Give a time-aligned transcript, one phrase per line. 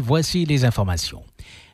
[0.00, 1.22] Voici les informations.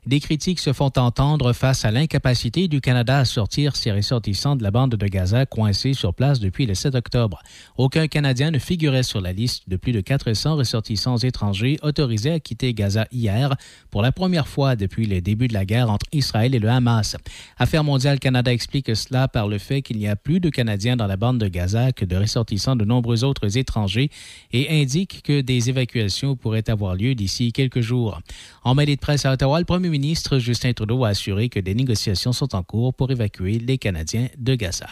[0.08, 4.62] Des critiques se font entendre face à l'incapacité du Canada à sortir ses ressortissants de
[4.62, 7.42] la bande de Gaza coincés sur place depuis le 7 octobre.
[7.76, 12.40] Aucun Canadien ne figurait sur la liste de plus de 400 ressortissants étrangers autorisés à
[12.40, 13.54] quitter Gaza hier
[13.90, 17.18] pour la première fois depuis le début de la guerre entre Israël et le Hamas.
[17.58, 21.06] Affaires mondiales Canada explique cela par le fait qu'il n'y a plus de Canadiens dans
[21.06, 24.08] la bande de Gaza que de ressortissants de nombreux autres étrangers
[24.52, 28.22] et indique que des évacuations pourraient avoir lieu d'ici quelques jours.
[28.64, 31.74] En mêlée de presse à Ottawa, le premier ministre Justin Trudeau a assuré que des
[31.74, 34.86] négociations sont en cours pour évacuer les Canadiens de Gaza.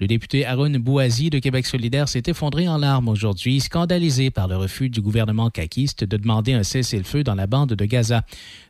[0.00, 4.56] Le député Aaron Bouazi de Québec solidaire s'est effondré en larmes aujourd'hui, scandalisé par le
[4.56, 8.22] refus du gouvernement caquiste de demander un cessez-le-feu dans la bande de Gaza.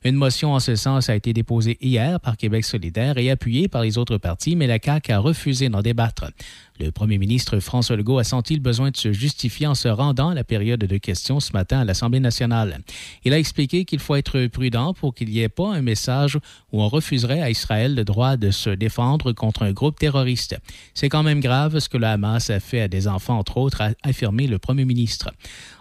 [0.04, 3.82] Une motion en ce sens a été déposée hier par Québec solidaire et appuyée par
[3.82, 6.30] les autres partis, mais la CAQ a refusé d'en débattre.
[6.78, 10.28] Le premier ministre François Legault a senti le besoin de se justifier en se rendant
[10.28, 12.78] à la période de questions ce matin à l'Assemblée nationale.
[13.24, 16.36] Il a expliqué qu'il faut être prudent pour qu'il n'y ait pas un message
[16.72, 20.56] où on refuserait à Israël le droit de se défendre contre un groupe terroriste.
[20.94, 23.80] C'est quand même grave ce que le Hamas a fait à des enfants, entre autres,
[23.80, 25.30] a affirmé le premier ministre.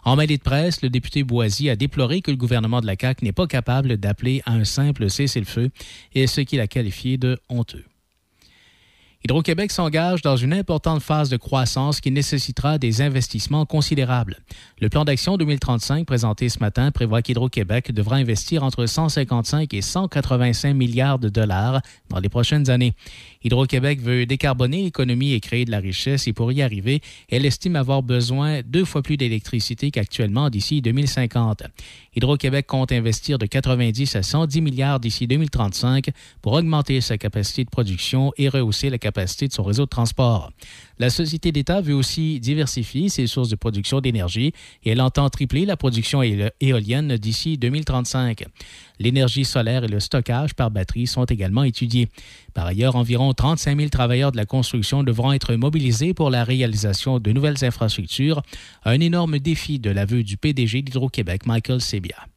[0.03, 3.23] En mêlée de presse, le député Boisy a déploré que le gouvernement de la CAQ
[3.23, 5.69] n'est pas capable d'appeler à un simple cessez-le-feu
[6.15, 7.85] et ce qu'il a qualifié de honteux.
[9.25, 14.37] Hydro-Québec s'engage dans une importante phase de croissance qui nécessitera des investissements considérables.
[14.79, 20.73] Le plan d'action 2035 présenté ce matin prévoit qu'Hydro-Québec devra investir entre 155 et 185
[20.73, 22.93] milliards de dollars dans les prochaines années.
[23.47, 26.99] Hydro-Québec veut décarboner l'économie et créer de la richesse et pour y arriver,
[27.31, 31.63] elle estime avoir besoin deux fois plus d'électricité qu'actuellement d'ici 2050.
[32.17, 36.09] Hydro-Québec compte investir de 90 à 110 milliards d'ici 2035
[36.41, 40.51] pour augmenter sa capacité de production et rehausser la capacité de son réseau de transport.
[40.99, 44.51] La société d'État veut aussi diversifier ses sources de production d'énergie
[44.83, 46.21] et elle entend tripler la production
[46.59, 48.44] éolienne d'ici 2035.
[48.99, 52.09] L'énergie solaire et le stockage par batterie sont également étudiés.
[52.53, 57.19] Par ailleurs, environ 35 000 travailleurs de la construction devront être mobilisés pour la réalisation
[57.19, 58.41] de nouvelles infrastructures,
[58.85, 62.27] un énorme défi de l'aveu du PDG d'Hydro-Québec, Michael Sebia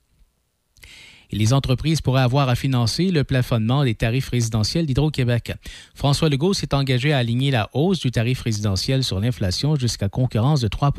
[1.36, 5.52] les entreprises pourraient avoir à financer le plafonnement des tarifs résidentiels d'Hydro-Québec.
[5.94, 10.60] François Legault s'est engagé à aligner la hausse du tarif résidentiel sur l'inflation jusqu'à concurrence
[10.60, 10.92] de 3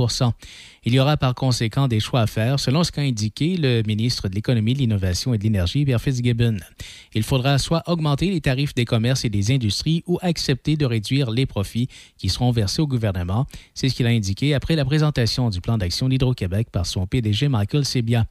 [0.85, 4.29] Il y aura par conséquent des choix à faire, selon ce qu'a indiqué le ministre
[4.29, 6.57] de l'Économie, de l'Innovation et de l'Énergie, Pierre Fitzgibbon.
[7.13, 11.31] Il faudra soit augmenter les tarifs des commerces et des industries ou accepter de réduire
[11.31, 11.87] les profits
[12.17, 13.45] qui seront versés au gouvernement.
[13.73, 17.47] C'est ce qu'il a indiqué après la présentation du plan d'action d'Hydro-Québec par son PDG
[17.47, 18.25] Michael Sebia.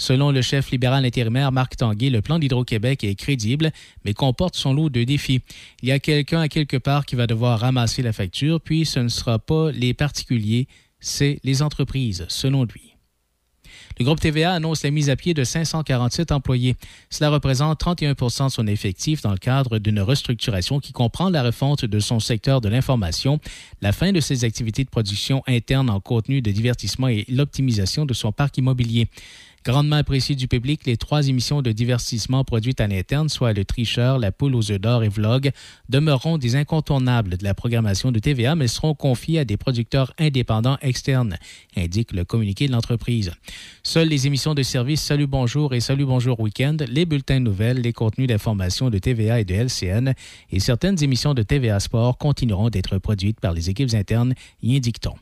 [0.00, 3.70] Selon le chef libéral intérimaire Marc Tanguay, le plan d'Hydro-Québec est crédible,
[4.02, 5.42] mais comporte son lot de défis.
[5.82, 8.98] Il y a quelqu'un à quelque part qui va devoir ramasser la facture, puis ce
[8.98, 10.68] ne sera pas les particuliers,
[11.00, 12.94] c'est les entreprises, selon lui.
[13.98, 16.76] Le groupe TVA annonce la mise à pied de 547 employés.
[17.10, 21.84] Cela représente 31% de son effectif dans le cadre d'une restructuration qui comprend la refonte
[21.84, 23.38] de son secteur de l'information,
[23.82, 28.14] la fin de ses activités de production interne en contenu de divertissement et l'optimisation de
[28.14, 29.08] son parc immobilier.
[29.62, 34.18] Grandement apprécié du public, les trois émissions de divertissement produites à l'interne, soit Le Tricheur,
[34.18, 35.50] La Poule aux œufs d'or et Vlog,
[35.90, 40.78] demeureront des incontournables de la programmation de TVA, mais seront confiées à des producteurs indépendants
[40.80, 41.36] externes,
[41.76, 43.32] indique le communiqué de l'entreprise.
[43.82, 47.92] Seules les émissions de service Salut Bonjour et Salut Bonjour Week-end, les bulletins nouvelles, les
[47.92, 50.14] contenus d'information de TVA et de LCN
[50.50, 54.32] et certaines émissions de TVA Sport continueront d'être produites par les équipes internes,
[54.62, 55.16] y indique-t-on.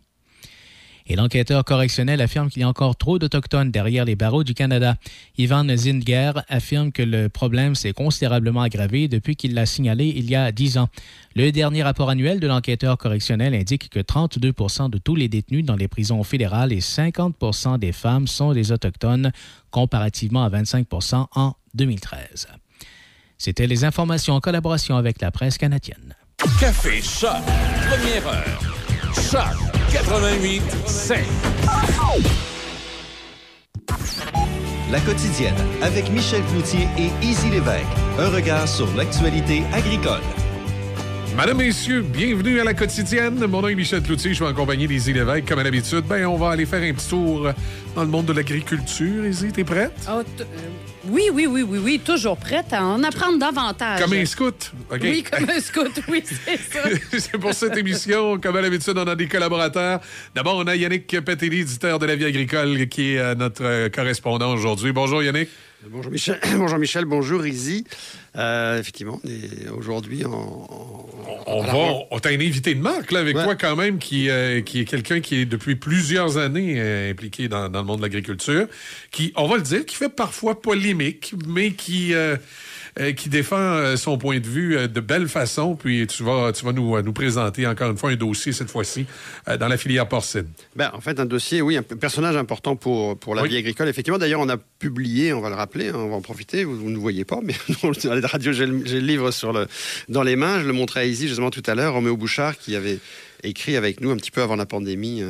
[1.09, 4.97] Et l'enquêteur correctionnel affirme qu'il y a encore trop d'Autochtones derrière les barreaux du Canada.
[5.39, 10.37] Ivan Zinger affirme que le problème s'est considérablement aggravé depuis qu'il l'a signalé il y
[10.37, 10.89] a dix ans.
[11.35, 15.77] Le dernier rapport annuel de l'enquêteur correctionnel indique que 32% de tous les détenus dans
[15.77, 19.33] les prisons fédérales et 50% des femmes sont des Autochtones,
[19.71, 22.49] comparativement à 25% en 2013.
[23.39, 26.17] C'était les informations en collaboration avec la presse canadienne.
[26.61, 27.31] Café Choc,
[27.89, 28.78] première heure.
[29.15, 29.43] Choc
[29.93, 31.19] 88 5.
[34.91, 37.85] La quotidienne avec Michel Cloutier et Easy Lévesque.
[38.19, 40.21] Un regard sur l'actualité agricole.
[41.37, 43.39] Madame, Messieurs, bienvenue à la quotidienne.
[43.47, 45.47] Mon nom est Michel Cloutier, je suis en compagnie d'Izzy Lévesque.
[45.49, 47.49] Comme à l'habitude, ben, on va aller faire un petit tour
[47.95, 49.25] dans le monde de l'agriculture.
[49.25, 49.93] Izzy, t'es prête?
[50.11, 50.23] Oh,
[51.11, 54.01] oui, oui, oui, oui, oui, toujours prête à en apprendre davantage.
[54.01, 54.73] Comme un scout.
[54.91, 56.81] Oui, comme un scout, oui, c'est ça.
[57.19, 60.01] c'est pour cette émission, comme à l'habitude, on a des collaborateurs.
[60.35, 63.89] D'abord, on a Yannick Petelli, éditeur de La Vie agricole, qui est euh, notre euh,
[63.89, 64.93] correspondant aujourd'hui.
[64.93, 65.49] Bonjour, Yannick.
[65.87, 67.85] Bonjour Michel, bonjour Michel, bonjour Izzy.
[68.35, 69.21] Euh, effectivement,
[69.77, 70.67] aujourd'hui, on,
[71.47, 74.61] on, va, on t'a un invité de marque là, avec toi quand même, qui, euh,
[74.61, 78.03] qui est quelqu'un qui est depuis plusieurs années euh, impliqué dans, dans, le monde de
[78.03, 78.67] l'agriculture,
[79.13, 82.13] qui, on va le dire, qui fait parfois polémique, mais qui
[83.15, 85.77] qui défend euh, son point de vue euh, de belle façon.
[85.77, 89.07] Puis tu vas, tu vas nous, nous présenter encore une fois un dossier, cette fois-ci,
[89.47, 90.49] dans la filière porcine.
[90.77, 93.89] Ben, en fait, un dossier, oui, un personnage important pour, pour la vie agricole.
[93.89, 96.91] Effectivement, d'ailleurs, on a publié, on va le rappeler, hein, on va en profiter, vous,
[96.91, 99.67] ne voyez pas, mais dans les radios, j'ai le, le, livre sur le,
[100.09, 100.61] dans les mains.
[100.61, 102.99] Je le montrais à Izzy justement tout à l'heure, Roméo Bouchard, qui avait
[103.45, 105.23] écrit avec nous un petit peu avant la pandémie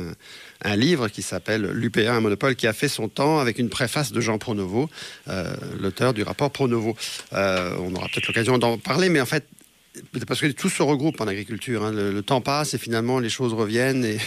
[0.63, 4.11] un livre qui s'appelle L'UPA, un monopole, qui a fait son temps avec une préface
[4.11, 4.89] de Jean Pronovo,
[5.27, 6.95] euh, l'auteur du rapport Pronovo.
[7.33, 9.45] Euh, on aura peut-être l'occasion d'en parler, mais en fait,
[10.27, 11.83] parce que tout se regroupe en agriculture.
[11.83, 11.91] Hein.
[11.91, 14.17] Le, temps passe et finalement les choses reviennent et,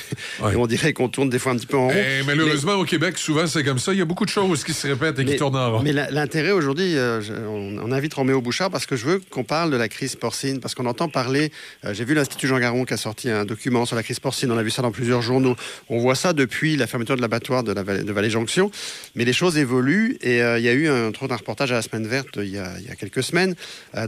[0.40, 1.94] on dirait qu'on tourne des fois un petit peu en rond.
[1.94, 3.92] Et malheureusement, au Québec, souvent c'est comme ça.
[3.92, 5.82] Il y a beaucoup de choses qui se répètent et qui tournent en rond.
[5.82, 9.76] Mais l'intérêt aujourd'hui, euh, on, invite Roméo Bouchard parce que je veux qu'on parle de
[9.76, 11.52] la crise porcine, parce qu'on entend parler.
[11.84, 14.50] Euh, j'ai vu l'Institut Jean Garon qui a sorti un document sur la crise porcine.
[14.50, 15.56] On a vu ça dans plusieurs journaux.
[15.90, 18.70] On voit ça depuis la fermeture de l'abattoir de, la Vallée, de Vallée Jonction.
[19.14, 21.82] Mais les choses évoluent et euh, il y a eu un, d'un reportage à la
[21.82, 23.54] semaine verte il y a, il y a quelques semaines.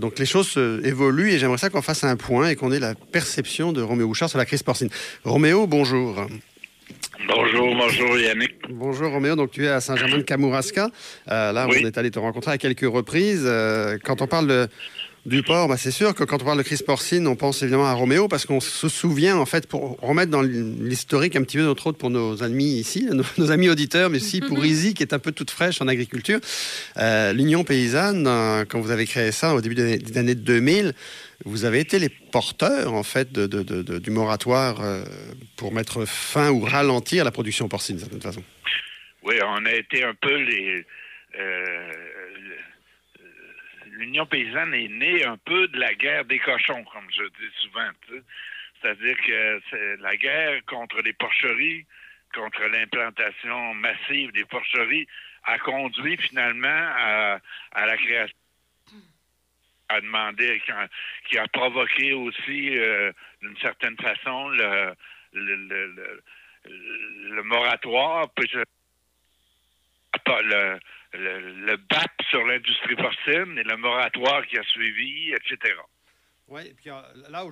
[0.00, 2.94] donc les choses évoluent et j'aimerais ça qu'on fasse un point et qu'on ait la
[2.94, 4.88] perception de Roméo Bouchard sur la crise porcine.
[5.24, 6.26] Roméo, bonjour.
[7.26, 8.52] Bonjour, bonjour Yannick.
[8.68, 10.90] Bonjour Roméo, donc tu es à Saint-Germain de Kamouraska.
[11.30, 13.44] Euh, là, on est allé te rencontrer à quelques reprises.
[13.44, 14.68] Euh, quand on parle de
[15.24, 17.86] Du porc, bah c'est sûr que quand on parle de crise porcine, on pense évidemment
[17.86, 21.62] à Roméo parce qu'on se souvient, en fait, pour remettre dans l'historique un petit peu
[21.62, 23.08] notre autre pour nos amis ici,
[23.38, 26.40] nos, amis auditeurs, mais aussi pour Izzy qui est un peu toute fraîche en agriculture.
[26.98, 28.28] Euh, L'Union paysanne,
[28.68, 30.92] quand vous avez créé ça au début des années 2000,
[31.44, 35.04] vous avez été les porteurs, en fait, de, du moratoire euh,
[35.56, 38.44] pour mettre fin ou ralentir la production porcine, d'une certaine façon.
[39.22, 40.84] Oui, on a été un peu les
[43.94, 47.90] l'Union paysanne est née un peu de la guerre des cochons, comme je dis souvent.
[48.80, 51.86] C'est-à-dire que la guerre contre les porcheries,
[52.34, 55.06] contre l'implantation massive des porcheries,
[55.44, 57.40] a conduit finalement à,
[57.74, 58.36] la création
[59.88, 60.62] a demandé,
[61.28, 63.12] qui a, provoqué aussi, euh,
[63.42, 64.94] d'une certaine façon, le,
[65.32, 66.16] le,
[66.64, 68.28] le, moratoire,
[70.26, 70.78] le,
[71.12, 75.74] le, BAP sur l'industrie porcine et le moratoire qui a suivi, etc.
[76.48, 77.44] Oui, et puis euh, là,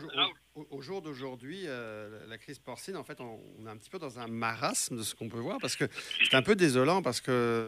[0.55, 4.19] au, jour d'aujourd'hui, euh, la crise porcine, en fait, on, est un petit peu dans
[4.19, 5.85] un marasme de ce qu'on peut voir parce que
[6.29, 7.67] c'est un peu désolant parce que,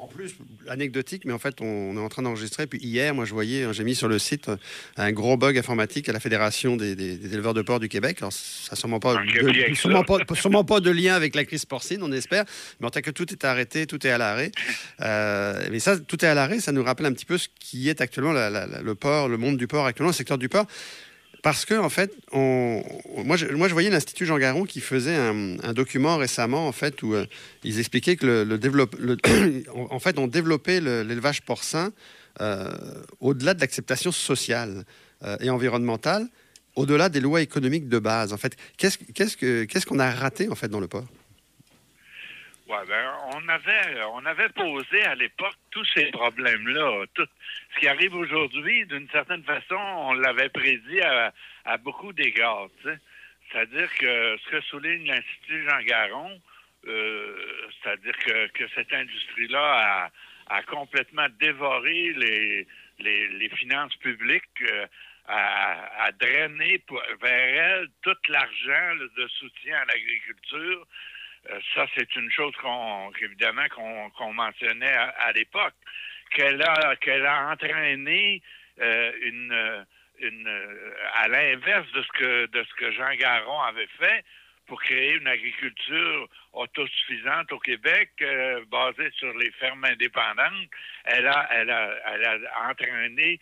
[0.00, 0.34] en plus,
[0.68, 2.66] anecdotique, mais en fait, on, est en train d'enregistrer.
[2.66, 4.50] Puis hier, moi, je voyais, hein, j'ai mis sur le site
[4.96, 6.92] un gros bug informatique à la Fédération des,
[7.32, 8.18] éleveurs de porc du Québec.
[8.20, 11.64] Alors, ça n'a sûrement, pas de, sûrement, pas, sûrement pas de lien avec la crise
[11.66, 12.44] porcine, on espère.
[12.80, 14.50] Mais en tant que tout est arrêté, tout est à l'arrêt.
[15.00, 17.88] Euh, mais ça, tout est à l'arrêt, ça nous rappelle un petit peu ce qui
[17.88, 20.66] est actuellement le porc, le monde du porc actuellement, le secteur du porc.
[21.44, 26.66] Parce que, en fait, moi, je, voyais l'Institut Jean Garon qui faisait un, document récemment,
[26.66, 27.26] en fait, où euh,
[27.64, 31.92] ils expliquaient que le, en fait, on développait l'élevage porcin
[32.40, 32.72] euh,
[33.20, 34.86] au-delà de l'acceptation sociale
[35.22, 36.28] euh, et environnementale,
[36.76, 38.32] au-delà des lois économiques de base.
[38.32, 41.04] En fait, qu'est-ce qu'on a raté, en fait, dans le porc?
[42.66, 47.04] Ouais, ben, on avait on avait posé à l'époque tous ces problèmes-là.
[47.14, 52.68] Ce qui arrive aujourd'hui, d'une certaine façon, on l'avait prédit à, beaucoup d'égards.
[53.52, 56.40] C'est-à-dire que ce que souligne l'Institut Jean Garon,
[56.86, 58.16] euh, c'est-à-dire
[58.54, 60.10] que, cette industrie-là
[60.48, 62.14] a, a complètement dévoré
[62.98, 64.86] les, finances publiques, euh,
[65.28, 66.82] a, a, drainé
[67.20, 70.86] vers elle tout l'argent de soutien à l'agriculture,
[71.74, 73.66] ça, c'est une chose qu'on, évidemment,
[74.16, 75.74] qu'on, mentionnait à, l'époque,
[76.30, 78.42] qu'elle a, qu'elle a entraîné
[78.80, 79.86] euh, une,
[80.20, 80.48] une,
[81.14, 84.24] à l'inverse de ce que de ce que Jean Garon avait fait
[84.66, 90.68] pour créer une agriculture autosuffisante au Québec, euh, basée sur les fermes indépendantes.
[91.04, 93.40] Elle a, elle a, elle a entraîné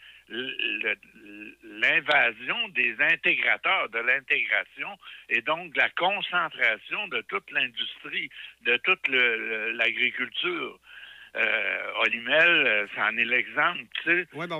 [1.64, 4.99] l'invasion des intégrateurs, de l'intégration
[5.29, 8.31] et donc de la concentration de toute l'industrie,
[8.62, 10.79] de toute l'agriculture.
[11.35, 13.81] Euh, Olimel, euh, c'en est l'exemple.
[14.02, 14.26] Tu sais.
[14.35, 14.57] Oui, ben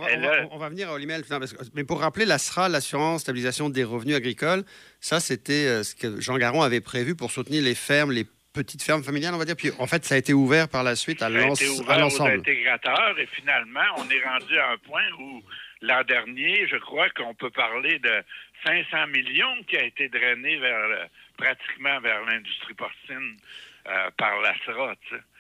[0.51, 1.23] on, va, venir à Olimel.
[1.75, 4.65] mais pour rappeler, la SRA, l'assurance stabilisation des revenus agricoles,
[5.03, 8.83] ça, c'était euh, ce que Jean Garon avait prévu pour soutenir les fermes, les petites
[8.83, 9.57] fermes familiales, on va dire.
[9.57, 11.57] Puis en fait, ça a été ouvert par la suite à l'ensemble.
[11.57, 15.43] Ça a été ouvert aux intégrateurs et finalement, on est rendu à un point où
[15.81, 18.23] l'an dernier, je crois qu'on peut parler de
[18.65, 23.37] 500 millions qui a été drainé vers pratiquement vers l'industrie porcine
[24.17, 24.95] par la SRA.
[25.09, 25.23] Tu sais.
[25.23, 25.32] Eh,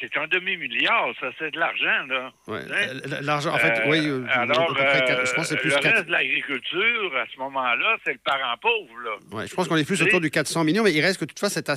[0.00, 2.32] c'est un demi-milliard, ça, c'est de l'argent, là.
[2.48, 3.20] Oui, hein?
[3.22, 4.08] l'argent, en fait, oui.
[4.08, 5.70] Euh, alors, je pense que c'est plus...
[5.70, 9.10] Le reste de l'agriculture, à ce moment-là, c'est le parent pauvre, là.
[9.30, 11.48] Oui, je pense qu'on est plus autour du 400 millions, mais il reste que toutefois,
[11.48, 11.68] cette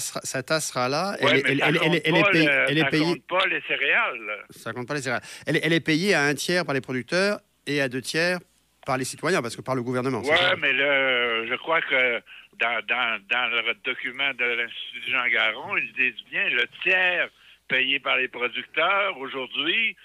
[0.52, 2.50] ASRA-là, elle, elle, elle, elle, est payée...
[2.68, 3.06] Elle est payée...
[3.06, 4.46] compte pas les céréales.
[4.50, 5.24] Ça compte pas les céréales.
[5.46, 8.40] Elle, est payée à un tiers par les producteurs et à deux tiers
[8.86, 10.22] par les citoyens, parce que par le gouvernement.
[10.24, 12.22] Oui, mais là, je crois que
[12.60, 17.30] dans, dans, dans le document de l'Institut Jean Garon, ils disent bien le tiers
[17.68, 19.18] payé par les producteurs.
[19.18, 19.96] Aujourd'hui,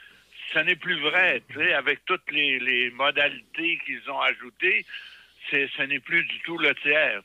[0.52, 1.43] ce n'est plus vrai.
[1.76, 4.85] Avec toutes les, modalités qu'ils ont ajoutées,
[5.50, 7.23] ce n'est plus du tout le tiers.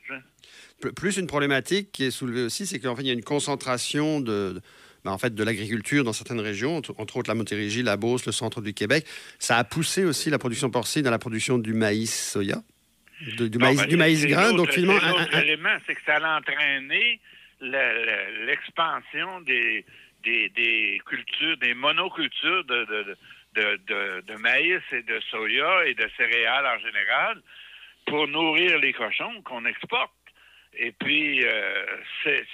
[0.94, 4.20] Plus une problématique qui est soulevée aussi, c'est qu'en fait, il y a une concentration
[4.20, 4.60] de,
[5.04, 8.32] ben, en fait, de l'agriculture dans certaines régions, entre autres la Montérégie, la Beauce, le
[8.32, 9.06] centre du Québec.
[9.38, 12.62] Ça a poussé aussi la production porcine à la production du maïs soya,
[13.20, 14.52] du, maïs, ben, du maïs grain.
[14.52, 17.20] Donc, finalement, un, élément, c'est que ça a entraîné
[17.60, 19.84] l'expansion des,
[20.22, 23.16] des, cultures, des monocultures de,
[23.54, 27.42] de, de, maïs et de soya et de céréales en général
[28.06, 30.12] pour nourrir les cochons qu'on exporte.
[30.78, 31.86] Et puis, euh,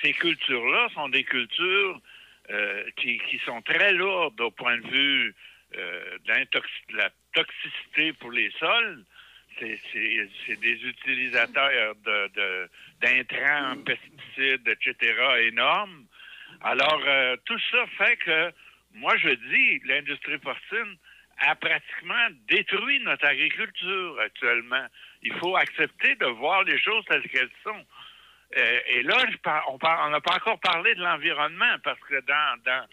[0.03, 2.01] ces, cultures-là sont des cultures
[2.51, 5.35] euh, qui, sont très lourdes au point de vue
[5.77, 9.05] euh, de, la toxicité pour les sols.
[9.59, 11.95] C'est des utilisateurs
[13.01, 16.07] d'intrants, de, pesticides, etc., énormes.
[16.65, 18.53] Alors, euh, tout ça fait que,
[18.95, 20.97] moi, je dis, l'industrie porcine
[21.39, 24.87] a pratiquement détruit notre agriculture actuellement.
[25.23, 27.85] Il faut accepter de voir les choses telles qu'elles sont.
[28.57, 29.37] Euh, et là, je
[29.69, 32.87] on n'a pas encore parlé de l'environnement parce que dans, dans,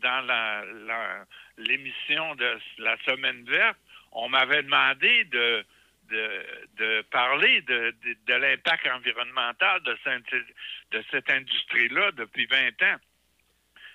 [0.00, 1.26] dans
[1.58, 3.78] l'émission de la Semaine verte,
[4.12, 5.64] on m'avait demandé de,
[6.10, 6.46] de,
[6.78, 7.94] de parler de,
[8.26, 10.44] de, l'impact environnemental de cette,
[10.90, 12.98] de cette industrie-là depuis 20 ans.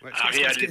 [0.01, 0.67] Ouais, En réalité,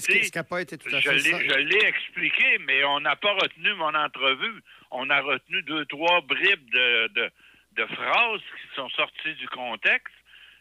[1.01, 1.39] Je l'ai, ça.
[1.43, 4.63] je l'ai expliqué, mais on n'a pas retenu mon entrevue.
[4.91, 7.31] On a retenu deux, trois bribes de, de,
[7.77, 10.15] de phrases qui sont sorties du contexte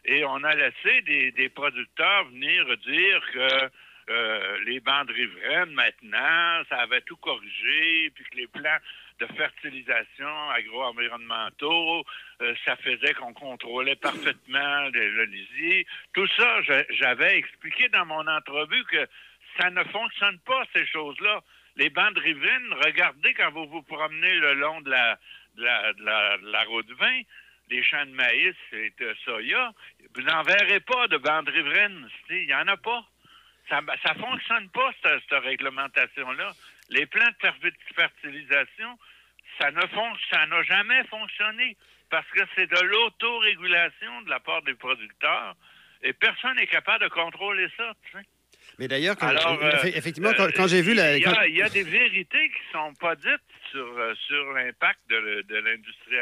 [0.04, 3.70] et on a laissé des, des producteurs venir dire que
[4.08, 8.78] euh, les bandes riveraines, maintenant, ça avait tout corrigé, puis que les plans
[9.20, 12.04] de fertilisation agro-environnementaux,
[12.42, 15.86] euh, ça faisait qu'on contrôlait parfaitement le, le lisier.
[16.12, 19.06] Tout ça, j'avais expliqué dans mon entrevue que
[19.58, 21.42] ça ne fonctionne pas, ces choses-là.
[21.76, 25.18] Les bandes riveraines, regardez quand vous vous promenez le long de la,
[25.56, 27.22] de la, de la, de route 20,
[27.70, 29.72] les champs de maïs et de soya,
[30.14, 32.08] vous n'en verrez pas de bandes riveraines.
[32.30, 33.04] Il n'y en a pas.
[33.68, 36.52] Ça ne fonctionne pas, cette réglementation-là.
[36.90, 38.98] Les plans de fer- fertilisation,
[39.60, 41.76] ça ne fon- ça n'a jamais fonctionné
[42.10, 45.56] parce que c'est de l'autorégulation de la part des producteurs
[46.02, 47.92] et personne n'est capable de contrôler ça.
[48.04, 48.24] tu sais.
[48.78, 51.16] Mais d'ailleurs, euh, effe- effectivement, quand, quand j'ai vu la.
[51.16, 53.40] Il y, a, quand- il y a des vérités qui sont pas dites
[53.70, 56.16] sur, euh, sur l'impact de l'industrie.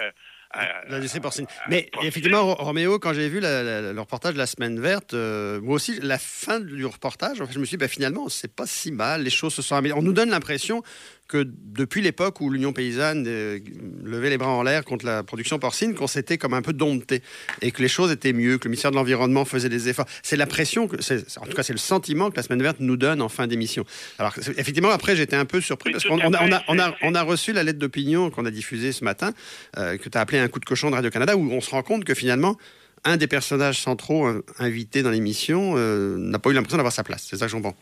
[0.56, 1.46] Euh, L'industrie porcine.
[1.64, 4.78] à- Mais effectivement, Ro- Roméo, quand j'ai vu la- la- le reportage de la semaine
[4.80, 7.88] verte, euh, moi aussi, la fin du reportage, en fait, je me suis dit, ben,
[7.88, 10.00] finalement, c'est pas si mal, les choses se sont améliorées.
[10.00, 10.82] On nous donne l'impression
[11.26, 13.58] que depuis l'époque où l'Union paysanne euh,
[14.02, 17.22] levait les bras en l'air contre la production porcine, qu'on s'était comme un peu dompté
[17.62, 20.04] et que les choses étaient mieux, que le ministère de l'Environnement faisait des efforts.
[20.22, 22.96] C'est l'impression, que, c'est- en tout cas, c'est le sentiment que la semaine verte nous
[22.98, 23.84] donne en fin d'émission.
[24.18, 26.78] Alors, effectivement, après, j'étais un peu surpris parce qu'on on a, on a- fait, on
[26.78, 29.32] a- c'est- on a reçu la lettre d'opinion qu'on a diffusée ce matin,
[29.78, 31.82] euh, que tu as appelé un coup de cochon de Radio-Canada, où on se rend
[31.82, 32.56] compte que finalement,
[33.04, 37.02] un des personnages centraux euh, invités dans l'émission euh, n'a pas eu l'impression d'avoir sa
[37.02, 37.26] place.
[37.30, 37.74] C'est ça que je comprends.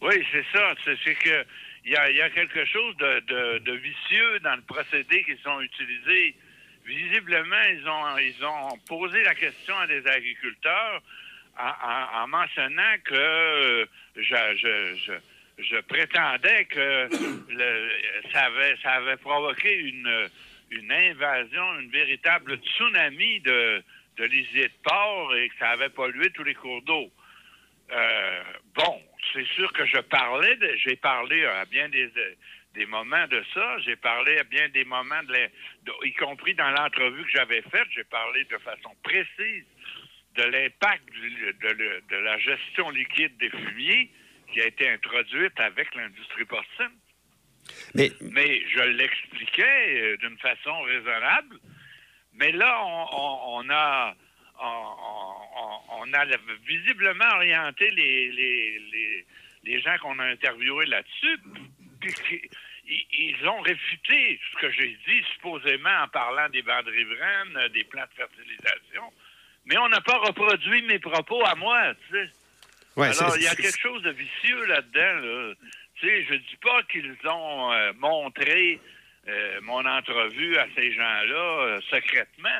[0.00, 0.74] Oui, c'est ça.
[0.84, 1.44] C'est, que
[1.84, 6.34] il y a, quelque chose de, de- de vicieux dans le procédé qu'ils ont utilisé.
[6.84, 11.02] Visiblement, ils ont, ils ont posé la question à des agriculteurs
[11.58, 13.86] en, en- en mentionnant que euh,
[14.16, 17.08] je, prétendais que
[17.50, 17.90] le-
[18.32, 20.28] ça, avait, ça avait provoqué une,
[20.70, 23.82] une invasion, une véritable tsunami de,
[24.16, 27.10] de lisier de porc et que ça avait pollué tous les cours d'eau.
[27.92, 28.42] Euh,
[28.74, 29.02] bon,
[29.32, 32.10] c'est sûr que je parlais, j'ai parlé à bien des,
[32.74, 35.50] des moments de ça, j'ai parlé à bien des moments, de,
[36.06, 39.64] y compris dans l'entrevue que j'avais faite, j'ai parlé de façon précise
[40.36, 44.10] de l'impact de, la gestion liquide des fumiers
[44.52, 46.92] qui a été introduite avec l'industrie porcine.
[47.94, 51.56] Mais Mais je l'expliquais euh, d'une façon raisonnable.
[52.34, 54.14] Mais là, on, on- on a,
[54.60, 54.96] on,
[55.56, 56.24] on- on a
[56.66, 59.26] visiblement orienté les, les, les,
[59.64, 61.38] les gens qu'on a interviewés là-dessus.
[62.88, 67.84] ils, ont réfuté ce que j'ai dit, supposément en parlant des bandes riveraines, euh, des
[67.84, 69.12] plans de fertilisation.
[69.66, 72.30] Mais on n'a pas reproduit mes propos à moi, tu sais.
[72.96, 75.20] ouais, Alors, il y a quelque chose de vicieux là-dedans.
[75.20, 75.54] Là.
[75.96, 78.80] Tu sais, je dis pas qu'ils ont euh, montré
[79.28, 82.58] euh, mon entrevue à ces gens-là euh, secrètement,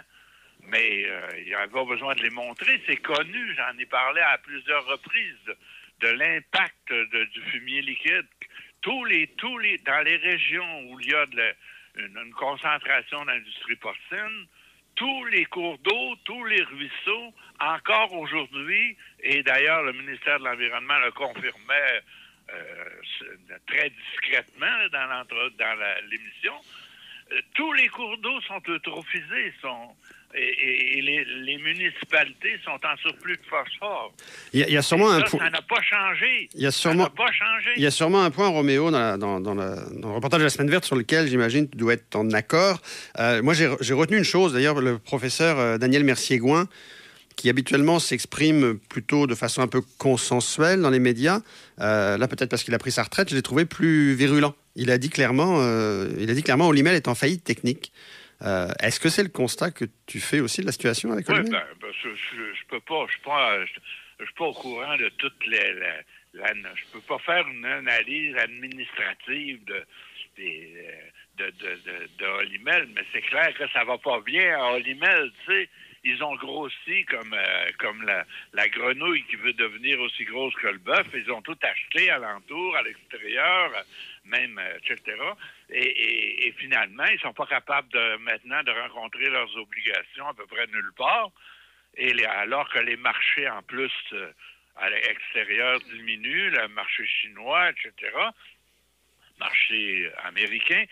[0.71, 2.81] mais euh, il n'y avait pas besoin de les montrer.
[2.87, 5.57] C'est connu, j'en ai parlé à plusieurs reprises
[6.01, 8.27] de, l'impact du fumier liquide.
[8.81, 11.55] Tous les, tous les, dans les régions où il y a de
[11.97, 14.47] une, concentration d'industrie porcine,
[14.95, 20.99] tous les cours d'eau, tous les ruisseaux, encore aujourd'hui, et d'ailleurs le ministère de l'Environnement
[20.99, 22.03] le confirmait
[22.53, 22.85] euh,
[23.67, 25.79] très discrètement dans l'entre- dans
[26.11, 26.55] l'émission,
[27.33, 29.95] euh, tous les cours d'eau sont eutrophisés, sont,
[30.35, 34.13] et, et- et les, les municipalités sont en surplus de phosphore.
[34.53, 35.41] il y, a- il y a sûrement un Ça, point.
[35.45, 36.49] ça n'a pas changé.
[36.55, 37.05] Il y a Ça sûrement.
[37.05, 37.71] n'a pas changé.
[37.77, 40.41] Il y a sûrement un point, Roméo, dans, la- dans- dans la- dans le reportage
[40.41, 42.81] de la Semaine verte sur lequel, j'imagine, tu dois être en accord.
[43.19, 46.69] Euh, moi, j'ai j'ai retenu une chose, d'ailleurs, le professeur euh, Daniel Mercier-Gouin,
[47.37, 51.41] qui habituellement s'exprime plutôt de façon un peu consensuelle dans les médias,
[51.81, 54.55] euh, là, peut-être parce qu'il a pris sa retraite, je l'ai trouvé plus virulent.
[54.77, 57.93] Il a dit clairement, euh, il a dit clairement Olimel est en faillite technique.
[58.43, 61.41] Euh, Est-ce que c'est le constat que tu fais aussi de la situation avec Oui,
[61.43, 63.73] ben, ben, je, je, je peux pas, je suis pas, je,
[64.21, 65.75] je suis pas au courant de toutes les,
[66.35, 69.85] je peux pas faire une analyse administrative de,
[70.37, 70.87] des,
[71.39, 75.31] de, de, de, de Olimel, mais c'est clair que ça va pas bien à Olimel,
[75.45, 75.69] tu sais.
[76.05, 80.69] ils ont grossi comme, euh, comme la, la grenouille qui veut devenir aussi grosse que
[80.69, 81.07] le bœuf.
[81.15, 83.71] Ils ont tout acheté alentour, à l'extérieur,
[84.25, 85.17] même, euh, etc.
[85.73, 90.35] Et, et- et finalement, ils sont pas capables de, maintenant de rencontrer leurs obligations à
[90.35, 91.31] peu près nulle part.
[91.97, 94.33] Et les- alors que les marchés, en plus, euh,
[94.77, 98.13] à l'extérieur diminuent, le marché chinois, etc.,
[99.39, 100.85] marché américain.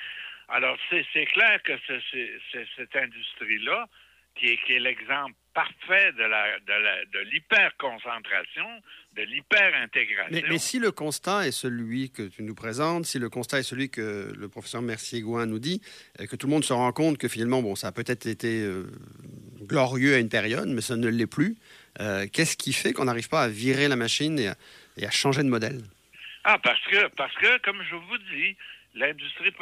[0.49, 3.87] Alors, c'est clair que c'est cette industrie-là,
[4.35, 8.69] qui est, qui est l'exemple parfait de l'hyper-concentration,
[9.17, 10.31] de l'hyper-intégration.
[10.31, 13.65] Mais, mais si le constat est celui que tu nous présentes, si le constat est
[13.65, 15.83] celui que le professeur Mercier-Gouin nous dit,
[16.21, 18.63] euh, que tout le monde se rend compte que finalement, bon, ça a peut-être été
[18.63, 18.87] euh,
[19.63, 21.57] glorieux à une période, mais ça ne l'est plus,
[22.01, 24.55] euh, qu'est-ce qui fait qu'on n'arrive pas à virer la machine et à,
[24.97, 25.83] et à changer de modèle?
[26.45, 28.57] Ah, parce que, parce que, comme je vous dis,
[28.95, 29.53] l'industrie,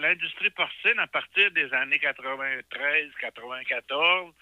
[0.00, 4.32] l'industrie porcine, à partir des années 93, 94, euh,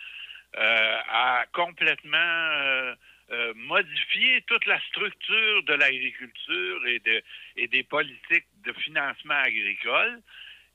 [0.56, 2.94] a complètement euh,
[3.30, 7.22] euh, modifié toute la structure de l'agriculture et, de,
[7.56, 10.20] et des politiques de financement agricole.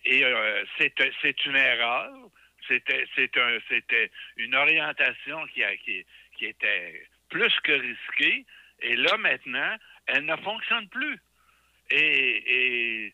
[0.05, 2.11] Et euh, c'est, c'est une erreur.
[2.67, 5.71] C'était, une orientation qui, a,
[6.41, 8.45] était plus que risquée.
[8.81, 9.75] Et là, maintenant,
[10.07, 11.19] elle ne fonctionne plus.
[11.89, 13.13] Et,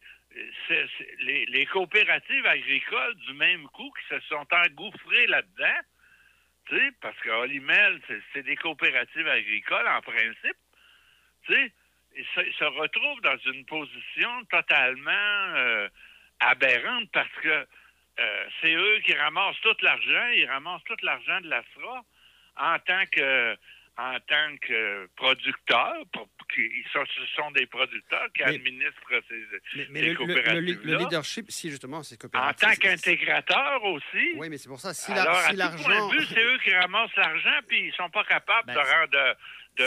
[1.19, 5.79] les, coopératives agricoles, du même coup, qui se sont engouffrées là-dedans,
[7.01, 8.01] parce que Olimel,
[8.33, 10.57] c'est des coopératives agricoles en principe,
[11.43, 11.71] tu sais,
[12.15, 15.87] ils se, ils se retrouvent dans une position totalement euh,
[16.39, 17.67] aberrante parce que
[18.19, 22.03] euh, c'est eux qui ramassent tout l'argent, ils ramassent tout l'argent de l'ASRA
[22.57, 23.55] en tant que
[23.99, 25.35] en tant que pour-
[26.93, 30.15] sont, ce sont des producteurs qui Mais- administrent ces, Mais, mais ces le, le- le-
[30.15, 32.61] coopératives le leadership, si justement, c'est En coopératif.
[32.69, 34.33] tant qu'intégrateur aussi.
[34.35, 36.09] Oui, mais c'est pour ça, si Alors, la- à si tout l'argent...
[36.29, 39.37] c'est eux qui ramassent l'argent, puis ils sont pas capables Ben, de, rendre,
[39.77, 39.85] de,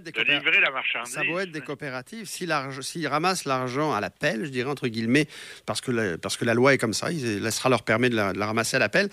[0.00, 1.12] de, livrer la marchandise.
[1.14, 2.26] Ça doit être des coopératives.
[2.26, 5.26] S'ils ramassent l'argent à l'appel, je dirais entre guillemets,
[5.66, 8.16] parce que, la, parce que la loi est comme ça, il laissera leur permis de
[8.16, 9.08] la, de la ramasser à l'appel,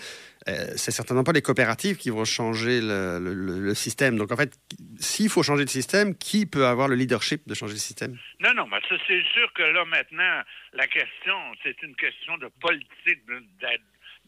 [0.48, 4.16] euh, c'est certainement pas les coopératives qui vont changer le, le- le- le système.
[4.16, 4.52] Donc en fait,
[5.00, 8.16] s'il faut changer de système, qui peut avoir le leadership de changer le système?
[8.40, 13.22] Non, non, mais c'est sûr que là, maintenant, la question, c'est une question de politique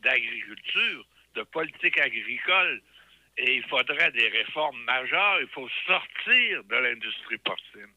[0.02, 1.06] d'agriculture,
[1.37, 2.80] de politique agricole.
[3.40, 5.40] Et il faudrait des réformes majeures.
[5.40, 7.92] Il faut sortir de l'industrie porcine.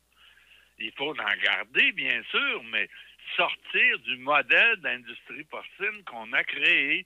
[0.78, 2.88] Il faut en garder, bien sûr, mais
[3.36, 7.06] sortir du modèle d'industrie porcine qu'on a créé,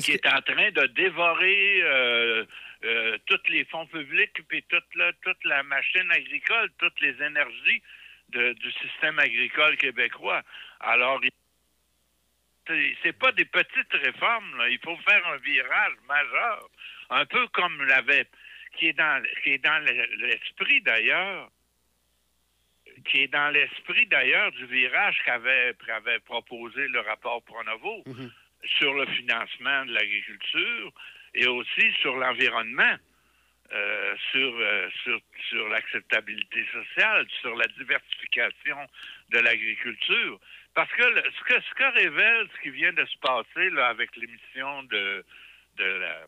[0.00, 2.44] qui est en train de dévorer euh,
[2.84, 7.82] euh, tous les fonds publics, puis toute la, toute la machine agricole, toutes les énergies
[8.30, 10.42] de- du système agricole québécois.
[10.80, 11.20] Alors,
[12.66, 14.68] c'est- c'est pas des petites réformes, là.
[14.68, 16.68] il faut faire un virage majeur,
[17.10, 18.26] un peu comme l'avait,
[18.76, 19.78] qui est dans, qui est dans
[20.18, 21.50] l'esprit d'ailleurs,
[23.06, 25.74] qui est dans l'esprit d'ailleurs du virage qu'avait
[26.24, 28.30] proposé le rapport Pronovo Mhm.
[28.78, 30.92] sur le financement de l'agriculture
[31.34, 32.96] et aussi sur l'environnement,
[33.72, 38.78] euh, sur, euh, sur, sur l'acceptabilité sociale, sur la diversification
[39.30, 40.38] de l'agriculture.
[40.74, 43.88] Parce que le- ce, que ce que révèle ce qui vient de se passer là,
[43.88, 45.24] avec l'émission de,
[45.76, 46.26] de la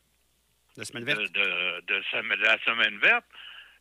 [1.33, 3.25] De, la semaine verte.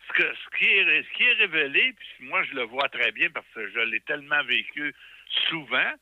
[0.07, 3.11] Ce, que, ce, qui est, ce qui est révélé, puis moi je le vois très
[3.11, 4.93] bien parce que je l'ai tellement vécu
[5.49, 5.93] souvent,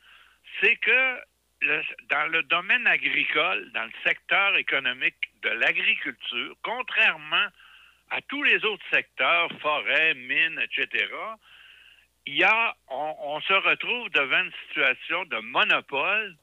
[0.62, 1.20] c'est que
[2.10, 7.48] dans le domaine agricole, dans le secteur économique de l'agriculture, contrairement
[8.10, 11.08] à tous les autres secteurs, forêts, mines, etc.,
[12.26, 16.36] il y a, on, on se retrouve devant une situation de monopole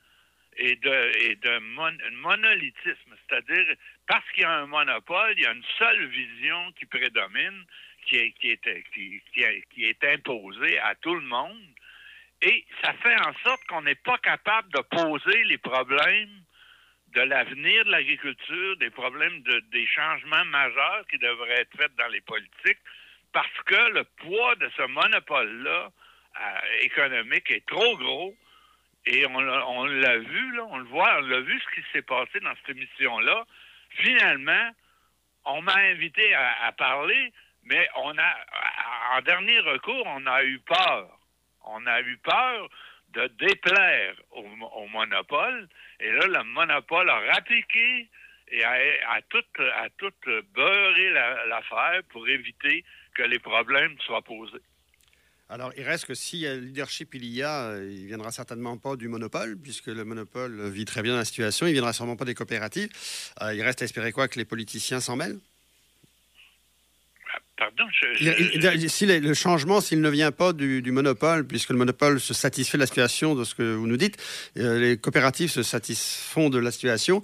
[0.56, 3.14] et de, et de mon- monolithisme.
[3.28, 3.76] C'est-à-dire,
[4.11, 7.64] parce qu'il y a un monopole, il y a une seule vision qui prédomine,
[8.07, 11.62] qui est, imposée à tout le monde.
[12.42, 16.42] Et ça fait en sorte qu'on n'est pas capable de poser les problèmes
[17.14, 22.09] de l'avenir de l'agriculture, des problèmes de, des changements majeurs qui devraient être faits dans
[22.09, 22.83] les politiques,
[23.33, 25.92] parce que le poids de ce monopole-là
[26.40, 28.35] euh, économique est trop gros.
[29.07, 32.03] Et on, on l'a vu, là, on le voit, on l'a vu ce qui s'est
[32.03, 33.46] passé dans cette émission-là.
[33.90, 34.70] Finalement,
[35.44, 37.33] on m'a invité à, parler,
[37.64, 38.37] mais on a,
[39.16, 41.18] en dernier recours, on a eu peur.
[41.64, 42.68] On a eu peur
[43.09, 45.68] de déplaire au, mo- au monopole.
[45.98, 48.09] Et là, le monopole a rappliqué
[48.53, 50.12] et a, tout, a tout
[50.55, 54.62] beurré la- l'affaire pour éviter que les problèmes soient posés.
[55.52, 58.94] Alors, il reste que si le leadership il y a, euh, il viendra certainement pas
[58.94, 61.66] du monopole, puisque le monopole vit très bien la situation.
[61.66, 62.88] Il viendra sûrement pas des coopératives.
[63.42, 64.28] Euh, il reste à espérer quoi?
[64.28, 65.40] Que les politiciens s'en mêlent?
[67.61, 72.33] Pardon, je, Si le changement, s'il ne vient pas du, monopole, puisque le monopole se
[72.33, 74.16] satisfait de la situation de ce que vous nous dites,
[74.57, 77.23] euh, les coopératives se satisfont de la situation,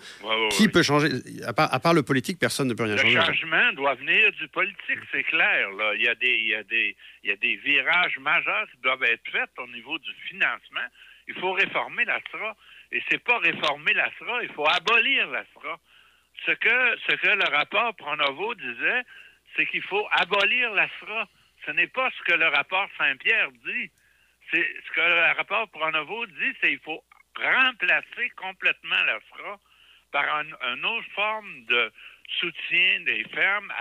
[0.50, 1.08] qui peut changer?
[1.46, 3.14] À part, le politique, personne ne peut rien changer.
[3.14, 5.70] Le changement doit venir du politique, c'est clair.
[5.70, 5.94] Là.
[5.94, 6.94] Il, y a des, il, y a des,
[7.24, 10.86] il y a des virages majeurs qui doivent être faits au niveau du financement.
[11.28, 12.54] Il faut réformer la SRA.
[12.92, 15.78] Et c'est pas réformer la SRA, il faut abolir la SRA.
[16.44, 19.02] Ce que, ce que le rapport Pronovo disait,
[19.56, 21.28] c'est qu'il faut abolir la FRA.
[21.64, 23.90] Ce n'est pas ce que le rapport Saint-Pierre dit.
[24.50, 27.02] C'est ce que le rapport Pronovo dit, c'est qu'il faut
[27.36, 29.58] remplacer complètement la FRA
[30.12, 31.92] par une autre forme de
[32.38, 33.72] soutien des fermes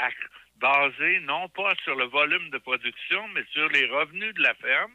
[0.57, 4.93] basé non pas sur le volume de production, mais sur les revenus de la ferme.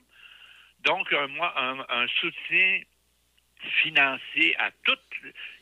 [0.80, 2.80] Donc, un, soutien
[3.82, 4.70] financier à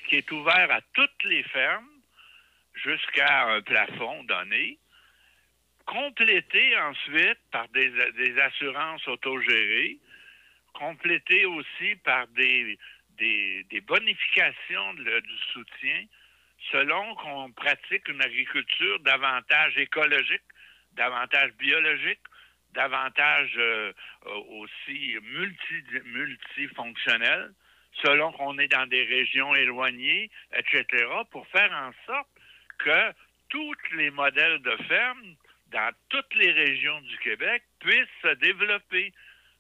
[0.09, 1.89] qui est ouvert à toutes les fermes
[2.75, 4.79] jusqu'à un plafond donné
[5.89, 9.99] complété ensuite par des, assurances autogérées,
[10.75, 12.79] complété aussi par des,
[13.87, 16.05] bonifications du soutien,
[16.71, 20.43] selon qu'on pratique une agriculture davantage écologique,
[20.93, 22.21] davantage biologique,
[22.75, 23.93] davantage euh,
[24.61, 27.51] aussi multi, multifonctionnelle,
[28.05, 30.85] selon qu'on est dans des régions éloignées, etc.,
[31.31, 32.29] pour faire en sorte
[32.79, 33.13] que
[33.49, 35.35] tous les modèles de ferme
[35.73, 39.13] dans toutes les régions du Québec puissent se développer.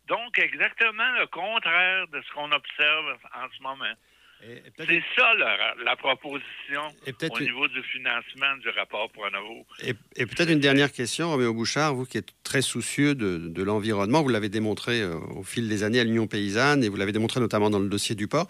[0.06, 3.94] Donc, exactement le contraire de ce qu'on observe en ce moment.
[4.40, 6.82] C'est ça la, proposition
[7.30, 9.66] au niveau du financement du rapport Pronovo.
[9.82, 14.22] Et, et peut-être une dernière question, Roméo Bouchard, vous qui êtes très soucieux de, l'environnement,
[14.22, 17.40] vous l'avez démontré euh, au fil des années à l'Union paysanne et vous l'avez démontré
[17.40, 18.46] notamment dans le dossier du port.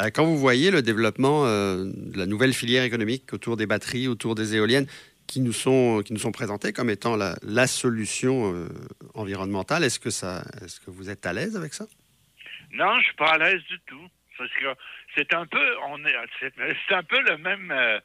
[0.00, 4.08] Euh, quand vous voyez le développement euh, de la nouvelle filière économique autour des batteries,
[4.08, 4.86] autour des éoliennes,
[5.28, 8.68] qui nous sont, qui nous sont présentés comme étant la, solution euh,
[9.14, 9.84] environnementale.
[9.84, 11.84] Est-ce que, ça, est-ce que vous êtes à l'aise avec ça?
[12.72, 14.08] Non, je suis pas à l'aise du tout.
[15.14, 18.00] C'est un peu, on est, c'est, un peu le même, euh,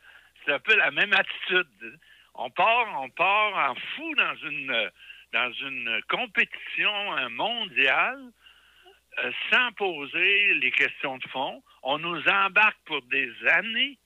[0.45, 1.99] c'est un peu la même attitude.
[2.35, 4.91] On part, on part en fou dans une,
[5.31, 8.19] dans une compétition mondiale
[9.19, 11.61] euh, sans poser les questions de fond.
[11.83, 13.97] On nous embarque pour des années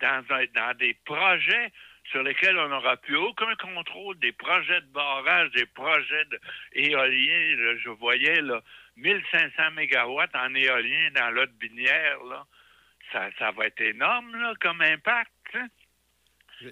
[0.00, 1.70] dans, dans des projets
[2.10, 6.26] sur lesquels on n'aura plus aucun contrôle des projets de barrage, des projets
[6.72, 7.76] éoliens.
[7.78, 8.62] je voyais là,
[8.96, 12.22] 1500 mégawatts en éolien dans l'autre binière.
[12.24, 12.46] Là.
[13.12, 15.30] Ça, ça va être énorme là, comme impact.
[15.54, 15.68] Hein.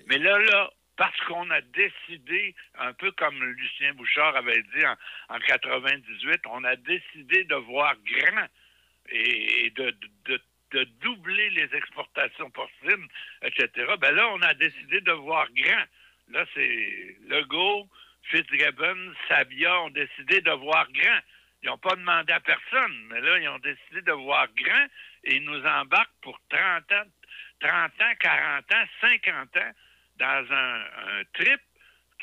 [0.06, 5.34] Mais là, là, parce qu'on a décidé, un peu comme Lucien Bouchard avait dit en,
[5.36, 8.46] en 98, on a décidé de voir grand
[9.08, 9.90] et de,
[10.26, 10.40] de de
[10.78, 13.08] doubler les exportations porcines,
[13.42, 13.68] etc.,
[14.00, 15.84] ben là, on a décidé de voir grand.
[16.28, 17.88] Là, c'est Legault,
[18.24, 21.20] Fitzgibbon, Sabia ont décidé de voir grand.
[21.62, 24.86] Ils n'ont pas demandé à personne, mais là, ils ont décidé de voir grand
[25.24, 27.04] et ils nous embarquent pour 30 ans,
[27.60, 29.72] 30 ans, 40 ans, 50 ans
[30.18, 31.60] dans un, trip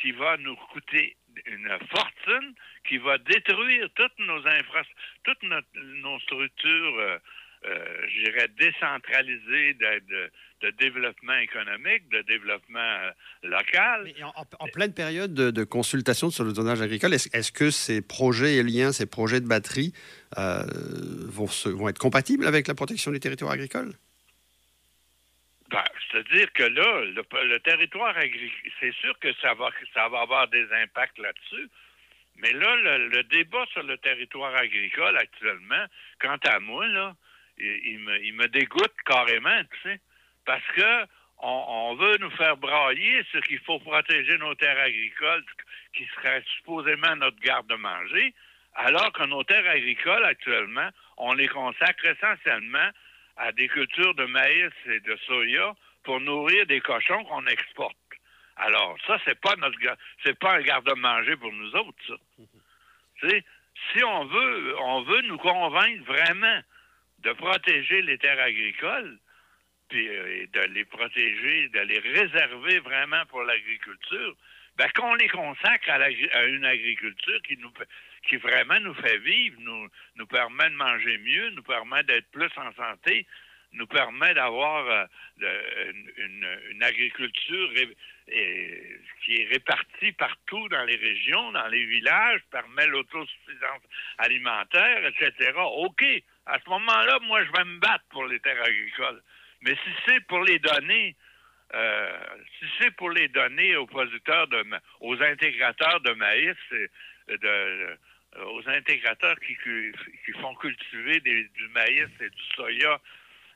[0.02, 2.54] qui va nous coûter une fortune,
[2.88, 7.18] qui va détruire toutes nos infrastructures, toutes nos structures euh,
[7.66, 13.12] euh, je dirais, de, développement économique, de développement euh,
[13.44, 14.14] local.
[14.60, 19.06] en, pleine période de, consultation sur le zonage agricole, est-ce que ces projets éoliens, ces
[19.06, 19.94] projets de batterie
[20.38, 20.64] euh,
[21.28, 23.92] vont, vont être compatibles avec la protection du territoire agricole?
[25.70, 30.48] Ben, C'est-à-dire que là, le, territoire agricole, c'est sûr que ça va, ça va avoir
[30.48, 31.70] des impacts là-dessus.
[32.38, 35.86] Mais là, le, le, débat sur le territoire agricole actuellement,
[36.22, 37.16] quant à moi, là,
[37.60, 40.00] il, me, il me dégoûte carrément, tu sais,
[40.46, 41.06] parce que
[41.42, 45.44] on, veut nous faire brailler ce qu'il faut protéger nos terres agricoles,
[45.94, 48.34] qui seraient supposément notre garde-manger,
[48.76, 52.90] alors que nos terres agricoles, actuellement, on les consacre essentiellement
[53.38, 57.96] à des cultures de maïs et de soya pour nourrir des cochons qu'on exporte.
[58.58, 59.78] Alors, ça, c'est pas notre
[60.24, 62.16] c'est pas un garde-manger pour nous autres, ça.
[63.22, 63.46] Tu sais,
[63.92, 66.60] si on veut, on veut nous convaincre vraiment
[67.24, 69.18] de protéger les terres agricoles,
[69.90, 74.36] puis euh, de les protéger, de les réserver vraiment pour l'agriculture,
[74.78, 77.72] ben, qu'on les consacre à, une agriculture qui nous
[78.28, 82.72] qui vraiment nous fait vivre, nous, permet de manger mieux, nous permet d'être plus en
[82.74, 83.26] santé,
[83.74, 85.08] nous permet d'avoir
[85.42, 87.74] euh, une, agriculture
[89.24, 93.82] qui est répartie partout dans les régions, dans les villages, permet l'autosuffisance
[94.18, 95.54] alimentaire, etc.
[95.58, 96.04] OK,
[96.50, 99.22] à ce moment-là, moi, je vais me battre pour les terres agricoles.
[99.62, 101.16] Mais si c'est pour les donner,
[101.74, 102.20] euh,
[102.60, 104.64] si c'est pour les donner aux producteurs de,
[105.02, 106.56] aux intégrateurs de maïs,
[107.28, 107.98] de,
[108.46, 109.56] aux intégrateurs qui,
[110.42, 113.00] font cultiver du maïs et du soya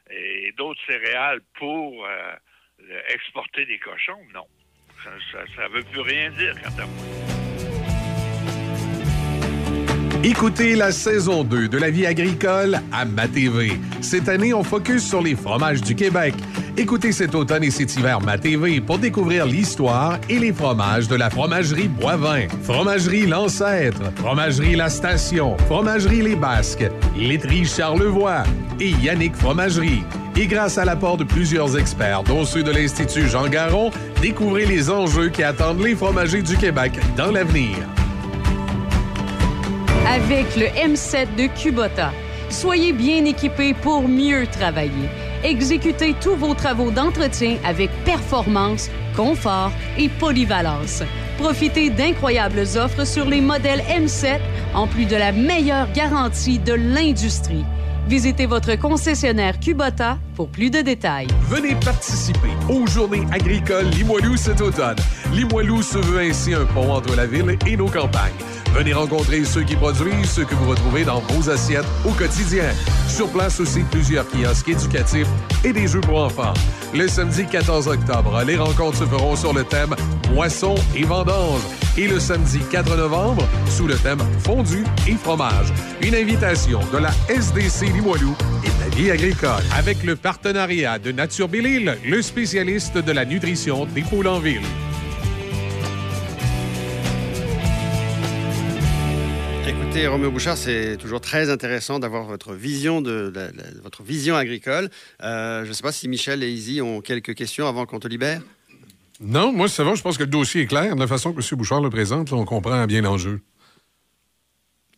[0.09, 2.35] et d'autres céréales pour euh,
[3.09, 4.47] exporter des cochons, non.
[5.03, 7.22] Ça ne veut plus rien dire quant à moi.
[10.25, 13.73] Écoutez la saison 2 de la vie agricole à MaTV.
[13.99, 16.33] Cette année, on focus sur les fromages du Québec.
[16.77, 21.29] Écoutez cet automne et cet hiver MaTV pour découvrir l'histoire et les fromages de la
[21.29, 28.43] fromagerie Boivin, fromagerie L'Ancêtre, fromagerie La Station, fromagerie Les Basques, laiterie Charlevoix
[28.79, 30.03] et Yannick Fromagerie.
[30.37, 34.89] Et grâce à l'apport de plusieurs experts, dont ceux de l'Institut Jean Garon, découvrez les
[34.89, 37.75] enjeux qui attendent les fromagers du Québec dans l'avenir
[40.07, 42.11] avec le M7 de Kubota.
[42.49, 45.09] Soyez bien équipés pour mieux travailler.
[45.43, 51.03] Exécutez tous vos travaux d'entretien avec performance, confort et polyvalence.
[51.37, 54.39] Profitez d'incroyables offres sur les modèles M7
[54.73, 57.65] en plus de la meilleure garantie de l'industrie.
[58.07, 61.27] Visitez votre concessionnaire Kubota pour plus de détails.
[61.47, 64.97] Venez participer aux Journées agricoles Limoilou cet automne.
[65.33, 68.33] Limoilou se veut ainsi un pont entre la ville et nos campagnes.
[68.73, 72.65] Venez rencontrer ceux qui produisent ce que vous retrouvez dans vos assiettes au quotidien.
[73.07, 75.27] Sur place aussi plusieurs kiosques éducatifs
[75.63, 76.53] et des jeux pour enfants.
[76.91, 79.95] Le samedi 14 octobre, les rencontres se feront sur le thème
[80.33, 81.61] Moisson et vendange.
[81.99, 85.71] Et le samedi 4 novembre, sous le thème Fondu et fromage.
[86.01, 89.63] Une invitation de la SDC Limoilou et de la vie agricole.
[89.77, 94.63] Avec le partenariat de Nature Belle le spécialiste de la nutrition des poules en ville.
[99.93, 103.31] Écoutez, Roméo Bouchard, c'est toujours très intéressant d'avoir votre vision de,
[103.83, 104.89] votre vision agricole.
[105.21, 108.07] Euh, je ne sais pas si Michel et Izzy ont quelques questions avant qu'on te
[108.07, 108.41] libère.
[109.21, 109.93] Non, moi, ça va.
[109.93, 110.95] Je pense que le dossier est clair.
[110.95, 111.57] De la façon que M.
[111.59, 113.41] Bouchard le présente, on comprend bien l'enjeu.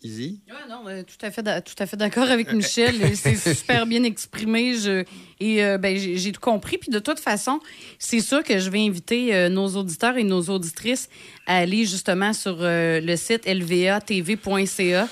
[0.06, 0.40] Easy?
[0.70, 2.96] non, tout à fait, tout à fait d'accord avec Michel.
[3.18, 4.76] c'est super bien exprimé.
[4.76, 5.04] Je,
[5.40, 6.78] et euh, ben, j'ai tout compris.
[6.78, 7.60] Puis de toute façon,
[7.98, 11.10] c'est sûr que je vais inviter euh, nos auditeurs et nos auditrices
[11.48, 15.08] à aller justement sur euh, le site lvatv.ca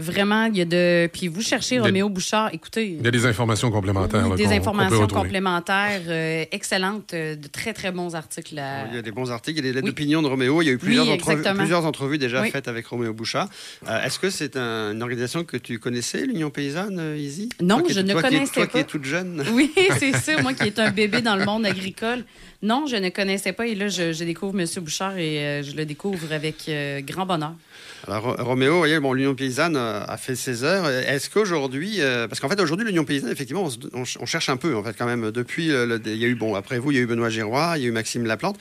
[0.00, 1.08] Vraiment, il y a de.
[1.12, 2.96] Puis vous cherchez Roméo Bouchard, écoutez.
[2.98, 4.34] Il y a des informations complémentaires.
[4.34, 8.60] des informations complémentaires euh, excellentes, euh, de très, très bons articles.
[8.90, 10.62] Il y a des bons articles, il y a des lettres d'opinion de Roméo.
[10.62, 13.48] Il y a eu plusieurs, entrevues, plusieurs entrevues déjà faites avec Roméo Bouchard.
[13.88, 17.50] Euh, est-ce que c'est une organisation que tu connaissais, l'Union paysanne, Izzy?
[17.60, 18.66] Non, je ne connaissais pas.
[18.66, 19.44] Toi qui es toute jeune.
[19.52, 22.24] Oui, c'est ça, moi qui est un bébé dans le monde agricole.
[22.62, 24.66] Non, je ne connaissais pas et là, je, découvre M.
[24.80, 26.70] Bouchard et je le découvre avec
[27.06, 27.54] grand bonheur.
[28.06, 30.88] Alors, Roméo, vous voyez, bon, l'Union paysanne euh, a fait ses heures.
[30.88, 34.82] Est-ce qu'aujourd'hui, euh, parce qu'en fait, aujourd'hui, l'Union paysanne, effectivement, on, cherche un peu, en
[34.82, 37.02] fait, quand même, depuis, le, il y a eu, bon, après vous, il y a
[37.02, 38.58] eu Benoît Giroir, il y a eu Maxime Laplante,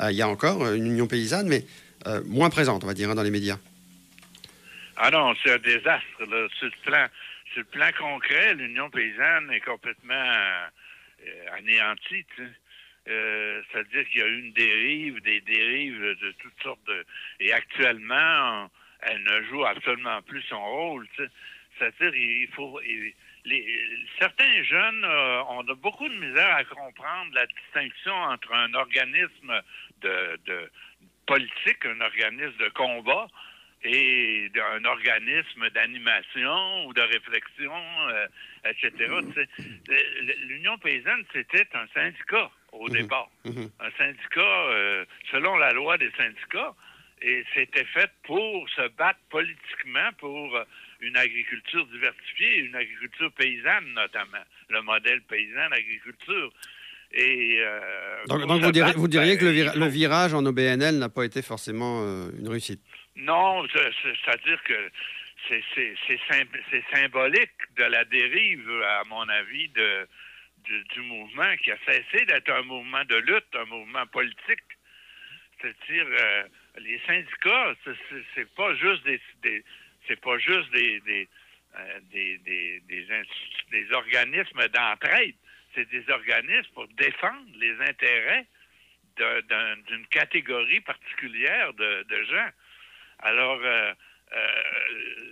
[0.00, 1.64] euh, il y a encore une Union paysanne, mais
[2.26, 3.56] moins présente, on va dire, hein, dans les médias.
[4.96, 7.06] Ah non, c'est un désastre, Sur, le plan,
[7.54, 10.12] sur le plan concret, l'Union paysanne est complètement
[11.56, 12.26] anéantie.
[13.06, 17.04] Euh, c'est-à-dire qu'il y a eu une dérive, des dérives de toutes sortes de...
[17.40, 21.06] Et actuellement, elle ne joue absolument plus son rôle.
[21.78, 22.80] C'est-à-dire il faut...
[23.44, 29.60] les, certains jeunes euh, ont beaucoup de misère à comprendre la distinction entre un organisme
[30.00, 30.70] de, de
[31.26, 33.28] politique, un organisme de combat,
[33.84, 37.74] et un organisme d'animation ou de réflexion,
[38.08, 38.26] euh,
[38.64, 39.12] etc.
[40.46, 42.94] L'Union paysanne, c'était un syndicat au mhm.
[42.94, 43.28] départ.
[43.44, 43.70] Mhm.
[43.80, 46.74] Un syndicat, euh, selon la loi des syndicats,
[47.22, 50.64] et c'était fait pour se battre politiquement pour euh,
[51.00, 56.52] une agriculture diversifiée, une agriculture paysanne notamment, le modèle paysan d'agriculture.
[57.12, 58.42] Et, euh, donc,
[58.96, 62.02] vous, diriez, que le, ben, virage en OBNL n'a pas été forcément
[62.36, 62.80] une réussite?
[63.14, 64.90] Non, c'est-à-dire que
[65.48, 70.08] c'est symbolique de la dérive, à mon avis, de,
[70.64, 74.62] du, mouvement qui a cessé d'être un mouvement de lutte, un mouvement politique.
[75.60, 76.44] C'est-à-dire, euh,
[76.78, 77.74] les syndicats,
[78.34, 79.64] c'est pas juste des,
[80.06, 81.28] c'est pas juste des des,
[81.76, 82.82] euh, des, des,
[83.70, 85.34] des, organismes d'entraide,
[85.74, 88.46] c'est des organismes pour défendre les intérêts
[89.16, 92.48] d'une catégorie particulière de, gens.
[93.20, 93.92] Alors, euh,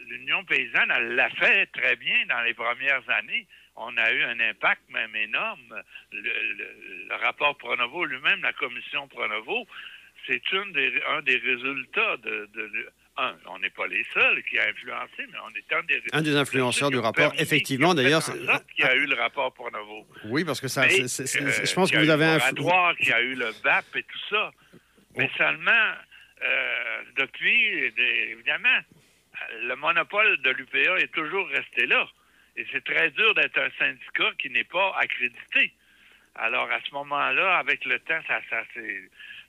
[0.06, 3.46] l'Union paysanne, elle l'a fait très bien dans les premières années
[3.76, 5.82] on a eu un impact même énorme.
[6.12, 9.66] Le, rapport Pronovo lui-même, la commission Pronovo,
[10.26, 10.42] c'est
[10.72, 12.48] des, un des résultats de,
[13.16, 16.22] un, on n'est pas les seuls qui a influencé, mais on est un des, un
[16.22, 17.94] des influenceurs du rapport, effectivement.
[17.94, 18.38] D'ailleurs, c'est
[18.74, 20.06] qui a eu le rapport Pronovo.
[20.24, 23.96] Oui, parce que ça, je pense que vous avez un qui a eu le BAP
[23.96, 24.52] et tout ça.
[25.16, 25.92] Mais seulement,
[26.42, 27.92] euh, depuis,
[28.30, 28.78] évidemment,
[29.62, 32.08] le monopole de l'UPA est toujours resté là.
[32.56, 35.72] Et c'est très dur d'être un syndicat qui n'est pas accrédité.
[36.34, 39.02] Alors, à ce moment-là, avec le temps, ça, ça c'est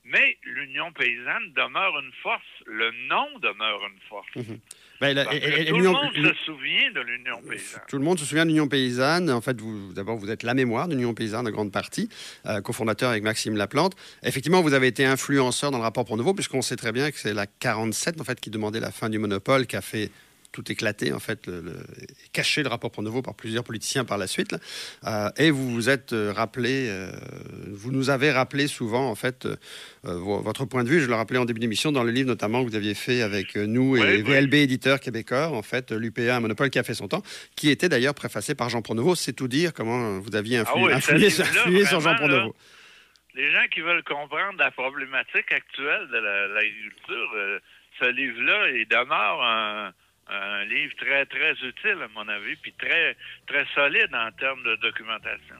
[0.06, 2.44] mais l'Union paysanne demeure une force.
[2.66, 4.28] Le nom demeure une force.
[4.36, 4.60] Mhm.
[5.00, 7.82] Ben, tout le monde se souvient de l'Union paysanne.
[7.88, 9.30] Tout le monde se souvient de l'Union paysanne.
[9.30, 12.10] En fait, vous, d'abord, vous êtes la mémoire de l'Union paysanne de grande partie,
[12.46, 13.96] euh, cofondateur avec Maxime Laplante.
[14.24, 17.18] Effectivement, vous avez été influenceur dans le rapport pour nouveau, puisqu'on sait très bien que
[17.18, 20.12] c'est la 47 en fait qui demandait la fin du monopole, qui a fait
[20.54, 21.76] tout éclaté, en fait, le,
[22.32, 24.56] caché le rapport nouveau par plusieurs politiciens par la suite.
[25.06, 27.12] Euh, et vous vous êtes euh, rappelé, euh,
[27.72, 29.48] vous nous avez rappelé souvent, en fait,
[30.04, 31.02] votre point de vue.
[31.02, 33.56] Je le rappelais en début d'émission dans le livre notamment que vous aviez fait avec
[33.56, 37.24] nous et VLB éditeur québécois, en fait, l'UPA, un monopole qui a fait son temps,
[37.56, 39.16] qui était d'ailleurs préfacé par Jean Pronovo.
[39.16, 42.56] C'est tout dire comment vous aviez ah influé, sur Jean Pronovo.
[43.34, 47.60] les gens qui veulent comprendre la problématique actuelle de l'agriculture,
[48.00, 49.94] ce livre-là, il demeure un
[50.34, 53.16] un livre très, très utile, à mon avis, puis très,
[53.48, 55.56] très solide en termes de documentation.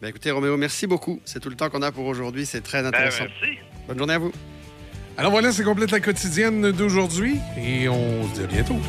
[0.00, 1.20] Ben écoutez, Roméo, merci beaucoup.
[1.24, 2.46] C'est tout le temps qu'on a pour aujourd'hui.
[2.46, 3.24] C'est très ben, intéressant.
[3.24, 3.58] merci.
[3.86, 4.32] Bonne journée à vous.
[5.16, 8.80] Alors voilà, c'est complète la quotidienne d'aujourd'hui et on se dit à bientôt.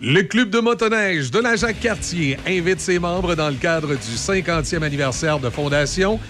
[0.00, 4.84] Le club de motoneige de la Jacques-Cartier invite ses membres dans le cadre du 50e
[4.84, 6.20] anniversaire de fondation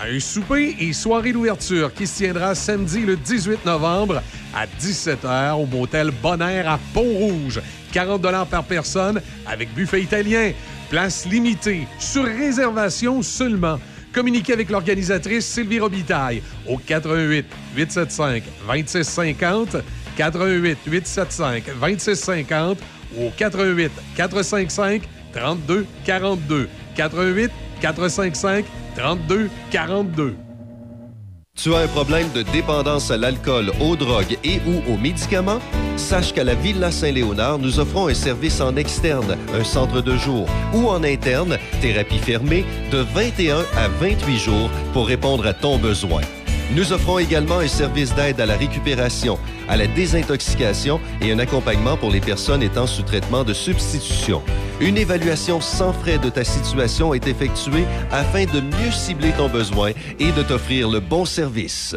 [0.00, 4.22] à un souper et soirée d'ouverture qui se tiendra samedi le 18 novembre
[4.54, 7.60] à 17h au motel Bonaire à Pont-Rouge.
[7.92, 10.52] 40 par personne avec buffet italien.
[10.88, 13.78] Place limitée, sur réservation seulement.
[14.10, 17.44] Communiquez avec l'organisatrice Sylvie Robitaille au 88
[17.76, 19.76] 875 2650
[20.16, 22.78] 88 875 2650
[23.16, 25.02] au 88 455
[25.32, 26.68] 32 42.
[26.96, 27.50] 88
[27.80, 28.64] 455
[28.96, 30.34] 32 42.
[31.60, 35.58] Tu as un problème de dépendance à l'alcool, aux drogues et ou aux médicaments?
[35.96, 40.48] Sache qu'à la Villa Saint-Léonard, nous offrons un service en externe, un centre de jour
[40.72, 46.20] ou en interne, thérapie fermée, de 21 à 28 jours pour répondre à ton besoin.
[46.70, 49.38] Nous offrons également un service d'aide à la récupération,
[49.68, 54.42] à la désintoxication et un accompagnement pour les personnes étant sous traitement de substitution.
[54.80, 59.92] Une évaluation sans frais de ta situation est effectuée afin de mieux cibler ton besoin
[60.20, 61.96] et de t'offrir le bon service.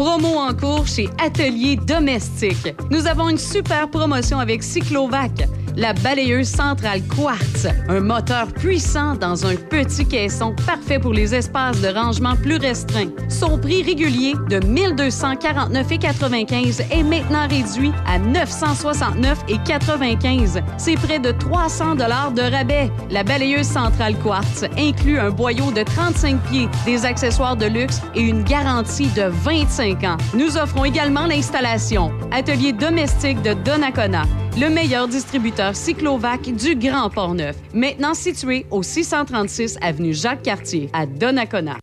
[0.00, 2.74] Promo en cours chez Atelier Domestique.
[2.90, 5.46] Nous avons une super promotion avec Cyclovac
[5.76, 7.68] la balayeuse centrale Quartz.
[7.88, 13.10] Un moteur puissant dans un petit caisson parfait pour les espaces de rangement plus restreints.
[13.28, 20.62] Son prix régulier de 1249,95 est maintenant réduit à 969,95.
[20.78, 22.90] C'est près de 300 dollars de rabais.
[23.10, 28.22] La balayeuse centrale Quartz inclut un boyau de 35 pieds, des accessoires de luxe et
[28.22, 30.16] une garantie de 25 ans.
[30.34, 32.12] Nous offrons également l'installation.
[32.30, 34.22] Atelier domestique de Donnacona
[34.58, 37.56] le meilleur distributeur cyclovac du Grand Port-Neuf.
[37.74, 41.76] Maintenant situé au 636 avenue Jacques-Cartier à Donnacona.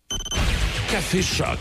[0.90, 1.58] Café Choc.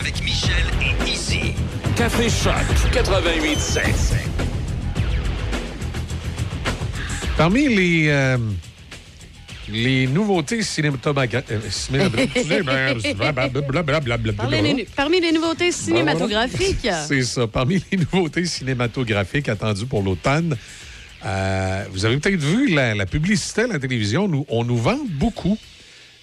[0.00, 1.54] Avec Michel et Izzy.
[1.96, 3.80] Café Choc 88
[7.36, 8.08] Parmi les...
[8.08, 8.38] Euh,
[9.72, 11.46] les nouveautés cinématographiques.
[14.96, 16.88] Parmi les nouveautés cinématographiques.
[17.08, 17.46] C'est ça.
[17.46, 20.56] Parmi les nouveautés cinématographiques attendues pour l'automne,
[21.24, 24.28] euh, vous avez peut-être vu la, publicité à la télévision.
[24.28, 25.58] Nous, on nous vend beaucoup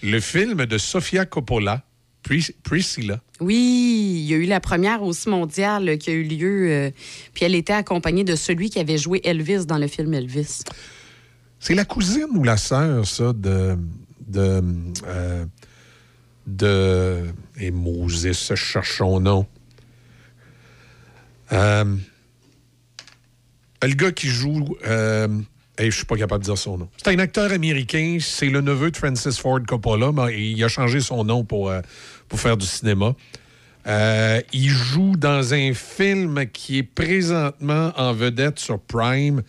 [0.03, 1.83] le film de Sofia Coppola,
[2.63, 3.19] Priscilla.
[3.39, 6.67] Oui, il y a eu la première aussi mondiale qui a eu lieu.
[6.69, 6.91] Euh,
[7.33, 10.63] puis elle était accompagnée de celui qui avait joué Elvis dans le film Elvis.
[11.59, 13.77] C'est la cousine ou la sœur, ça, de,
[14.27, 14.63] de,
[15.05, 15.45] euh,
[16.47, 17.25] de.
[17.59, 19.45] Et Moses, je cherche son nom.
[21.51, 21.95] Euh,
[23.83, 24.77] le gars qui joue.
[24.87, 25.27] Euh,
[25.77, 26.89] je suis pas capable de dire son nom.
[26.97, 28.17] C'est un acteur américain.
[28.19, 30.11] C'est le neveu de Francis Ford Coppola.
[30.11, 31.71] Mais il a changé son nom pour,
[32.27, 33.15] pour faire du cinéma.
[34.51, 39.41] Il joue dans un film qui est présentement en vedette sur Prime.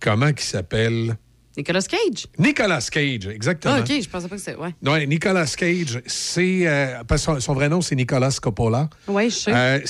[0.00, 1.16] Comment il s'appelle?
[1.60, 2.26] Nicolas Cage.
[2.38, 3.74] Nicolas Cage, exactement.
[3.76, 4.58] Ah, OK, je pensais pas que c'était.
[4.58, 5.06] Ouais.
[5.06, 6.66] Nicolas Cage, c'est.
[6.66, 8.88] Euh, son, son, vrai nom, c'est Nicolas Coppola.
[9.06, 9.54] Oui, je sais.
[9.54, 9.80] Euh,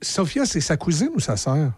[0.00, 1.72] Sophia, c'est sa cousine ou sa sœur?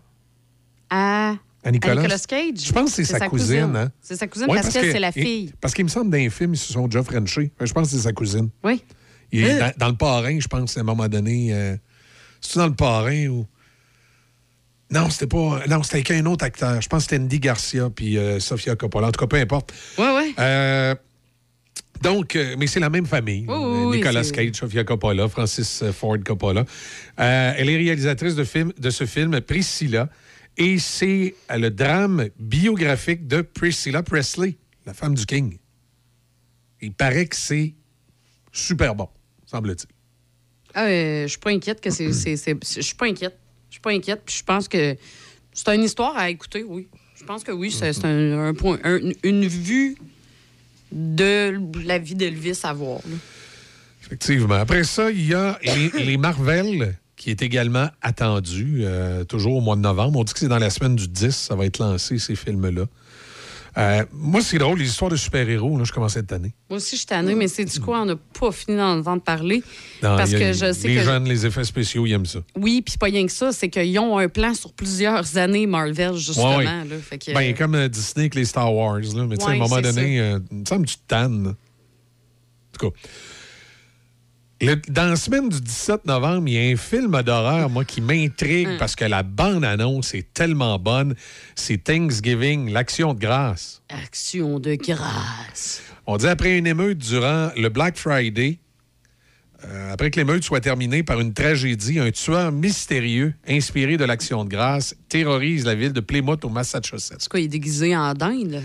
[0.90, 1.34] À.
[1.64, 2.06] À Nicolas?
[2.28, 2.64] Cage?
[2.64, 3.74] Je pense que c'est sa, cousine.
[3.74, 3.90] Hein?
[4.00, 5.52] C'est sa cousine parce, que, c'est la fille.
[5.60, 7.50] parce qu'il me semble dans les films, ils se sont déjà frenchés.
[7.60, 8.50] Je pense que c'est sa cousine.
[8.62, 8.84] Oui.
[9.32, 11.52] Il est dans, dans, le parrain, je pense, à un moment donné.
[11.52, 11.76] Euh,
[12.40, 13.46] c'est dans le parrain ou.
[14.90, 15.66] Non, c'était pas.
[15.68, 16.80] Non, c'était avec un autre acteur.
[16.80, 19.08] Je pense que c'était Andy Garcia puis euh, Sofia Coppola.
[19.08, 19.72] En tout cas, peu importe.
[19.98, 20.34] Oui, oui.
[20.38, 20.94] Euh,
[22.02, 23.46] donc, euh, mais c'est la même famille.
[23.48, 26.64] Oh, oui, Nicolas Cage, Sofia Coppola, Francis Ford Coppola.
[27.16, 30.08] elle est réalisatrice de, film, de ce film, Priscilla.
[30.56, 34.56] Et c'est le drame biographique de Priscilla Presley,
[34.86, 35.58] la femme du King.
[36.80, 37.74] Il paraît que c'est
[38.52, 39.08] super bon,
[39.46, 39.88] semble-t-il.
[40.74, 42.10] Ah, je suis pas inquiète que c'est.
[42.12, 43.38] Je suis pas inquiète.
[43.76, 44.22] Je suis pas inquiète.
[44.24, 44.96] Puis je pense que
[45.52, 46.88] c'est une histoire à écouter, oui.
[47.14, 48.78] Je pense que oui, c'est un, point,
[49.22, 49.96] une vue
[50.92, 53.00] de la vie d'Elvis à voir.
[54.02, 54.54] Effectivement.
[54.54, 55.58] Après ça, il y a
[55.94, 60.18] les, Marvel qui est également attendu, euh, toujours au mois de novembre.
[60.18, 62.86] On dit que c'est dans la semaine du 10, ça va être lancé, ces films-là.
[63.78, 66.54] Euh, moi, c'est drôle, les histoires de super-héros, je commence cette année.
[66.70, 68.00] Moi aussi, je suis tannée, mais c'est du quoi?
[68.00, 69.62] On n'a pas fini d'en entendre parler.
[70.00, 71.02] parce que je sais les que.
[71.02, 72.40] jeunes, les effets spéciaux, ils aiment ça.
[72.56, 76.14] Oui, puis pas rien que ça, c'est qu'ils ont un plan sur plusieurs années, Marvel,
[76.14, 76.58] justement.
[76.58, 77.34] Là, fait que...
[77.34, 79.26] ben, comme euh, Disney avec les Star Wars, là.
[79.26, 81.48] Mais tu sais, à un moment donné, euh, il me tu tannes.
[81.48, 82.96] En tout cas
[84.60, 88.68] dans la semaine du 17 novembre, il y a un film d'horreur, moi, qui m'intrigue
[88.68, 88.76] hum.
[88.78, 91.14] parce que la bande-annonce est tellement bonne.
[91.54, 93.82] C'est Thanksgiving, l'action de grâce.
[93.88, 95.82] Action de grâce.
[96.06, 98.58] On dit après une émeute durant le Black Friday,
[99.64, 104.44] euh, après que l'émeute soit terminée par une tragédie, un tueur mystérieux inspiré de l'action
[104.44, 107.16] de grâce terrorise la ville de Plymouth au Massachusetts.
[107.18, 108.62] C'est quoi, il est déguisé en dinde?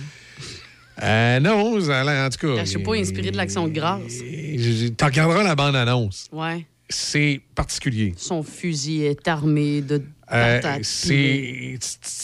[1.03, 2.63] Euh, non, en tout cas.
[2.63, 4.19] Je suis pas inspiré de l'action de grâce.
[4.19, 6.27] Tu regarderas la bande-annonce.
[6.31, 6.65] Ouais.
[6.89, 8.13] C'est particulier.
[8.17, 11.77] Son fusil est armé de euh, c'est.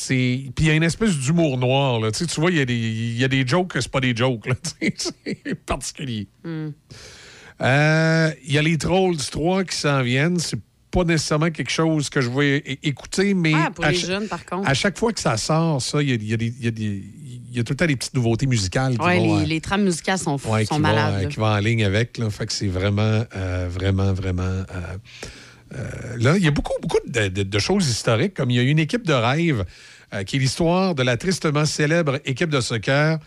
[0.09, 1.99] Puis il y a une espèce d'humour noir.
[1.99, 2.11] Là.
[2.11, 4.47] Tu, vois, il y, a des jokes que c'est pas des jokes.
[4.97, 6.27] c'est particulier.
[6.43, 6.69] Hmm.
[7.61, 10.39] Euh, il y a les Trolls 3 qui s'en viennent.
[10.39, 10.59] C'est
[10.89, 13.53] pas nécessairement quelque chose que je vais écouter, mais.
[13.53, 14.69] Ah, pour les jeunes, par contre.
[14.69, 17.16] À chaque fois que ça sort, ça, il y a, des il
[17.57, 18.95] y a tout le temps des petites nouveautés musicales.
[18.99, 21.15] Oui, les, euh, les, trames musicales sont, sont qui malades.
[21.15, 22.17] Vont, euh, qui vont en ligne avec.
[22.17, 24.63] Là, fait que c'est vraiment, euh, vraiment, vraiment.
[26.17, 29.05] là, il y a beaucoup, beaucoup de, choses historiques, comme il y a une équipe
[29.05, 29.65] de rêve
[30.25, 33.19] qui est l'histoire de la tristement célèbre équipe de soccer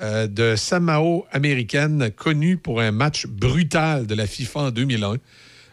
[0.00, 5.16] de Samao américaine, connue pour un match brutal de la FIFA en 2001.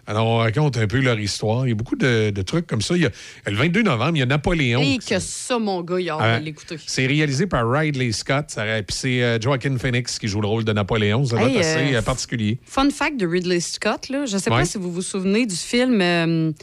[0.10, 1.68] Alors, on raconte un peu leur histoire.
[1.68, 2.96] Il y a beaucoup de, trucs comme ça.
[2.96, 3.12] Il y a,
[3.46, 4.82] le 22 novembre, il y a Napoléon.
[4.82, 6.78] Et que ça, mon gars, il a hâte de l'écouter.
[6.84, 8.48] C'est réalisé par Ridley Scott.
[8.56, 11.26] Puis c'est euh, Joaquin Phoenix qui joue le rôle de Napoléon.
[11.26, 12.58] Ça va être assez euh, particulier.
[12.64, 14.26] Fun fact de Ridley Scott, là.
[14.26, 16.54] je ne sais pas si vous vous souvenez du film euh,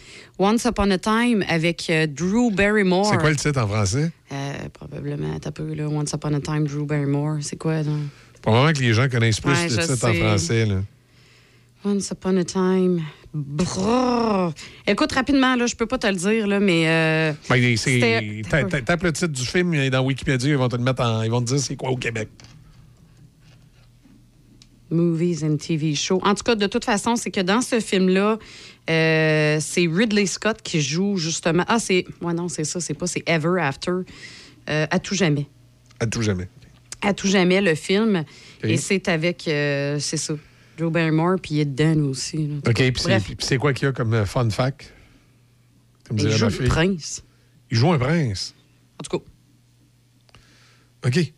[0.40, 3.06] Once Upon a Time avec Drew Barrymore.
[3.12, 4.10] C'est quoi le titre en français?
[4.72, 5.86] probablement, un peu, là.
[5.86, 7.36] Once Upon a Time, Drew Barrymore.
[7.42, 7.74] C'est quoi?
[8.42, 10.66] Probablement que les gens connaissent plus le titre en français.
[10.66, 10.80] Là.
[11.86, 13.04] Once Upon a Time.
[14.88, 16.88] Écoute, rapidement, là, je peux pas te le dire, là, mais.
[16.88, 21.04] Euh, ben, tape le titre du film et dans Wikipédia, ils vont te le mettre
[21.04, 21.22] en.
[21.22, 22.28] Ils vont te dire c'est quoi au Québec.
[24.90, 26.20] Movies and TV shows.
[26.24, 28.38] En tout cas, de toute façon, c'est que dans ce film-là,
[28.90, 31.64] euh, c'est Ridley Scott qui joue justement.
[31.68, 32.04] Ah, c'est.
[32.20, 33.06] Ouais, non, c'est ça, c'est pas.
[33.06, 33.92] C'est Ever After.
[34.68, 35.46] Euh, à tout jamais.
[36.00, 36.48] À tout jamais.
[37.00, 38.24] À tout jamais, le film.
[38.64, 39.42] Et c'est avec.
[39.44, 40.34] c'est ça.
[40.76, 42.60] Joe Barrymore, puis il est dedans aussi.
[42.66, 44.92] OK, puis c'est quoi qu'il y a comme euh, fun fact?
[46.06, 47.24] Comme il joue un prince.
[47.70, 48.54] Il joue un prince?
[49.00, 49.24] En tout cas.
[51.08, 51.32] OK.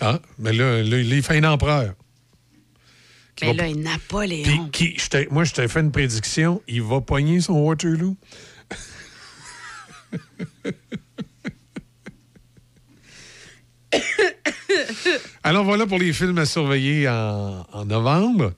[0.00, 1.94] Ah, mais là, là il fait un empereur.
[3.42, 4.68] Mais là, il Napoléon.
[4.72, 6.62] Puis qui, moi, je t'ai fait une prédiction.
[6.68, 8.16] Il va pogner son Waterloo.
[15.42, 18.52] Alors voilà pour les films à surveiller en, novembre.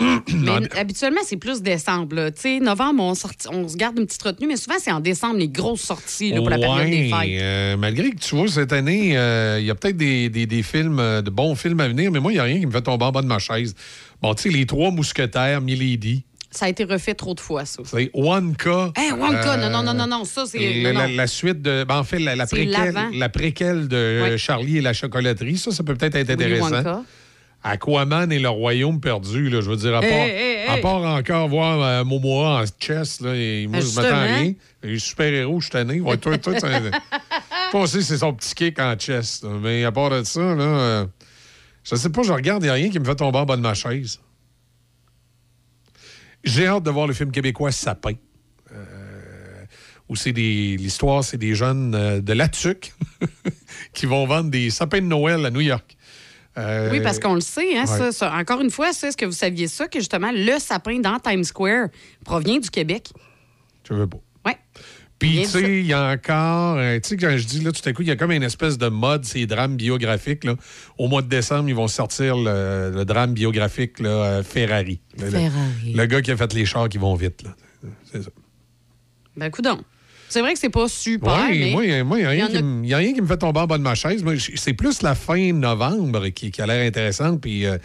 [0.00, 2.16] Mais habituellement, c'est plus décembre.
[2.16, 2.30] là.
[2.32, 4.98] Tu sais, novembre, on, sorti- on se garde une petite retenue, mais souvent, c'est en
[5.00, 7.40] décembre, les grosses sorties là, pour la période des fêtes.
[7.40, 10.62] euh, malgré que tu vois, cette année, euh, il y a peut-être des, des- des
[10.64, 12.72] films, euh, de bons films à venir, mais moi, il n'y a rien qui me
[12.72, 13.74] fait tomber en bas de ma chaise.
[14.20, 16.24] Bon, tu sais, Les Trois Mousquetaires, Milady,
[16.54, 17.82] Ça a été refait trop de fois, ça.
[17.84, 18.92] c'est Wonka.
[18.96, 20.82] Hey, Wonka, euh, non, non, non, non, non, ça, c'est.
[20.82, 21.84] La, suite de.
[21.84, 24.36] ben, en fait, la, préquelle, la préquelle de.
[24.36, 27.04] Charlie et la chocolaterie, ça, ça peut peut-être être intéressant.
[27.64, 31.02] Aquaman et le royaume perdu, là, je veux dire, à part, Hey, hey, à part
[31.02, 34.52] encore voir euh, Momoa en chess, là, et moi, je m'attends à rien.
[34.82, 35.98] Les super-héros, je suis tanné.
[36.02, 36.36] Ouais, toi,
[37.70, 39.42] toi aussi, c'est son petit kick en chess.
[39.42, 39.48] là.
[39.62, 41.06] Mais à part de ça, là, euh,
[41.84, 43.56] je sais pas, je regarde, il n'y a rien qui me fait tomber en bas
[43.56, 44.20] de ma chaise.
[46.44, 48.12] J'ai hâte de voir le film québécois Sapin.
[48.72, 49.64] Euh,
[50.08, 50.76] où c'est des.
[50.76, 52.94] L'histoire, c'est des jeunes euh, de Latuc
[53.94, 55.96] qui vont vendre des sapins de Noël à New York.
[56.56, 57.86] Euh, Oui, parce qu'on le sait, hein, ouais.
[57.86, 58.32] ça, ça.
[58.34, 61.88] Encore une fois, est-ce que vous saviez ça, que justement, le sapin dans Times Square
[62.24, 63.10] provient du Québec?
[63.82, 64.18] Tu veux pas.
[64.46, 64.56] Ouais.
[65.18, 66.76] Puis, tu sais, il y a encore.
[66.76, 68.42] euh, tu sais, quand je dis, là, tout à coup, il y a comme une
[68.42, 70.44] espèce de mode, ces drames biographiques.
[70.44, 70.56] Là.
[70.98, 75.00] Au mois de décembre, ils vont sortir le, le drame biographique là, euh, Ferrari.
[75.16, 75.92] Le- le- Ferrari.
[75.94, 77.42] Le, gars qui a fait les chars qui vont vite.
[77.44, 77.54] Là.
[78.12, 78.30] C'est ça.
[79.36, 79.80] Ben, coudon.
[80.28, 82.02] C'est vrai que c'est pas super, Oui, mais...
[82.02, 84.24] moi, il n'y a, rien qui a- me- fait tomber en bas de ma chaise.
[84.56, 87.40] C'est plus la fin novembre qui, qui a l'air intéressante.
[87.40, 87.78] Puis, euh,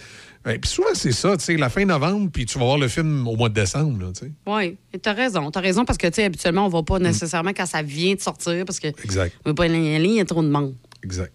[0.49, 2.87] ben, puis souvent, c'est ça, tu sais, la fin novembre, puis tu vas voir le
[2.87, 4.11] film au mois de décembre.
[4.13, 4.31] tu sais.
[4.47, 5.51] Oui, t'as raison.
[5.51, 8.19] T'as raison parce que, tu sais, habituellement, on va pas nécessairement quand ça vient de
[8.19, 9.35] sortir parce que Exact.
[9.45, 10.73] on veut pas y aller, il y a trop de monde.
[11.03, 11.31] Exact.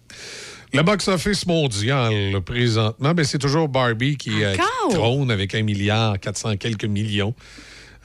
[0.73, 6.19] Le box-office mondial, présentement, ben, c'est toujours Barbie qui, euh, qui trône avec un milliard
[6.19, 7.33] 400 quelques millions.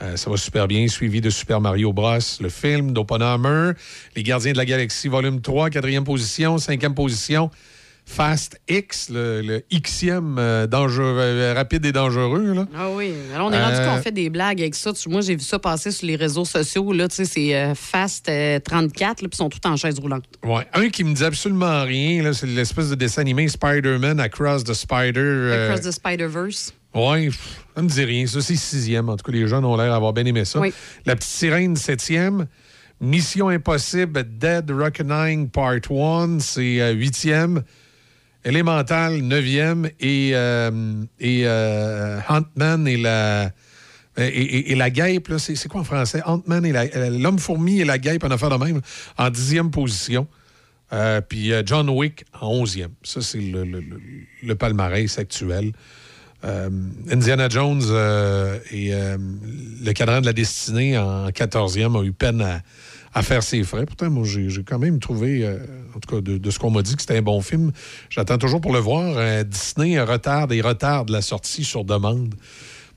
[0.03, 3.73] Euh, ça va super bien, suivi de Super Mario Bros, le film d'Oppenheimer,
[4.15, 7.51] Les Gardiens de la Galaxie, volume 3, quatrième position, cinquième position,
[8.13, 12.55] Fast X, le, le Xème euh, dangereux- euh, rapide et dangereux.
[12.55, 12.67] Là.
[12.77, 13.13] Ah oui.
[13.33, 14.91] Alors, on est rendu Euh, qu'on fait des blagues avec ça.
[15.07, 16.93] Moi, j'ai vu ça passer sur les réseaux sociaux.
[16.93, 19.99] Là, tu sais, c'est euh, Fast euh, 34, là, puis ils sont tous en chaise
[20.01, 20.25] roulante.
[20.45, 20.67] Ouais.
[20.75, 24.75] Un qui me dit absolument rien, là, c'est l'espèce de dessin animé Spider-Man Across the
[24.75, 25.13] Spider.
[25.21, 26.75] euh, Across the Spider-Verse.
[26.93, 27.31] Oui,
[27.77, 28.27] ça me dit rien.
[28.27, 29.09] Ça, c'est sixième.
[29.09, 30.59] En tout cas, les jeunes ont l'air d'avoir bien aimé ça.
[30.59, 30.73] Oui.
[31.07, 32.47] La petite sirène, septième.
[33.01, 37.63] Mission Impossible, Dead Reckoning Part 1, c'est euh, huitième.
[38.45, 39.91] Elemental, neuvième.
[40.01, 43.51] Et, euh, et euh, Ant-Man et la...
[44.17, 44.77] Et,
[45.39, 46.21] c'est quoi en français?
[46.25, 48.81] Ant-Man et euh, L'homme-fourmi et la guêpe, en affaire de même,
[49.17, 50.27] en dixième position.
[50.93, 52.91] Euh, puis euh, John Wick en onzième.
[53.03, 55.73] Ça, c'est le, palmarès actuel.
[56.43, 56.71] Euh,
[57.11, 59.19] Indiana Jones euh, et euh,
[59.85, 62.63] le cadran de la destinée en 14e a eu peine à,
[63.13, 63.87] à faire ses frais.
[63.87, 65.59] Pourtant, moi, j'ai quand même trouvé, euh,
[65.95, 67.73] en tout cas, de, ce qu'on m'a dit, que c'était un bon film.
[68.09, 69.15] J'attends toujours pour le voir.
[69.17, 72.35] Euh, Disney retarde et retarde la sortie sur demande.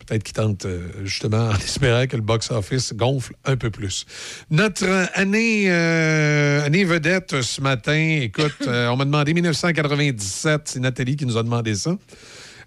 [0.05, 4.05] Peut-être qu'il tente euh, justement en espérant que le box-office gonfle un peu plus.
[4.51, 11.37] Notre année, année vedette ce matin, écoute, on m'a demandé 1997, c'est Nathalie qui nous
[11.37, 11.97] a demandé ça.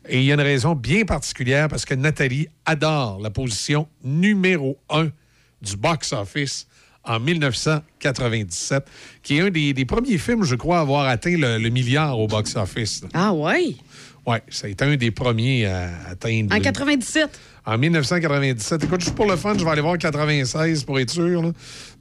[0.09, 4.79] Et il y a une raison bien particulière parce que Nathalie adore la position numéro
[4.89, 5.09] un
[5.63, 6.67] du box-office
[7.07, 8.85] en 1997,
[9.23, 12.19] qui est un des, des premiers films, je crois, à avoir atteint le, le milliard
[12.19, 13.03] au box-office.
[13.15, 13.75] Ah ouais?
[14.27, 16.53] Oui, ça a été un des premiers à atteindre.
[16.53, 17.31] En le- 97.
[17.65, 18.83] en 1997.
[18.85, 21.43] Écoute, juste pour le fun, je vais aller voir 96 pour être sûr.
[21.43, 21.53] là.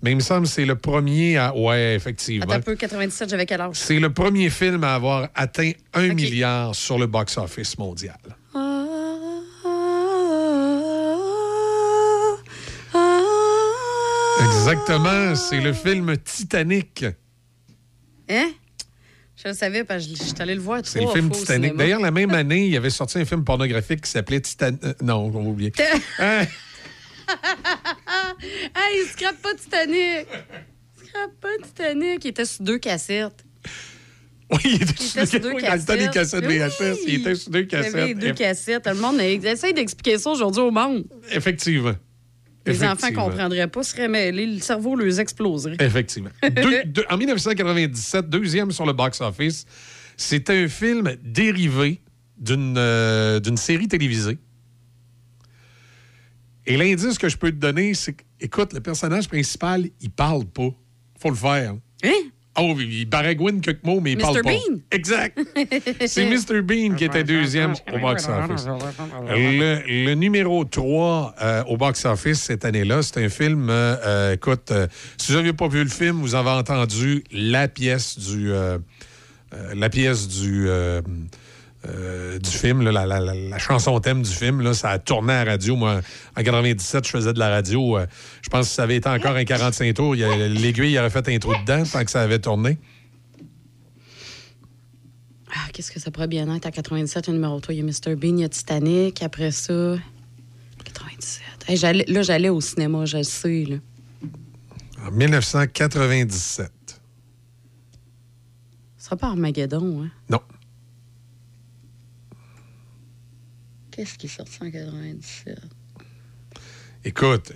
[0.01, 1.55] Mais il me semble que c'est le premier à.
[1.55, 2.45] Ouais, effectivement.
[2.45, 3.75] Attends un peu, 97, j'avais quel âge?
[3.75, 8.17] C'est le premier film à avoir atteint un milliard sur le box-office mondial.
[14.43, 17.05] Exactement, c'est le film Titanic.
[18.29, 18.51] Hein?
[19.35, 21.75] Je le savais parce que je suis allée le voir C'est le film Titanic.
[21.75, 24.81] D'ailleurs, la même année, il y avait sorti un film pornographique qui s'appelait Titanic.
[25.01, 25.71] non, on va oublier.
[26.19, 26.45] Hein?
[28.75, 30.27] hey, il scrape pas Titanic!
[30.97, 32.23] Scrape pas Titanic!
[32.25, 33.43] Il était sur deux cassettes.
[34.51, 36.59] Oui, il était Il sur, était sur deux oui, dans le temps des cassettes Oui.
[36.59, 38.17] VHS, il était sur deux Il y avait cassettes.
[38.19, 38.87] deux cassettes.
[38.87, 41.05] Le monde essaye d'expliquer ça aujourd'hui au monde.
[41.31, 41.95] Effectivement.
[42.65, 43.25] Les enfants Effectivement.
[43.29, 45.77] comprendraient pas, seraient mêlés, le cerveau leur exploserait.
[45.79, 46.31] Effectivement.
[46.43, 49.65] Deux- deux- en 1997, deuxième sur le box-office,
[50.17, 52.01] c'est un film dérivé
[52.37, 54.37] d'une euh, d'une série télévisée.
[56.65, 60.45] Et l'indice que je peux te donner, c'est que, écoute, le personnage principal, il parle
[60.45, 60.69] pas.
[61.19, 61.75] Faut le faire.
[62.03, 62.09] Hein?
[62.57, 64.21] Oh, il baragouine quelques mots, mais il Mr.
[64.21, 64.51] parle pas.
[64.51, 64.79] Bean?
[64.91, 65.37] Exact.
[66.05, 66.61] C'est Mr.
[66.61, 68.67] Bean qui était deuxième au box-office.
[69.29, 74.71] Le, le numéro 3 euh, au box-office cette année-là, c'est un film, euh, euh, écoute,
[74.71, 74.87] euh,
[75.17, 78.51] si vous n'aviez pas vu le film, vous avez entendu la pièce du...
[78.51, 78.77] euh,
[79.53, 80.67] euh, la pièce du...
[81.87, 84.99] euh, du film, là, la, la- la- la chanson thème du film, là, ça a
[84.99, 85.75] tourné à la radio.
[85.75, 86.01] Moi,
[86.37, 87.97] en 97, je faisais de la radio.
[87.97, 88.05] euh,
[88.41, 91.37] je pense que si ça avait été encore un 45 tours, l'aiguille aurait fait un
[91.39, 92.77] trou dedans tant que ça avait tourné.
[95.57, 96.65] Ah, qu'est-ce que ça pourrait bien être?
[96.65, 98.15] À 97, le numéro 3, il y a Mr.
[98.15, 99.23] Bean, il y a Titanic.
[99.23, 99.95] Après ça,
[100.83, 101.41] 97.
[101.67, 103.65] Hey, j'allais- là, j'allais au cinéma, je le sais.
[103.65, 103.77] Là.
[105.07, 106.71] En 1997.
[108.97, 110.09] Ce sera pas Armageddon, hein?
[110.29, 110.39] Non.
[113.95, 115.57] Qu'est-ce qui est sorti en 97?
[117.05, 117.53] Écoute,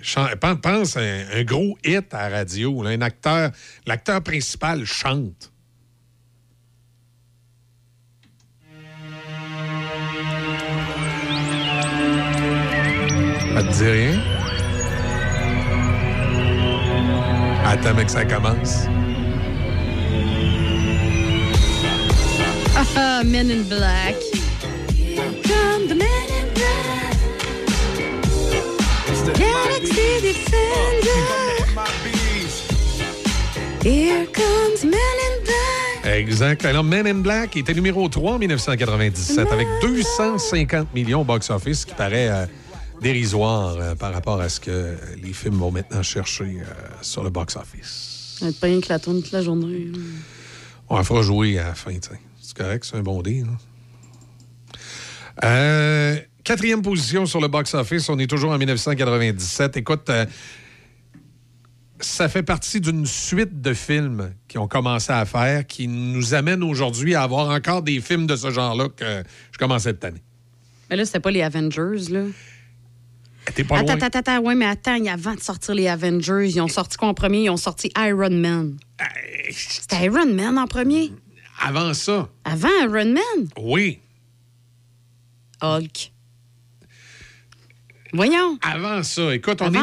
[0.56, 2.82] pense à un, un gros hit à la radio.
[2.82, 3.50] là, un acteur,
[3.86, 5.52] l'acteur principal chante.
[13.54, 14.20] Ça te dit rien?
[17.66, 18.86] Attends, mais que ça commence.
[22.96, 24.39] Ah, Men in Black.
[25.88, 25.98] The in
[26.54, 27.16] Black.
[29.38, 31.20] Galaxy Defender.
[33.82, 36.16] Here comes Men in Black.
[36.16, 36.64] Exact.
[36.64, 41.86] Alors, Men in Black était numéro 3 en 1997 avec 250 millions au box-office, ce
[41.86, 42.46] qui paraît euh,
[43.00, 46.64] dérisoire euh, par rapport à ce que les films vont maintenant chercher euh,
[47.02, 48.40] sur le box-office.
[48.60, 49.92] Pas rien que la tourne toute la journée.
[50.88, 52.20] On la fera jouer à la fin, tu sais.
[52.40, 53.56] C'est correct, c'est un bon hein.
[55.44, 59.76] Euh, quatrième position sur le box-office, on est toujours en 1997.
[59.76, 60.26] Écoute, euh,
[62.00, 66.62] ça fait partie d'une suite de films qui ont commencé à faire, qui nous amènent
[66.62, 69.22] aujourd'hui à avoir encore des films de ce genre-là que
[69.52, 70.22] je commençais cette année.
[70.88, 72.24] Mais là, c'était pas les Avengers, là.
[73.54, 74.02] T'es pas attends, loin.
[74.06, 77.08] attends, attends, ouais, mais attends, y- avant de sortir les Avengers, ils ont sorti quoi
[77.08, 77.44] en premier?
[77.44, 78.76] Ils ont sorti Iron Man.
[79.50, 81.12] C'était Iron Man en premier?
[81.62, 83.48] Avant ça, Avant Iron Man?
[83.58, 84.00] oui.
[85.62, 86.12] Hulk.
[88.12, 88.58] Voyons.
[88.62, 89.78] Avant ça, écoute, on, est,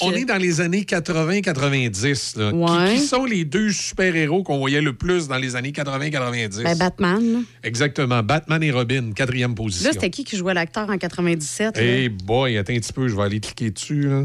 [0.00, 2.38] on- est dans les années 80-90.
[2.38, 2.50] là.
[2.52, 2.94] Qui- Ouais.
[2.94, 6.62] Qui, sont les deux super-héros qu'on voyait le plus dans les années 80-90?
[6.62, 7.42] Ben, Batman.
[7.64, 8.22] Exactement.
[8.22, 9.88] Batman et Robin, quatrième position.
[9.88, 11.76] Là, c'était qui qui jouait l'acteur en 97?
[11.76, 11.82] là?
[11.82, 14.02] Hey boy, attends un petit peu, je vais aller cliquer dessus.
[14.08, 14.24] Là.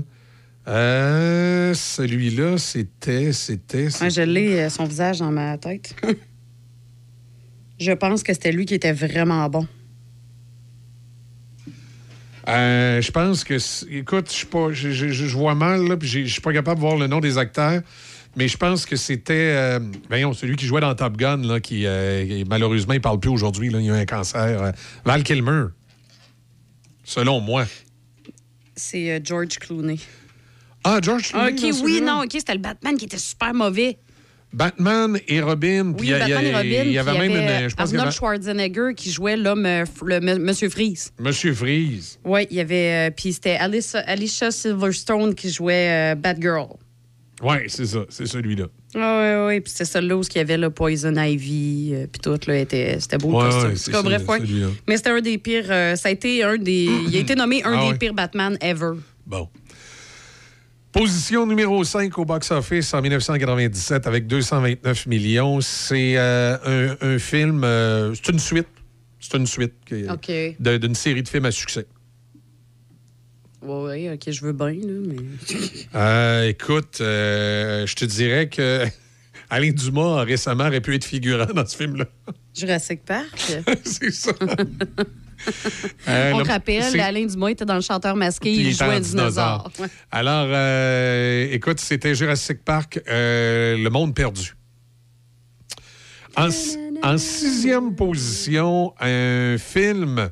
[0.68, 3.88] Euh, celui-là, c'était, c'était...
[4.00, 5.96] Ouais, je l'ai, euh, son visage dans ma tête.
[7.80, 9.68] je pense que c'était lui qui était vraiment bon.
[12.50, 13.58] Euh, je pense que,
[13.94, 16.78] écoute, je suis pas, je, je- je vois mal, là, puis je suis pas capable
[16.78, 17.82] de voir le nom des acteurs,
[18.36, 21.86] mais je pense que c'était, euh, voyons, celui qui jouait dans Top Gun, là, qui,
[21.86, 24.64] euh, malheureusement, il parle plus aujourd'hui, il a eu un cancer.
[24.64, 24.72] euh,
[25.06, 25.66] Val Kilmer,
[27.04, 27.66] selon moi.
[28.76, 30.00] C'est George Clooney.
[30.84, 34.00] Ah, George Clooney, OK, dans oui, non, OK, c'était le Batman qui était super mauvais.
[34.52, 36.84] Batman et Robin, puis Oui, il y a- il y, Batman et a- Robin.
[36.86, 37.32] il y avait même
[37.64, 41.12] une, je pense Arnold Schwarzenegger qui jouait l'homme, euh, le Monsieur Freeze.
[41.20, 42.18] Monsieur Freeze.
[42.26, 43.10] Oui, il y avait.
[43.10, 46.68] euh, puis c'était Alicia Silverstone qui jouait euh, Batgirl.
[47.42, 48.66] Oui, c'est ça, c'est celui-là.
[48.96, 49.60] Ah oui, oui.
[49.62, 52.98] Puis c'était celle-là où il y avait le Poison Ivy, euh, puis tout, là, était,
[53.00, 53.70] c'était beau Ouais, costume.
[53.70, 54.40] ouais, c'est cas, bref, ouais.
[54.40, 54.68] celui-là.
[54.90, 55.68] Mais c'était un des pires.
[55.70, 56.90] euh, ça a été un des.
[57.08, 58.94] il a été nommé un Ah des pires Batman ever.
[59.26, 59.48] Bon.
[61.00, 65.62] Position numéro 5 au box-office en 1997 avec 229 millions.
[65.62, 68.68] C'est euh, un, un film, euh, c'est une suite.
[69.22, 71.86] C'est une suite d'une série de films à succès.
[73.62, 75.16] Oui, oui, OK, je veux bien, là, mais.
[75.96, 78.84] Euh, écoute, je te dirais que
[79.50, 82.08] Alain Dumas récemment aurait pu être figurant dans ce film-là.
[82.54, 83.40] Jurassic Park.
[83.86, 84.34] c'est ça.
[86.08, 89.72] Euh, On le- rappelle, Alain Dumas était dans le chanteur masqué, il, jouait un dinosaure.
[90.12, 94.56] Alors, euh, écoute, c'était Jurassic Park, euh, Le Monde perdu.
[96.36, 100.30] En, si- en sixième position, un film,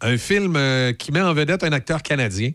[0.00, 0.58] un film
[0.98, 2.52] qui met en vedette un acteur canadien.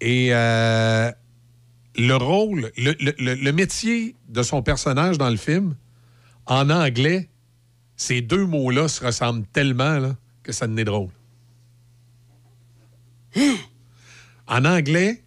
[0.00, 5.74] Et le rôle, le, le- le- le métier de son personnage dans le film,
[6.46, 7.28] en anglais,
[7.98, 11.10] ces deux mots-là se ressemblent tellement là, que ça n'est drôle.
[14.46, 15.22] En anglais,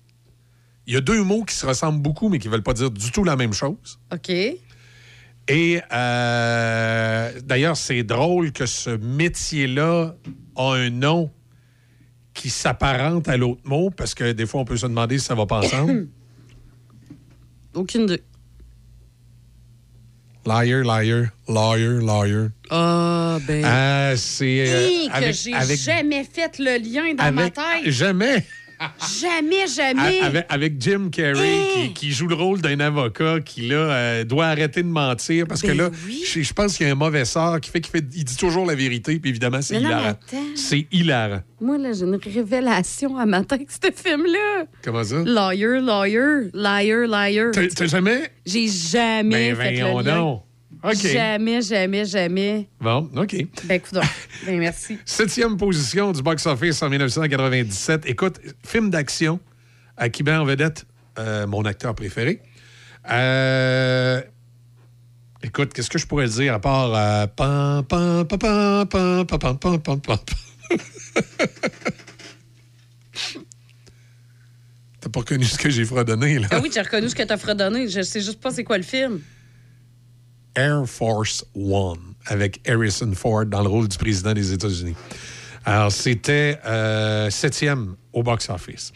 [0.87, 2.89] il y a deux mots qui se ressemblent beaucoup, mais qui ne veulent pas dire
[2.89, 3.99] du tout la même chose.
[4.11, 4.29] OK.
[4.29, 10.15] Et euh, d'ailleurs, c'est drôle que ce métier-là
[10.55, 11.29] a un nom
[12.33, 15.35] qui s'apparente à l'autre mot, parce que des fois, on peut se demander si ça
[15.35, 16.07] va pas ensemble.
[17.73, 18.21] Aucune de.
[20.45, 22.49] Liar, liar, lawyer, lawyer.
[22.69, 23.63] Ah, ben.
[23.65, 27.85] Euh, c'est euh, que j'ai avec- jamais fait le lien dans ma tête.
[27.85, 28.45] Jamais.
[29.21, 30.21] Jamais, jamais.
[30.21, 31.87] Avec, avec Jim Carrey, Hey!
[31.89, 35.61] qui, qui joue le rôle d'un avocat qui, là, euh, doit arrêter de mentir parce
[35.61, 36.23] que Ben là, oui.
[36.25, 38.37] je, je pense qu'il y a un mauvais sort qui fait qu'il fait, il dit
[38.37, 40.15] toujours la vérité, puis évidemment, c'est non, hilarant.
[40.55, 41.41] C'est hilarant.
[41.59, 44.65] Moi, là, j'ai une révélation à matin avec ce film-là.
[44.83, 45.17] Comment ça?
[45.25, 47.51] Lawyer, lawyer, liar, liar.
[47.75, 48.31] T'as jamais?
[48.45, 50.15] J'ai jamais Ben, fait le voyons lien.
[50.15, 50.43] donc.
[50.83, 52.67] Jamais, jamais, jamais.
[52.79, 53.35] Bon, OK.
[53.65, 53.99] Ben, écoute,
[54.45, 54.97] ben, merci.
[55.05, 58.05] Septième position du box-office en 1997.
[58.07, 59.39] Écoute, film d'action
[59.97, 60.85] à qui en vedette
[61.19, 62.41] euh, mon acteur préféré.
[63.11, 64.21] Euh,
[65.43, 69.79] écoute, qu'est-ce que je pourrais dire à part euh, pam, pam, pam, pam, pam, pam,
[69.79, 70.17] pam, pam.
[75.01, 76.47] T'as pas reconnu ce que j'ai fredonné, là?
[76.51, 77.87] Ah oui, j'ai reconnu ce que t'as fredonné.
[77.87, 79.19] Je sais juste pas c'est quoi le film.
[80.55, 84.95] Air Force One avec Harrison Ford dans le rôle du président des États-Unis.
[85.65, 88.91] Alors, c'était euh, septième au box-office.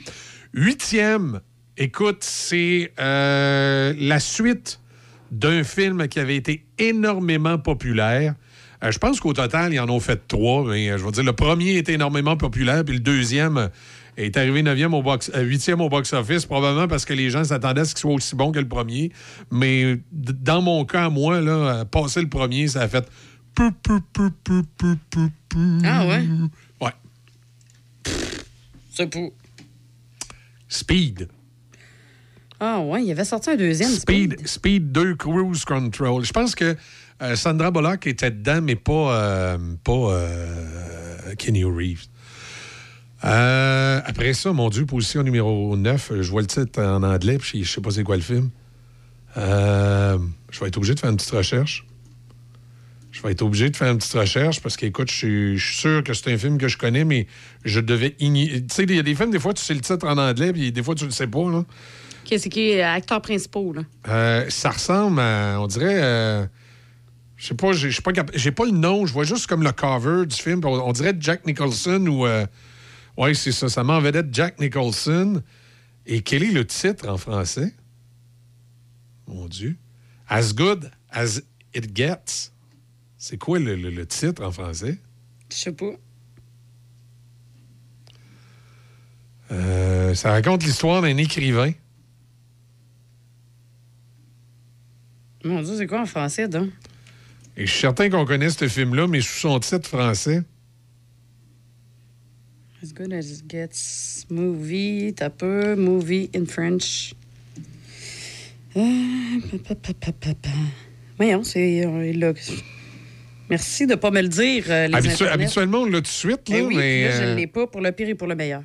[0.53, 1.41] Huitième,
[1.77, 4.79] écoute, c'est euh, la suite
[5.31, 8.35] d'un film qui avait été énormément populaire.
[8.83, 11.77] Euh, je pense qu'au total, ils en ont fait trois, je veux dire, le premier
[11.77, 13.69] était énormément populaire, puis le deuxième
[14.17, 17.43] euh, est arrivé neuvième au box, euh, huitième au box-office, probablement parce que les gens
[17.43, 19.11] s'attendaient à ce qu'il soit aussi bon que le premier.
[19.51, 23.07] Mais dans mon cas, moi, là, euh, passer le premier, ça a fait...
[25.83, 26.23] Ah ouais?
[26.81, 26.91] Ouais.
[28.91, 29.31] C'est pour.
[30.67, 31.29] Speed.
[32.59, 33.89] Ah ouais, il avait sorti un deuxième.
[33.89, 36.23] Speed, Speed 2 Cruise Control.
[36.23, 36.75] Je pense que
[37.21, 42.07] euh, Sandra Bullock était dedans, mais pas, euh, pas euh, Kenny Reeves.
[43.25, 47.63] Euh, après ça, mon Dieu, position numéro 9, je vois le titre en anglais, puis
[47.63, 48.49] je sais pas c'est quoi le film.
[49.37, 50.17] Euh,
[50.51, 51.85] je vais être obligé de faire une petite recherche.
[53.11, 55.77] Je vais être obligé de faire une petite recherche parce qu'écoute, je suis- je suis
[55.77, 57.27] sûr que c'est un film que je connais, mais
[57.63, 58.61] je devais ignorer.
[58.61, 60.51] Tu sais, il y a des films, des fois, tu sais le titre en anglais,
[60.53, 61.49] puis des fois, tu le sais pas.
[61.49, 61.63] Là.
[62.25, 63.81] Qui c'est qui est acteur principal, là?
[64.09, 66.45] Euh, ça ressemble à, on dirait, euh,
[67.37, 70.35] je sais pas, j'ai pas pas le nom, je vois juste comme le cover du
[70.35, 70.59] film.
[70.65, 72.25] On, on dirait Jack Nicholson ou,
[73.17, 75.41] ouais, c'est ça, ça m'en vedette Jack Nicholson.
[76.05, 77.73] Et quel est le titre en français?
[79.27, 79.75] Mon Dieu,
[80.27, 81.41] As Good as
[81.73, 82.51] It Gets.
[83.17, 84.99] C'est quoi le, le- le titre en français?
[85.51, 85.91] Je sais pas.
[89.51, 91.71] Euh, Ça raconte l'histoire d'un écrivain.
[95.43, 96.69] Mon Dieu, c'est quoi en français, donc?
[97.57, 100.43] Et je suis certain qu'on connaît ce film-là, mais sous son titre français.
[102.85, 104.27] As good as it gets.
[104.29, 105.75] Movie, t'as peu.
[105.75, 107.15] Movie in French.
[108.77, 108.81] Euh,
[109.67, 110.49] pa, pa, pa, pa, pa.
[111.17, 111.83] Voyons, c'est.
[111.83, 112.33] euh.
[113.49, 115.31] Merci de ne pas me le dire, euh, les Habitu- internets.
[115.33, 117.47] habituellement, on l'a tout de suite, là, Eh oui, mais là, je euh, ne l'ai
[117.47, 118.61] pas pour le pire et pour le meilleur.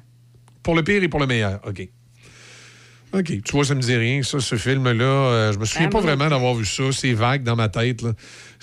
[0.63, 1.59] pour le pire et pour le meilleur.
[1.67, 1.89] OK.
[3.15, 3.43] OK.
[3.43, 5.05] Tu vois, ça me dit rien, ça, ce film-là.
[5.05, 6.93] euh, je me souviens Ah, pas vraiment d'avoir vu ça.
[6.93, 8.03] C'est vague dans ma tête.
[8.03, 8.13] là.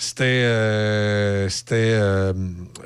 [0.00, 2.32] C'était euh, euh,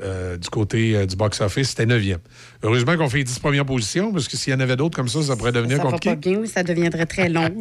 [0.01, 2.17] euh, du côté du box-office, c'était 9e.
[2.63, 5.07] Heureusement qu'on fait les 10 premières positions, parce que s'il y en avait d'autres comme
[5.07, 6.09] ça, ça pourrait devenir Ça compliqué.
[6.09, 7.53] pas bien, oui, ça deviendrait très long,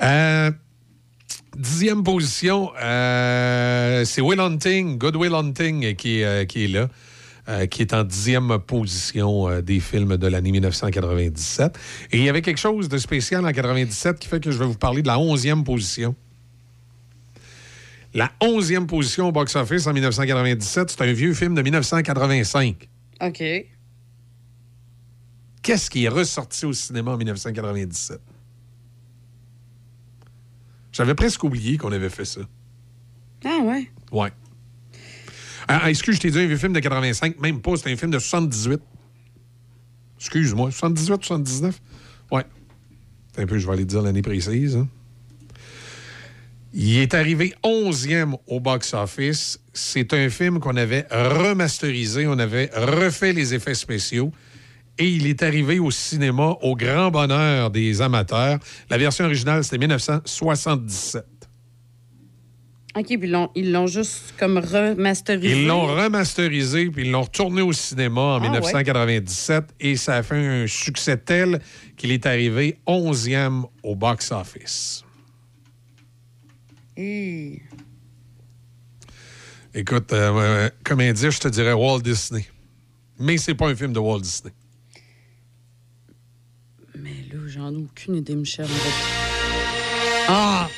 [0.00, 0.50] là.
[1.56, 6.88] Dixième position, c'est Will Hunting, Good Will Hunting qui, est, qui est là,
[7.48, 11.78] euh, qui est en dixième position euh, des films de l'année 1997.
[12.12, 14.66] Et il y avait quelque chose de spécial en 97 qui fait que je vais
[14.66, 16.14] vous parler de la onzième position.
[18.18, 22.88] La onzième position au box-office en 1997, c'est un vieux film de 1985.
[23.20, 23.42] OK.
[25.62, 28.20] Qu'est-ce qui est ressorti au cinéma en 1997?
[30.90, 32.40] J'avais presque oublié qu'on avait fait ça.
[33.44, 33.88] Ah, ouais.
[34.10, 34.32] Ouais.
[35.68, 37.96] Ah, ah, excuse, je t'ai dit un vieux film de 85, même pas, c'est un
[37.96, 38.80] film de 78.
[40.18, 41.80] Excuse-moi, 78, 79?
[42.32, 42.44] Ouais.
[43.36, 44.74] Un peu, je vais aller dire l'année précise.
[44.74, 44.88] hein.
[46.74, 49.58] Il est arrivé 11e au box-office.
[49.72, 54.32] C'est un film qu'on avait remasterisé, on avait refait les effets spéciaux
[54.98, 58.58] et il est arrivé au cinéma au grand bonheur des amateurs.
[58.90, 61.24] La version originale, c'était 1977.
[62.96, 63.18] OK, puis
[63.54, 65.60] ils l'ont- juste comme remasterisé.
[65.62, 70.22] Ils l'ont remasterisé puis ils l'ont retourné au cinéma en Ah, 1997 et ça a
[70.22, 71.60] fait un succès tel
[71.96, 75.04] qu'il est arrivé 11e au box-office.
[76.98, 77.62] Hi.
[79.72, 82.44] Écoute, euh, euh, comme indice, je te dirais Walt Disney.
[83.20, 84.52] Mais c'est pas un film de Walt Disney.
[86.96, 88.66] Mais là, j'en ai aucune idée, Michel.
[90.26, 90.68] Ah!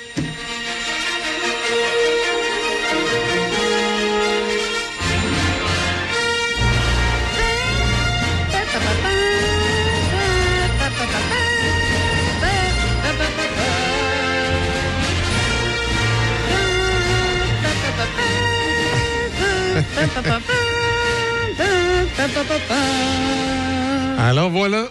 [24.18, 24.88] Alors voilà.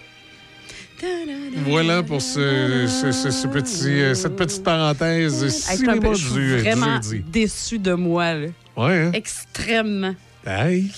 [1.64, 6.24] Voilà pour ce, ce- ce- ce petit, euh, cette petite parenthèse Hey, cinéma peu- je
[6.26, 7.24] suis du, du vraiment jeudi.
[7.26, 8.34] déçue de moi.
[8.34, 8.46] là.
[8.76, 9.10] Ouais, hein?
[9.14, 10.14] Extrêmement.
[10.46, 10.90] Hey.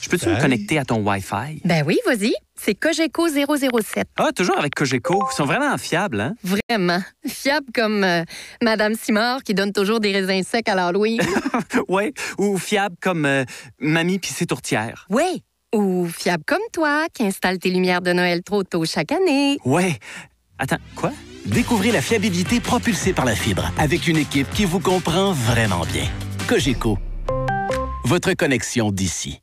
[0.00, 1.60] Je peux-tu me connecter à ton Wi-Fi?
[1.64, 2.32] Ben oui, vas-y.
[2.60, 4.08] C'est Cogeco 007.
[4.18, 5.24] Ah, toujours avec Cogeco.
[5.30, 6.34] Ils sont vraiment fiables, hein?
[6.42, 7.00] Vraiment.
[7.26, 8.24] Fiable comme euh,
[8.62, 11.20] Madame Simard qui donne toujours des raisins secs à l'Halloween.
[11.88, 12.12] ouais.
[12.38, 13.44] Ou fiables comme euh,
[13.78, 15.06] Mamie pis ses tourtières.
[15.10, 15.42] oui.
[15.74, 19.58] Ou fiable comme toi qui installe tes lumières de Noël trop tôt chaque année.
[19.66, 19.98] Ouais.
[20.58, 21.12] Attends, quoi?
[21.44, 26.06] Découvrez la fiabilité propulsée par la fibre avec une équipe qui vous comprend vraiment bien.
[26.48, 26.96] Cogeco.
[28.04, 29.42] Votre connexion d'ici.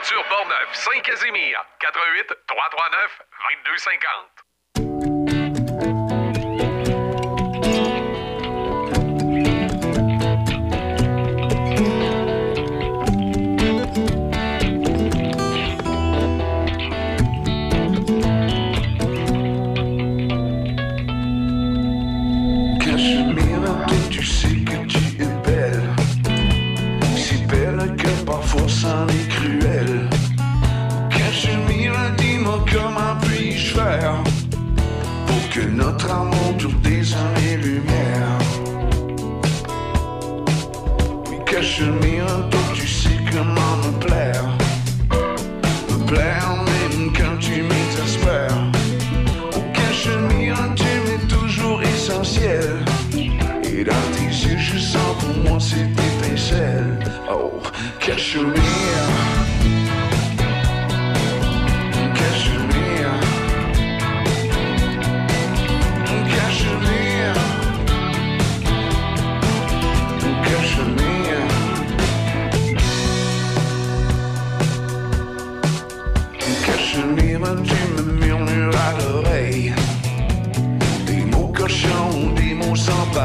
[0.00, 3.20] Aventure Portneuf, Saint-Casimir, 88 339
[4.72, 5.19] 2250.
[35.50, 38.38] Que notre amour dure des années-lumière
[41.28, 44.44] Oui, Cachemire, toi tu sais comment me plaire.
[45.90, 48.62] Me plaire même quand tu m'exaspères.
[49.56, 52.84] Au cachemire, tu m'es toujours essentiel.
[53.64, 56.98] Et dans tes yeux, je sens pour moi cette étincelle.
[57.32, 57.60] Oh,
[57.98, 59.39] Cachemire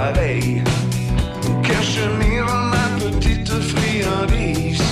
[0.05, 0.61] pareil
[1.63, 4.83] Cachemire, ma petite friandise.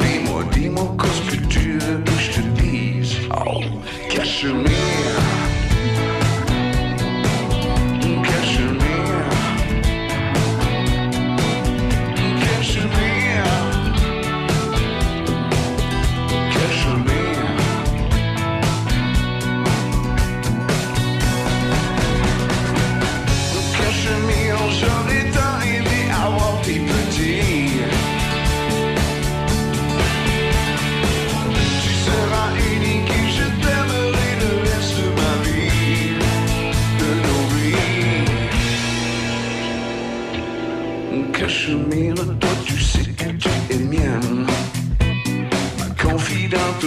[0.00, 3.60] Dis-moi, dis-moi, qu'est-ce que tu veux que je te dise Oh,
[4.08, 4.91] Cachemire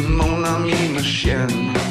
[0.02, 1.85] mon amie, ma chienne.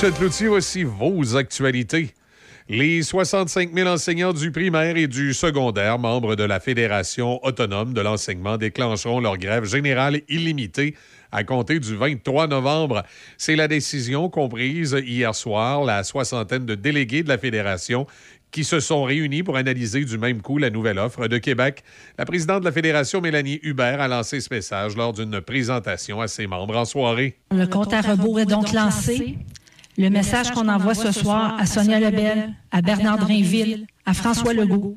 [0.00, 2.14] Michel Cloutier, voici vos actualités.
[2.70, 8.00] Les 65 000 enseignants du primaire et du secondaire, membres de la Fédération autonome de
[8.00, 10.94] l'enseignement, déclencheront leur grève générale illimitée
[11.32, 13.02] à compter du 23 novembre.
[13.36, 18.06] C'est la décision comprise hier soir la soixantaine de délégués de la Fédération
[18.52, 21.84] qui se sont réunis pour analyser du même coup la nouvelle offre de Québec.
[22.16, 26.26] La présidente de la Fédération, Mélanie Hubert, a lancé ce message lors d'une présentation à
[26.26, 27.36] ses membres en soirée.
[27.50, 29.36] Le compte à rebours est donc lancé.
[29.98, 34.96] Le message qu'on envoie ce soir à Sonia Lebel, à Bernard Drainville, à François Legault,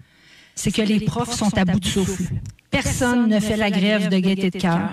[0.55, 2.25] c'est que les profs sont à bout de souffle.
[2.69, 4.89] Personne ne fait la grève de gaieté de cœur.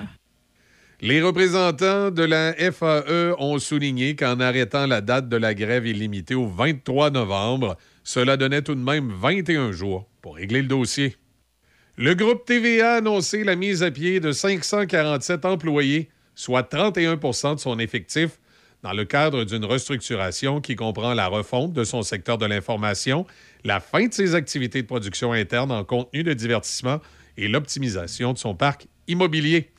[1.02, 6.34] Les représentants de la FAE ont souligné qu'en arrêtant la date de la grève illimitée
[6.34, 11.16] au 23 novembre, cela donnait tout de même 21 jours pour régler le dossier.
[11.96, 17.60] Le groupe TVA a annoncé la mise à pied de 547 employés, soit 31% de
[17.60, 18.38] son effectif,
[18.82, 23.26] dans le cadre d'une restructuration qui comprend la refonte de son secteur de l'information,
[23.64, 27.00] la fin de ses activités de production interne en contenu de divertissement
[27.36, 29.70] et l'optimisation de son parc immobilier.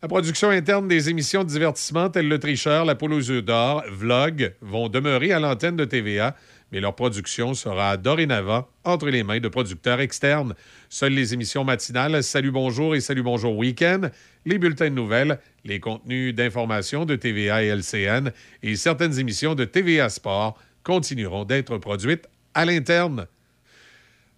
[0.00, 3.82] La production interne des émissions de divertissement telles Le Tricheur, La Poule aux yeux d'or,
[3.90, 6.36] Vlog vont demeurer à l'antenne de TVA,
[6.70, 10.54] mais leur production sera dorénavant entre les mains de producteurs externes.
[10.88, 14.02] Seules les émissions matinales Salut Bonjour et Salut Bonjour Week-end,
[14.46, 18.30] les bulletins de nouvelles, les contenus d'information de TVA et LCN
[18.62, 23.26] et certaines émissions de TVA Sport continueront d'être produites à l'interne.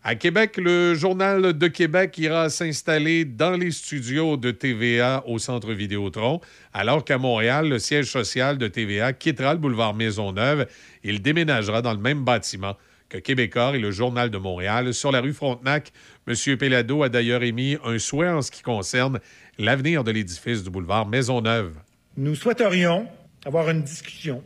[0.02, 5.74] À Québec, le Journal de Québec ira s'installer dans les studios de TVA au Centre
[5.74, 6.40] Vidéotron,
[6.72, 10.66] alors qu'à Montréal, le siège social de TVA quittera le boulevard Maisonneuve.
[11.04, 12.78] Il déménagera dans le même bâtiment
[13.10, 15.92] que Québécois et le Journal de Montréal sur la rue Frontenac.
[16.26, 16.56] M.
[16.56, 19.20] Pellado a d'ailleurs émis un souhait en ce qui concerne
[19.60, 21.74] l'avenir de l'édifice du boulevard Maisonneuve.
[22.16, 23.06] Nous souhaiterions
[23.44, 24.42] avoir une discussion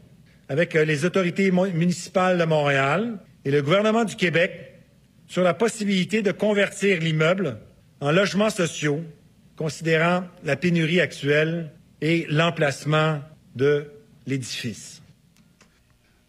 [0.48, 4.74] avec euh, les autorités municipales de Montréal et le gouvernement du Québec
[5.26, 7.58] sur la possibilité de convertir l'immeuble
[8.00, 9.02] en logements sociaux,
[9.56, 13.20] considérant la pénurie actuelle et l'emplacement
[13.54, 13.86] de
[14.26, 15.00] l'édifice.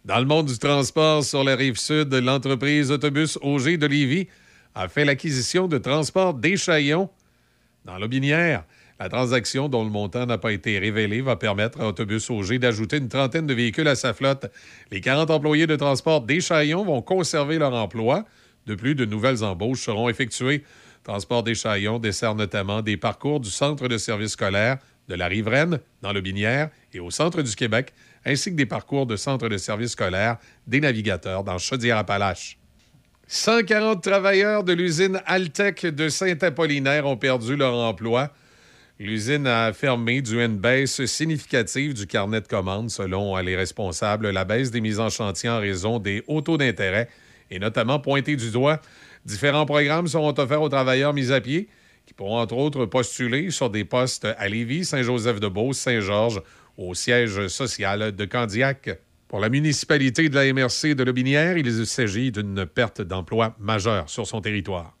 [0.04, 4.28] Dans le monde du transport sur la rive sud, l'entreprise Autobus Auger de Lévis
[4.74, 7.10] a fait l'acquisition de Transport Deschaillons
[7.84, 8.64] dans l'Aubinière.
[8.98, 12.96] La transaction, dont le montant n'a pas été révélé, va permettre à Autobus Auger d'ajouter
[12.96, 14.50] une trentaine de véhicules à sa flotte.
[14.90, 18.24] Les 40 employés de Transport Deschaillons vont conserver leur emploi.
[18.66, 20.64] De plus, de nouvelles embauches seront effectuées.
[21.04, 21.52] Transport des
[22.00, 24.78] dessert notamment des parcours du centre de service scolaire
[25.08, 27.92] de la Riveraine, dans le Binière et au centre du Québec,
[28.24, 32.58] ainsi que des parcours de centre de service scolaire des navigateurs dans Chaudière-Appalaches.
[33.28, 38.32] 140 travailleurs de l'usine Altec de Saint-Apollinaire ont perdu leur emploi.
[38.98, 44.30] L'usine a fermé dû à une baisse significative du carnet de commandes, selon les responsables,
[44.30, 47.10] la baisse des mises en chantier en raison des hauts taux d'intérêt
[47.50, 48.80] et notamment pointé du doigt.
[49.26, 51.68] Différents programmes seront offerts aux travailleurs mis à pied
[52.06, 56.40] qui pourront entre autres postuler sur des postes à Lévis, Saint-Joseph-de-Beauce, Saint-Georges,
[56.78, 58.88] au siège social de Candiac.
[59.28, 64.26] Pour la municipalité de la MRC de Lobinière, il s'agit d'une perte d'emploi majeure sur
[64.26, 64.95] son territoire.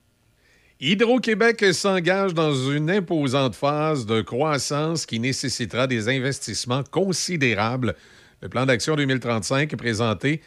[0.78, 7.94] Hydro-Québec s'engage dans une imposante phase de croissance qui nécessitera des investissements considérables.
[8.42, 10.42] Le plan d'action 2035 présenté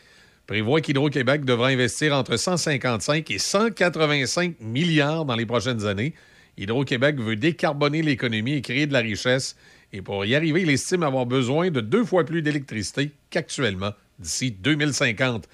[0.45, 6.14] prévoit qu'Hydro-Québec devra investir entre 155 et 185 milliards dans les prochaines années.
[6.60, 9.56] Hydro-Québec veut décarboner l'économie et créer de la richesse.
[9.93, 14.51] Et pour y arriver, il estime avoir besoin de deux fois plus d'électricité qu'actuellement d'ici
[14.51, 15.49] 2050.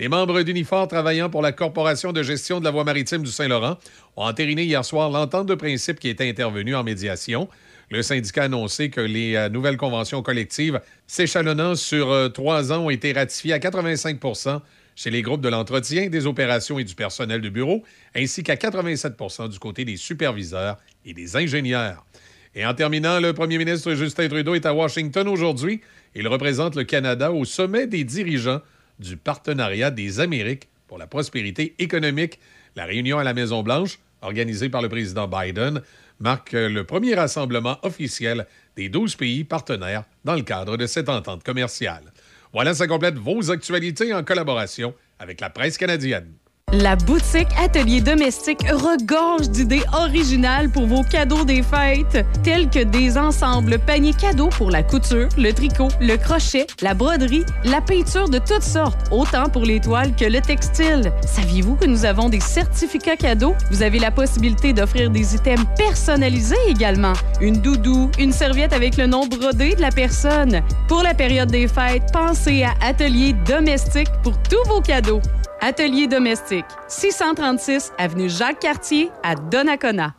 [0.00, 3.76] Les membres d'Unifor travaillant pour la Corporation de gestion de la voie maritime du Saint-Laurent
[4.16, 7.50] ont entériné hier soir l'entente de principe qui était intervenue en médiation.
[7.90, 12.86] Le syndicat a annoncé que les euh, nouvelles conventions collectives s'échelonnant sur euh, trois ans
[12.86, 14.60] ont été ratifiées à 85%
[14.96, 17.84] chez les groupes de l'entretien, des opérations et du personnel de bureau,
[18.16, 19.12] ainsi qu'à 87
[19.50, 22.06] du côté des superviseurs et des ingénieurs.
[22.54, 25.82] Et en terminant, le premier ministre Justin Trudeau est à Washington aujourd'hui.
[26.14, 28.62] Il représente le Canada au sommet des dirigeants
[29.00, 32.38] du Partenariat des Amériques pour la prospérité économique.
[32.76, 35.82] La réunion à la Maison-Blanche, organisée par le président Biden,
[36.20, 38.46] marque le premier rassemblement officiel
[38.76, 42.12] des 12 pays partenaires dans le cadre de cette entente commerciale.
[42.52, 46.32] Voilà, ça complète vos actualités en collaboration avec la presse canadienne.
[46.72, 53.18] La boutique Atelier Domestique regorge d'idées originales pour vos cadeaux des fêtes, tels que des
[53.18, 58.38] ensembles paniers cadeaux pour la couture, le tricot, le crochet, la broderie, la peinture de
[58.38, 61.12] toutes sortes, autant pour les toiles que le textile.
[61.26, 63.56] Saviez-vous que nous avons des certificats cadeaux?
[63.72, 67.14] Vous avez la possibilité d'offrir des items personnalisés également.
[67.40, 70.62] Une doudou, une serviette avec le nom brodé de la personne.
[70.86, 75.20] Pour la période des fêtes, pensez à Atelier Domestique pour tous vos cadeaux.
[75.62, 80.14] Atelier domestique, 636 avenue Jacques-Cartier à Donnacona.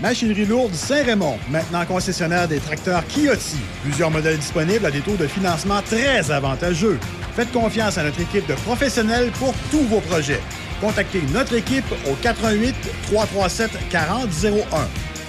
[0.00, 3.56] Machinerie lourde Saint-Raymond, maintenant concessionnaire des tracteurs Kioti.
[3.82, 7.00] Plusieurs modèles disponibles à des taux de financement très avantageux.
[7.34, 10.40] Faites confiance à notre équipe de professionnels pour tous vos projets.
[10.80, 12.76] Contactez notre équipe au 88
[13.08, 14.62] 337 4001.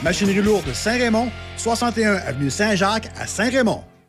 [0.04, 3.84] Machinerie lourde Saint-Raymond, 61 avenue Saint-Jacques à Saint-Raymond.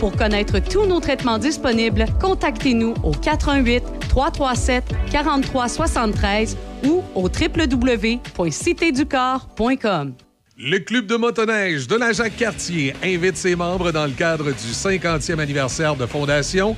[0.00, 4.82] Pour connaître tous nos traitements disponibles, contactez-nous au 88 337
[5.12, 10.14] 43 73 ou au www.citéducorps.com.
[10.56, 15.38] Le Club de motoneige de la Jacques-Cartier invite ses membres dans le cadre du 50e
[15.38, 16.74] anniversaire de fondation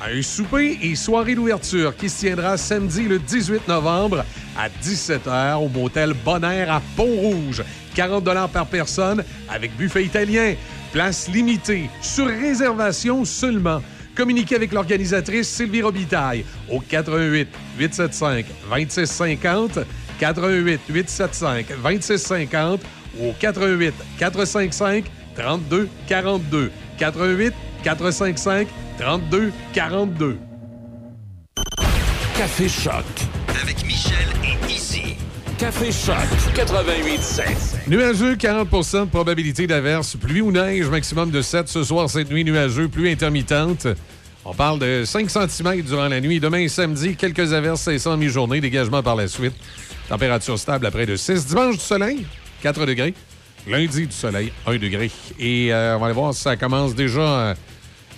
[0.00, 4.24] à un souper et soirée d'ouverture qui se tiendra samedi le 18 novembre
[4.56, 7.64] à 17h au motel Bonaire à Pont-Rouge.
[7.94, 10.54] 40 par personne avec buffet italien.
[10.92, 13.80] Place limitée, sur réservation seulement.
[14.16, 17.48] Communiquez avec l'organisatrice Sylvie Robitaille au 88
[17.78, 19.78] 875 2650,
[20.18, 22.80] 88 875 2650
[23.18, 25.04] ou au 88 455
[25.36, 27.54] 32 42, 88
[27.84, 28.68] 455
[28.98, 30.38] 32 42.
[32.36, 33.04] Café Choc.
[33.62, 34.59] Avec Michel et.
[35.60, 36.16] Café Choc
[36.54, 37.86] 88.7.
[37.86, 40.16] Nuageux, 40 de probabilité d'averse.
[40.16, 41.68] Pluie ou neige, maximum de 7.
[41.68, 43.86] Ce soir, cette nuit, nuageux, pluie intermittente.
[44.46, 46.40] On parle de 5 cm durant la nuit.
[46.40, 48.62] Demain, samedi, quelques averses, 500 mi-journée.
[48.62, 49.52] Dégagement par la suite.
[50.08, 51.48] Température stable à près de 6.
[51.48, 52.24] Dimanche, du soleil,
[52.62, 53.12] 4 degrés.
[53.68, 55.10] Lundi, du soleil, 1 degré.
[55.38, 57.54] Et euh, on va aller voir si ça commence déjà à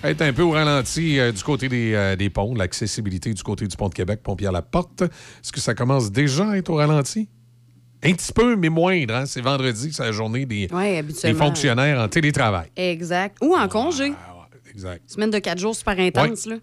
[0.09, 3.67] être un peu au ralenti euh, du côté des, euh, des ponts, l'accessibilité du côté
[3.67, 5.03] du pont de Québec, Pont-Pierre-la-Porte.
[5.03, 7.29] Est-ce que ça commence déjà à être au ralenti?
[8.03, 9.15] Un petit peu, mais moindre.
[9.15, 9.25] Hein?
[9.25, 11.03] C'est vendredi, c'est la journée des, Ouais,
[11.35, 12.67] fonctionnaires en télétravail.
[12.75, 13.37] Exact.
[13.41, 14.13] Ou en congé.
[14.69, 15.03] Exact.
[15.09, 16.55] Semaine de quatre jours super intense, là.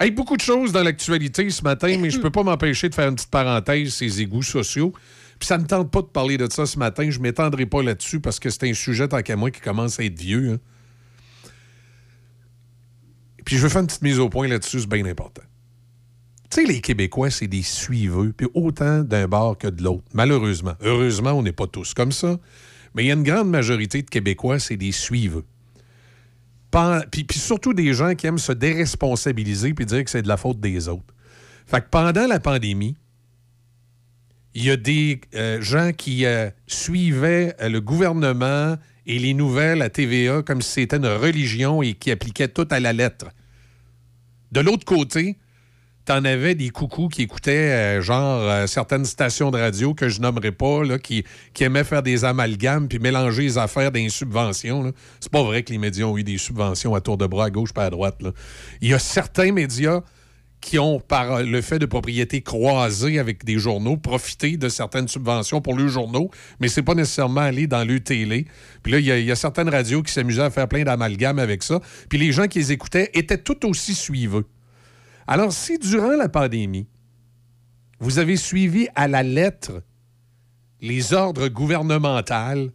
[0.00, 3.08] Hey, beaucoup de choses dans l'actualité ce matin, mais je peux pas m'empêcher de faire
[3.08, 4.92] une petite parenthèse, ces égouts sociaux.
[5.38, 7.08] Puis ça ne me tente pas de parler de ça ce matin.
[7.10, 10.00] Je ne m'étendrai pas là-dessus parce que c'est un sujet, tant qu'à moi, qui commence
[10.00, 10.52] à être vieux.
[10.54, 10.58] hein.
[13.44, 15.42] Puis je veux faire une petite mise au point là-dessus, c'est bien important.
[16.50, 20.74] Tu sais, les Québécois, c'est des suiveux, puis autant d'un bord que de l'autre, malheureusement.
[20.80, 22.38] Heureusement, on n'est pas tous comme ça,
[22.94, 25.44] mais il y a une grande majorité de Québécois, c'est des suiveux.
[27.10, 30.36] Puis, puis surtout des gens qui aiment se déresponsabiliser puis dire que c'est de la
[30.36, 31.14] faute des autres.
[31.66, 32.96] Fait que pendant la pandémie,
[34.54, 39.82] il y a des euh, gens qui euh, suivaient euh, le gouvernement et les nouvelles
[39.82, 43.26] à TVA comme si c'était une religion et qui appliquaient tout à la lettre.
[44.52, 45.36] De l'autre côté,
[46.04, 50.20] t'en avais des coucous qui écoutaient euh, genre euh, certaines stations de radio que je
[50.20, 51.24] nommerai pas, là, qui,
[51.54, 54.92] qui aimaient faire des amalgames puis mélanger les affaires des subventions.
[55.20, 57.50] C'est pas vrai que les médias ont eu des subventions à tour de bras à
[57.50, 58.20] gauche pas à droite.
[58.80, 60.00] Il y a certains médias
[60.60, 65.60] qui ont, par le fait de propriété croisée avec des journaux, profité de certaines subventions
[65.62, 66.30] pour leurs journaux,
[66.60, 68.46] mais c'est pas nécessairement aller dans le télé.
[68.82, 70.84] Puis là, il y, a- il y a certaines radios qui s'amusaient à faire plein
[70.84, 71.80] d'amalgames avec ça.
[72.10, 74.44] Puis les gens qui les écoutaient étaient tout aussi suiveux.
[75.26, 76.86] Alors, si durant la pandémie,
[77.98, 79.82] vous avez suivi à la lettre
[80.82, 82.70] les ordres gouvernementaux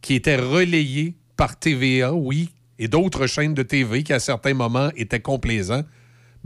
[0.00, 4.90] qui étaient relayés par TVA, oui, et d'autres chaînes de TV qui, à certains moments,
[4.96, 5.82] étaient complaisants,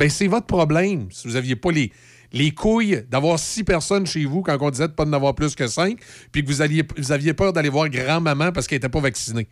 [0.00, 1.08] ben c'est votre problème.
[1.10, 1.92] Si vous n'aviez pas les,
[2.32, 5.54] les couilles d'avoir six personnes chez vous quand on disait de pas en avoir plus
[5.54, 5.98] que cinq,
[6.32, 9.46] puis que vous, alliez, vous aviez peur d'aller voir grand-maman parce qu'elle n'était pas vaccinée.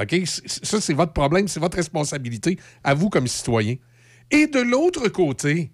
[0.00, 0.22] OK?
[0.46, 3.76] Ça, c'est votre problème, c'est votre responsabilité à vous comme citoyen.
[4.30, 5.70] Et de l'autre côté,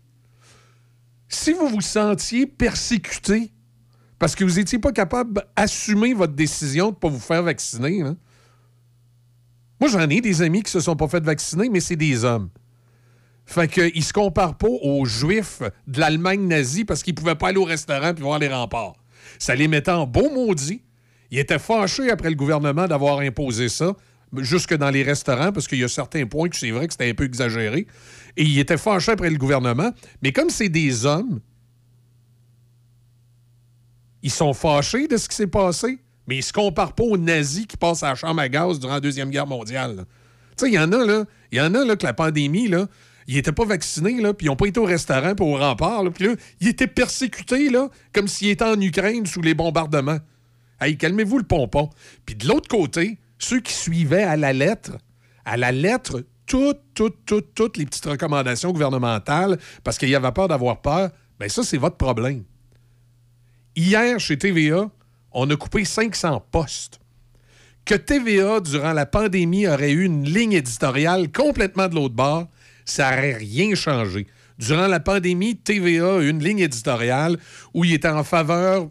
[1.29, 3.53] si vous vous sentiez persécuté
[4.19, 8.03] parce que vous n'étiez pas capable d'assumer votre décision de ne pas vous faire vacciner,
[8.03, 8.17] là,
[9.81, 12.51] moi, j'en ai des amis qui se sont pas fait vacciner, mais c'est des hommes.
[13.47, 17.59] Fait qu'ils se comparent pas aux Juifs de l'Allemagne nazie parce qu'ils pouvaient pas aller
[17.59, 18.97] au restaurant puis voir les remparts.
[19.39, 20.83] Ça les mettait en beau maudit.
[21.31, 23.95] Ils étaient fâchés après le gouvernement d'avoir imposé ça,
[24.39, 27.09] jusque dans les restaurants, parce qu'il y a certains points que c'est vrai que c'était
[27.09, 27.87] un peu exagéré.
[28.37, 29.91] Et ils étaient fâchés après le gouvernement.
[30.23, 31.41] Mais comme c'est des hommes,
[34.23, 37.67] ils sont fâchés de ce qui s'est passé, mais ils se comparent pas aux nazis
[37.67, 40.05] qui passent à la chambre à gaz durant la Deuxième Guerre mondiale.
[40.57, 42.67] Tu sais, il y en a, là, il y en a, là, que la pandémie,
[42.67, 42.87] là,
[43.27, 46.05] ils n'étaient pas vaccinés, là, puis ils n'ont pas été au restaurant puis au rempart,
[46.13, 50.19] puis là, ils étaient persécutés, là, comme s'ils étaient en Ukraine sous les bombardements.
[50.81, 51.91] Hey, calmez-vous le pompon.
[52.25, 54.93] Puis de l'autre côté, ceux qui suivaient à la lettre,
[55.45, 60.33] à la lettre, toutes, toutes, toutes, toutes les petites recommandations gouvernementales, parce qu'il y avait
[60.33, 62.45] peur d'avoir peur, bien ça, c'est votre problème.
[63.75, 64.91] Hier, chez TVA,
[65.33, 67.01] on a coupé 500 postes.
[67.85, 72.49] Que TVA, durant la pandémie, aurait eu une ligne éditoriale complètement de l'autre bord,
[72.87, 74.27] ça n'aurait rien changé.
[74.59, 77.37] Durant la pandémie, TVA a une ligne éditoriale
[77.75, 78.89] où il était en faveur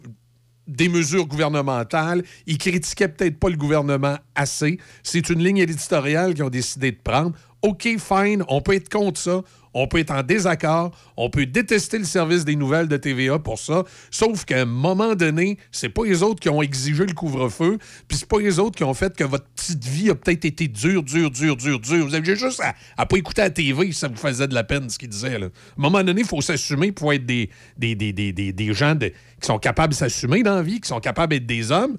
[0.68, 2.22] des mesures gouvernementales.
[2.46, 4.78] Il critiquait peut-être pas le gouvernement assez.
[5.02, 7.32] C'est une ligne éditoriale qu'ils ont décidé de prendre.
[7.62, 9.42] OK, fine, on peut être contre ça.
[9.78, 13.58] On peut être en désaccord, on peut détester le service des nouvelles de TVA pour
[13.58, 17.76] ça, sauf qu'à un moment donné, c'est pas les autres qui ont exigé le couvre-feu,
[18.08, 20.66] puis c'est pas les autres qui ont fait que votre petite vie a peut-être été
[20.66, 22.06] dure, dure, dure, dure, dure.
[22.06, 24.64] Vous aviez juste à, à pas écouter la TV si ça vous faisait de la
[24.64, 25.38] peine ce qu'il disait.
[25.38, 25.46] Là.
[25.46, 28.96] À un moment donné, il faut s'assumer pour être des, des, des, des, des, gens
[28.98, 29.12] qui
[29.42, 31.98] sont capables de s'assumer dans la vie, qui sont capables d'être des hommes.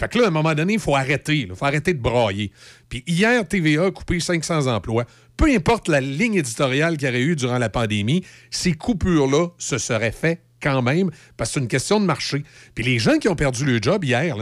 [0.00, 1.40] Fait que là, à un moment donné, il faut arrêter.
[1.40, 2.52] Il faut arrêter de brailler.
[2.88, 5.04] Puis hier, TVA a coupé 500 emplois.
[5.36, 9.76] Peu importe la ligne éditoriale qu'il y aurait eu durant la pandémie, ces coupures-là se
[9.76, 12.44] seraient fait quand même parce que c'est une question de marché.
[12.74, 14.36] Puis les gens qui ont perdu le job hier,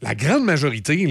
[0.00, 1.06] la grande majorité,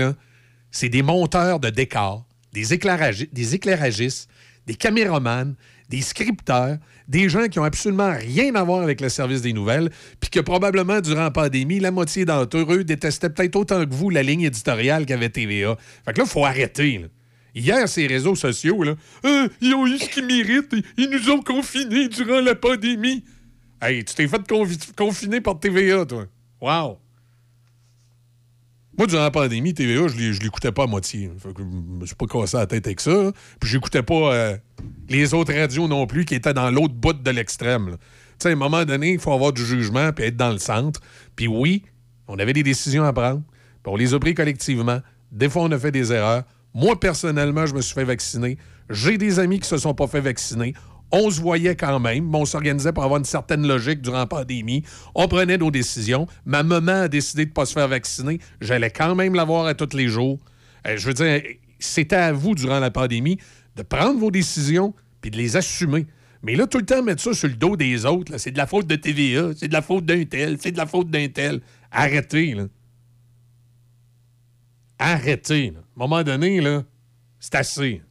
[0.72, 4.28] c'est des monteurs de décors, des éclairagistes,
[4.65, 5.56] des caméramans,
[5.92, 6.78] des scripteurs,
[7.08, 9.90] des gens qui ont absolument rien à voir avec le service des nouvelles,
[10.22, 14.10] puis que probablement, durant la pandémie, la moitié d'entre eux détestaient peut-être autant que vous
[14.10, 15.76] la ligne éditoriale qu'avait TVA.
[16.06, 17.06] Fait que là, il faut arrêter.
[17.54, 18.96] Hier, ces réseaux sociaux, là,
[19.26, 23.26] Ah, ils ont eu ce qu'ils méritent, ils- nous ont confinés durant la pandémie.
[23.82, 26.26] Hey, tu t'es fait confi- confiner par TVA, toi.
[26.62, 27.00] Wow!
[29.02, 31.32] Moi, durant la pandémie, TVA, je je l'écoutais pas à moitié.
[31.40, 33.32] Fait que je me suis pas cassé la tête avec ça.
[33.60, 34.57] Puis j'écoutais pas euh,
[35.10, 37.98] les autres radios non plus qui étaient dans l'autre bout de l'extrême.
[37.98, 37.98] Tu
[38.38, 41.02] sais, à un moment donné, il faut avoir du jugement puis être dans le centre.
[41.36, 41.82] Puis oui,
[42.28, 43.41] on avait des décisions à prendre.
[43.88, 44.99] On les a pris collectivement.
[45.32, 46.44] Des fois, on a fait des erreurs.
[46.76, 48.60] Moi, personnellement, je me suis fait vacciner.
[48.88, 50.76] J'ai des amis qui se sont pas fait vacciner.
[51.12, 54.28] On se voyait quand même, mais on s'organisait pour avoir une certaine logique durant la
[54.28, 54.84] pandémie.
[55.14, 56.28] On prenait nos décisions.
[56.46, 58.40] Ma maman a décidé de ne pas se faire vacciner.
[58.62, 60.40] J'allais quand même la voir à tous les jours.
[60.88, 61.42] Euh, je veux dire,
[61.80, 63.38] c'était à vous, durant la pandémie,
[63.76, 66.08] de prendre vos décisions puis de les assumer.
[66.44, 68.66] Mais là, tout le temps, mettre ça sur le dos des autres, c'est de la
[68.66, 71.62] faute de TVA, c'est de la faute d'un tel, c'est de la faute d'un tel.
[71.92, 72.64] Arrêtez, là.
[74.98, 75.74] Arrêtez.
[75.76, 76.62] À un moment donné,
[77.40, 78.02] c'est assez.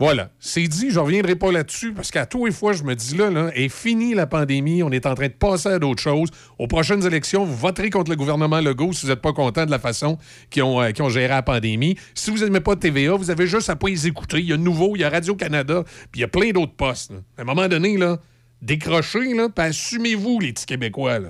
[0.00, 0.30] Voilà.
[0.40, 3.30] C'est dit, je reviendrai pas là-dessus parce qu'à tous les fois, je me dis là,
[3.30, 6.30] là, est fini la pandémie, on est en train de passer à d'autres choses.
[6.58, 9.70] Aux prochaines élections, vous voterez contre le gouvernement Legault si vous n'êtes pas content de
[9.70, 10.18] la façon
[10.50, 11.96] qu'ils ont, euh, ont géré la pandémie.
[12.14, 14.40] Si vous n'aimez pas TVA, vous avez juste à pas les écouter.
[14.40, 17.12] Il y a Nouveau, il y a Radio-Canada, puis il y a plein d'autres postes.
[17.38, 18.18] À un moment donné, là,
[18.62, 21.20] décrochez, là, assumez-vous, les petits Québécois.
[21.20, 21.28] Là.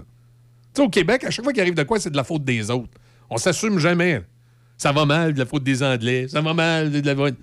[0.72, 2.44] Tu sais, au Québec, à chaque fois qu'il arrive de quoi, c'est de la faute
[2.44, 2.98] des autres.
[3.28, 4.22] On s'assume jamais.
[4.78, 6.28] Ça va mal de la faute des Anglais.
[6.28, 7.36] Ça va mal de la faute.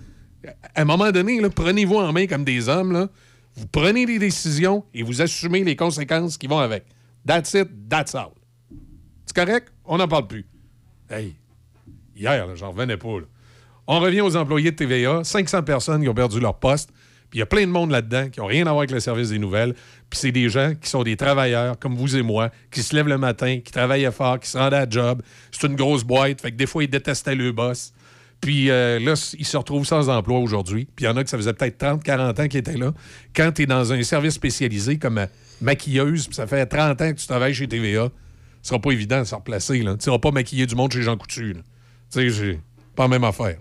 [0.74, 3.08] À un moment donné, prenez-vous en main comme des hommes.
[3.54, 6.84] Vous prenez des décisions et vous assumez les conséquences qui vont avec.
[7.26, 8.30] That's it, that's all.
[9.26, 9.72] C'est correct?
[9.84, 10.46] On n'en parle plus.
[11.10, 11.34] Hey,
[12.16, 13.20] hier, j'en revenais pas.
[13.20, 13.26] là.
[13.86, 15.22] On revient aux employés de TVA.
[15.24, 16.90] 500 personnes qui ont perdu leur poste.
[17.30, 19.00] Puis il y a plein de monde là-dedans qui n'ont rien à voir avec le
[19.00, 19.74] service des nouvelles.
[20.10, 23.08] Puis c'est des gens qui sont des travailleurs, comme vous et moi, qui se lèvent
[23.08, 25.22] le matin, qui travaillent fort, qui se rendent à job.
[25.50, 26.40] C'est une grosse boîte.
[26.40, 27.92] Fait que des fois, ils détestaient le boss.
[28.42, 30.88] Puis euh, là, ils se retrouvent sans emploi aujourd'hui.
[30.96, 32.92] Puis il y en a que ça faisait peut-être 30, 40 ans qu'ils étaient là.
[33.34, 35.26] Quand tu es dans un service spécialisé comme euh,
[35.60, 38.10] maquilleuse, puis ça fait 30 ans que tu travailles chez TVA,
[38.60, 39.78] ce sera pas évident de se replacer.
[39.78, 41.54] Tu ne pas maquiller du monde chez Jean Coutu.
[42.10, 42.60] Tu sais,
[42.96, 43.58] pas même affaire.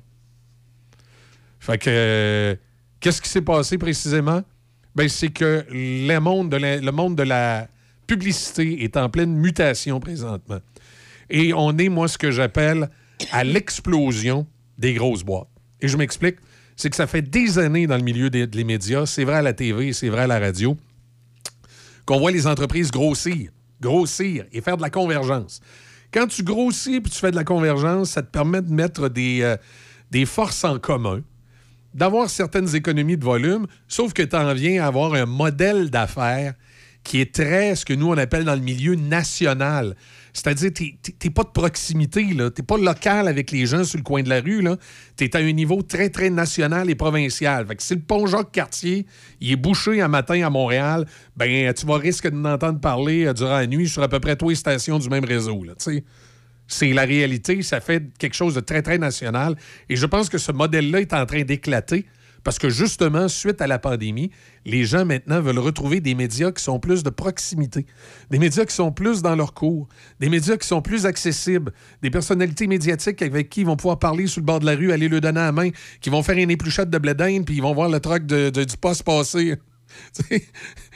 [1.59, 2.55] Fait que, euh,
[2.99, 4.41] qu'est-ce qui s'est passé précisément?
[4.95, 7.67] Ben, c'est que le monde de la
[8.07, 10.59] publicité est en pleine mutation présentement.
[11.29, 12.89] Et on est, moi, ce que j'appelle
[13.31, 14.47] à l'explosion
[14.81, 15.47] des grosses boîtes.
[15.79, 16.37] Et je m'explique.
[16.75, 19.53] C'est que ça fait des années dans le milieu des, médias, c'est vrai à la
[19.53, 20.75] TV, c'est vrai à la radio,
[22.05, 25.61] qu'on voit les entreprises grossir, grossir et faire de la convergence.
[26.11, 29.41] Quand tu grossis puis tu fais de la convergence, ça te permet de mettre des,
[29.41, 29.55] euh,
[30.09, 31.21] des forces en commun.
[31.93, 36.53] d'avoir certaines économies de volume, sauf que tu en viens à avoir un modèle d'affaires
[37.03, 39.95] qui est très, ce que nous, on appelle dans le milieu national.
[40.33, 44.03] C'est-à-dire, tu n'es pas de proximité, tu n'es pas local avec les gens sur le
[44.03, 44.65] coin de la rue.
[45.17, 47.67] Tu es à un niveau très, très national et provincial.
[47.67, 49.05] Fait que si le pont Jacques-Cartier
[49.39, 51.05] il est bouché un matin à Montréal,
[51.35, 54.55] ben tu vas risquer entendre parler euh, durant la nuit sur à peu près trois
[54.55, 55.63] stations du même réseau.
[56.67, 59.55] C'est la réalité, ça fait quelque chose de très, très national.
[59.89, 62.05] Et je pense que ce modèle-là est en train d'éclater
[62.43, 64.31] parce que justement, suite à la pandémie,
[64.65, 67.85] les gens maintenant veulent retrouver des médias qui sont plus de proximité,
[68.29, 69.87] des médias qui sont plus dans leur cours,
[70.19, 74.27] des médias qui sont plus accessibles, des personnalités médiatiques avec qui ils vont pouvoir parler
[74.27, 75.69] sur le bord de la rue, aller le donner à la main,
[75.99, 77.11] qui vont faire une épluchette de blé
[77.45, 79.55] puis ils vont voir le truc de, du poste passer.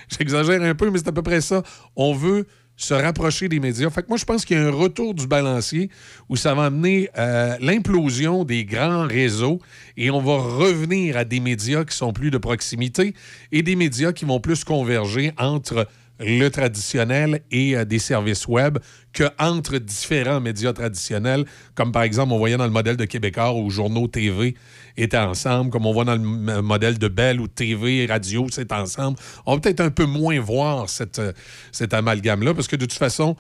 [0.08, 1.62] J'exagère un peu, mais c'est à peu près ça.
[1.96, 2.48] On veut
[2.78, 3.90] se rapprocher des médias.
[3.90, 5.90] Fait moi, je pense qu'il y a un retour du balancier
[6.30, 9.60] où ça va amener euh, l'implosion des grands réseaux
[9.98, 13.14] et on va revenir à des médias qui sont plus de proximité
[13.52, 15.88] et des médias qui vont plus converger entre
[16.20, 18.78] le traditionnel et euh, des services web
[19.14, 23.54] que entre différents médias traditionnels, comme par exemple on voyait dans le modèle de Québécois
[23.54, 24.56] où journaux TV
[24.98, 28.72] étaient ensemble, comme on voit dans le modèle de Bell où TV et radio c'est
[28.72, 29.18] ensemble.
[29.46, 30.86] On va peut-être un peu moins voir
[31.20, 31.34] euh,
[31.72, 33.36] cet amalgame-là, parce que de toute façon,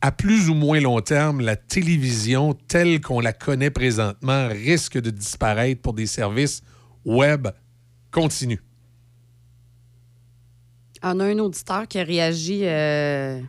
[0.00, 5.10] à plus ou moins long terme, la télévision telle qu'on la connaît présentement risque de
[5.10, 6.62] disparaître pour des services
[7.04, 7.48] web
[8.10, 8.60] continus.
[11.02, 13.40] On a un auditeur qui a réagi euh,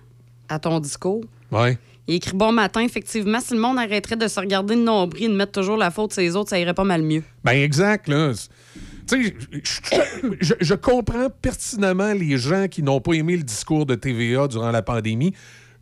[0.47, 1.23] à ton discours.
[1.51, 1.77] Oui.
[2.07, 5.27] Il écrit Bon matin, effectivement, si le monde arrêterait de se regarder de nombril et
[5.29, 7.23] de mettre toujours la faute sur les autres, ça irait pas mal mieux.
[7.43, 8.33] Ben exact, là.
[9.07, 9.35] Tu sais,
[10.41, 14.71] je, je, comprends pertinemment les gens qui n'ont pas aimé le discours de TVA durant
[14.71, 15.33] la pandémie.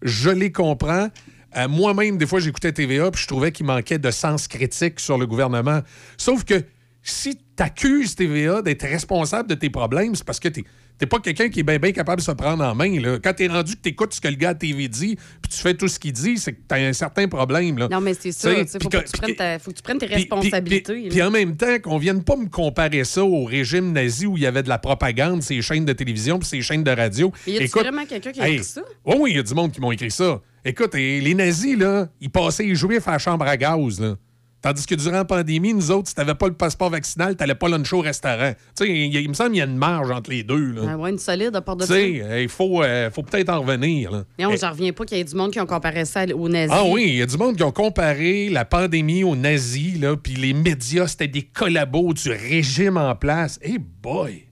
[0.02, 1.10] Je les comprends.
[1.56, 5.18] Euh, moi-même, des fois, j'écoutais TVA puis je trouvais qu'il manquait de sens critique sur
[5.18, 5.82] le gouvernement.
[6.18, 6.64] Sauf que
[7.02, 10.66] si tu accuses TVA d'être responsable de tes problèmes, c'est parce que tu
[10.98, 13.00] T'es pas quelqu'un qui est bien capable de se prendre en main.
[13.00, 13.20] Là.
[13.24, 15.76] Quand t'es rendu que t'écoutes ce que le gars à TV dit, puis tu fais
[15.76, 17.78] tout ce qu'il dit, c'est que t'as un certain problème.
[17.78, 17.88] Là.
[17.92, 18.52] Non, mais c'est ça.
[18.52, 21.10] Il faut, que, tu prennes tes responsabilités.
[21.10, 24.44] Puis en même temps, qu'on vienne pas me comparer ça au régime nazi où il
[24.44, 27.32] y avait de la propagande, ces chaînes de télévision puis ces chaînes de radio.
[27.46, 28.82] Il y a vraiment quelqu'un qui a écrit ça?
[29.06, 30.42] Oui, oui, il y a du monde qui m'ont écrit ça.
[30.66, 34.00] Écoute, les nazis, là, ils passaient les juifs à la chambre à gaz.
[34.00, 34.16] Là.
[34.62, 37.70] Tandis que durant la pandémie, nous autres, si t'avais pas le passeport vaccinal, t'allais pas
[37.70, 38.54] luncher au restaurant.
[38.76, 40.72] Tu sais, il, me semble qu'il y a une marge entre les deux.
[40.72, 40.82] Là.
[40.90, 41.94] Ah ouais, une solide à part de ça.
[41.94, 44.12] Tu sais, il faut, euh, faut peut-être en revenir.
[44.12, 44.24] Là.
[44.40, 46.76] Non, j'en reviens pas qu'il y ait du monde qui ont comparé ça aux nazis.
[46.76, 50.18] Ah oui, il y a du monde qui ont comparé la pandémie aux nazis, là,
[50.18, 53.60] puis les médias, c'était des collabos du régime en place.
[53.62, 54.48] Hey boy!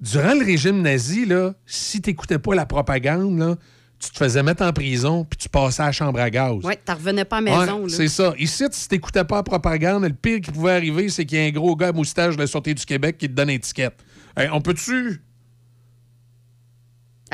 [0.00, 3.56] Durant le régime nazi, là, si t'écoutais pas la propagande, là,
[3.98, 6.56] tu te faisais mettre en prison, puis tu passais à la chambre à gaz.
[6.62, 7.88] Oui, tu revenais pas à la maison.
[7.88, 8.34] c'est ça.
[8.38, 11.42] Ici, si tu n'écoutais pas la propagande, le pire qui pouvait arriver, c'est qu'il y
[11.42, 13.56] a un gros gars à moustache de la Sûreté du Québec qui te donne une
[13.56, 13.94] étiquette.
[14.36, 15.22] on peut-tu?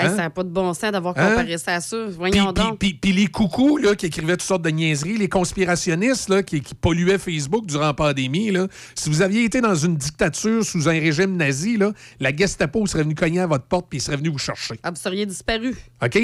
[0.09, 1.31] Ça n'a pas de bon sens d'avoir hein?
[1.31, 2.07] comparé ça à ça.
[2.09, 2.79] Voyons donc.
[2.79, 7.19] Puis les coucous là, qui écrivaient toutes sortes de niaiseries, les conspirationnistes là, qui, polluaient
[7.19, 11.37] Facebook durant la pandémie, là, si vous aviez été dans une dictature sous un régime
[11.37, 14.79] nazi, là, la Gestapo serait venue cogner à votre porte puis serait venue vous chercher.
[14.83, 15.77] Ah, vous seriez disparu.
[16.03, 16.19] OK?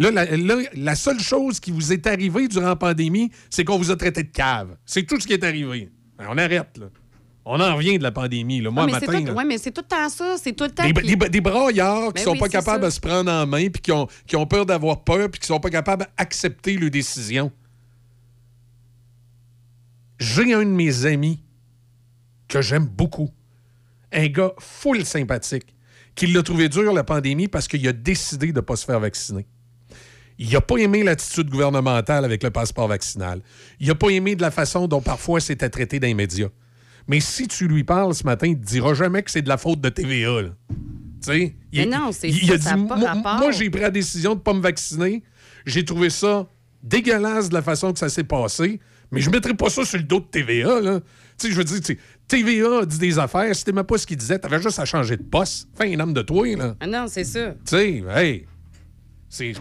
[0.00, 0.24] Là
[0.74, 4.22] la, seule chose qui vous est arrivée durant la pandémie, c'est qu'on vous a traité
[4.22, 4.76] de cave.
[4.86, 5.90] C'est tout ce qui est arrivé.
[6.16, 6.86] Ben, on arrête, là.
[7.44, 8.62] On en revient de la pandémie.
[8.62, 8.70] Là.
[8.70, 9.24] Moi, oui, matin.
[9.36, 10.36] Oui, mais c'est tout le temps ça.
[10.38, 10.84] C'est tout le temps.
[10.88, 13.82] Des, des, braillards qui ne ben sont pas capables de se prendre en main, puis
[13.82, 17.52] qui ont, qui ont peur d'avoir peur, puis qui sont pas capables d'accepter leurs décisions.
[20.18, 21.42] J'ai un de mes amis
[22.48, 23.30] que j'aime beaucoup,
[24.12, 25.74] un gars full sympathique,
[26.14, 29.00] qui l'a trouvé dur la pandémie parce qu'il a décidé de ne pas se faire
[29.00, 29.46] vacciner.
[30.42, 33.42] Il n'a pas aimé l'attitude gouvernementale avec le passeport vaccinal.
[33.78, 36.48] Il n'a pas aimé de la façon dont parfois c'était traité dans les médias.
[37.08, 39.50] Mais si tu lui parles ce matin, il ne te dira jamais que c'est de
[39.50, 40.44] la faute de TVA.
[41.28, 44.54] Il, mais non, c'est il, a dit, moi, j'ai pris la décision de ne pas
[44.54, 45.22] me vacciner.
[45.66, 46.46] J'ai trouvé ça
[46.82, 48.80] dégueulasse de la façon que ça s'est passé,
[49.10, 50.80] mais je ne mettrai pas ça sur le dos de TVA.
[50.80, 51.00] Là.
[51.38, 51.96] je veux dire,
[52.26, 55.22] TVA dit des affaires, si t'aimais pas ce qu'il disait, t'avais juste à changer de
[55.22, 55.68] poste.
[55.76, 56.76] Fin un homme de toi, là.
[56.80, 57.50] Ah non, c'est ça.
[57.50, 58.46] Tu sais, hey,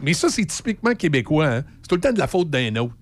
[0.03, 1.47] mais ça, c'est typiquement québécois.
[1.47, 1.63] Hein?
[1.81, 2.95] C'est tout le temps de la faute d'un autre.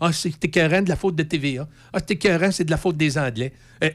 [0.00, 1.68] Ah, c'est écœurant de la faute de TVA.
[1.92, 3.52] Ah, c'est écœurant, c'est de la faute des Anglais.
[3.80, 3.92] Eh,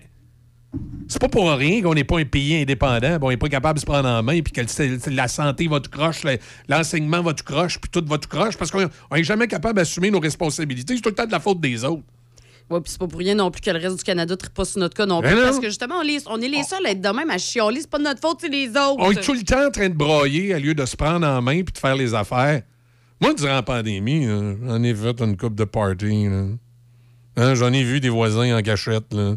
[1.07, 3.81] c'est pas pour rien qu'on n'est pas un pays indépendant, on n'est pas capable de
[3.81, 4.61] se prendre en main, puis que
[5.09, 6.21] la santé va tout croche,
[6.67, 10.11] l'enseignement va tout croche, puis tout va tout croche, parce qu'on n'est jamais capable d'assumer
[10.11, 10.95] nos responsabilités.
[10.95, 12.03] C'est tout le temps de la faute des autres.
[12.69, 14.65] Oui, puis c'est pas pour rien non plus que le reste du Canada ne pas
[14.65, 15.35] sur notre cas non plus.
[15.35, 17.81] Parce que justement, on, est les seuls à être de même à chialer.
[17.81, 18.97] C'est pas de notre faute, c'est les autres.
[18.99, 21.41] On est tout le temps en train de broyer au lieu de se prendre en
[21.41, 22.61] main puis de faire les affaires.
[23.21, 26.27] Moi, durant la pandémie, j'en ai fait une coupe de party.
[27.35, 29.05] Hein, j'en ai vu des voisins en cachette.
[29.11, 29.35] Je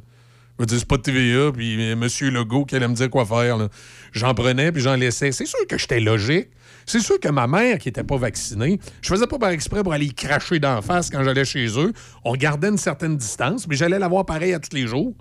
[0.59, 2.09] veux dire, c'est pas TVA, puis euh, M.
[2.31, 3.57] Legault qui allait me dire quoi faire.
[3.57, 3.69] là.
[4.13, 5.33] J'en prenais, puis j'en laissais.
[5.33, 6.49] C'est sûr que j'étais logique.
[6.93, 9.95] C'est sûr que ma mère, qui était pas vaccinée, je faisais pas par exprès pour
[9.95, 11.91] aller y cracher d'en face quand j'allais chez eux.
[12.23, 15.15] On gardait une certaine distance, mais j'allais la voir pareil à tous les jours.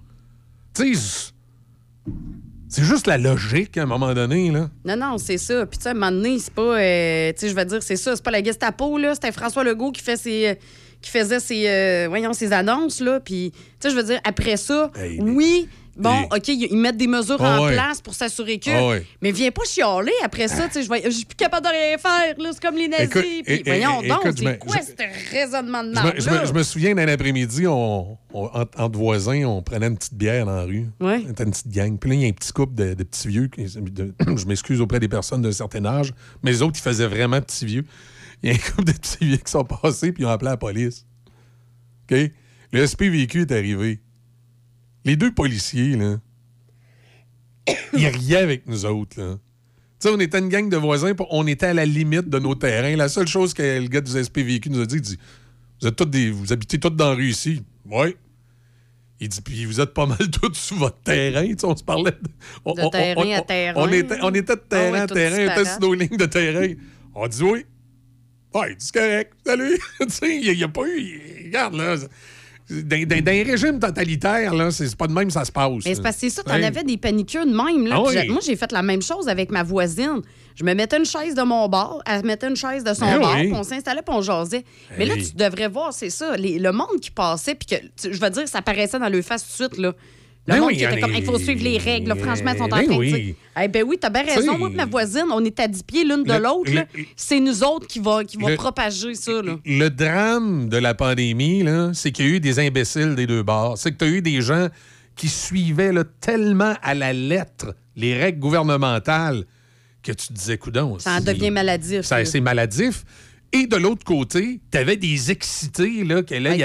[0.74, 1.32] Tu sais,
[2.68, 4.70] c'est juste la logique à un moment donné, là.
[4.84, 5.66] Non, non, c'est ça.
[5.66, 6.78] Puis, tu sais, à un moment donné, c'est pas.
[6.78, 8.18] euh, tu sais, je vais dire, c'est ça.
[8.18, 9.14] C'est pas la Gestapo, là.
[9.16, 10.58] C'était François Legault qui fait ses.
[11.02, 13.22] qui faisait ses, euh, voyons, ses annonces, là.
[13.22, 15.70] Puis, tu sais, je veux dire, après ça, oui.
[15.98, 17.74] Bon, OK, ils mettent des mesures Ah en ouais.
[17.74, 18.70] place pour s'assurer que.
[18.72, 19.06] Ah ouais.
[19.22, 20.68] Mais viens pas chialer après ça.
[20.74, 22.36] Je je suis plus capable de rien faire.
[22.54, 23.08] C'est comme les nazis.
[23.10, 26.64] Écoute, Puis, voyons é- donc, c'est quoi ce raisonnement de Je me, marde je me-
[26.64, 30.64] souviens d'un après-midi, on, on- entre, entre voisins, on prenait une petite bière dans la
[30.64, 30.88] rue.
[31.02, 31.24] Ouais.
[31.28, 31.98] C'était une petite gang.
[32.00, 33.50] Puis là, il y a un petit couple de, de petits vieux.
[33.58, 37.42] de- je m'excuse auprès des personnes d'un certain âge, mais les autres, ils faisaient vraiment
[37.42, 37.86] petits vieux.
[38.44, 40.50] Il y a un couple de petits vieux qui sont passés, puis ils ont appelé
[40.52, 41.06] la police.
[42.10, 42.18] OK?
[42.72, 44.00] Le SPVQ est arrivé.
[45.06, 46.18] Les deux policiers, là,
[47.94, 49.38] ils riaient avec nous autres, là.
[50.00, 52.56] Tu sais, on était une gang de voisins, on était à la limite de nos
[52.56, 52.96] terrains.
[52.96, 55.20] La seule chose que le gars du SPVQ nous a dit, il dit
[55.80, 56.32] Vous êtes tous des.
[56.32, 57.62] Vous habitez tous dans la rue ici.
[57.88, 58.16] Oui.
[59.20, 61.46] Il dit, puis vous êtes pas mal tous sur votre terrain.
[61.46, 62.18] Tu sais, on se parlait de.
[62.66, 63.74] on- De on- terrain on- à terrain.
[63.84, 66.18] On était, on était de terrain Ah ouais, à terrain, on était sur nos lignes
[66.18, 66.74] de terrain.
[67.14, 67.66] On dit oui.
[68.56, 69.34] Ouais, c'est correct.
[69.46, 69.78] Salut.
[70.02, 71.44] tu sais, il n'y a, pas eu.
[71.46, 71.96] Regarde, là.
[72.84, 75.72] Dans, dans- dans un régime totalitaire, là, c'est pas de même que ça se passe.
[75.86, 76.64] Mais c'est parce que c'est ça, t'en Ouais.
[76.64, 77.88] avais des paniqueux de même.
[77.88, 78.28] Là, Ah oui.
[78.30, 80.22] Moi, j'ai fait la même chose avec ma voisine.
[80.56, 83.20] Je me mettais une chaise de mon bord, elle mettait une chaise de son Ben
[83.20, 83.48] bord, oui.
[83.50, 84.64] puis on s'installait, puis on jasait.
[84.98, 88.14] Mais là, tu devrais voir, c'est ça, les- le monde qui passait, puis que, tu-
[88.14, 89.94] je veux dire, ça paraissait dans le face tout de suite, là.
[90.48, 92.58] Le Ben monde oui, qui était comme, il faut suivre les règles, là, franchement, ils
[92.58, 93.36] sont en Ben train de dire.
[93.64, 94.58] Eh ben oui, t'as bien raison.
[94.58, 96.72] Moi et ma voisine, on est à 10 pieds l'une de le- l'autre.
[96.72, 96.82] le-
[97.16, 99.58] C'est nous autres qui va, qui va le- propager ça, là.
[99.64, 101.64] Le drame de la pandémie,
[101.94, 103.78] c'est qu'il y a eu des imbéciles des deux bords.
[103.78, 104.68] C'est que tu as eu des gens
[105.16, 109.44] qui suivaient là, tellement à la lettre les règles gouvernementales
[110.02, 110.98] que tu te disais, coudon.
[110.98, 112.02] Ça en devient maladif.
[112.02, 112.26] ça-.
[112.26, 113.04] C'est maladif.
[113.54, 116.64] Et de l'autre côté, tu avais des excités, là, que là, il y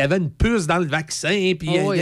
[0.00, 1.68] avait, une puce dans le vaccin, puis...
[1.68, 1.98] Oui,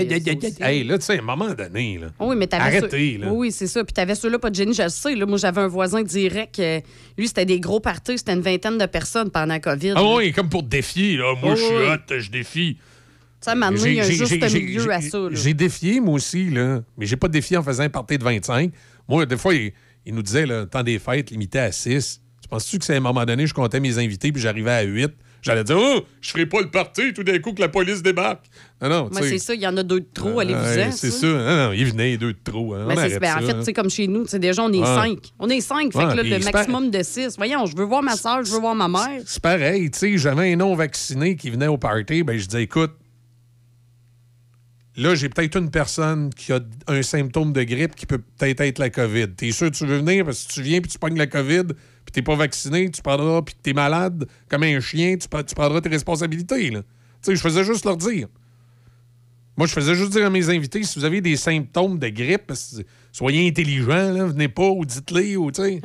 [0.59, 3.25] ça hey, là, tu sais, à un moment donné, là, Oui, mais t'avais arrêtez, ceux-
[3.25, 3.33] là.
[3.33, 3.83] Oui, c'est ça.
[3.83, 5.17] Puis t'avais ceux-là, pas de génie, je le sais.
[5.17, 6.61] Là, moi, j'avais un voisin direct.
[6.61, 6.81] euh,
[7.19, 8.17] lui, c'était des gros parties.
[8.17, 9.91] C'était une vingtaine de personnes pendant la COVID.
[9.97, 10.15] Ah là.
[10.17, 11.35] oui, comme pour défier, là.
[11.43, 11.87] Moi, Oh, je suis oui.
[11.89, 12.75] hot, je défie.
[12.77, 12.81] Tu
[13.41, 15.19] sais, maintenant, il y a un juste milieu à ça.
[15.33, 16.81] J'ai défié, moi aussi, là.
[16.97, 18.71] Mais j'ai pas défié en faisant un party de 25.
[19.09, 19.73] Moi, des fois, il,
[20.07, 22.21] il nous disait, là, le temps des fêtes limité à 6.
[22.51, 24.83] Tu penses-tu que c'est à un moment donné, je comptais mes invités, puis j'arrivais à
[24.83, 25.13] 8?
[25.41, 28.45] J'allais dire, oh, je ferai pas le party tout d'un coup que la police débarque.
[28.83, 29.55] Non, non, c'est ça.
[29.55, 30.33] Il y en a deux de trop.
[30.33, 30.91] Ouais, Allez-vous-en.
[30.91, 31.27] C'est ça.
[31.29, 32.75] Non, non, il venait deux de trop.
[32.75, 32.87] hein.
[32.89, 33.59] Mais On c'est- arrête ben, en fait, hein.
[33.61, 34.85] tu sais, comme chez nous, tu sais, déjà, on est Ouais.
[34.85, 35.19] cinq.
[35.39, 35.93] On est cinq.
[35.93, 37.37] Fait que là, le c'est maximum de six.
[37.37, 39.23] Voyons, je veux voir ma soeur, je veux voir ma mère.
[39.25, 42.93] C'est pareil, tu sais, j'avais un non-vacciné qui venait au party, ben je disais, écoute,
[44.97, 48.79] là, j'ai peut-être une personne qui a un symptôme de grippe qui peut peut-être être
[48.79, 49.29] la COVID.
[49.37, 50.25] T'es sûr que tu veux venir?
[50.27, 51.63] Parce que si tu viens puis tu pognes la COVID,
[52.11, 55.81] puis t'es pas vacciné, tu prendras, puis t'es malade comme un chien, tu, tu prendras
[55.81, 56.71] tes responsabilités.
[56.71, 56.77] Tu
[57.23, 58.27] sais, je faisais juste leur dire.
[59.57, 62.53] Moi, je faisais juste dire à mes invités, si vous avez des symptômes de grippe,
[63.13, 65.81] soyez intelligents, là, venez pas, ou dites-les, ou tu sais.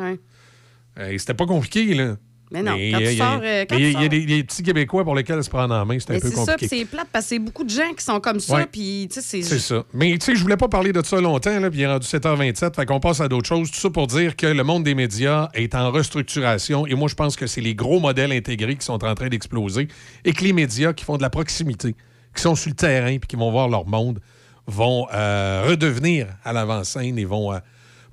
[0.98, 2.16] Euh, C'était pas compliqué, là.
[2.52, 5.04] Mais non, Mais quand il y a- tu sors, mais il y des- petits Québécois
[5.04, 6.78] pour lesquels se prendre en main, c'est un Mais peu c'est ça, compliqué.
[6.80, 8.56] c'est plate parce que c'est beaucoup de gens qui sont comme ça.
[8.56, 8.66] Ouais.
[8.72, 9.42] Puis, c'est.
[9.42, 9.84] C'est ça.
[9.94, 12.06] Mais tu sais, je voulais pas parler de ça longtemps, là, puis il est rendu
[12.06, 13.72] 7h27, fait qu'on passe à d'autres choses.
[13.72, 17.16] Tout ça pour dire que le monde des médias est en restructuration, et moi, je
[17.16, 19.88] pense que c'est les gros modèles intégrés qui sont en train d'exploser,
[20.24, 21.96] et que les médias qui font de la proximité,
[22.36, 24.20] qui sont sur le terrain, puis qui vont voir leur monde,
[24.68, 27.60] vont euh, redevenir à l'avant-scène et vont euh,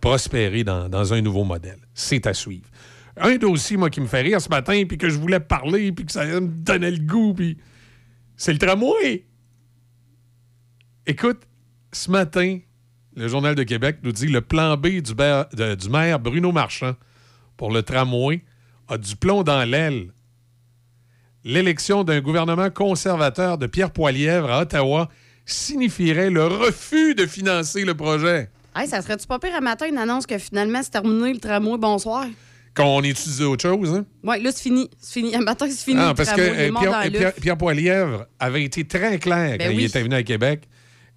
[0.00, 1.78] prospérer dans, dans un nouveau modèle.
[1.94, 2.64] C'est à suivre.
[3.16, 6.06] Un dossier, moi, qui me fait rire ce matin, puis que je voulais parler, puis
[6.06, 7.58] que ça me donnait le goût, puis
[8.36, 9.24] c'est le tramway.
[11.06, 11.42] Écoute,
[11.92, 12.58] ce matin,
[13.14, 16.94] le Journal de Québec nous dit le plan B du, maire- Bruno Marchand
[17.56, 18.42] pour le tramway
[18.88, 20.12] a du plomb dans l'aile.
[21.44, 25.08] L'élection d'un gouvernement conservateur de Pierre Poilièvre à Ottawa
[25.44, 28.48] signifierait le refus de financer le projet.
[28.74, 31.76] Hey, ça serait-tu pas pire à matin une annonce que finalement c'est terminé le tramway,
[31.78, 32.26] bonsoir?
[32.74, 34.06] Qu'on étudie autre chose, hein?
[34.22, 34.88] Oui, là, c'est fini.
[34.98, 35.36] C'est fini.
[35.44, 36.00] Matin, c'est fini.
[36.00, 40.14] Le parce que euh, Pierre, Poilièvre avait été très clair Ben quand il était venu
[40.14, 40.68] à Québec.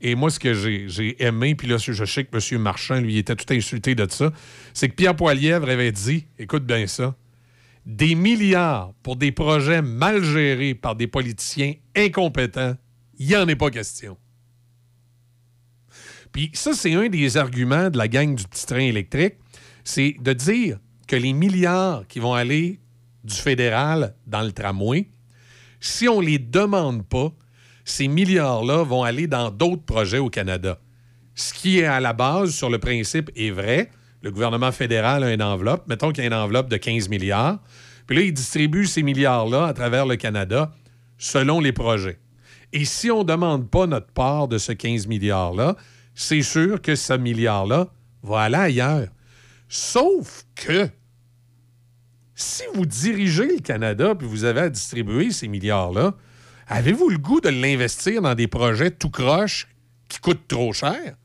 [0.01, 2.61] Et moi, ce que j'ai j'ai aimé, puis là, je sais que M.
[2.61, 4.31] Marchand, lui, était tout insulté de ça,
[4.73, 7.15] c'est que Pierre Poilièvre avait dit, écoute bien ça,
[7.85, 12.75] des milliards pour des projets mal gérés par des politiciens incompétents,
[13.17, 14.17] il n'y en est pas question.
[16.31, 19.35] Puis ça, c'est un des arguments de la gang du petit train électrique,
[19.85, 22.79] c'est de dire que les milliards qui vont aller
[23.23, 25.09] du fédéral dans le tramway,
[25.79, 27.31] si on les demande pas,
[27.83, 30.79] ces milliards-là vont aller dans d'autres projets au Canada.
[31.35, 33.91] Ce qui est à la base, sur le principe, est vrai.
[34.21, 35.87] Le gouvernement fédéral a une enveloppe.
[35.87, 37.59] Mettons qu'il y a une enveloppe de 15 milliards.
[38.07, 40.73] Puis là, il distribue ces milliards-là à travers le Canada
[41.17, 42.19] selon les projets.
[42.73, 45.75] Et si on ne demande pas notre part de ce 15 milliards-là,
[46.13, 47.87] c'est sûr que ce milliard-là
[48.23, 49.07] va aller ailleurs.
[49.67, 50.89] Sauf que
[52.33, 56.15] si vous dirigez le Canada puis vous avez à distribuer ces milliards-là,
[56.67, 59.67] avez-vous le goût de l'investir dans des projets tout croche
[60.09, 61.15] qui coûtent trop cher?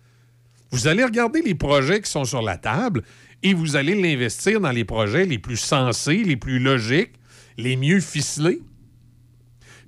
[0.70, 3.02] Vous allez regarder les projets qui sont sur la table
[3.43, 7.15] et vous allez l'investir dans les projets les plus sensés, les plus logiques,
[7.59, 8.61] les mieux ficelés.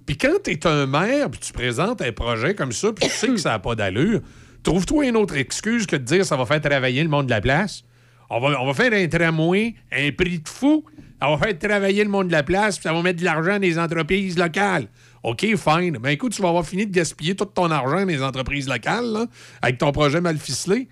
[0.06, 3.14] Puis quand tu es un maire, puis tu présentes un projet comme ça, puis tu
[3.14, 4.20] sais que ça n'a pas d'allure,
[4.64, 7.40] trouve-toi une autre excuse que de dire ça va faire travailler le monde de la
[7.40, 7.84] place.
[8.34, 10.82] On va, on va faire un tramway, un prix de fou.
[11.20, 13.52] On va faire travailler le monde de la place, puis ça va mettre de l'argent
[13.52, 14.88] dans les entreprises locales.
[15.22, 15.98] OK, fine.
[15.98, 19.04] Ben écoute, tu vas avoir fini de gaspiller tout ton argent dans les entreprises locales,
[19.04, 19.26] là,
[19.60, 20.88] avec ton projet mal ficelé.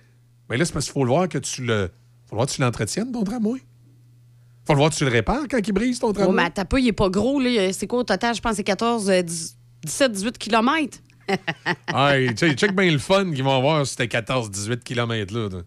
[0.51, 1.91] Mais là, c'est parce qu'il faut le voir que tu le.
[2.27, 3.61] faut le voir que tu l'entretiennes, ton tramway.
[4.67, 6.31] Faut le voir que tu le répares quand il brise, ton tramway.
[6.31, 7.73] Oh, mais t'as pas, il est pas gros, là.
[7.73, 8.35] C'est quoi au total?
[8.35, 10.99] Je pense que c'est 14, euh, 10 17, 18 km.
[11.95, 15.49] Hey, check, check bien le fun qu'ils vont avoir ces 14-18 km-là.
[15.49, 15.63] là.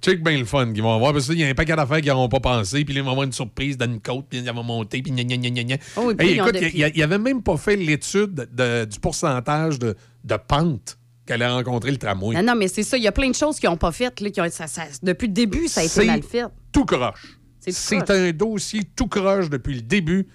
[0.00, 1.12] Check bien le fun qu'ils vont avoir.
[1.12, 2.84] Parce qu'il y a un paquet d'affaires qu'ils n'auront pas pensé.
[2.84, 4.26] Puis là, ils vont avoir une surprise dans une côte.
[4.30, 5.02] Puis ils vont monter.
[5.02, 5.76] Puis gna gna gna gna gna.
[5.96, 9.96] Oh, Hey, écoute, des- il il avait même pas fait l'étude de- du pourcentage de,
[10.24, 12.36] de pente qu'elle a rencontré le tramway.
[12.36, 12.96] Non, non, mais c'est ça.
[12.96, 14.20] Il y a plein de choses qu'ils n'ont pas faites.
[14.20, 16.44] Là, qui ont- ça- ça- depuis le début, ça a été mal fait.
[16.72, 17.38] Tout croche.
[17.60, 20.26] C'est un dossier tout croche depuis le début.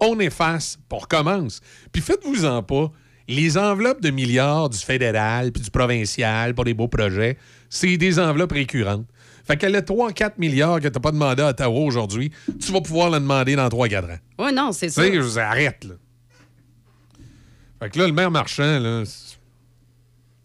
[0.00, 1.60] On efface, on recommence.
[1.92, 2.90] Puis faites-vous-en pas.
[3.26, 7.38] Les enveloppes de milliards du fédéral puis du provincial pour les beaux projets,
[7.74, 9.06] c'est des enveloppes récurrentes.
[9.44, 12.30] Fait qu'elle a 3-4 milliards que tu n'as pas demandé à Ottawa aujourd'hui,
[12.64, 14.18] tu vas pouvoir le demander dans 3-4 ans.
[14.38, 15.02] Oui, non, c'est Tu ça.
[15.02, 15.94] sais, je vous arrête, là.
[17.80, 19.02] Fait que là, le maire marchand, là,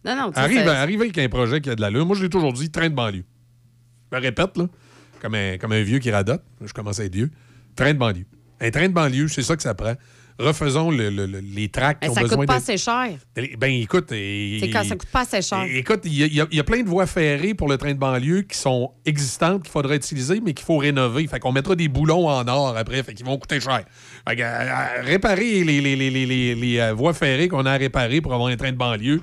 [0.06, 2.06] Non, non, tu sais, arrive, arrive avec un projet qui a de l'allure.
[2.06, 3.24] Moi, je l'ai toujours dit, train de banlieue.
[4.12, 4.66] Je me répète, là,
[5.22, 6.44] comme un, comme un vieux qui radote.
[6.66, 7.30] Je commence à être vieux.
[7.76, 8.26] Train de banlieue.
[8.60, 9.94] Un train de banlieue, c'est ça que ça prend.
[10.40, 13.10] Refaisons le- le- le- les tracts qui Ben, ont ça besoin coûte pas assez cher.
[13.58, 14.06] Ben, écoute...
[14.10, 15.66] C'est quand ça coûte pas assez cher.
[15.70, 18.58] Écoute, il y, y a plein de voies ferrées pour le train de banlieue qui
[18.58, 21.28] sont existantes, qu'il faudrait utiliser, mais qu'il faut rénover.
[21.28, 23.84] Fait qu'on mettra des boulons en or après, fait qu'ils vont coûter cher.
[24.30, 28.58] Fait euh, euh, réparer les, euh, voies ferrées qu'on a à réparer pour avoir un
[28.58, 29.22] train de banlieue.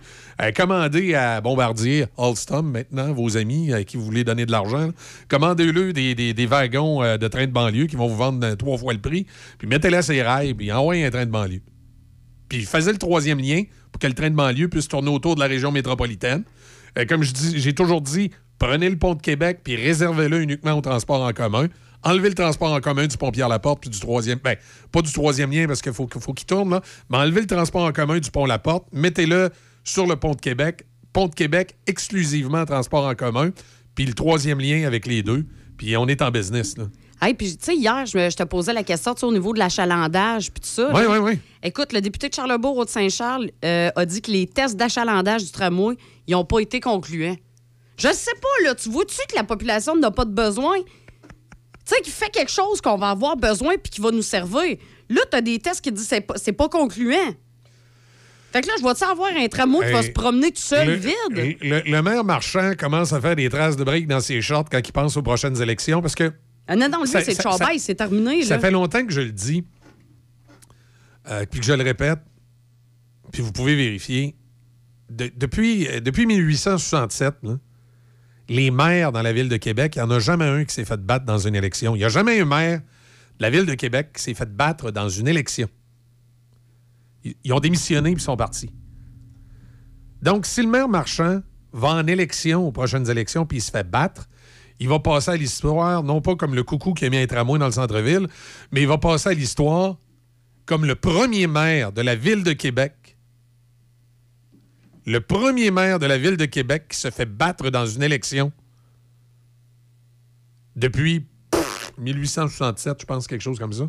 [0.55, 4.91] Commandez à Bombardier, Alstom maintenant, vos amis à qui vous voulez donner de l'argent.
[5.29, 9.27] Commandez-le des, wagons de train de banlieue qui vont vous vendre trois fois le prix,
[9.59, 11.63] puis mettez-les à ses rails, puis envoyez un train de banlieue.
[12.49, 13.63] Puis faisait le troisième lien
[13.93, 16.43] pour que le train de banlieue puisse tourner autour de la région métropolitaine.
[17.09, 21.33] Comme j'ai toujours dit, prenez le pont de Québec puis réservez-le uniquement au transport en
[21.33, 21.69] commun.
[22.07, 24.39] Enlevez le transport en commun du pont Pierre-Laporte puis du troisième...
[24.39, 24.57] Ben,
[24.93, 26.81] pas du troisième lien parce qu'il faut, faut qu'il tourne, là,
[27.11, 29.51] mais enlevez le transport en commun du pont Laporte, mettez-le
[29.83, 30.87] sur le pont de Québec.
[31.13, 33.51] Pont de Québec, exclusivement transport en commun,
[33.97, 35.47] puis le troisième lien avec les deux.
[35.77, 36.85] Puis on est en business, là.
[37.21, 40.61] Hey, puis, tu sais, hier, je, te posais la question au niveau de l'achalandage, puis
[40.61, 40.93] tout ça.
[40.95, 41.39] Oui, oui, oui.
[41.63, 45.51] Écoute, le député de Charlebourg, de Saint-Charles, euh, a dit que les tests d'achalandage du
[45.51, 45.97] tramway,
[46.27, 47.37] ils n'ont pas été concluants.
[47.97, 50.77] Je sais pas, là, tu vois-tu que la population n'a pas de besoin?
[51.87, 54.77] Tu sais, qu'il fait quelque chose qu'on va avoir besoin puis qui va nous servir.
[55.09, 57.33] Là, tu as des tests qui disent que c'est pas, concluant.
[58.53, 60.95] Fait que là, je vais-tu avoir un tramway qui va se promener tout seul, le,
[60.95, 61.57] vide?
[61.63, 64.81] Le, le maire marchand commence à faire des traces de briques dans ses shorts quand
[64.85, 66.33] il pense aux prochaines élections parce que
[66.67, 68.43] Ah, non, non, lui, c'est Chaubaille, c'est terminé.
[68.45, 68.61] ça là.
[68.61, 69.63] fait longtemps que je le dis,
[71.29, 72.19] euh, puis que je le répète,
[73.33, 74.35] puis vous pouvez vérifier.
[75.11, 77.59] De- depuis, euh, depuis 1867, là,
[78.49, 80.85] les maires dans la ville de Québec, il n'y en a jamais un qui s'est
[80.85, 81.95] fait battre dans une élection.
[81.95, 82.81] Il n'y a jamais un maire
[83.39, 85.69] de la ville de Québec qui s'est fait battre dans une élection.
[87.25, 88.71] Ils, ont démissionné et ils sont partis.
[90.23, 91.43] Donc, si le maire marchand
[91.73, 94.29] va en élection aux prochaines élections puis il se fait battre,
[94.79, 97.59] il va passer à l'histoire, non pas comme le coucou qui a mis un tramway
[97.59, 98.29] dans le centre-ville,
[98.71, 99.97] mais il va passer à l'histoire
[100.67, 102.93] comme le premier maire de la ville de Québec.
[105.07, 108.53] Le premier maire de la ville de Québec qui se fait battre dans une élection
[110.75, 113.89] depuis pff, 1867, je pense, quelque chose comme ça.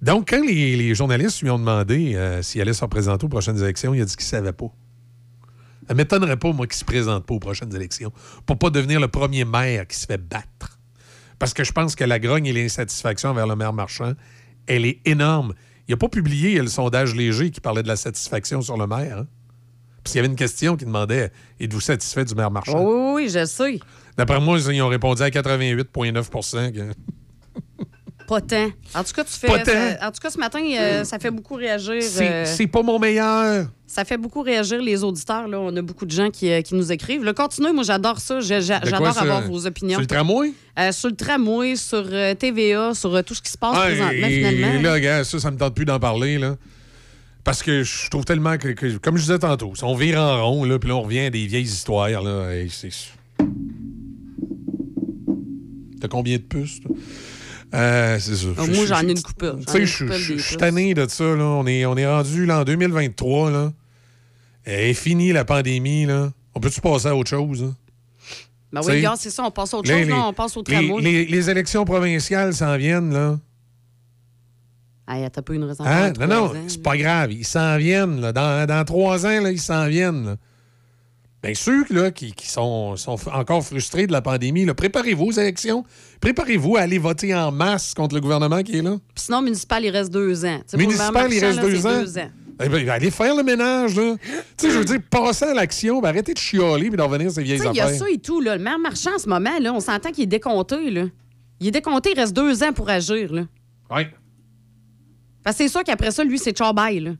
[0.00, 3.94] Donc, quand les, journalistes lui ont demandé euh, s'il allait se représenter aux prochaines élections,
[3.94, 4.72] il a dit qu'il ne savait pas.
[5.86, 8.12] Ça m'étonnerait pas, moi, qu'il se présente pas aux prochaines élections
[8.46, 10.80] pour pas devenir le premier maire qui se fait battre.
[11.38, 14.14] Parce que je pense que la grogne et l'insatisfaction envers le maire marchand,
[14.66, 15.54] elle est énorme.
[15.92, 19.18] Il n'a pas publié le sondage léger qui parlait de la satisfaction sur le maire.
[19.18, 19.26] Hein?
[20.02, 22.82] Puis il y avait une question qui demandait Êtes-vous satisfait du maire marchand?
[22.82, 23.78] Oh, oui, je sais.
[24.16, 26.94] D'après moi, ils ont répondu à 88,9 que-
[28.26, 28.68] Pas tant.
[28.94, 29.46] En tout cas, tu fais.
[29.46, 32.02] Pas ça- en tout cas, ce matin, euh, ça fait beaucoup réagir.
[32.02, 33.66] C'est euh, c'est pas mon meilleur.
[33.86, 35.48] ça fait beaucoup réagir les auditeurs.
[35.48, 35.58] Là.
[35.60, 37.22] On a beaucoup de gens qui, euh, qui nous écrivent.
[37.24, 38.40] Le continuez, moi, j'adore ça.
[38.40, 39.92] J'adore avoir vos opinions.
[39.98, 40.52] Sur le tramway?
[40.78, 43.86] Euh, sur le tramway, sur euh, TVA, sur euh, tout ce qui se passe Ah,
[43.86, 44.94] présentement, et- finalement.
[44.94, 46.56] et là, ça, ça me tente plus d'en parler, là.
[47.44, 50.46] Parce que je trouve tellement que, que- comme je disais tantôt, si on vire en
[50.48, 52.46] rond, là, puis là, on revient à des vieilles histoires, là.
[56.00, 56.94] T'as combien de puces, toi?
[57.74, 58.48] Euh, c'est ça.
[58.58, 59.56] Ah, moi, je- j'en ai une coupelle.
[59.66, 61.44] Tu sais, je suis tanné de ça, là.
[61.44, 63.72] On est, on est rendu, là, en 2023, là.
[64.66, 66.30] Et fini la pandémie, là.
[66.54, 67.74] On peut-tu passer à autre chose, hein?
[68.72, 69.42] Ben oui, regarde, c'est ça.
[69.44, 70.06] On passe à autre les- chose.
[70.08, 71.02] les- là, on passe au les, tramway.
[71.02, 73.38] les- les élections provinciales s'en viennent, là.
[75.08, 75.84] Hey, t'as pas une raison.
[75.84, 76.12] Hein?
[76.20, 77.32] Non, non, c'est pas grave.
[77.32, 78.20] Ils s'en viennent.
[78.20, 78.32] Là.
[78.32, 80.24] Dans, dans trois ans, là, ils s'en viennent.
[80.26, 80.36] là.
[81.42, 85.84] Bien, ceux là, qui, qui sont, sont encore frustrés de la pandémie, préparez-vous aux élections.
[86.20, 88.96] Préparez-vous à aller voter en masse contre le gouvernement qui est là.
[89.14, 90.60] Puis sinon, municipal, il reste deux ans.
[90.76, 92.00] Municipal, il reste là, deux ans.
[92.00, 92.30] deux ans.
[92.64, 93.96] Eh ben, allez faire le ménage.
[93.96, 94.14] Là.
[94.56, 97.28] tu sais, je veux dire, passer à l'action, ben, arrêtez de chialer et d'en revenir
[97.28, 98.40] à ces vieilles il y a ça et tout.
[98.40, 98.56] Là.
[98.56, 100.90] Le maire marchand, en ce moment, là, on s'entend qu'il est décompté.
[100.90, 101.06] Là.
[101.58, 103.32] Il est décompté, il reste deux ans pour agir.
[103.32, 103.42] Là.
[103.90, 104.02] Oui.
[105.42, 107.12] Parce que c'est sûr qu'après ça, lui, c'est chorbaille, là.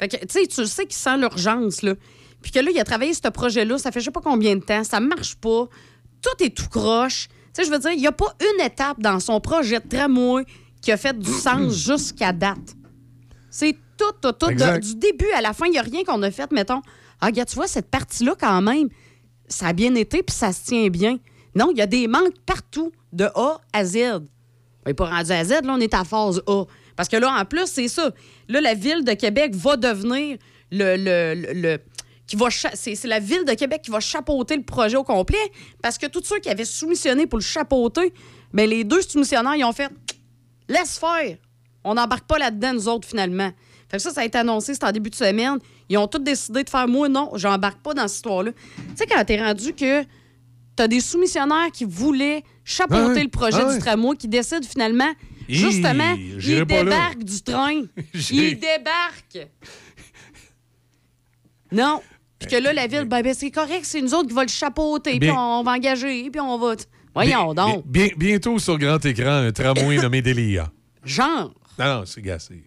[0.00, 1.94] Fait que, tu sais, tu sais qu'il sent l'urgence, là.
[2.42, 4.62] Puis que là, il a travaillé ce projet-là, ça fait je sais pas combien de
[4.62, 5.66] temps, ça marche pas,
[6.22, 7.28] tout est tout croche.
[7.28, 9.88] Tu sais, je veux dire, il n'y a pas une étape dans son projet de
[9.88, 10.44] tramway
[10.80, 12.74] qui a fait du sens jusqu'à date.
[13.50, 14.46] C'est tout, tout, tout.
[14.52, 16.80] de- du début à la fin, il n'y a rien qu'on a fait, mettons.
[17.20, 18.88] Ah, regarde, tu vois, cette partie-là, quand même,
[19.48, 21.18] ça a bien été, puis ça se tient bien.
[21.56, 23.96] Non, il y a des manques partout, de A à Z.
[23.96, 26.64] On n'est pas rendu à Z, là, on est à phase A.
[26.94, 28.12] Parce que là, en plus, c'est ça.
[28.48, 30.36] Là, la ville de Québec va devenir
[30.70, 30.96] le.
[30.96, 31.78] le- le- le-
[32.28, 35.38] qui va c'est, c'est la ville de Québec qui va chapeauter le projet au complet.
[35.82, 38.12] Parce que tous ceux qui avaient soumissionné pour le chapeauter,
[38.52, 39.90] ben les deux soumissionnaires, ils ont fait
[40.68, 41.38] laisse faire.
[41.82, 43.50] On n'embarque pas là-dedans, nous autres, finalement.
[43.88, 45.58] Fait que ça, ça a été annoncé, c'était en début de semaine.
[45.88, 48.52] Ils ont tous décidé de faire moi, non, j'embarque pas dans cette histoire-là.
[48.52, 50.04] Tu sais, quand t'es rendu que
[50.76, 55.10] t'as des soumissionnaires qui voulaient chapeauter Ah le projet ah du tramway, qui décident finalement,
[55.48, 56.64] Hi, justement, ils là.
[56.66, 57.82] débarquent du train.
[58.30, 59.48] Ils débarquent.
[61.72, 62.02] Non.
[62.38, 64.48] Puis que là, la ville, ben, ben, c'est correct, c'est nous autres qui va le
[64.48, 66.74] chapeauter, puis on va engager, puis on va.
[67.14, 67.86] Voyons Bien- donc.
[67.86, 70.70] bien- bientôt sur grand écran, un tramway nommé Delia.
[71.04, 71.52] Genre.
[71.78, 72.62] Non, non, c'est gars, c'est.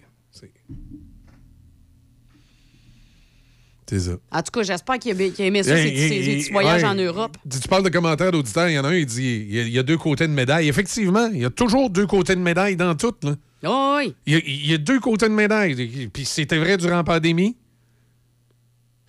[4.00, 4.12] ça.
[4.32, 6.88] En tout cas, j'espère qu'il a, a aimé ça, petits voyages ouais.
[6.88, 7.38] en Europe.
[7.50, 9.60] Tu, tu parles de commentaires d'auditeurs, il y en a un, il dit il y,
[9.60, 10.70] a, il y a deux côtés de médaille.
[10.70, 13.14] Effectivement, il y a toujours deux côtés de médaille dans tout.
[13.24, 13.36] Là.
[13.66, 14.16] Oh, oui.
[14.26, 16.08] Il, y a, il y a deux côtés de médaille.
[16.14, 17.56] Puis c'était vrai durant la pandémie.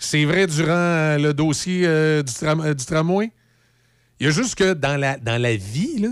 [0.05, 3.31] C'est vrai durant euh, le dossier euh, du, tram- euh, du tramway?
[4.21, 6.09] Il y a juste que dans la, dans la vie, là,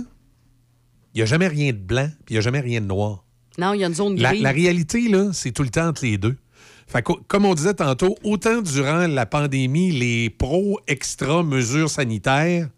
[1.14, 3.24] il n'y a jamais rien de blanc, puis il n'y a jamais rien de noir.
[3.58, 4.42] Non, il y a une zone La, grise.
[4.42, 6.36] la réalité, là, c'est tout le temps entre les deux.
[6.86, 12.68] Fait que, comme on disait tantôt, autant durant la pandémie, les pro-extra mesures sanitaires,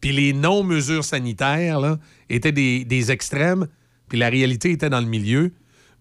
[0.00, 1.98] puis les non-mesures sanitaires, là,
[2.28, 3.66] étaient des, des extrêmes,
[4.08, 5.52] puis la réalité était dans le milieu.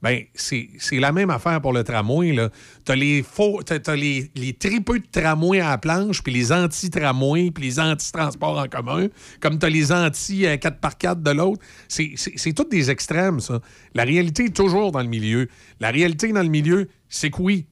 [0.01, 2.31] Ben, c'est la même affaire pour le tramway.
[2.31, 2.49] là.
[2.85, 7.63] T'as les faux, t'as les, les de tramway à la planche, puis les anti-tramway, puis
[7.63, 9.07] les anti-transports en commun,
[9.39, 11.61] comme t'as les anti-4x4 de l'autre.
[11.87, 13.59] C'est, tous des extrêmes, ça.
[13.95, 15.47] La réalité est toujours dans le milieu.
[15.79, 17.65] La réalité dans le milieu, c'est que oui,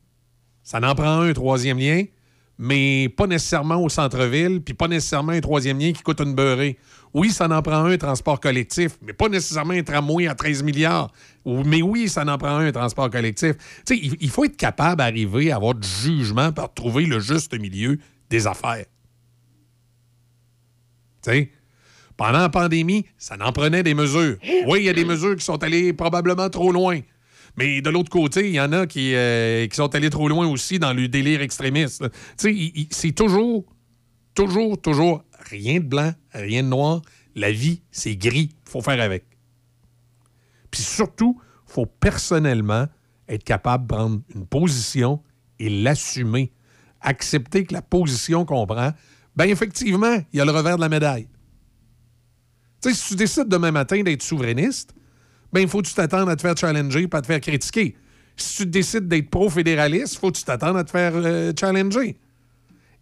[0.63, 2.05] ça n'en prend un, un troisième lien,
[2.57, 6.77] mais pas nécessairement au centre-ville, puis pas nécessairement un troisième lien qui coûte une beurrée.
[7.15, 11.13] Oui, ça n'en prend un, transport collectif, mais pas nécessairement un tramway à 13 milliards.
[11.45, 13.53] Mais oui, ça n'en prend un, transport collectif.
[13.89, 17.97] Il, faut être capable d'arriver à avoir du jugement pour trouver le juste milieu
[18.29, 18.83] des affaires.
[22.17, 24.35] Pendant la pandémie, ça n'en prenait des mesures.
[24.67, 26.99] Oui, il y a des mesures qui sont allées probablement trop loin.
[27.55, 30.79] Mais de l'autre côté, il y en a qui, euh, sont allés trop loin aussi
[30.79, 32.03] dans le délire extrémiste.
[32.35, 33.63] c'est toujours,
[34.35, 37.01] toujours, toujours rien de blanc, rien de noir.
[37.35, 38.51] La vie, c'est gris.
[38.65, 39.25] Il faut faire avec.
[40.69, 42.87] Puis surtout, il faut personnellement
[43.27, 45.21] être capable de prendre une position
[45.59, 46.51] et l'assumer.
[47.01, 48.91] Accepter que la position qu'on prend,
[49.35, 51.27] bien effectivement, il y a le revers de la médaille.
[52.81, 54.93] Tu sais, si tu décides demain matin d'être souverainiste,
[55.53, 57.95] ben il faut que tu t'attendes à te faire challenger pas te faire critiquer.
[58.35, 62.17] Si tu décides d'être pro-fédéraliste, il faut que tu t'attendes à te faire euh, challenger.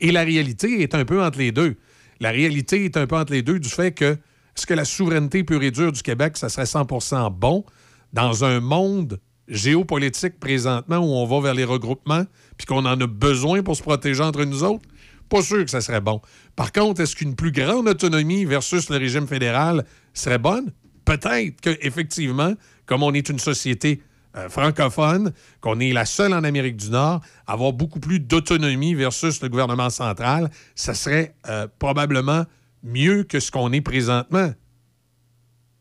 [0.03, 1.77] Et la réalité est un peu entre les deux.
[2.19, 4.15] La réalité est un peu entre les deux du fait que
[4.55, 7.65] est-ce que la souveraineté pure et dure du Québec, ça serait 100% bon
[8.13, 12.25] dans un monde géopolitique présentement où on va vers les regroupements
[12.57, 14.85] puis qu'on en a besoin pour se protéger entre nous autres?
[15.27, 16.21] Pas sûr que ça serait bon.
[16.55, 20.71] Par contre, est-ce qu'une plus grande autonomie versus le régime fédéral serait bonne?
[21.05, 22.53] peut-être qu'effectivement,
[22.85, 24.01] comme on est une société
[24.35, 25.31] euh, francophone,
[25.61, 29.89] qu'on est la seule en Amérique du Nord, avoir beaucoup plus d'autonomie versus le gouvernement
[29.89, 32.43] central, ça serait euh, probablement
[32.83, 34.51] mieux que ce qu'on est présentement.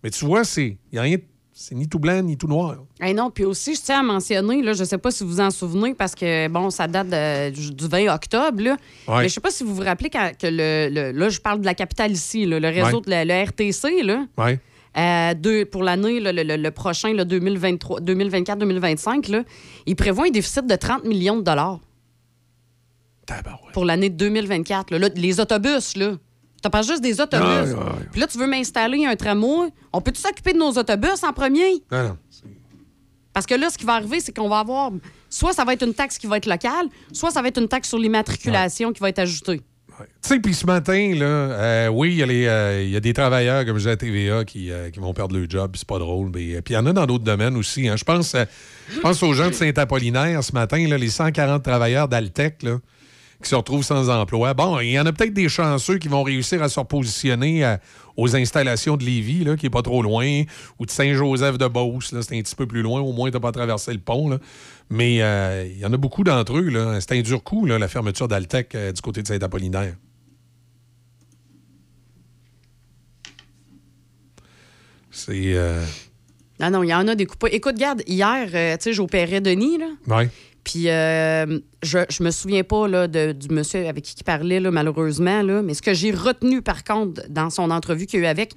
[0.03, 1.17] Mais tu vois, c'est y a rien,
[1.53, 2.77] c'est ni tout blanc ni tout noir.
[3.05, 5.41] Eh non, puis aussi, je tiens à mentionner, là, je sais pas si vous vous
[5.41, 8.77] en souvenez, parce que, bon, ça date de- du du 20 octobre, là.
[9.07, 9.23] Ouais.
[9.23, 11.65] mais je sais pas si vous vous rappelez que le, le- Là, je parle de
[11.67, 13.03] la capitale ici, là, le réseau Ouais.
[13.05, 14.27] de la, le RTC, là.
[14.39, 14.59] Ouais.
[14.97, 19.43] Euh, deux- pour l'année, le, le- le prochain, le 2023 2024-2025, là,
[19.87, 21.81] il prévoit un déficit de 30 millions de dollars.
[23.73, 24.91] Pour l'année 2024.
[24.91, 24.99] là.
[24.99, 26.13] Là, les autobus, là.
[26.63, 27.75] Tu parles juste des autobus.
[28.13, 29.69] Puis là, tu veux m'installer un tramway.
[29.93, 31.83] On peut-tu s'occuper de nos autobus en premier?
[31.91, 32.17] Non.
[33.33, 34.93] Parce que là, ce qui va arriver, c'est qu'on va avoir.
[35.31, 37.67] Soit ça va être une taxe qui va être locale, soit ça va être une
[37.69, 39.63] taxe sur l'immatriculation qui va être ajoutée.
[40.23, 42.97] Tu sais, puis ce matin, là, euh, oui, il y, a les, euh, il y
[42.97, 45.87] a des travailleurs, comme je à TVA, qui, euh, qui vont perdre leur job, c'est
[45.87, 46.31] pas drôle.
[46.31, 47.89] Puis il y en a dans d'autres domaines aussi.
[47.89, 47.97] hein.
[47.97, 48.37] Je pense,
[49.03, 52.59] pense aux gens de Saint-Apollinaire ce matin, les 140 travailleurs d'Altec
[53.43, 54.55] qui se retrouvent sans emploi.
[54.55, 57.77] Bon, il y en a peut-être des chanceux qui vont réussir à se repositionner
[58.17, 60.43] aux installations de Lévis, qui est pas trop loin,
[60.79, 63.99] ou de Saint-Joseph-de-Beauce, c'est un petit peu plus loin, au moins tu pas traversé le
[63.99, 64.39] pont.
[64.95, 66.69] Mais euh, il y en a beaucoup d'entre eux.
[66.69, 67.01] là.
[67.01, 69.95] C'est un dur coup, là, la fermeture d'Altec euh, du côté de Saint-Apollinaire.
[75.11, 75.55] C'est.
[75.55, 75.85] euh,
[76.61, 77.47] Non, non, il y en a des coupes.
[77.51, 79.87] Écoute, garde, hier, euh, tu sais, j'opérais Denis, là.
[80.09, 80.29] Ouais.
[80.65, 84.61] Puis euh, je, je me souviens pas là, de- du monsieur avec qui il parlait,
[84.61, 88.23] là, malheureusement, là, mais ce que j'ai retenu, par contre, dans son entrevue qu'il y
[88.23, 88.53] a eu avec,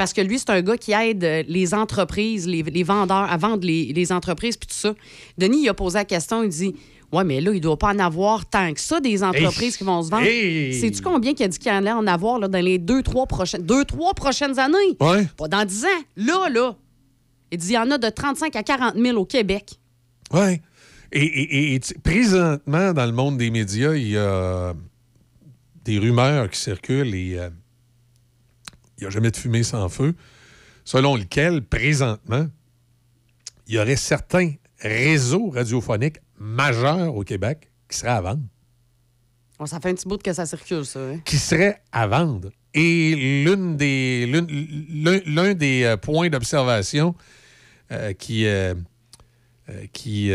[0.00, 3.36] parce que lui, c'est un gars qui aide euh, les entreprises, les, les vendeurs à
[3.36, 4.94] vendre les, les entreprises, puis tout ça.
[5.36, 6.74] Denis, il a posé la question, il dit
[7.12, 9.78] Ouais, mais là, il doit pas en avoir tant que ça des entreprises Hey!
[9.78, 10.24] qui vont se vendre.
[10.24, 10.72] Hey!
[10.72, 13.60] Sais-tu combien qu'il a dit qu'il allait en avoir là, dans les deux, trois prochaines,
[13.62, 14.96] deux, trois prochaines années?
[15.00, 15.26] Ouais.
[15.36, 15.88] Pas dans 10 ans.
[16.16, 16.76] Là, là.
[17.52, 19.72] Il dit il y en a de 35 à 40 000 au Québec.
[20.32, 20.60] Oui.
[21.12, 24.72] Et, et- présentement, dans le monde des médias, il y a
[25.84, 27.50] des rumeurs qui circulent et euh,
[29.00, 30.14] il n'y a jamais de fumée sans feu,
[30.84, 32.46] selon lequel, présentement,
[33.66, 38.42] il y aurait certains réseaux radiophoniques majeurs au Québec qui seraient à vendre.
[39.58, 41.00] Bon, ça fait un petit bout que ça circule, ça.
[41.00, 41.18] hein.
[41.24, 42.50] qui seraient à vendre.
[42.72, 43.14] Et
[43.44, 44.26] l'une des,
[45.26, 47.14] l'un, des euh, points d'observation
[47.90, 48.74] euh, qui, euh,
[49.92, 50.30] qui,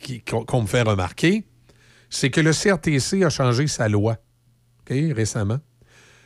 [0.00, 1.44] qui- qu'on, me fait remarquer,
[2.08, 4.16] c'est que le CRTC a changé sa loi
[4.88, 5.60] récemment.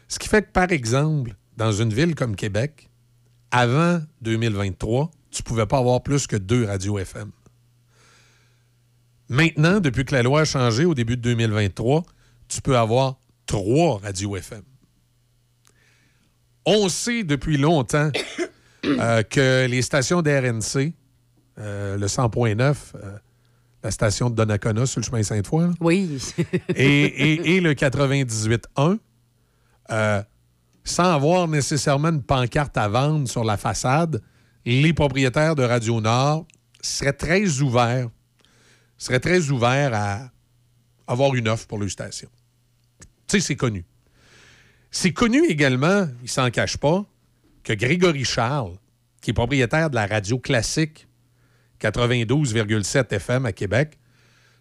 [0.08, 2.88] Ce qui fait que, par exemple, dans une ville comme Québec,
[3.50, 7.30] avant 2023, tu ne pouvais pas avoir plus que deux radios FM.
[9.28, 12.02] Maintenant, depuis que la loi a changé au début de 2023,
[12.48, 14.62] tu peux avoir trois radios FM.
[16.66, 18.10] On sait depuis longtemps
[18.84, 20.92] euh, que les stations d'RNC,
[21.58, 23.18] euh, le 100.9, euh,
[23.82, 26.18] la station de Donnacona sur le chemin Sainte-Foy, Oui.
[26.74, 28.98] et, et- et le 98.1,
[29.90, 30.22] euh,
[30.84, 34.22] sans avoir nécessairement une pancarte à vendre sur la façade,
[34.66, 36.46] les propriétaires de Radio Nord
[36.80, 38.08] seraient très ouverts,
[38.98, 40.30] seraient très ouverts à
[41.06, 42.28] avoir une offre pour leur station.
[43.26, 43.84] Tu sais, c'est connu.
[44.90, 47.04] C'est connu également, il s'en cache pas,
[47.62, 48.76] que Grégory Charles,
[49.20, 51.08] qui est propriétaire de la radio classique
[51.80, 53.98] 92,7 FM à Québec,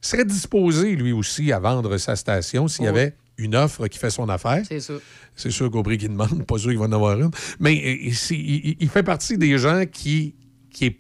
[0.02, 2.98] serait disposé lui aussi à vendre sa station s'il y Oui.
[3.00, 4.64] avait une offre qui fait son affaire.
[4.68, 4.94] C'est ça.
[5.36, 7.32] C'est sûr qu'au prix qu'il demande, pas sûr qu'il va en avoir une.
[7.60, 10.36] Mais euh, il, il fait partie des gens qui,
[10.70, 11.00] qui, est-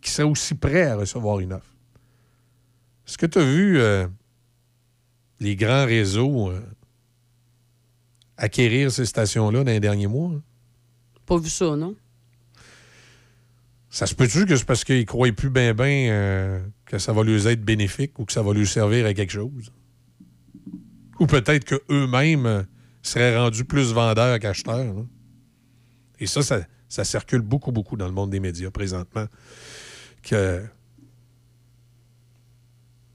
[0.00, 1.72] qui seraient aussi prêts à recevoir une offre.
[3.06, 4.06] Est-ce que tu as vu euh,
[5.38, 6.60] les grands réseaux euh,
[8.36, 10.32] acquérir ces stations-là dans les derniers mois?
[10.34, 10.42] hein?
[11.26, 11.94] Pas vu ça, non?
[13.90, 17.46] Ça se peut-tu que c'est parce qu'ils croient plus bien ben que ça va leur
[17.48, 19.72] être bénéfique ou que ça va leur servir à quelque chose?
[21.20, 22.62] Ou peut-être qu'eux-mêmes euh,
[23.02, 24.94] seraient rendus plus vendeurs qu'acheteurs.
[26.18, 26.40] Et ça,
[26.88, 29.26] ça, circule beaucoup, beaucoup dans le monde des médias présentement.
[30.22, 30.62] Que.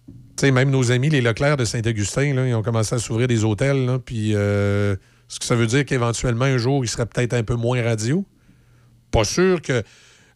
[0.08, 3.44] Tu sais, même nos amis, les Leclerc de Saint-Augustin, ils ont commencé à s'ouvrir des
[3.44, 4.00] hôtels.
[4.06, 4.96] Puis, euh,
[5.30, 8.24] est-ce que ça veut dire qu'éventuellement, un jour, ils seraient peut-être un peu moins radio?
[9.12, 9.84] Pas sûr que.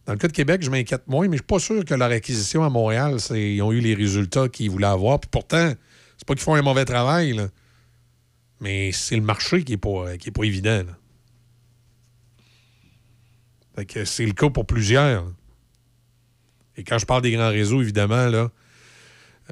[0.06, 2.10] Dans le cas de Québec, je m'inquiète moins, mais je suis pas sûr que leur
[2.10, 5.20] acquisition à Montréal, ils ont eu les résultats qu'ils voulaient avoir.
[5.20, 5.72] Puis pourtant,
[6.16, 7.48] c'est pas qu'ils font un mauvais travail, là.
[8.60, 10.82] Mais c'est le marché qui est pas, est pas évident.
[10.86, 10.96] là.
[13.76, 15.24] Fait que c'est le cas pour plusieurs.
[16.76, 18.50] Et quand je parle des grands réseaux, évidemment, là,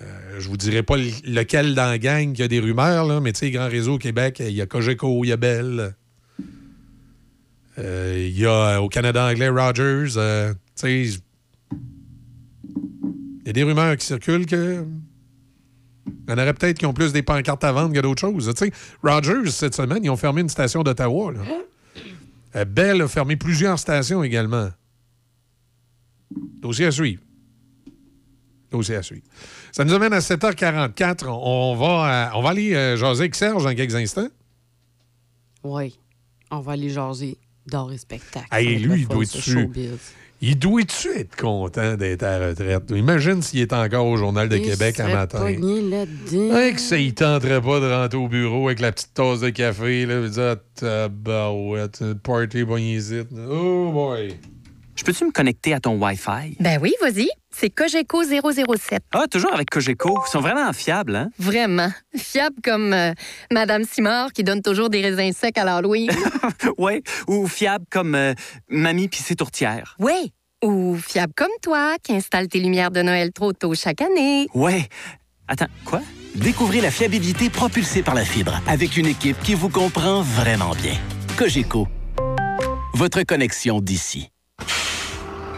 [0.01, 3.21] euh, je vous dirai pas le- lequel dans la gang qui a des rumeurs, là,
[3.21, 5.37] mais tu sais, les grands réseaux au Québec, il y a Cogeco, il y a
[5.37, 5.95] Bell.
[7.79, 10.15] Euh, Il y a euh, au Canada anglais Rogers.
[10.17, 11.21] euh, tu sais,
[11.73, 14.85] il y a des rumeurs qui circulent que.
[16.27, 18.53] Il y en aurait peut-être qui ont plus des pancartes à vendre que d'autres choses.
[18.55, 18.73] Tu sais,
[19.03, 21.33] Rogers, cette semaine, ils ont fermé une station d'Ottawa.
[21.33, 21.41] là.
[22.57, 24.71] Euh, Bell a fermé plusieurs stations également.
[26.61, 27.23] Dossier à suivre.
[28.71, 29.23] Dossier à suivre.
[29.73, 31.27] Ça nous amène à 7h44.
[31.29, 34.29] On va, euh, on va aller euh, jaser avec Serge dans quelques instants.
[35.63, 35.99] Oui.
[36.51, 37.37] On va aller jaser
[37.67, 38.47] d'art et spectacle.
[38.51, 39.39] Hey, lui, il doit être.
[40.41, 42.91] Il doit-tu être content d'être à la retraite?
[42.91, 45.43] Imagine s'il est encore au Journal de Il Québec un matin.
[45.43, 49.51] Ouais, que ça, il tenterait pas de rentrer au bureau avec la petite tasse de
[49.51, 53.27] café, là, et dire, ah, tabarouette, party pognésite.
[53.51, 54.37] Oh boy!
[54.95, 56.57] Je peux-tu me connecter à ton Wi-Fi?
[56.61, 57.29] Ben oui, vas-y.
[57.61, 59.03] C'est Cogeco 007.
[59.13, 60.23] Ah, toujours avec Cogeco.
[60.27, 61.29] Ils sont vraiment fiables, hein?
[61.41, 61.89] Vraiment.
[62.17, 63.13] Fiable comme euh,
[63.51, 66.09] Madame Simard qui donne toujours des raisins secs à l'Halloween.
[66.79, 67.03] ouais.
[67.27, 68.33] Ou fiables comme euh,
[68.69, 69.97] Mamie pis ses tourtières.
[69.99, 70.33] oui.
[70.65, 74.49] Ou fiable comme toi qui installe tes lumières de Noël trop tôt chaque année.
[74.55, 74.89] Ouais.
[75.47, 76.01] Attends, quoi?
[76.35, 80.97] Découvrez la fiabilité propulsée par la fibre avec une équipe qui vous comprend vraiment bien.
[81.37, 81.87] Cogeco,
[82.93, 84.31] votre connexion d'ici.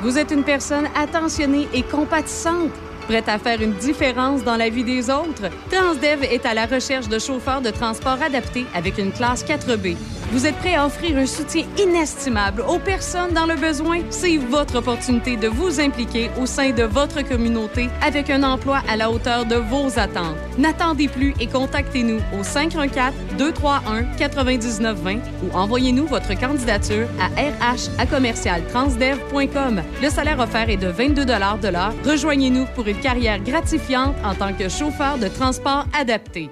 [0.03, 2.71] Vous êtes une personne attentionnée et compatissante,
[3.11, 5.51] prête à faire une différence dans la vie des autres.
[5.69, 9.97] Transdev est à la recherche de chauffeurs de transport adaptés avec une classe 4B.
[10.31, 14.03] Vous êtes prêt à offrir un soutien inestimable aux personnes dans le besoin?
[14.11, 18.97] C'est votre opportunité de vous impliquer au sein de votre communauté avec un emploi à
[18.97, 20.37] la hauteur de vos attentes.
[20.57, 27.91] N'attendez plus et contactez-nous au 514-231-9920 ou envoyez-nous votre candidature à RH.
[30.01, 31.59] Le salaire offert est de 22 de l'heure.
[32.07, 36.51] Rejoignez-nous pour une carrière gratifiante en tant que chauffeur de transport adapté.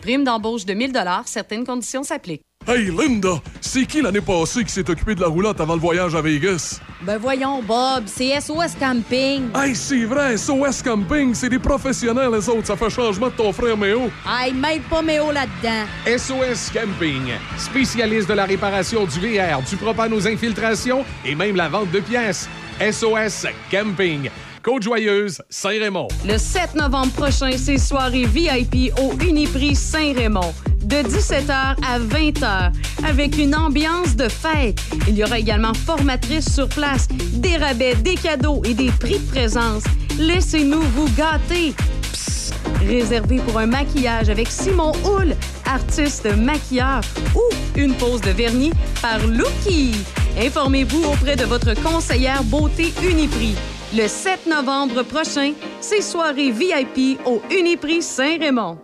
[0.00, 0.92] Prime d'embauche de 1000
[1.26, 2.42] certaines conditions s'appliquent.
[2.66, 6.14] Hey Linda, c'est qui l'année passée qui s'est occupé de la roulotte avant le voyage
[6.14, 6.80] à Vegas?
[7.02, 9.50] Ben voyons, Bob, c'est SOS Camping.
[9.54, 12.66] Hey, c'est vrai, SOS Camping, c'est des professionnels, les autres.
[12.66, 14.10] Ça fait changement de ton frère Méo.
[14.26, 15.84] Hey, mêle pas Méo là-dedans.
[16.06, 21.68] SOS Camping, spécialiste de la réparation du VR, du propane aux infiltrations et même la
[21.68, 22.48] vente de pièces.
[22.80, 24.30] SOS Camping,
[24.64, 26.08] Côte-Joyeuse, Saint-Raymond.
[26.26, 30.54] Le 7 novembre prochain, c'est soirée VIP au Uniprix Saint-Raymond.
[30.80, 32.72] De 17h à 20h,
[33.06, 34.80] avec une ambiance de fête.
[35.06, 39.30] Il y aura également formatrice sur place, des rabais, des cadeaux et des prix de
[39.30, 39.84] présence.
[40.18, 41.74] Laissez-nous vous gâter.
[42.12, 42.54] Psst,
[42.86, 45.36] réservé pour un maquillage avec Simon Houle,
[45.66, 47.02] artiste maquilleur,
[47.34, 47.42] ou
[47.76, 48.72] une pause de vernis
[49.02, 49.92] par Lucky.
[50.38, 53.56] Informez-vous auprès de votre conseillère beauté Uniprix.
[53.96, 58.83] Le 7 novembre prochain, c'est soirée VIP au Uniprix Saint-Raymond.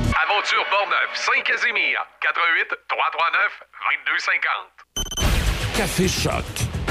[0.41, 3.61] Aventure Portneuf, Saint-Casimir, 88 339
[3.93, 5.77] 2250.
[5.77, 6.43] Café Choc.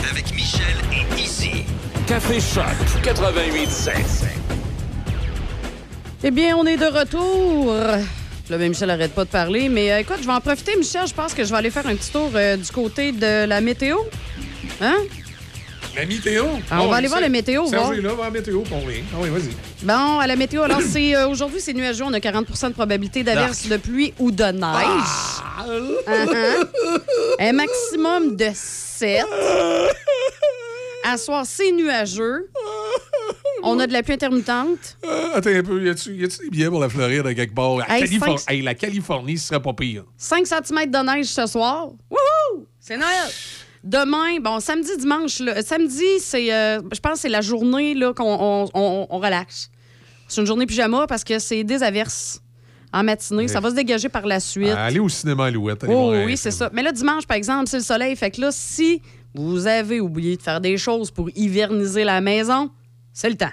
[0.09, 1.65] Avec Michel et Izzy.
[2.07, 2.65] Café Choc
[3.03, 3.91] 88.7.
[6.23, 7.75] Eh bien, on est de retour.
[7.75, 9.69] Là, ben, Michel arrête pas de parler.
[9.69, 11.09] Mais euh, écoute, je vais en profiter, Michel.
[11.09, 13.61] Je pense que je vais aller faire un petit tour euh, du côté de la
[13.61, 13.99] météo.
[14.81, 14.99] Hein?
[15.97, 16.45] La météo?
[16.71, 17.93] Ah, on va aller voir la météo, Serge voir.
[17.95, 19.03] est là, voir la météo, pour rien.
[19.13, 19.51] Ah oui, vas-y.
[19.83, 22.05] Bon, à la météo, alors c'est euh, aujourd'hui, c'est nuageux.
[22.05, 24.63] On a 40% de probabilité d'averse, de pluie ou de neige.
[25.67, 26.69] Uh-huh.
[27.41, 29.25] Un maximum de 7.
[31.05, 32.51] À soir, c'est nuageux.
[33.63, 34.97] On a de la pluie intermittente.
[35.05, 37.79] Euh, attends un peu, y a-tu des billets pour la Floride à quelque part?
[38.49, 40.05] Hey, la Californie, ce serait pas pire.
[40.17, 41.89] 5 cm de neige ce soir.
[42.11, 42.67] Wouhou!
[42.79, 43.29] C'est Noël!
[43.83, 48.13] Demain, bon, samedi, dimanche, là, samedi, c'est, euh, je pense que c'est la journée là,
[48.13, 49.71] qu'on on, on- on relaxe.
[50.29, 52.41] C'est une journée pyjama parce que c'est des averses
[52.93, 53.49] en matinée.
[53.49, 54.69] Ça va se dégager par la suite.
[54.77, 55.83] Ah, Allez au cinéma Alouette.
[55.85, 56.59] allez Oh, voir un oui, c'est film.
[56.59, 56.71] ça.
[56.75, 58.15] Mais là, dimanche, par exemple, c'est le soleil.
[58.17, 59.01] Fait que là, si
[59.35, 62.71] vous avez oublié de faire des choses pour hiverniser la maison,
[63.13, 63.53] c'est le temps.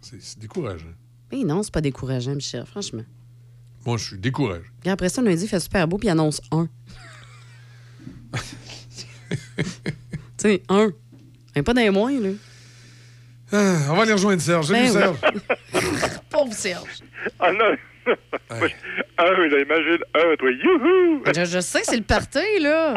[0.00, 0.86] C'est c'est décourageant.
[1.30, 3.02] Mais non, c'est pas décourageant, Michel, franchement.
[3.86, 4.64] Moi, je suis découragé.
[4.80, 6.68] Puis après ça, lundi, il fait super beau, puis il annonce un.
[9.30, 9.64] tu
[10.36, 10.90] sais, un.
[11.54, 12.30] Mais pas des moins, là.
[13.52, 14.66] Ah, on va aller rejoindre Serge.
[14.66, 15.16] Salut, Ben Serge.
[15.74, 15.80] oui.
[16.30, 17.00] Pauvre Serge.
[17.38, 17.74] Ah non!
[19.18, 21.22] Un, là, imagine, un, toi, youhou!
[21.34, 22.94] Je, je sais, c'est le party, là.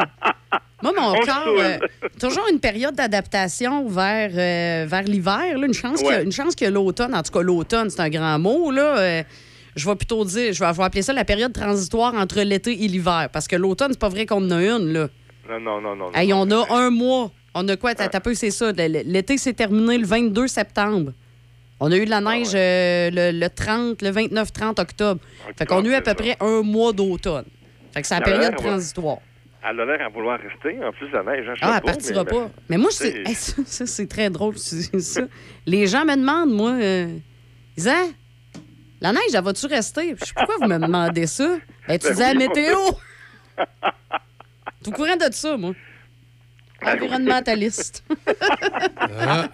[0.82, 1.78] Moi, mon On corps, euh,
[2.20, 5.58] toujours une période d'adaptation vers, euh, vers l'hiver.
[5.58, 5.66] là.
[5.66, 6.54] Une chance qu'il y a- Ouais.
[6.58, 8.70] que l'automne, en tout cas l'automne, c'est un grand mot.
[8.70, 9.22] Là, euh,
[9.76, 12.72] je vais plutôt dire, je vais, je vais appeler ça la période transitoire entre l'été
[12.84, 13.28] et l'hiver.
[13.32, 14.92] Parce que l'automne, c'est pas vrai qu'on en a une.
[14.92, 15.08] Là.
[15.48, 16.12] Non, non, non, non.
[16.14, 17.30] Hey, on a un mois.
[17.54, 17.94] On a quoi?
[17.94, 18.72] T'as t'as peu, c'est ça.
[18.72, 21.12] L'été s'est terminé le 22 septembre.
[21.80, 25.20] On a eu de la neige euh, le, le 30, le 29-30 octobre.
[25.56, 27.44] Fait qu'on a eu à peu près un mois d'automne.
[27.92, 29.18] Fait que c'est la période transitoire.
[29.66, 30.82] Elle a l'air à vouloir rester.
[30.84, 32.50] En plus, la neige, hein, je Ah, elle pas, partira mais- pas.
[32.68, 34.56] Mais moi, sais, hey, ça, ça, c'est très drôle.
[34.58, 35.22] ça.
[35.66, 37.18] Les gens me demandent, moi, euh,
[37.76, 37.92] ils disent,
[39.00, 40.14] la neige, elle va-tu rester?
[40.18, 41.56] Je sais pourquoi vous me demandez ça?
[41.88, 42.48] Ben, tu Ben dis la oui,
[44.84, 44.90] météo.
[44.92, 45.72] Tout courant de ça, moi.
[46.82, 48.04] Ben Environnementaliste.
[48.98, 49.48] Ah.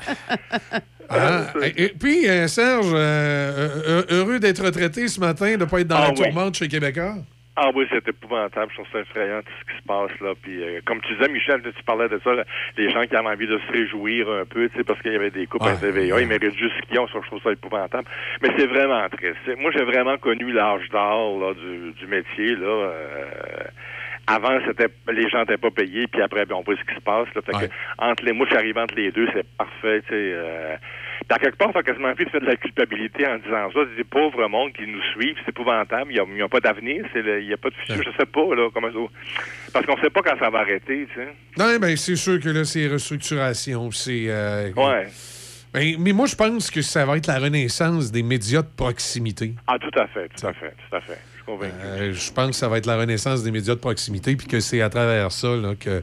[1.12, 5.64] Ah, et, et puis, euh, Serge, euh, euh, heureux d'être retraité ce matin, de ne
[5.64, 6.14] pas être dans Ah la oui.
[6.22, 7.14] tourmente chez Québécois?
[7.56, 8.70] Ah oui, c'est épouvantable.
[8.70, 10.34] Je trouve ça effrayant, tout ce qui se passe là.
[10.40, 12.44] Puis, euh, comme tu disais, Michel, tu parlais de ça, là,
[12.78, 15.16] les gens qui avaient envie de se réjouir un peu, tu sais, parce qu'il y
[15.16, 17.08] avait des coupes à TVA, ils méritent juste ce qu'ils ont.
[17.08, 18.06] Ça, je trouve ça épouvantable.
[18.40, 19.58] Mais c'est vraiment triste.
[19.58, 22.54] Moi, j'ai vraiment connu l'âge d'or du, du métier.
[22.54, 22.92] Là.
[24.26, 27.00] Avant, c'était les gens n'étaient pas payés, puis après, ben, on voit ce qui se
[27.00, 27.26] passe.
[27.34, 30.02] Là, fait que, entre les, moi, je suis arrivé entre les deux, c'est parfait.
[30.02, 30.76] Tu sais, euh,
[31.28, 33.80] dans quelque part, ça a quasiment de faire de la culpabilité en disant ça.
[33.90, 36.12] C'est des pauvres monde qui nous suivent, c'est épouvantable.
[36.12, 38.02] Ils n'ont pas d'avenir, il n'y a pas de futur.
[38.02, 38.98] Je sais pas, là, comment ça.
[39.72, 41.28] Parce qu'on sait pas quand ça va arrêter, tu sais.
[41.58, 43.90] Non, ben, c'est sûr que là, c'est restructuration.
[43.90, 44.24] C'est.
[44.28, 45.06] euh, Ouais.
[45.72, 49.54] ben, mais moi, je pense que ça va être la renaissance des médias de proximité.
[49.66, 51.18] Ah, tout à fait, tout à fait, tout à fait.
[51.40, 51.74] Je suis convaincu.
[51.84, 54.60] Euh, je pense que ça va être la renaissance des médias de proximité, puis que
[54.60, 56.02] c'est à travers ça là, que,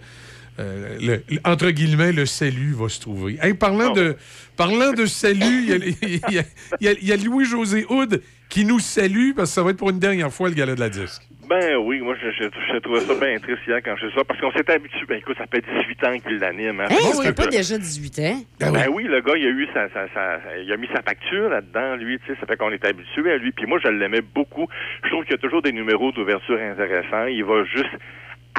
[0.60, 3.38] euh, le- entre guillemets, le salut va se trouver.
[3.42, 4.16] Hey, parlant, de,
[4.56, 6.44] parlant de salut, il y a- il y, a-
[6.80, 9.70] il y a- il y a Louis-José Houd qui nous salue, parce que ça va
[9.72, 11.22] être pour une dernière fois le gala de la disque.
[11.50, 12.44] Ben oui, moi, je, je,
[12.74, 15.06] je trouvais ça bien triste hier quand je ça, parce qu'on s'est habitué.
[15.08, 16.82] Ben écoute, ça fait 18 ans qu'il l'anime.
[16.82, 16.88] hein.
[16.90, 18.42] Ça je- fait pas déjà 18 ans?
[18.60, 19.04] Ben, oui.
[19.04, 22.20] le gars, il a eu sa, sa, sa- il a mis sa facture là-dedans, lui,
[22.20, 23.52] tu sais, ça fait qu'on est habitué à lui.
[23.52, 24.68] Puis moi, je l'aimais beaucoup.
[25.04, 27.26] Je trouve qu'il y a toujours des numéros d'ouverture intéressants.
[27.28, 27.96] Il va juste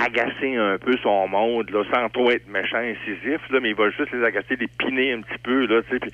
[0.04, 3.90] agacer un peu son monde, là, sans trop être méchant, incisif, là, mais il va
[3.90, 6.10] juste les agacer, les piner un petit peu, là, tu sais, puis,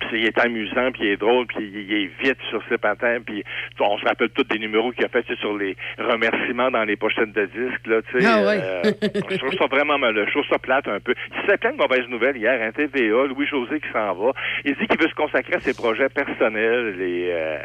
[0.00, 2.78] puis il est amusant, puis il est drôle, puis il, il est vite sur ses
[2.78, 3.44] patins, puis
[3.80, 7.32] on se rappelle tous des numéros qu'il a fait sur les remerciements dans les pochettes
[7.32, 8.26] de disques, là, tu sais.
[8.26, 8.60] Ah ouais.
[8.62, 8.82] euh,
[9.30, 11.14] je trouve ça vraiment mal, je trouve ça plate un peu.
[11.34, 14.32] Il s'est plein de mauvaises nouvelles hier, un TVA, Louis-José qui s'en va.
[14.64, 17.58] Il dit qu'il veut se consacrer à ses projets personnels et euh,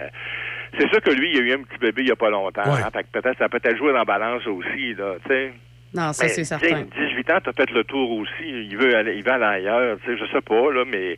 [0.78, 2.62] c'est sûr que lui, il a eu un petit bébé il y a pas longtemps.
[2.66, 5.54] hein, fait que peut-être ça peut être joué dans la balance aussi, là, tu sais.
[5.96, 6.82] Non, ça, Mais, c'est certain.
[6.98, 8.32] 18 ans, t'as fait le tour aussi.
[8.48, 11.18] Il veut aller, il veut aller ailleurs, tu sais, je sais pas, là, mais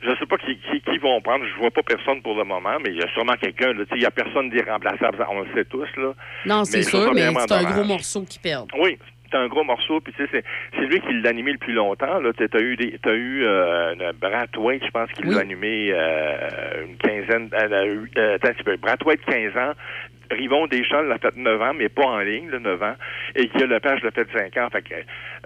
[0.00, 1.44] je sais pas qui, qui, qui vont prendre.
[1.44, 3.90] Je vois pas personne pour le moment, mais il y a sûrement quelqu'un, là, tu
[3.90, 6.14] sais, il y a personne d'irremplaçable, on le sait tous, là.
[6.46, 7.74] Non, c'est sûr, mais c'est un dommage.
[7.74, 8.68] gros morceau qui perd.
[8.78, 8.96] Oui,
[9.32, 10.44] c'est un gros morceau, puis tu sais, c'est,
[10.74, 12.20] c'est lui qui l'a animé le plus longtemps.
[12.20, 15.90] Là, Tu t'as eu des, t'as eu euh, Brad White, je pense qu'il l'a animé
[15.92, 19.72] euh, une quinzaine, euh, euh, attends un petit peu, Brad White 15 ans.
[20.30, 22.94] Rivon Deschamps l'a fait 9 ans, mais pas en ligne, là, 9 ans.
[23.34, 24.68] Et Guy Lepage l'a fait 5 ans.
[24.70, 25.02] Fait que euh,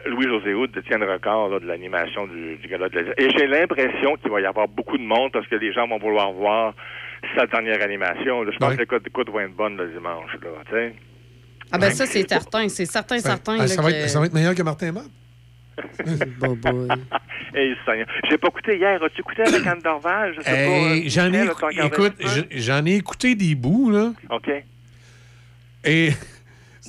[0.07, 3.47] Louis-José Houd détient le record là, de l'animation du, du gala de la Et j'ai
[3.47, 6.75] l'impression qu'il va y avoir beaucoup de monde parce que les gens vont vouloir voir
[7.37, 8.43] sa dernière animation.
[8.43, 8.53] là.
[8.53, 10.33] Je pense que l'écoute d'écoute va être bonne le dimanche.
[10.35, 10.95] Là, tu sais.
[11.73, 12.69] Ah ben ça, c'est certain.
[12.69, 13.55] C'est certain, certain.
[13.59, 15.05] Ah, là, ça, va que- être, ça va être meilleur que Martin Matt.
[17.55, 18.07] Hey, Seigneur.
[18.29, 19.03] J'ai pas écouté hier.
[19.03, 20.35] As-tu écouté avec Anne Dorval?
[20.37, 21.09] Je sais Hey, pas.
[21.09, 22.29] j'en ai, écou- écoute, ça?
[22.29, 24.13] je- j'en ai écouté des bouts, là.
[24.31, 24.51] OK.
[25.85, 26.13] Et.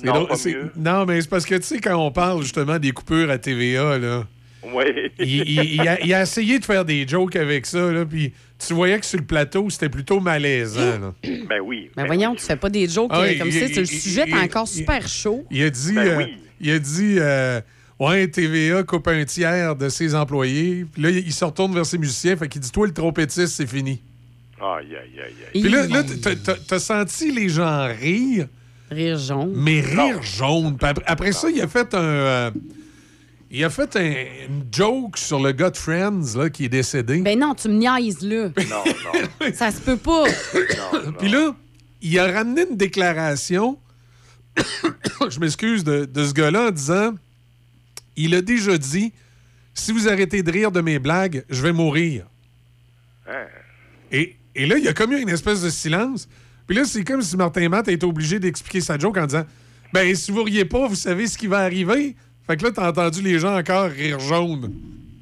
[0.04, 0.28] Non,
[0.76, 3.98] non, mais c'est parce que, tu sais, quand on parle justement des coupures à TVA,
[3.98, 4.24] là.
[4.62, 4.84] Oui.
[5.18, 8.32] il, il- il a, il a essayé de faire des jokes avec ça, là, puis
[8.58, 10.98] tu voyais que sur le plateau, c'était plutôt malaisant.
[11.00, 11.14] là.
[11.48, 11.90] Ben oui.
[11.96, 13.66] Ben voyons, tu fais pas des jokes Ah, euh, il- comme ça.
[13.66, 15.44] Le il- sujet est encore super chaud.
[15.50, 16.36] Il a dit, Ben euh, oui.
[16.60, 17.60] il a dit, euh,
[18.00, 20.84] ouais, TVA coupe un tiers de ses employés.
[20.92, 23.66] Puis là, il se retourne vers ses musiciens, fait qu'il dit, toi, le trompettiste, c'est
[23.68, 24.00] fini.
[24.60, 25.60] Aïe, aïe, aïe, aïe.
[25.62, 26.02] Puis là, là
[26.66, 28.48] t'as- senti les gens rire?
[28.90, 29.52] Rire jaune.
[29.54, 30.76] Mais rire jaune.
[30.76, 31.98] Puis après, après ça, il a fait un.
[31.98, 32.50] euh,
[33.50, 34.14] il a fait un,
[34.48, 37.20] une joke sur le gars de Friends là, qui est décédé.
[37.20, 38.48] Ben non, tu me niaises, là.
[38.68, 39.52] Non, non.
[39.54, 40.24] Ça se peut pas.
[41.18, 41.54] Puis là,
[42.02, 43.78] il a ramené une déclaration,
[45.28, 47.14] je m'excuse, de, de ce gars-là en disant
[48.16, 49.12] il a déjà dit
[49.72, 52.26] si vous arrêtez de rire de mes blagues, je vais mourir.
[53.28, 53.46] Hein?
[54.10, 56.28] Et, et là, il y a comme eu une espèce de silence.
[56.66, 59.44] Puis là, c'est comme si Martin Matt était obligé d'expliquer sa joke en disant
[59.92, 62.16] Ben, si vous riez pas, vous savez ce qui va arriver.
[62.48, 64.72] Fait que là, t'as entendu les gens encore rire jaune.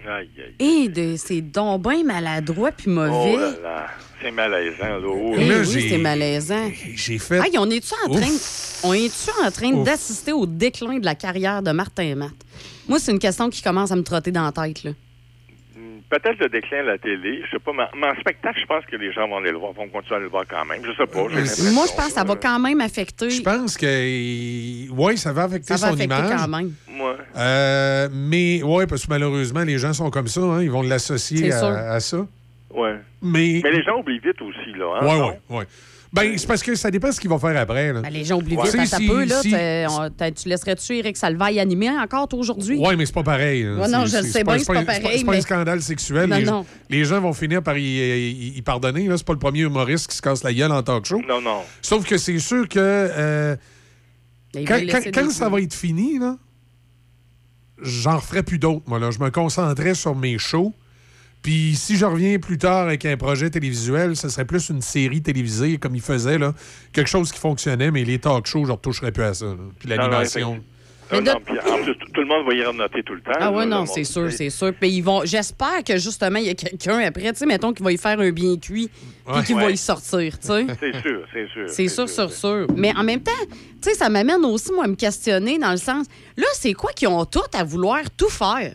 [0.08, 0.84] Aïe, aïe.
[0.84, 3.34] Et de, c'est donc bien maladroit puis mauvais.
[3.34, 3.86] Oh là là.
[4.22, 5.06] C'est malaisant, là.
[5.06, 5.54] Oh, Eh là.
[5.66, 6.70] oui, c'est malaisant.
[6.94, 7.38] J'ai fait.
[7.38, 8.30] Hey, on est-tu en train,
[8.84, 12.30] on est-tu en train d'assister au déclin de la carrière de Martin Matt?
[12.88, 14.84] Moi, c'est une question qui commence à me trotter dans la tête.
[14.84, 14.92] Là.
[16.08, 18.84] Peut-être le déclin de la télé, je sais pas, mais, mais en spectacle, je pense
[18.86, 20.80] que les gens vont aller le voir, vont continuer à le voir quand même.
[20.84, 21.18] Je sais pas.
[21.22, 23.28] Moi, je pense que ça va quand même affecter.
[23.28, 24.90] Je pense que.
[24.92, 26.36] Oui, ça va affecter Ça va son affecter image.
[26.40, 26.72] quand même.
[27.00, 27.16] Ouais.
[27.36, 30.40] Euh, mais oui, parce que malheureusement, les gens sont comme ça.
[30.42, 31.66] hein, ils vont l'associer C'est sûr.
[31.66, 32.18] à, à ça.
[32.72, 32.94] Ouais.
[33.22, 33.60] Mais.
[33.64, 35.00] Mais les gens oublient vite aussi, là.
[35.00, 35.18] Hein, Oui,
[35.50, 35.64] oui, oui.
[36.16, 37.93] Ben, c'est parce que ça dépend de ce qu'ils vont faire après.
[37.93, 38.01] Là.
[38.01, 38.64] Ben, les gens oublient Ouais.
[38.70, 39.40] vite, attends si- peu, là.
[39.43, 42.78] si- on- tu laisserais-tu Eric Salvaille animer encore, toi, aujourd'hui?
[42.80, 43.64] Oui, mais c'est pas pareil.
[43.68, 46.28] Ouais, non, C'est- je le sais bien, c'est pas pareil, C'est pas un scandale sexuel.
[46.28, 46.66] Non, les, non.
[46.90, 49.06] les gens vont finir par y, y- y pardonner.
[49.06, 49.16] là.
[49.16, 51.20] C'est pas le premier humoriste qui se casse la gueule en talk show.
[51.28, 51.62] Non, non.
[51.82, 53.56] Sauf que c'est sûr que euh,
[54.66, 56.36] quand, ça va être fini, là,
[57.82, 58.84] j'en referai plus d'autres.
[58.86, 59.10] Moi, là.
[59.10, 60.72] Je me concentrais sur mes shows.
[61.47, 65.23] Puis si je reviens plus tard avec un projet télévisuel, ce serait plus une série
[65.23, 66.52] télévisée comme il faisait, là.
[66.93, 69.47] quelque chose qui fonctionnait, mais les talk shows, je ne retoucherai plus à ça.
[69.47, 69.55] là.
[69.78, 70.60] Puis non, l'animation.
[71.12, 73.31] Non, non, puis en plus, tout, le monde va y noter tout le temps.
[73.39, 74.73] Ah le non, c'est sûr, c'est sûr.
[74.74, 75.24] Puis ils vont.
[75.24, 78.18] J'espère que justement, il y a quelqu'un après, tu sais, mettons, qui va y faire
[78.18, 79.44] un bien cuit, puis Ouais.
[79.44, 80.66] qui va y sortir, tu sais.
[80.81, 81.68] C'est sûr, c'est sûr.
[81.68, 82.66] C'est sûr, sûr, sûr.
[82.74, 83.31] Mais en même temps,
[83.81, 86.06] tu sais, ça m'amène aussi, moi, à me questionner dans le sens.
[86.36, 88.74] Là, c'est quoi qu'ils ont tout à vouloir tout faire?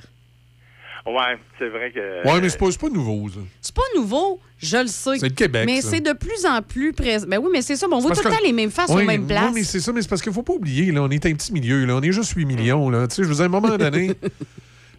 [1.05, 2.27] Ouais, c'est vrai que.
[2.27, 3.39] Ouais, mais c'est pas, pas nouveau, ça.
[3.59, 5.17] C'est pas nouveau, je le sais.
[5.17, 7.25] C'est le Québec, Mais c'est de plus en plus présent.
[7.27, 7.87] Ben oui, mais c'est ça.
[7.87, 9.51] bon, on voit tout le que- temps les mêmes faces Oui, aux mêmes oui, places.
[9.53, 11.51] mais c'est ça, mais c'est parce qu'il faut pas oublier, là, on est un petit
[11.53, 12.89] milieu, là, on est juste 8 millions.
[12.91, 13.07] Là.
[13.07, 14.11] Tu sais, Je veux dire, à un moment donné,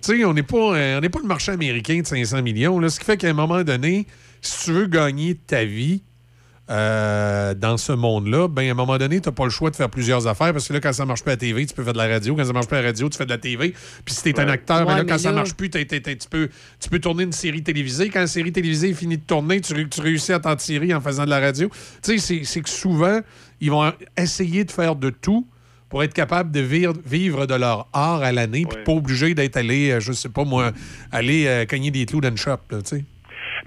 [0.02, 2.80] tu sais, on n'est pas, euh, on n'est pas le marché américain de 500 millions.
[2.80, 4.06] Là, ce qui fait qu'à un moment donné,
[4.40, 6.02] si tu veux gagner ta vie
[6.70, 9.76] euh, dans ce monde-là, ben, à un moment donné, tu n'as pas le choix de
[9.76, 11.82] faire plusieurs affaires parce que là, quand ça marche pas à la TV, tu peux
[11.82, 12.34] faire de la radio.
[12.36, 13.74] Quand ça marche pas à la radio, tu fais de la TV.
[14.04, 15.84] Puis si tu es un acteur, ben là, mais quand ça là- marche plus, t'es-
[15.84, 16.48] t'es- t'es- tu, peux,
[16.80, 18.08] tu peux tourner une série télévisée.
[18.10, 20.94] Quand la série télévisée est finie de tourner, tu, ré- tu réussis à t'en tirer
[20.94, 21.68] en faisant de la radio.
[22.02, 23.20] Tu sais, c'est- c'est que souvent,
[23.60, 25.46] ils vont essayer de faire de tout
[25.88, 29.58] pour être capable de vivre, vivre de leur art à l'année, puis pas obligé d'être
[29.58, 30.72] allé, euh, je sais pas moi,
[31.10, 33.04] aller euh, cogner des clous dans une shop, tu sais.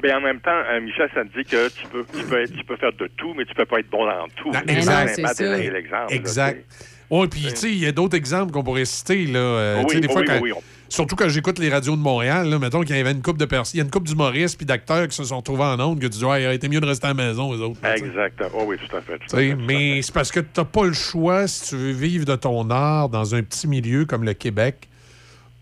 [0.03, 2.63] Mais en même temps, euh, Michel, ça te dit que tu peux, tu, peux, tu
[2.63, 4.51] peux faire de tout, mais tu peux pas être bon dans tout.
[4.53, 5.39] Ah, C'est exact.
[5.39, 6.65] donner l'exemple, là, Exact.
[7.09, 9.26] Oui, puis tu sais, il y a d'autres exemples qu'on pourrait citer.
[9.27, 11.95] Là, euh, Oui, des oui, fois, oui, quand- oui, on- Surtout quand j'écoute les radios
[11.95, 13.89] de Montréal, là, mettons qu'il y avait une coupe de personnes, il y a une
[13.91, 16.45] coupe d'humoristes puis d'acteurs qui se sont retrouvés en ondes que tu dis, ouais, il
[16.45, 17.80] aurait été mieux de rester à la maison, eux autres.
[17.81, 18.05] là, tu sais.
[18.07, 18.43] Exact.
[18.53, 19.17] Oh oui, tout à fait.
[19.17, 19.35] tout
[19.65, 22.69] mais c'est parce que tu n'as pas le choix, si tu veux vivre de ton
[22.69, 24.88] art dans un petit milieu comme le Québec,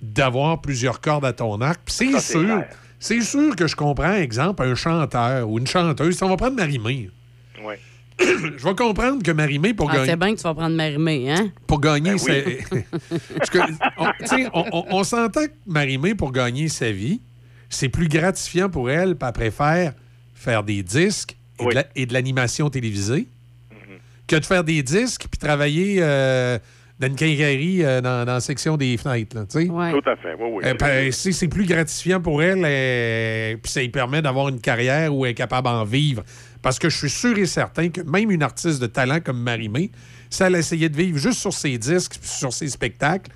[0.02, 1.80] d'avoir plusieurs cordes à ton arc.
[1.86, 2.68] Puis c'est c'est sûr, clair.
[3.04, 6.16] C'est sûr que je comprends, exemple, un chanteur ou une chanteuse.
[6.16, 7.10] Si on va prendre Marie-Mé.
[7.64, 7.80] Ouais.
[8.20, 11.32] je vais comprendre que Marie-Mé, pour Ah, gagner c'est bien que tu vas prendre Marimé,
[11.32, 11.52] hein?
[11.68, 12.78] pour gagner Ben sa-
[13.38, 13.58] Parce que,
[13.98, 17.22] on, tu sais, on- on- on s'entend que Marie-Mé, pour gagner sa vie,
[17.70, 19.94] c'est plus gratifiant pour elle, puis elle préfère
[20.36, 23.28] faire des disques et de la- l'animation télévisée
[24.28, 26.58] que de faire des disques puis travailler euh,
[27.00, 29.36] dans une quincaillerie euh, dans, dans la section des fenêtres.
[29.36, 29.68] là, tu sais.
[29.68, 30.36] Tout à fait.
[30.40, 30.64] Oui, oui.
[30.66, 34.62] Euh, ben, c'est c'est plus gratifiant pour elle, euh, puis ça lui permet d'avoir une
[34.62, 36.24] carrière où elle est capable d'en vivre.
[36.62, 39.92] Parce que je suis sûr et certain que même une artiste de talent comme Marie-Mé,
[40.30, 43.32] si elle essayait de vivre juste sur ses disques, sur ses spectacles,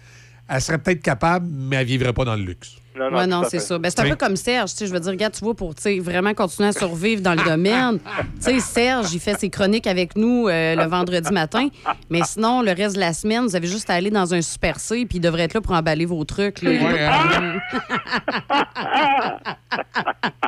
[0.49, 2.77] elle serait peut-être capable, mais elle vivrait pas dans le luxe.
[2.97, 3.77] Non, ouais, non, c'est ça.
[3.77, 4.09] Ben, c'est un Oui.
[4.11, 4.71] peu comme Serge.
[4.71, 7.21] tu sais, Je veux dire, regarde, tu vois, pour tu sais, vraiment continuer à survivre
[7.21, 7.99] dans le domaine.
[8.37, 11.67] Tu sais, Serge, il fait ses chroniques avec nous euh, le vendredi matin.
[12.09, 14.79] Mais sinon, le reste de la semaine, vous avez juste à aller dans un Super
[14.79, 16.61] C, puis il devrait être là pour emballer vos trucs.
[16.61, 16.71] là.
[16.71, 16.77] Ouais,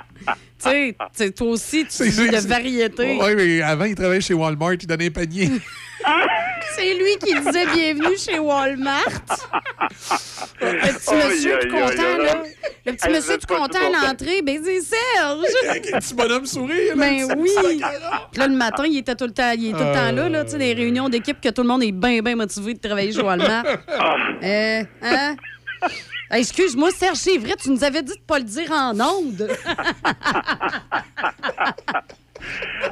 [0.61, 3.17] Tu sais, toi aussi, tu dis de variété.
[3.21, 5.49] Oui, mais avant, il travaillait chez Walmart, il donnait un panier.
[6.75, 9.03] C'est lui qui disait bienvenue chez Walmart.
[10.61, 12.43] Le petit monsieur tout content, là.
[12.85, 15.45] Le petit monsieur tout content à l'entrée, ben c'est Serge.
[15.69, 16.95] Avec un petit bonhomme sourire.
[16.95, 17.49] Ben oui.
[18.31, 20.29] Puis là, le matin, il était tout le temps, il est tout le temps là,
[20.29, 22.79] là, tu sais, des réunions d'équipe que tout le monde est bien, bien motivé de
[22.79, 23.63] travailler chez Walmart.
[24.41, 25.35] Euh, hein?
[26.30, 29.49] Ah, Excuse-moi, Serge, c'est vrai, tu nous avais dit de pas le dire en ondes.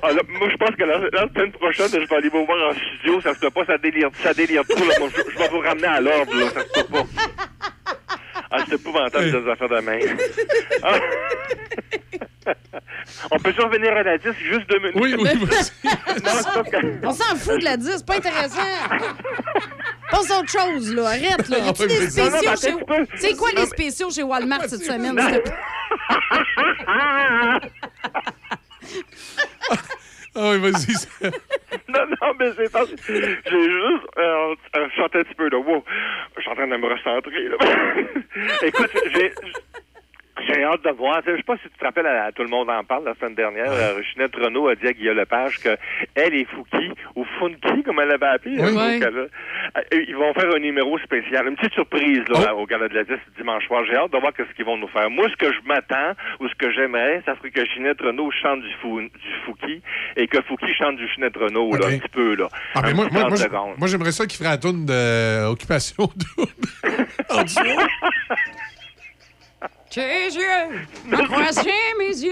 [0.04, 2.70] Ah, là, moi, je pense que la, la semaine prochaine, je vais aller vous voir
[2.70, 3.22] en studio.
[3.22, 4.86] Ça se peut pas, ça délire, ça délire trop.
[4.86, 4.94] Là.
[5.00, 6.36] Moi, je, je vais vous ramener à l'ordre.
[6.36, 6.50] là.
[6.54, 7.04] Ça se peut pas.
[8.52, 10.00] Ah, c'est épouvantable, ces affaires de main.
[10.84, 11.00] Ah.
[13.32, 14.96] On peut revenir à la 10 juste deux minutes?
[14.96, 15.30] Oui, oui,
[15.84, 18.62] Non, On s'en fout de la 10, c'est pas intéressant.
[20.12, 21.08] Passe à autre chose, là.
[21.08, 21.58] Arrête, là.
[21.60, 23.18] Y a-tu Ah, des Non, non, spéciaux chez...
[23.18, 25.18] C'est quoi Non, les mais- spéciaux chez Walmart cette semaine?
[25.20, 25.56] s'il te plaît?
[30.40, 31.32] Ah oui, vas-y.
[31.90, 35.58] Non, non, mais c'est parce que j'ai juste euh, euh, chanté un petit peu, là.
[35.58, 35.84] Wow.
[36.36, 37.58] Je suis en train de me recentrer, là.
[38.62, 39.34] Écoute, j'ai...
[40.46, 41.22] J'ai hâte de voir.
[41.26, 43.36] Je sais pas si tu te rappelles, à, Tout le monde en parle la semaine
[43.36, 45.76] dernière, euh, Ginette Renault a dit à Guillaume Lepage que
[46.16, 48.78] elle et Fouki, ou Funky, comme elle l'avait appelé, Oui.
[48.78, 49.04] hein, Ouais.
[49.06, 52.62] euh, ils vont faire un numéro spécial, une petite surprise là, Oh.
[52.62, 53.84] au Gala de la 10 dimanche soir.
[53.86, 55.10] J'ai hâte de voir ce qu'ils vont nous faire.
[55.10, 58.62] Moi, ce que je m'attends, ou ce que j'aimerais, ça serait que Ginette Renault chante
[58.62, 59.10] du, fou, du
[59.46, 59.82] Fouki
[60.16, 62.36] et que Fouki chante du Ginette Renault, là, un petit peu.
[62.36, 62.48] Là.
[62.76, 66.52] Ah, mais Un moi, moi, 30 moi, j'aimerais ça qu'il ferait la tourne d'occupation double.
[69.98, 72.32] Tes yeux, me croisé mes yeux.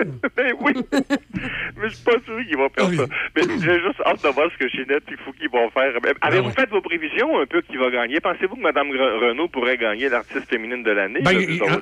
[0.36, 0.72] Ben oui.
[0.92, 3.06] Mais je suis pas sûr qu'ils vont faire ça.
[3.36, 5.92] Mais j'ai juste hâte de voir ce que Ginette et Fouki vont faire.
[6.02, 6.52] Ben, Avez-vous ouais.
[6.54, 8.18] fait vos prévisions un peu qui va gagner?
[8.20, 11.20] Pensez-vous que Mme Re- Renault pourrait gagner l'artiste féminine de l'année?
[11.22, 11.36] Ben,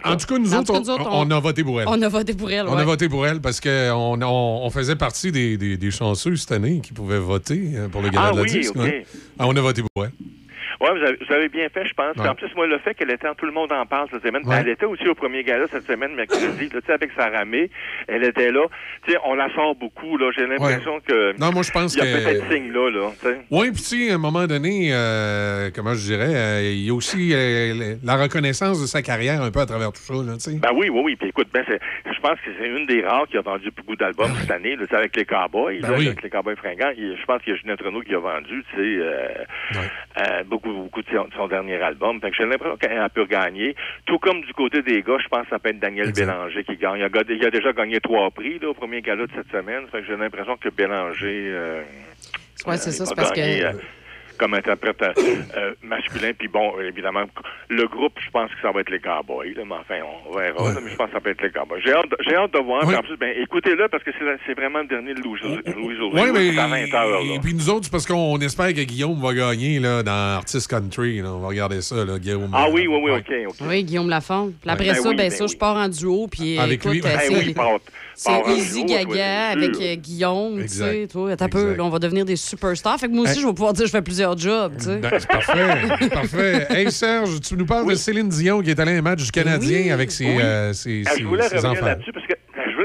[0.04, 1.86] en, en tout cas, nous autres, on, autres, on a voté pour elle.
[1.88, 2.82] On a voté pour elle, On ouais.
[2.82, 3.70] a voté pour elle parce qu'on
[4.22, 8.02] on, on faisait partie des, des, des chanceux cette année qui pouvaient voter euh, pour
[8.02, 8.74] le gala Ah de la oui, disque.
[8.76, 9.04] ouais.
[9.38, 10.12] Ah, on a voté pour elle.
[10.80, 12.16] Ouais, vous avez, vous avez bien fait, je pense.
[12.16, 12.28] Ouais.
[12.28, 14.42] En plus, moi, le fait qu'elle était en tout le monde en parle cette semaine,
[14.46, 14.56] Ouais.
[14.60, 17.68] elle était aussi au premier gala cette semaine, mercredi, là, tu sais, avec Sarah May,
[18.06, 18.66] elle était là.
[19.04, 20.30] Tu sais, on la sort beaucoup, là.
[20.36, 21.38] J'ai l'impression que.
[21.40, 23.10] Non, moi, je pense Il y a que- peut-être signe là, là.
[23.50, 26.90] Oui, puis tu sais, à un moment donné, euh, comment je dirais, euh, il y
[26.90, 30.34] a aussi euh, la reconnaissance de sa carrière un peu à travers tout ça, là,
[30.34, 30.58] tu sais.
[30.58, 31.16] Ben oui, oui, oui.
[31.16, 34.30] Puis écoute, ben, je pense que c'est une des rares qui a vendu beaucoup d'albums
[34.40, 36.06] cette année, là, avec les Cowboys, Ben là, oui.
[36.06, 36.92] avec les Cowboys fringants.
[36.96, 39.28] Je pense qu'il y a Ginette Renault qui a vendu, tu sais, euh,
[40.20, 42.20] euh, beaucoup, beaucoup de son, de son dernier album.
[42.20, 43.74] Fait que j'ai l'impression qu'elle peut gagner.
[44.06, 46.76] Tout comme du côté des gars, je pense que ça peut être Daniel Bélanger qui
[46.76, 46.98] gagne.
[46.98, 49.86] Il a, il a déjà gagné trois prix là, au premier gala de cette semaine.
[49.90, 51.82] Fait que j'ai l'impression que Bélanger euh,
[52.66, 53.40] Ouais, c'est ça, va c'est parce que.
[53.40, 53.72] euh,
[54.38, 55.12] comme interprète euh,
[55.56, 56.32] euh, masculin.
[56.38, 57.24] Puis bon, évidemment,
[57.68, 59.52] le groupe, je pense que ça va être les Cowboys.
[59.54, 60.72] Là, mais enfin, on verra.
[60.74, 61.80] là, mais je pense que ça peut être les Cowboys.
[61.84, 62.84] J'ai hâte, de- j'ai hâte de voir.
[62.88, 64.10] En plus, ben, écoutez-le parce que
[64.46, 65.96] c'est, vraiment le dernier de Louis Louis.
[66.12, 66.58] Oui, mais.
[66.58, 67.08] À 20 heures.
[67.24, 67.34] Là.
[67.34, 70.68] Et puis nous autres, c'est parce qu'on espère que Guillaume va gagner là, dans Artist
[70.68, 71.20] Country.
[71.20, 71.32] là.
[71.32, 72.50] On va regarder ça, là, Guillaume.
[72.54, 73.32] Ah oui, oui, oui, OK.
[73.48, 73.56] ok.
[73.68, 74.52] Oui, Guillaume Lafont.
[74.60, 75.50] Puis après Ben ça, oui, ben, ben ça, oui.
[75.52, 76.26] je pars en duo.
[76.28, 77.00] Puis Avec écoute, lui.
[77.00, 77.78] euh, Ben c'est oui, il part-
[78.20, 79.24] c'est Easy Gaga toi,
[79.62, 82.98] avec euh, Guillaume, tu sais, toi, t'as peu, là, on va devenir des superstars.
[82.98, 83.40] Fait que moi aussi, Hey.
[83.42, 84.96] je vais pouvoir dire que je fais plusieurs jobs, tu sais.
[84.98, 85.74] Ben, c'est parfait.
[86.00, 86.66] c'est parfait.
[86.70, 89.30] Hey Serge, tu nous parles de Céline Dion qui est allée à un match du
[89.30, 89.90] Canadien Oui.
[89.90, 90.42] avec ses, Oui.
[90.42, 91.86] euh, ses, Ah, ses- je voulais ses revenir enfants.
[91.86, 92.26] là-dessus parce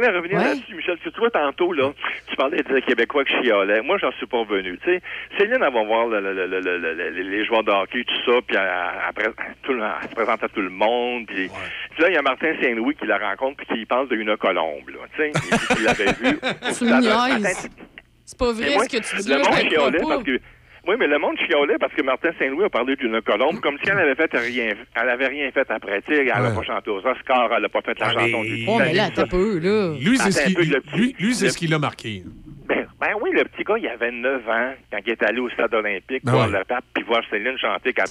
[0.08, 0.44] que je voulais revenir Ouais.
[0.56, 0.98] là-dessus, Michel.
[1.04, 1.92] Tu vois, tantôt, là,
[2.30, 3.82] tu parlais des Québécois qui chialaient.
[3.82, 4.78] Moi, j'en suis pas revenu.
[4.84, 5.02] Tu sais,
[5.38, 8.04] Céline, elle va voir le- le- le- le- le- le- le- les joueurs de hockey,
[8.04, 11.26] tout ça, puis elle- tout le- elle se présente à tout le monde.
[11.28, 11.50] Puis
[11.94, 14.90] puis là, il y a Martin Saint-Louis qui la rencontre puis qui parle d'une colombe,
[14.90, 15.00] là.
[15.16, 15.32] Tu sais,
[15.78, 16.40] il l'avait vu.
[18.26, 20.40] C'est pas vrai ce que tu dis le monde chialait parce que
[20.88, 23.90] oui, mais le monde chialait parce que Martin Saint-Louis a parlé d'une colombe comme si
[23.90, 26.02] elle avait fait rien, elle avait rien fait après.
[26.02, 26.56] Tu sais, elle n'a Ouais.
[26.56, 29.10] pas chanté aux Oscars, elle n'a pas fait la Ah, chanson du Oh, mais là,
[29.14, 29.94] t'as peu, là.
[30.00, 30.54] Lui, c'est ce qui,
[31.50, 32.24] ce l'a marqué.
[32.66, 35.50] Ben, ben oui, le petit gars, il avait 9 ans quand il est allé au
[35.50, 37.92] stade olympique Ben voir le pape puis voir Céline chanter.
[37.94, 38.06] Quand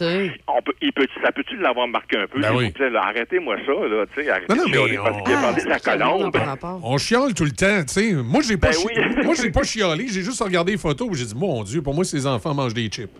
[0.48, 2.40] on peut, il peut, ça peut-tu l'avoir marqué un peu?
[2.40, 2.72] Ben oui.
[2.94, 6.32] Arrêtez-moi ça, là, tu sais, arrêtez Non, non, mais on- Ah, parlé de la colombe.
[6.32, 6.80] par rapport.
[6.84, 8.12] On chiale tout le temps, tu sais.
[8.12, 9.24] Moi, j'ai pas, Ben chi- oui.
[9.24, 10.06] moi, j'ai pas chialé.
[10.08, 12.74] J'ai juste regardé les photos et j'ai dit, mon Dieu, pour moi, ces enfants mangent
[12.74, 13.10] des chips.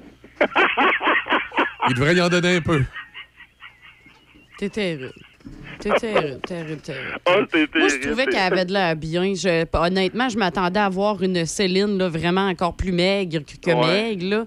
[1.89, 2.83] Il devrait y en donner un peu.
[4.59, 5.11] T'es terrible.
[5.83, 7.19] T'es terrible, terrible, terrible.
[7.53, 9.35] C'est Moi, je trouvais qu'elle avait de l'air bien.
[9.35, 13.75] Je- honnêtement, je m'attendais à voir une Céline là, vraiment encore plus maigre que, que
[13.77, 13.87] Ouais.
[14.15, 14.27] maigre.
[14.31, 14.45] Là.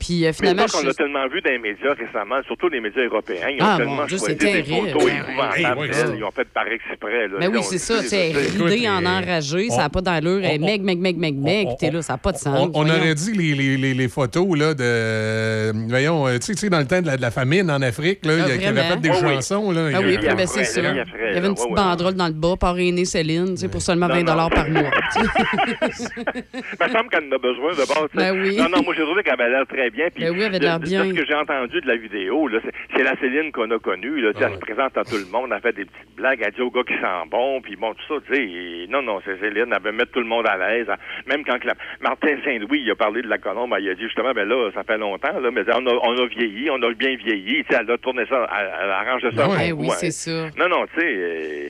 [0.00, 2.68] Puis euh, Mais finalement, ça qu'on je- a tellement vu dans les médias récemment, surtout
[2.68, 4.88] les médias européens, ils ont Ah, tellement Dieu, choisi c'est des terrible.
[4.90, 6.16] photos Ouais, épouvantables ouais, ouais.
[6.16, 7.28] Ils ont fait par exprès.
[7.28, 7.36] Là.
[7.38, 7.94] Mais Ils oui, c'est ça.
[8.00, 10.40] Écoute, ridée en euh, enragé, ça on- n'a pas d'allure.
[10.42, 11.68] On- meg, meg, meg, meg, meg.
[11.78, 12.70] t'es là, ça n'a pas de sens.
[12.74, 15.88] On, aurait dit les, les, les, les photos là, de.
[15.88, 17.82] Voyons, euh, tu sais, tu sais, dans le temps de la, de la famine en
[17.82, 19.34] Afrique, là, Ah, il y avait fait des Oui, oui.
[19.34, 19.70] chansons.
[19.70, 20.80] Là, Ah il y a- oui, puis ben, c'est ça.
[20.80, 20.86] Il
[21.34, 24.14] y avait une petite banderole dans le bas, parrainée Céline, tu sais, pour seulement Non,
[24.14, 24.48] 20 non.
[24.48, 24.90] par mois.
[25.60, 28.08] Il me semble qu'elle en a besoin de base.
[28.14, 28.56] Ben oui.
[28.56, 30.08] Non, non, moi j'ai trouvé qu'elle avait l'air très bien.
[30.14, 31.04] Puis Ben oui, elle avait de- l'air de- bien.
[31.04, 32.58] de ce que j'ai entendu de la vidéo, là,
[32.94, 34.20] c'est, la Céline qu'on a connue.
[34.20, 36.60] Là, Elle se présente à tout le monde, elle fait des petites blagues, elle dit
[36.62, 38.42] au gars qui sent bon, puis bon, tout ça, tu sais.
[38.42, 40.86] et- Non, non, c'est Céline, elle veut mettre tout le monde à l'aise.
[41.26, 44.32] Même quand la- Martin Saint-Louis il a parlé de la colombe, il a dit justement,
[44.32, 47.16] ben là, ça fait longtemps, là, mais on a, on a vieilli, on a bien
[47.16, 47.64] vieilli.
[47.70, 49.30] Elle a tourné ça, elle, elle arrange ça.
[49.30, 49.72] Ben ouais.
[49.72, 50.50] oui, c'est hein.
[50.52, 50.58] ça.
[50.58, 51.06] Non, non, tu sais.
[51.16, 51.68] euh,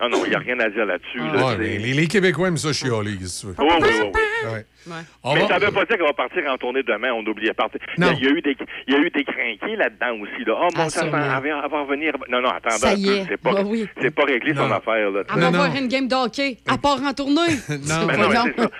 [0.00, 1.18] Non, non, il n'y a rien à dire là-dessus.
[1.18, 1.78] là, Ouais, tu mais sais.
[1.78, 3.16] les, les Québécois aiment ça chialer,
[3.46, 3.54] veux?
[3.58, 4.50] Oui, oui, oui, oui.
[4.50, 4.64] Ouais.
[4.86, 4.94] Ouais.
[5.22, 7.46] On mais va- ça veut pas dire qu'on va partir en tournée demain, on oublie
[7.48, 7.78] de partir.
[7.98, 8.12] Il y, Non.
[8.12, 8.56] a, il y a eu des,
[8.88, 10.42] il y a eu des crinqués là-dedans aussi.
[10.46, 10.54] Là.
[10.58, 11.28] Oh, mon Ah, ça va, elle
[11.70, 12.14] va- revenir.
[12.30, 12.76] Non, non, attendez.
[12.78, 13.24] Ça un y peu, est.
[13.28, 13.86] C'est pas, Bah oui.
[14.00, 14.74] c'est pas réglé son Non.
[14.74, 15.10] affaire.
[15.10, 15.22] Là.
[15.28, 15.58] Elle Non, va non.
[15.58, 16.56] voir une game de hockey.
[16.66, 17.34] Elle part en tournée.
[17.68, 18.06] Non.
[18.06, 18.44] Ben non, mais Voyons.
[18.56, 18.70] c'est ça.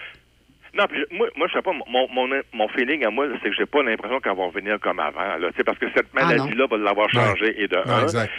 [0.73, 3.57] Non, puis moi, moi, je sais pas, mon, mon, mon feeling à moi, c'est que
[3.57, 6.21] j'ai pas l'impression qu'elle va revenir comme avant, là, tu sais, parce que cette Ah,
[6.23, 6.29] non.
[6.29, 8.03] maladie-là va l'avoir changé, et de Ouais, un.
[8.05, 8.33] exact.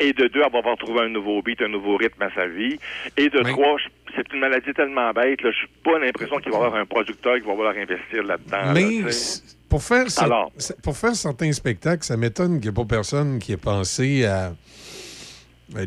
[0.00, 2.46] Et de deux, elle va avoir trouvé un nouveau beat, un nouveau rythme à sa
[2.46, 2.78] vie.
[3.16, 3.76] Et de trois,
[4.16, 6.86] c'est une maladie tellement bête, là, je suis pas l'impression qu'il va y avoir un
[6.86, 8.72] producteur qui va vouloir investir là-dedans.
[8.74, 10.50] Mais là, tu pour faire, Alors?
[10.82, 14.52] pour faire certains spectacles, ça m'étonne qu'il n'y ait pas personne qui ait pensé à,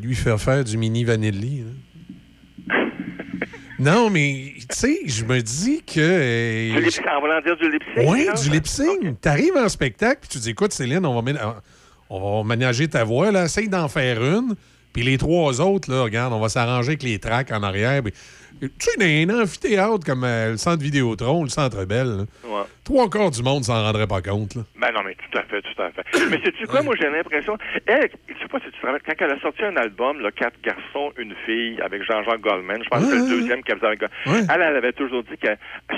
[0.02, 1.66] lui, faire faire du mini vanilli.
[2.68, 2.76] là.
[3.80, 6.00] non, mais, tu sais, je me dis que.
[6.00, 8.06] euh, Du lip en voulant dire du lip sync.
[8.10, 9.20] Oui, du lip sync.
[9.20, 11.62] T'arrives en spectacle, puis tu dis, écoute, Céline, on va, ména-
[12.10, 13.46] on va ménager ta voix, là.
[13.46, 14.56] Essaye d'en faire une.
[14.94, 18.04] Puis les trois autres, là, regarde, on va s'arranger avec les tracks en arrière.
[18.04, 18.14] Puis,
[18.62, 22.62] tu sais, un amphithéâtre comme euh, le centre Vidéotron, le centre Bell, là, Ouais.
[22.84, 24.62] trois quarts du monde s'en rendrait pas compte, là.
[24.80, 26.04] Ben non, mais tout à fait, tout à fait.
[26.30, 27.58] Mais sais-tu quoi, moi j'ai l'impression.
[27.88, 30.30] Elle, je sais pas si tu te rappelles, quand elle a sorti un album, là,
[30.32, 33.88] Quatre garçons, une fille, avec Jean-Jacques Goldman, je pense que c'est le deuxième qu'elle faisait
[33.88, 35.50] avec elle, elle avait toujours dit que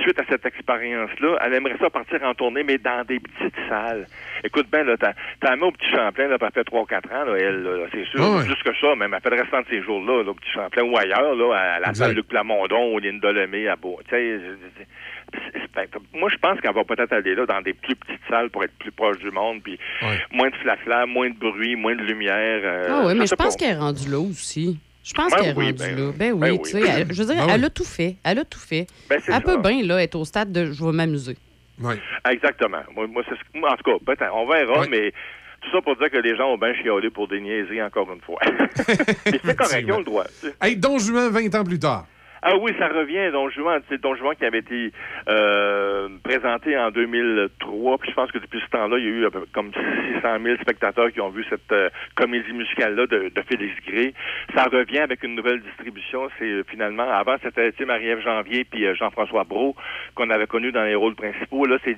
[0.04, 4.08] suite à cette expérience-là, elle aimerait ça partir en tournée, mais dans des petites salles.
[4.46, 6.74] Écoute bien, là, t'as t'as mis au petit Champlain, là, fait 3-4
[7.14, 9.82] ans, là, elle, là, c'est sûr, plus que ça, même, fait le restant de ses
[9.82, 13.32] jours-là, là, au petit Champlain ou ailleurs, là, à la salle Luc Plamondon, ou Linda
[13.32, 14.00] Lemay, à Beau.
[16.14, 18.74] Moi, je pense qu'elle va peut-être aller là dans des plus petites salles pour être
[18.80, 19.78] plus proche du monde, puis
[20.32, 22.62] moins de flafla, moins de bruit, moins de lumière.
[22.64, 24.80] euh, Ah oui, mais je pense qu'elle est rendue là aussi.
[25.04, 26.12] Je pense Ben qu'elle est oui, rendue ben- là.
[26.18, 26.60] Ben oui, ben oui.
[26.64, 27.66] tu sais, je veux dire, Ben elle oui.
[27.66, 28.16] a tout fait.
[28.24, 28.88] Elle a tout fait.
[29.10, 31.36] Ben, c'est elle peut bien là, être au stade de je vais m'amuser.
[32.30, 32.84] Exactement.
[32.96, 35.12] Moi, moi, c'est moi, en tout cas, peut-être, on verra, mais
[35.62, 38.22] tout ça pour dire que les gens ont bien chialé pour des niaiseries encore une
[38.22, 38.40] fois.
[39.26, 40.26] mais c'est correct, ils ont le droit.
[40.26, 40.56] tu sais.
[40.62, 42.06] Hey, Don Juan, 20 ans plus tard.
[42.48, 43.82] Ah oui, ça revient, Don Juan.
[43.90, 44.92] C'est Don Juan qui avait été
[45.28, 47.98] euh, présenté en 2003.
[47.98, 51.12] Puis je pense que depuis ce temps-là, il y a eu comme 600 000 spectateurs
[51.12, 54.14] qui ont vu cette euh, comédie musicale-là de, Félix Gray.
[54.56, 56.30] Ça revient avec une nouvelle distribution.
[56.38, 59.76] C'est euh, finalement, avant, c'était Marie-Ève Janvier puis euh, Jean-François Brault
[60.14, 61.66] qu'on avait connu dans les rôles principaux.
[61.66, 61.98] Là, c'est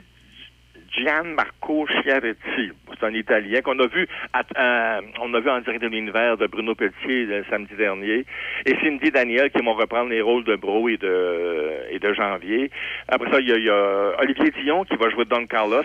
[0.91, 2.72] Gianmarco Schiavetti.
[2.99, 6.38] C'est un Italien qu'on a vu à- à- on a vu en direct de l'univers
[6.38, 8.26] de Bruno Pelletier le samedi dernier.
[8.65, 12.72] Et Cindy Daniel qui vont reprendre les rôles de Bro et de, et de Janvier.
[13.07, 15.84] Après ça, il y, a, il y a Olivier Dion qui va jouer Don Carlos.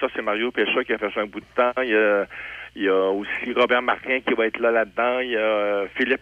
[0.00, 1.72] Ça, c'est Mario Pécha qui a fait ça un bout de temps.
[1.82, 2.26] Il y a,
[2.76, 5.20] il y a aussi Robert Martin qui va être là là-dedans.
[5.20, 6.20] Il y a euh, Philippe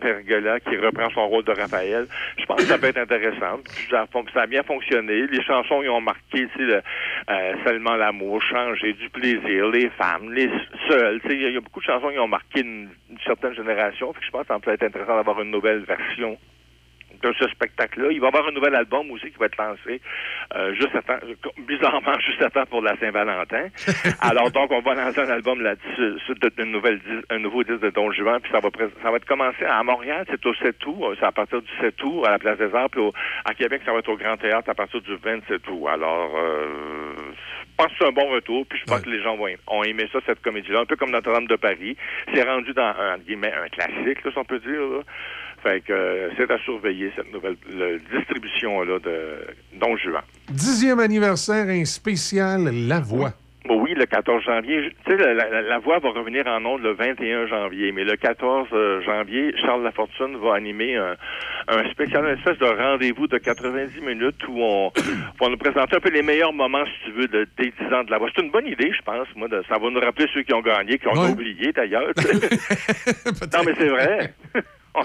[0.00, 2.06] Pergola qui reprend son rôle de Raphaël.
[2.38, 3.60] Je pense que ça peut être intéressant.
[3.90, 4.06] Ça
[4.42, 5.26] a, bien fonctionné.
[5.26, 6.82] Les chansons ils ont marqué tu sais, le,
[7.30, 10.50] euh, seulement l'amour, changer, du plaisir, les femmes, les
[10.88, 11.20] seuls.
[11.22, 14.12] Tu sais, Il y, a- beaucoup de chansons qui ont marqué une, une certaine génération.
[14.20, 16.38] Je pense que ça peut être intéressant d'avoir une nouvelle version
[17.22, 18.08] de ce spectacle-là.
[18.10, 20.00] Il va y avoir un nouvel album aussi qui va être lancé
[20.56, 21.18] euh, juste à temps,
[21.66, 23.68] bizarrement juste à temps pour la Saint-Valentin.
[24.20, 28.40] Alors donc on va lancer un album là-dessus, dis- un nouveau disque de Don Juan,
[28.40, 28.68] puis ça va
[29.02, 31.70] ça va être commencé à Montréal, c'est au 7 août, euh, c'est à partir du
[31.80, 33.12] 7 août à la Place des Arts, puis au-
[33.44, 35.86] à Québec ça va être au Grand Théâtre à partir du 27 août.
[35.88, 36.66] Alors euh,
[37.60, 39.84] je pense que c'est un bon retour, puis je pense que les gens vont ont
[39.84, 41.96] aimé ça cette comédie-là, un peu comme Notre-Dame de Paris.
[42.34, 44.80] C'est rendu dans un guillemets un classique, là, si on peut dire.
[44.80, 45.00] Là.
[45.62, 49.46] Fait que euh, c'est à surveiller cette nouvelle le- distribution là de
[49.80, 50.22] Don Juan.
[50.50, 53.32] Dixième anniversaire, un spécial La Voix.
[53.70, 54.90] Oui, le 14 janvier.
[55.04, 58.16] Tu sais, la, la- la voix va revenir en ondes le 21 janvier, mais le
[58.16, 61.16] 14 euh, janvier, Charles Lafortune va animer un,
[61.68, 64.90] un spécial, une espèce de rendez-vous de 90 minutes où on
[65.38, 68.04] va nous présenter un peu les meilleurs moments, si tu veux, de, des 10 ans
[68.04, 68.30] de la voix.
[68.34, 69.26] C'est une bonne idée, je pense.
[69.36, 71.28] Moi, de- ça va nous rappeler ceux qui ont gagné, qui ont Ouais.
[71.30, 72.08] oublié d'ailleurs.
[73.52, 74.32] non, mais c'est vrai.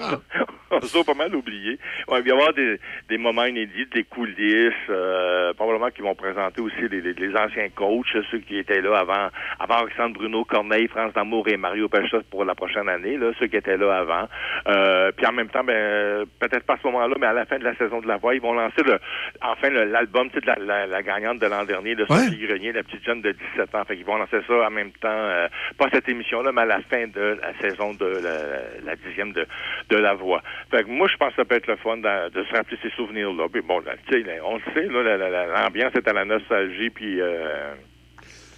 [0.70, 1.78] On, on s'est pas mal oublié.
[2.08, 6.16] Ouais, il va y avoir des, des moments inédits, des coulisses, euh, probablement qu'ils vont
[6.16, 9.28] présenter aussi les, les- les anciens coachs, ceux qui étaient là avant,
[9.60, 13.46] avant Alexandre Bruno, Corneille, France Damour et Mario Pechot pour la prochaine année, là, ceux
[13.46, 14.28] qui étaient là avant.
[14.66, 17.58] Euh, puis en même temps, ben, peut-être pas à ce moment-là, mais à la fin
[17.58, 18.98] de la saison de la voix, ils vont lancer le,
[19.42, 22.72] enfin l'album tu sais, de la, la, la gagnante de l'an dernier, de Sophie Grenier,
[22.72, 23.84] la petite jeune de 17 ans.
[23.84, 25.46] Fait qu'ils vont lancer ça en même temps, euh,
[25.78, 29.46] pas cette émission-là, mais à la fin de la saison de la, la dixième de,
[29.90, 30.42] de la voix.
[30.70, 32.78] Fait que moi, je pense que ça peut être le fun de, de se rappeler
[32.82, 33.48] ces souvenirs-là.
[33.52, 36.24] Puis bon, tu sais, on le sait, là, la- la- la- l'ambiance est à la
[36.24, 37.74] nostalgie, puis euh,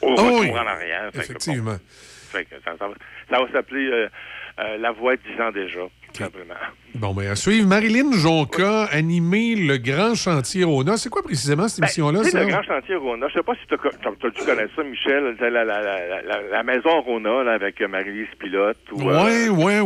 [0.03, 1.05] au Ah retour oui, en arrière.
[1.07, 1.77] Fait que, bon, Effectivement.
[2.31, 2.89] fait que ça, ça
[3.41, 4.09] va, s'appeler euh,
[4.61, 5.81] euh, La Voix 10 ans déjà,
[6.25, 6.55] simplement.
[6.95, 10.97] Bon, ben, à suivre, Marilyn Jonca, animer le grand chantier Rona.
[10.97, 12.41] C'est quoi précisément cette émission-là, Ben, sais, ça?
[12.43, 13.77] le grand chantier Rona, je sais pas si tu
[14.47, 18.79] connais ça, Michel, la, la, la, la, la maison Rona là, avec euh, Marie-Lise Pilote.
[18.93, 19.81] Ou, Ouais, ouais,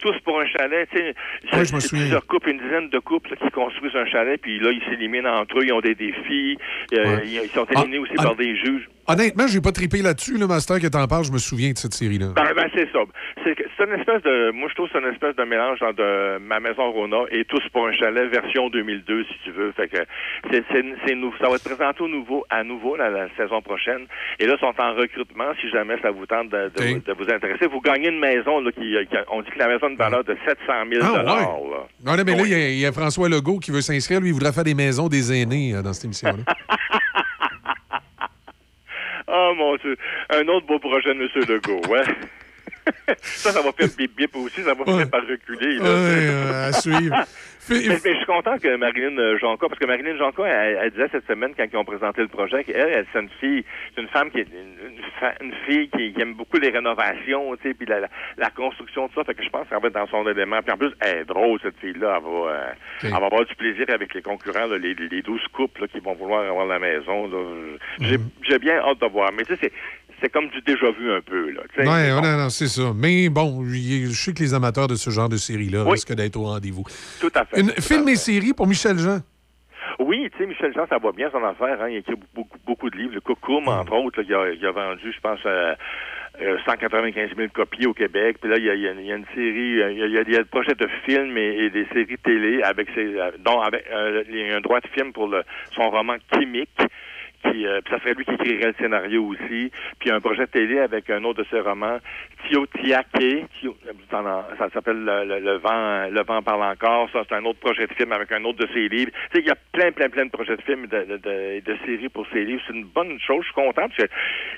[0.00, 1.14] tous pour un, chalet, tu sais.
[1.52, 2.04] Ouais, je me c'est souviens.
[2.04, 5.28] Plusieurs couples, une dizaine de couples là, qui construisent un chalet, puis là, ils s'éliminent
[5.40, 6.56] entre eux, ils ont des défis,
[6.92, 7.22] euh, Ouais.
[7.24, 8.88] ils, ils sont Ah, éliminés aussi ah, par des juges.
[9.06, 11.24] Honnêtement, j'ai pas trippé là-dessus, le master que t'en parles.
[11.24, 12.28] Je me souviens de cette série-là.
[12.36, 13.00] Ben, ben, c'est ça.
[13.44, 16.90] C'est une espèce de, moi je trouve c'est une espèce de mélange entre ma maison
[16.92, 19.72] Rona et tous pour un chalet version 2002 si tu veux.
[19.72, 19.98] Fait que
[20.50, 23.60] c'est, c'est, c'est nou- ça va être présenté au nouveau, à nouveau la, la saison
[23.60, 24.06] prochaine.
[24.38, 27.30] Et là, ils sont en recrutement si jamais ça vous tente de, de, de vous
[27.30, 27.66] intéresser.
[27.66, 28.94] Vous gagnez une maison là qui,
[29.30, 31.62] on dit que la maison a une valeur de 700 000 Ah, dollars.
[31.62, 31.70] ouais.
[31.70, 31.86] là.
[32.06, 34.20] Non, là, mais là, il y, a- il y a François Legault qui veut s'inscrire.
[34.20, 36.44] Lui, il voudrait faire des maisons des aînés euh, dans cette émission-là.
[39.26, 39.96] Oh mon Dieu,
[40.30, 41.28] un autre beau projet de M.
[41.48, 42.04] Legault, ouais.
[43.22, 45.76] ça, ça va faire bip bip aussi, ça va finir par reculer.
[45.76, 45.84] Là.
[45.84, 47.16] Ouais, euh, à suivre.
[47.68, 50.90] mais, mais je suis content que Marilyn euh, Jonca, parce que Marilyn Jonca, elle, elle
[50.90, 53.64] disait cette semaine quand ils ont présenté le projet qu'elle, elle, c'est une fille,
[53.94, 55.00] c'est une femme qui est une,
[55.40, 59.08] une fille qui, qui aime beaucoup les rénovations, tu sais, puis la, la, la construction,
[59.08, 59.24] tout ça.
[59.24, 60.60] Fait que je pense qu'elle va être dans son élément.
[60.62, 62.18] Puis en plus, elle est drôle, cette fille-là.
[62.18, 62.72] Elle va, euh,
[63.02, 66.00] elle va avoir du plaisir avec les concurrents, là, les, les 12 couples là, qui
[66.00, 67.28] vont vouloir avoir la maison.
[67.28, 67.38] là.
[68.00, 69.30] J'ai, j'ai bien hâte de voir.
[69.32, 69.72] Mais tu sais, c'est,
[70.20, 71.62] c'est comme du déjà vu un peu, là.
[71.78, 72.92] Ouais, ouais, non, non, c'est ça.
[72.94, 75.92] Mais bon, je sais que les amateurs de ce genre de série-là Oui.
[75.92, 76.84] risquent d'être au rendez-vous.
[77.20, 77.60] Tout à fait.
[77.60, 78.12] Une tout à film fait.
[78.12, 79.20] et série pour Michel Jean?
[80.00, 81.80] Oui, tu sais, Michel Jean, ça va bien son affaire.
[81.80, 81.88] Hein.
[81.90, 83.14] Il a écrit beaucoup, beaucoup de livres.
[83.14, 85.74] Le Cocoum, entre autres, là, il, a, il a vendu, je pense, euh,
[86.42, 88.38] euh, 195 000 copies au Québec.
[88.40, 89.98] Puis là, il y a, il y a- il y a une série, euh, il
[89.98, 93.14] y a, il y des projets de films et, et des séries télé avec ses,
[93.14, 95.42] euh, dont avec euh, il y a un droit de film pour le,
[95.76, 96.70] son roman Chimique.
[97.50, 99.70] Qui, euh, puis ça serait lui qui écrirait le scénario aussi.
[99.98, 101.98] Puis un projet de télé avec un autre de ses romans,
[102.48, 103.46] Tio Tiake.
[103.60, 103.76] Tio-
[104.10, 107.08] ça s'appelle le, le- le vent le vent parle encore.
[107.12, 109.10] Ça, c'est un autre projet de film avec un autre de ses livres.
[109.30, 111.16] Tu sais, il y a plein, plein, plein de projets de films et de, de,
[111.18, 112.62] de, de séries pour ses livres.
[112.66, 113.40] C'est une bonne chose.
[113.40, 114.08] Je suis content parce que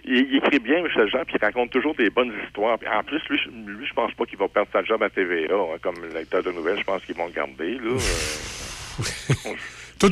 [0.05, 2.79] il, écrit bien, Michel Jean, puis il raconte toujours des bonnes histoires.
[2.79, 5.11] Puis en plus, lui, je- lui, je pense pas qu'il va perdre sa job à
[5.11, 6.79] TVA, hein, comme lecteur de nouvelles.
[6.79, 7.97] Je pense qu'ils vont le garder, là.
[9.47, 9.51] Euh,
[9.99, 10.09] Tout,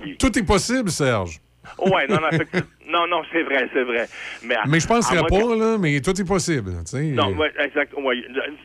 [0.00, 1.38] qu'il- tout est possible, Serge.
[1.78, 2.66] Ouais, non, non, effectivement.
[2.88, 4.08] Non, non, c'est vrai, c'est vrai.
[4.42, 6.72] Mais, à- Mais je moins pas, que- là, mais tout est possible.
[7.14, 7.92] Non, ouais, exact.
[7.96, 8.16] Ouais,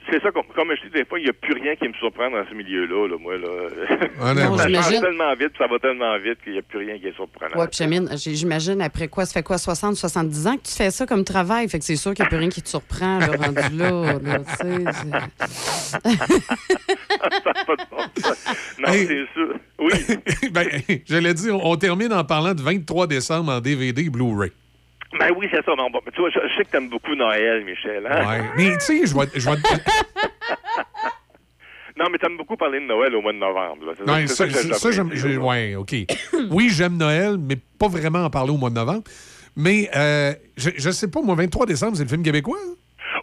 [0.10, 1.94] c'est ça, comme, comme je dis des fois, il n'y a plus rien qui me
[1.94, 3.48] surprend dans ce milieu-là, là, moi, là.
[4.22, 6.98] Ah, non, ça change tellement vite, ça va tellement vite qu'il n'y a plus rien
[6.98, 7.56] qui est surprenant.
[7.60, 7.80] Ouais, puis
[8.36, 11.68] j'imagine- après quoi, ça fait quoi, 60, 70 ans que tu fais ça comme travail?
[11.70, 14.20] Fait que c'est sûr qu'il n'y a plus rien qui te surprend, là, rendu là.
[18.80, 19.54] non, c'est sûr.
[19.80, 19.92] Oui.
[20.52, 20.68] ben,
[21.06, 24.52] j'allais dire, on, on termine en parlant du 23 décembre en DVD Blu-ray.
[25.20, 25.74] Ben oui, c'est ça.
[25.78, 28.08] Non, bon, tu vois, je, je sais que t'aimes beaucoup Noël, Michel.
[28.10, 28.28] Hein?
[28.28, 28.42] Ouais.
[28.58, 29.28] Mais tu sais, je vais.
[29.36, 29.56] je vais-
[32.00, 33.86] Non, mais t'aimes beaucoup parler de Noël au mois de novembre.
[33.86, 33.94] là.
[34.22, 34.48] Non, ça,
[34.92, 35.94] j'aime- ouais, OK.
[36.50, 39.04] Oui, j'aime Noël, mais pas vraiment en parler au mois de novembre.
[39.56, 42.58] Mais euh, je, je sais pas, moi, 23 décembre, c'est le film québécois?
[42.60, 42.74] hein?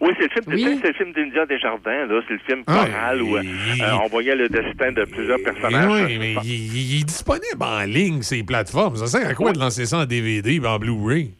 [0.01, 2.21] Oui, c'est le film, c'est le film d'India Desjardins, là.
[2.27, 6.07] C'est le film Ah, choral où euh, euh, on voyait le destin de plusieurs personnages.
[6.09, 8.97] oui, mais il, est disponible en ligne, ces plateformes.
[8.97, 11.33] Ça sert à quoi de lancer ça en DVD et en Blu-ray?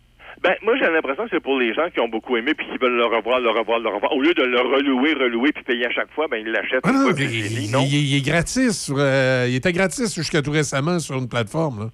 [0.43, 2.79] Ben, moi, j'ai l'impression que c'est pour les gens qui ont beaucoup aimé puis qui
[2.79, 4.13] veulent le revoir, le revoir, le revoir.
[4.13, 6.93] Au lieu de le relouer, relouer puis payer à chaque fois, ben, ils l'achètent Ah
[6.93, 8.85] non, fois il, est gratis.
[8.85, 11.81] sur, euh, il était gratis jusqu'à tout récemment sur une plateforme.
[11.81, 11.87] là.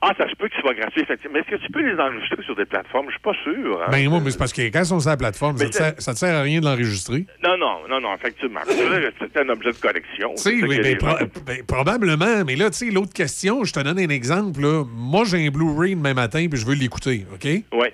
[0.00, 1.34] Ah, ça se peut qu'il soit gratuit, effectivement.
[1.34, 3.06] Mais est-ce que tu peux les enregistrer sur des plateformes?
[3.06, 3.82] Je suis pas sûr.
[3.82, 3.86] hein.
[3.90, 5.92] Ben, moi, mais c'est parce que quand ils sont sur la plateforme, ça te, sert,
[5.98, 7.26] ça te sert à rien de l'enregistrer.
[7.42, 8.60] Non, non, non, non, effectivement.
[8.68, 10.34] C'est un objet de collection.
[10.36, 12.44] Tu sais, oui, ben, pro- ben, probablement.
[12.46, 14.60] Mais là, tu sais, l'autre question, je te donne un exemple.
[14.60, 14.84] là.
[14.94, 17.44] Moi, j'ai un Blu-ray demain matin puis je veux l'écouter, OK?
[17.72, 17.88] Oui.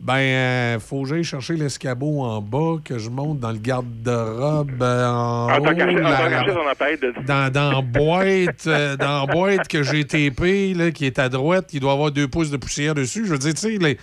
[0.00, 4.80] Ben, euh, faut que j'aille chercher l'escabeau en bas, que je monte dans le garde-robe
[4.80, 5.64] euh, en En haut.
[5.64, 7.12] la- appareil de...
[7.26, 11.66] dans, dans la boîte, euh, dans boîte que j'ai TP, là, qui est à droite,
[11.68, 13.26] qui doit avoir deux pouces de poussière dessus.
[13.26, 13.98] Je veux dire, tu sais, les,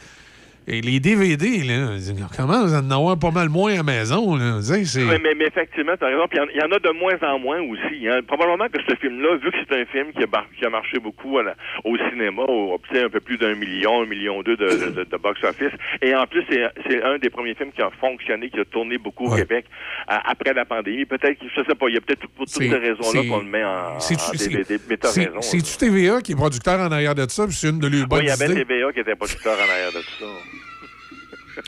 [0.67, 1.89] et les DVD, là,
[2.35, 4.59] comment vous en avoir pas mal moins à la maison, là?
[4.69, 6.27] Oui, mais, mais effectivement, raison.
[6.27, 8.07] Puis il y en- il y, en a de moins en moins aussi.
[8.07, 8.21] hein.
[8.27, 10.27] Probablement que ce film-là, vu que c'est un film qui a,
[10.57, 14.41] qui a marché beaucoup la- au cinéma, au, un peu plus d'un million, un million
[14.41, 15.71] deux de, de, de- de box-office,
[16.01, 18.97] et en plus, c'est c'est un des premiers films qui a fonctionné, qui a tourné
[18.97, 19.65] beaucoup au Québec
[20.07, 21.05] après la pandémie.
[21.05, 23.63] Peut-être, je sais pas, il y a peut-être pour toutes ces raisons-là qu'on le met
[23.63, 24.79] en, en DVD.
[24.89, 25.41] Mais t'as c'est- raison.
[25.41, 28.07] C'est-tu TVA qui est producteur en arrière de ça, puis c'est une de leurs Oui,
[28.07, 28.47] bonnes il y avait?
[28.53, 30.25] TVA qui était producteur en arrière de tout ça.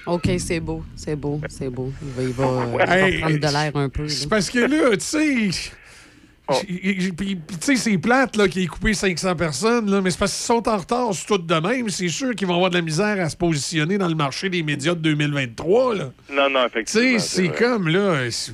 [0.05, 1.91] OK, c'est beau, c'est beau, c'est beau.
[2.01, 4.07] Il va, il va, euh, il va Hey, prendre de l'air un peu.
[4.07, 5.49] C'est parce que là, tu sais.
[6.49, 6.53] Oh.
[6.65, 10.34] Puis, tu sais, c'est plate là, qu'il ait coupé 500 personnes, là, mais c'est parce
[10.34, 11.89] qu'ils sont en retard sur tout de même.
[11.89, 14.64] C'est sûr qu'ils vont avoir de la misère à se positionner dans le marché des
[14.64, 15.95] médias de 2023.
[15.95, 16.11] Là.
[16.31, 17.19] Non, non, Tu effectivement.
[17.19, 18.53] sais, c'est comme là, c'est-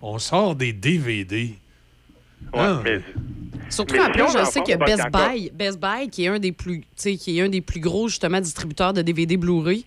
[0.00, 1.54] on sort des DVD.
[2.52, 2.80] Ouais, Ah.
[2.84, 3.00] mais-
[3.70, 6.52] Surtout Mais si on je sais que Best Buy, Best Buy, qui est un des
[6.52, 9.84] plus, tu sais, qui est un des plus gros justement distributeurs de DVD Blu-ray,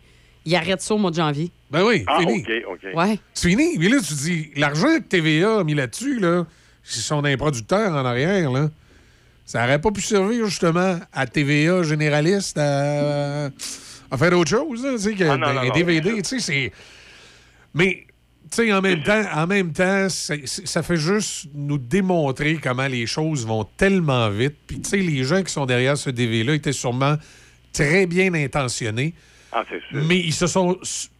[0.48, 1.52] il arrête ça au mois de janvier.
[1.69, 2.40] Ben oui, Ah, fini.
[2.41, 2.95] OK, OK.
[2.95, 3.19] Ouais.
[3.34, 3.78] C'est fini.
[3.78, 6.45] Mais là, tu dis, l'argent que TVA a mis là-dessus, là,
[6.84, 8.69] si sont des producteurs en arrière, là,
[9.45, 13.45] ça n'aurait pas pu servir justement à TVA généraliste à,
[14.10, 16.72] à faire autre chose, là, tu sais, que Ah, non, non, DVD, tu sais, c'est...
[17.74, 18.06] Mais,
[18.49, 23.06] tu sais, en même temps, en même temps, ça fait juste nous démontrer comment les
[23.06, 24.56] choses vont tellement vite.
[24.65, 27.18] Puis, tu sais, les gens qui sont derrière ce DV-là étaient sûrement
[27.74, 29.14] très bien intentionnés.
[29.59, 30.05] Ah, c'est sûr.
[30.07, 30.77] Mais ils se sont.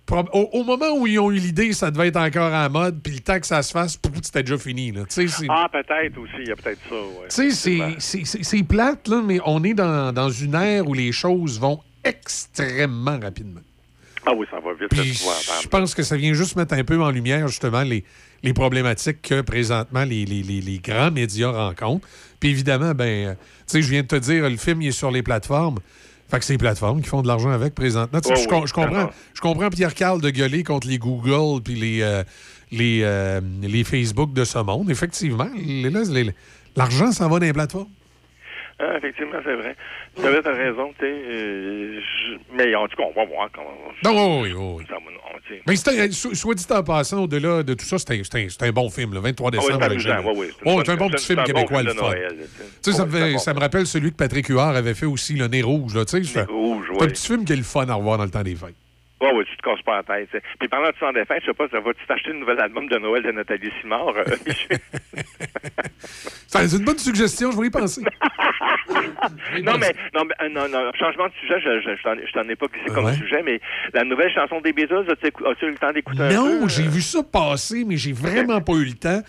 [0.10, 3.14] Au, au moment où ils ont eu l'idée, ça devait être encore en mode, puis
[3.14, 4.92] le temps que ça se fasse, c'était déjà fini.
[4.94, 5.02] Là.
[5.50, 7.28] Ah, peut-être aussi, il y a peut-être ça, ouais.
[7.30, 11.60] tu sais, c'est- plate, là, mais on est dans, dans une ère où les choses
[11.60, 13.62] vont extrêmement rapidement.
[14.26, 14.94] Ah oui, ça va vite.
[14.94, 18.04] Je pense que ça vient juste mettre un peu en lumière, justement, les,
[18.44, 22.08] les problématiques que présentement les, les- les- les grands médias rencontrent.
[22.40, 24.92] Puis évidemment, ben, euh, tu sais, je viens de te dire, le film il est
[24.92, 25.80] sur les plateformes.
[26.30, 28.20] Fait que c'est les plateformes qui font de l'argent avec présentement.
[28.26, 31.76] Oh je, oui, je comprends, je comprends Pierre Carl de gueuler contre les Google puis
[31.76, 32.24] les, euh,
[32.72, 34.90] les, euh, les Facebook de ce monde.
[34.90, 35.50] Effectivement,
[36.76, 37.88] l'argent s'en va dans les plateformes.
[38.80, 39.76] Ah, effectivement, c'est vrai.
[40.16, 41.12] Tu avais t'as raison, tu sais.
[41.12, 42.00] euh,
[42.54, 43.74] Mais en tout cas, on va voir comment.
[44.04, 44.84] Non, oui, oui.
[45.66, 49.14] Mais soit dit en passant, au-delà de tout ça, c'était c'était un, un bon film,
[49.14, 49.84] le 23 Ah oui, décembre.
[49.84, 49.90] c'est
[50.38, 52.12] oui, c'est Oh, c'est un bon c'est- petit c'est film québécois, le fun.
[52.12, 52.18] Tu
[52.82, 52.92] sais.
[52.92, 55.96] Ça, me c'est ça rappelle celui que Patrick Huard avait fait aussi, Le Nez Rouge.
[55.96, 57.08] Là, tu sais, c'est un- Rouge, c'est un oui.
[57.12, 58.76] petit film qui est le fun à revoir dans le temps des fêtes.
[59.20, 60.30] Ouais, ouais, tu te casses pas la tête.
[60.60, 62.88] Puis pendant que tu t'en défais, je sais pas, ça va-tu t'acheter le nouvel album
[62.88, 64.10] de Noël de Nathalie Simard?
[64.16, 64.24] euh,
[66.48, 68.02] C'est une bonne suggestion, je vais y penser.
[69.64, 72.56] non, mais, non, mais, euh, non, non, changement de sujet, je, je, je t'en- ai
[72.56, 73.14] pas glissé comme Ouais.
[73.16, 73.60] sujet, mais
[73.94, 76.30] la nouvelle chanson des Beatles, as-tu as-tu eu le temps d'écouter un?
[76.30, 79.22] Non, j'ai vu ça passer, mais j'ai vraiment pas eu le temps.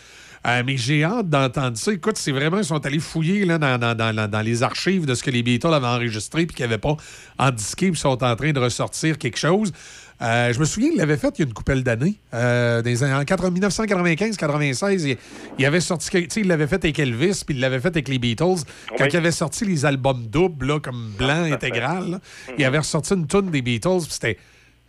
[0.49, 1.93] Euh, mais j'ai hâte d'entendre ça.
[1.93, 5.23] Écoute, c'est vraiment, ils sont allés fouiller là, dans, dans- dans- les archives de ce
[5.23, 6.97] que les Beatles avaient enregistré puis qu'ils n'avaient pas
[7.39, 9.73] en disqué, puis ils sont en train de ressortir quelque chose.
[10.20, 12.16] Euh, je me souviens, il l'avait fait il y a une couple d'années.
[12.35, 15.16] Euh, en 80 1995-96, il,
[15.59, 16.09] il avait sorti.
[16.11, 18.62] tu sais, Il l'avait fait avec Elvis, puis il l'avait fait avec les Beatles.
[18.97, 22.20] Quand il avait sorti les albums doubles, là, comme blanc intégral, là,
[22.59, 24.39] il avait ressorti une tonne des Beatles, puis c'était.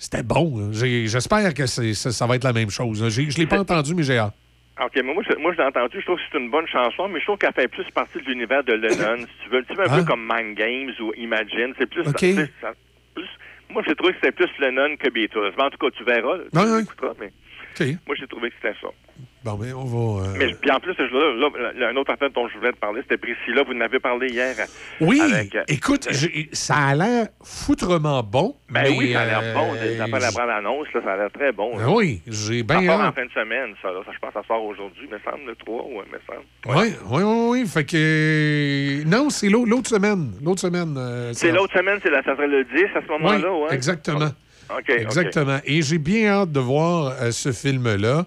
[0.01, 0.71] C'était bon.
[0.71, 3.09] J'espère que ça, ça va être la même chose.
[3.09, 4.33] Je ne l'ai pas entendu, mais j'ai hâte.
[4.81, 7.07] OK, mais moi, je, moi, je l'ai entendu, je trouve que c'est une bonne chanson,
[7.09, 9.61] mais je trouve qu'elle fait plus partie de l'univers de Lennon, si tu veux.
[9.63, 9.99] Petit peu, un Hein?
[9.99, 11.73] peu comme Mind Games ou Imagine.
[11.77, 12.15] C'est plus, OK.
[12.17, 12.73] tu sais, ça-
[13.13, 13.27] plus-
[13.69, 15.51] Moi, j'ai trouvé que c'était plus Lennon que Beatles.
[15.57, 16.37] Mais en tout cas, tu verras.
[16.51, 16.81] Tu ouais.
[16.81, 17.31] écouteras, mais
[18.07, 18.87] Moi, j'ai trouvé que c'était ça.
[19.43, 20.25] Bon, mais on va.
[20.27, 23.17] euh, Mais puis en plus, là, un autre affaire dont je voulais te parler, c'était
[23.17, 23.63] Priscilla.
[23.63, 24.53] Vous en avez parlé hier.
[24.99, 28.55] Oui, avec, euh, écoute, j'ai- ça a l'air foutrement bon.
[28.69, 29.73] Ben mais, oui, ça a l'air euh, bon.
[30.03, 31.77] Après la bande-annonce, là, ça a l'air très bon.
[31.77, 33.15] Ben oui, j'ai Ça bien part en hâte.
[33.15, 33.91] fin de semaine, ça.
[33.91, 34.01] Là.
[34.05, 36.45] Ça, je pense que ça sort aujourd'hui, me semble, le 3, ouais, me semble.
[36.77, 37.67] Oui, oui, oui, oui.
[37.67, 37.95] Fait que.
[37.95, 40.33] euh, Non, c'est l'au- l'autre semaine.
[40.43, 40.95] L'autre semaine.
[40.97, 43.53] euh, C'est ça- l'autre semaine, c'est la, ça serait le 10 à ce Oui, moment-là,
[43.53, 43.73] ouais.
[43.73, 44.29] exactement.
[44.87, 45.59] Exactement.
[45.65, 48.25] Et j'ai bien hâte de voir euh, ce film-là.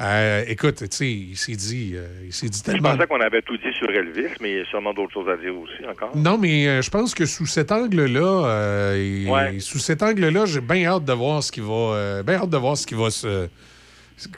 [0.00, 2.90] Euh, écoute, tu sais, il s'est dit, euh, il s'est dit Je tellement.
[2.96, 5.36] pensais qu'on avait tout dit sur Elvis, mais il y a sûrement d'autres choses à
[5.36, 6.16] dire aussi encore.
[6.16, 8.94] Non, mais euh, je pense que sous cet angle-là,
[9.30, 9.60] Ouais.
[9.60, 12.76] sous cet angle-là, j'ai bien hâte de voir ce qui va, bien hâte de voir
[12.76, 13.46] ce qui va se,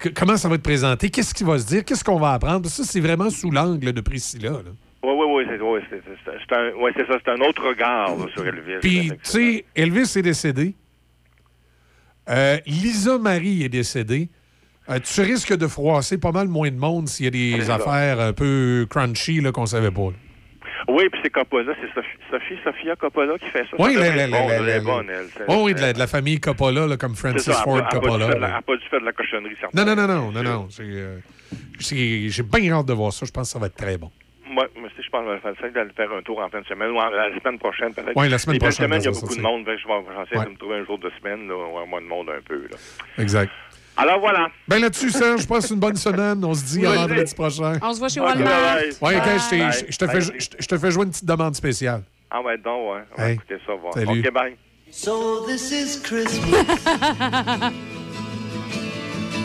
[0.02, 2.68] que- comment ça va être présenté, qu'est-ce qui va se dire, qu'est-ce qu'on va apprendre.
[2.68, 4.50] Ça, c'est vraiment sous l'angle de Priscilla.
[4.50, 4.58] là.
[5.02, 8.80] Oui, oui, oui, c'est ouais, ouais, ça, c'est un autre regard là, sur Elvis.
[8.80, 10.74] Puis, tu sais, Elvis est décédé.
[12.28, 14.28] Euh, Lisa Marie est décédée.
[14.88, 18.20] Euh, tu risques de froisser pas mal moins de monde s'il y a des affaires
[18.20, 20.10] un peu crunchy qu'on savait pas.
[20.10, 20.16] là.
[20.88, 23.76] Oui, puis c'est Coppola, c'est Sophie, Sophie, Sophia Coppola qui fait ça.
[23.78, 25.26] Oui, Ça la, bon, bonne, elle.
[25.48, 28.28] Oh oui, de la, de la famille Coppola, là, comme Francis ça, Ford a Coppola.
[28.34, 29.86] Elle n'a pas dû faire de la cochonnerie, certaine.
[29.86, 30.68] Non, non, non, non, non, non.
[30.80, 31.18] euh,
[31.78, 33.24] J'ai bien hâte de voir ça.
[33.24, 34.10] Je pense que ça va être très bon.
[34.46, 37.08] Je pense que je vais d'aller faire un tour en fin de semaine ou en-
[37.10, 38.16] la semaine prochaine, peut-être.
[38.16, 39.64] Ouais, la semaine Les prochaine, semaine, il y a beaucoup de monde.
[39.64, 40.44] fait que Je vais je vais essayer Ouais.
[40.46, 42.28] de me trouver un jour de semaine, là, où il y a moins de monde
[42.30, 42.56] un peu.
[42.70, 42.76] Là.
[43.18, 43.50] Exact.
[43.96, 44.48] Alors voilà.
[44.66, 46.44] Ben là-dessus, Serge, je passe une bonne semaine.
[46.44, 46.96] On se dit à Oui.
[46.96, 47.78] vendredi prochain.
[47.80, 48.74] On se voit chez Ok, Walmart.
[48.76, 48.90] bye.
[49.00, 49.38] Ouais, ok, Bye.
[49.38, 52.02] je, t'ai- je- je te fais, je, je te fais jouer une petite demande spéciale.
[52.30, 53.00] Ah ouais, donc, ouais.
[53.16, 53.34] On va Hey.
[53.34, 53.94] écouter ça, voir.
[53.94, 54.20] Salut.
[54.20, 54.56] OK, bye.
[54.90, 56.66] So this is Christmas.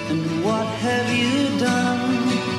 [0.09, 2.58] and what have you done?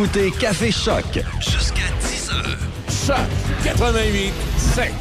[0.00, 1.04] écoutez Café Choc
[1.40, 2.58] Jusqu'à 10 heures.
[2.88, 3.16] Choc
[3.64, 4.92] 88 7.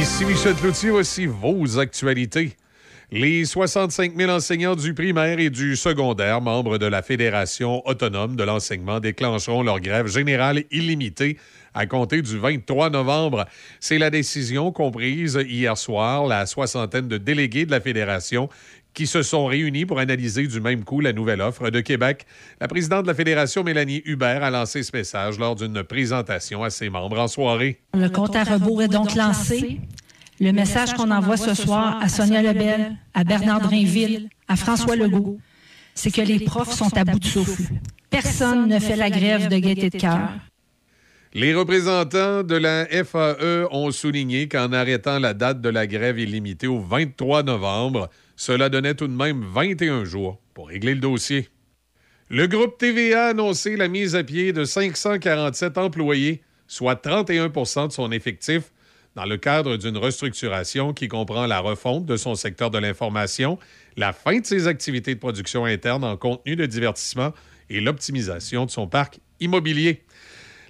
[0.00, 2.56] Ici Michel Cloutier, voici vos actualités.
[3.12, 8.42] Les 65 000 enseignants du primaire et du secondaire, membres de la Fédération autonome de
[8.42, 11.38] l'enseignement, déclencheront leur grève générale illimitée
[11.74, 13.46] à compter du 23 novembre.
[13.80, 18.48] C'est la décision comprise hier soir la soixantaine de délégués de la Fédération
[18.94, 22.26] qui se sont réunis pour analyser du même coup la nouvelle offre de Québec.
[22.60, 26.70] La présidente de la Fédération, Mélanie Hubert, a lancé ce message lors d'une présentation à
[26.70, 27.80] ses membres en soirée.
[27.94, 29.80] Le compte à rebours est donc lancé.
[30.40, 35.38] Le message qu'on envoie ce soir à Sonia Lebel, à Bernard Drainville, à François Legault,
[35.94, 37.74] c'est que les profs sont à bout de souffle.
[38.10, 40.30] Personne ne fait la grève de gaieté de cœur.
[41.34, 46.66] Les représentants de la FAE ont souligné qu'en arrêtant la date de la grève illimitée
[46.66, 51.50] au 23 novembre, cela donnait tout de même 21 jours pour régler le dossier.
[52.30, 57.92] Le groupe TVA a annoncé la mise à pied de 547 employés, soit 31% de
[57.92, 58.72] son effectif,
[59.14, 63.58] dans le cadre d'une restructuration qui comprend la refonte de son secteur de l'information,
[63.96, 67.34] la fin de ses activités de production interne en contenu de divertissement
[67.68, 70.04] et l'optimisation de son parc immobilier.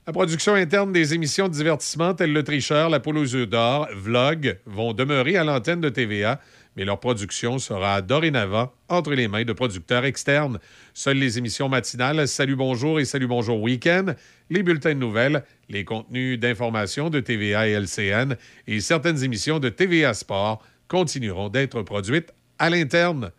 [0.08, 3.88] La production interne des émissions de divertissement telles Le Tricheur, La Poule aux œufs d'or,
[3.94, 6.40] Vlog vont demeurer à l'antenne de TVA,
[6.76, 10.60] mais leur production sera dorénavant entre les mains de producteurs externes.
[10.94, 14.14] Seules les émissions matinales Salut Bonjour et Salut Bonjour Week-end,
[14.48, 18.34] les bulletins de nouvelles, les contenus d'information de TVA et LCN
[18.66, 23.30] et certaines émissions de TVA Sport continueront d'être produites à l'interne.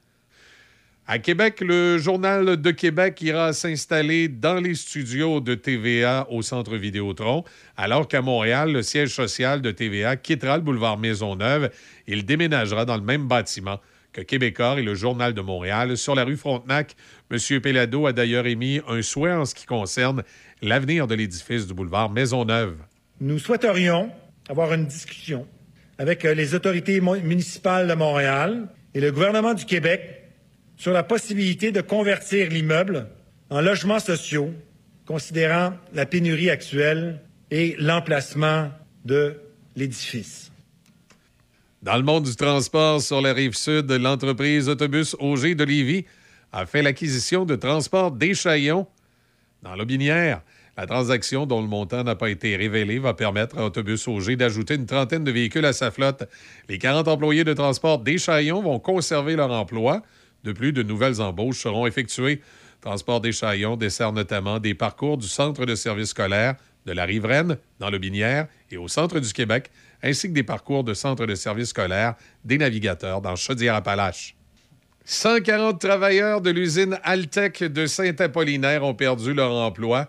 [1.11, 6.75] À Québec, le Journal de Québec ira s'installer dans les studios de TVA au Centre
[6.75, 7.43] Vidéotron,
[7.77, 11.71] alors qu'à Montréal, le siège social de TVA quittera le boulevard Maisonneuve.
[12.05, 13.79] Il déménagera dans le même bâtiment
[14.13, 16.95] que Québécois et le Journal de Montréal sur la rue Frontenac.
[17.31, 17.59] M.
[17.59, 20.21] Pellado a d'ailleurs émis un souhait en ce qui concerne
[20.61, 22.75] l'avenir de l'édifice du boulevard Maisonneuve.
[23.19, 24.11] Nous souhaiterions
[24.47, 25.47] avoir une discussion
[25.97, 30.18] avec euh, les autorités municipales de Montréal et le gouvernement du Québec
[30.79, 33.07] sur la possibilité de convertir l'immeuble
[33.49, 34.51] en logements sociaux,
[35.05, 37.19] considérant la pénurie actuelle
[37.51, 38.69] et l'emplacement
[39.03, 39.35] de
[39.75, 40.51] l'édifice.
[41.83, 46.05] Dans le monde du transport sur la rive sud, l'entreprise Autobus OG de Lévis
[46.53, 48.87] a fait l'acquisition de Transport Deschaillons
[49.61, 50.41] dans l'Aubinière.
[50.77, 54.75] La transaction, dont le montant n'a pas été révélé, va permettre à Autobus OG d'ajouter
[54.75, 56.23] une trentaine de véhicules à sa flotte.
[56.69, 60.03] Les 40 employés de Transport Deschaillons vont conserver leur emploi.
[60.43, 62.41] De plus, de nouvelles embauches seront effectuées.
[62.81, 67.89] Transport Deschaillons dessert notamment des parcours du Centre de services scolaires de la Riveraine, dans
[67.89, 69.69] le Binière et au Centre du Québec,
[70.01, 74.35] ainsi que des parcours de Centre de services scolaires des navigateurs dans Chaudière-Appalaches.
[75.03, 80.07] 140 travailleurs de l'usine Altec de Saint-Apollinaire ont perdu leur emploi.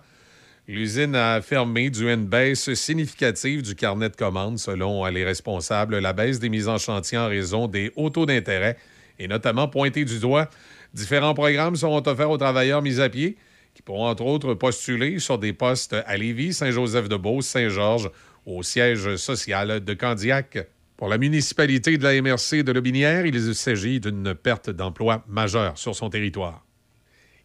[0.69, 5.99] L'usine a fermé dû à une baisse significative du carnet de commandes, selon les responsables.
[5.99, 8.77] La baisse des mises en chantier en raison des hauts taux d'intérêt
[9.21, 10.49] est notamment pointée du doigt.
[10.95, 13.37] Différents programmes seront offerts aux travailleurs mis à pied
[13.75, 18.11] qui pourront entre autres postuler sur des postes à Lévis, Saint-Joseph-de-Beauce, Saint-Georges,
[18.47, 20.59] au siège social de Candiac.
[20.97, 25.95] Pour la municipalité de la MRC de Lobinière, il s'agit d'une perte d'emploi majeure sur
[25.95, 26.65] son territoire.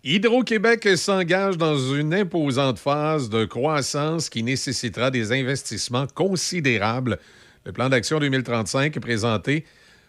[0.03, 7.17] Hydro-Québec s'engage dans une imposante phase de croissance qui nécessitera des investissements considérables.
[7.65, 9.65] Le plan d'action 2035 présenté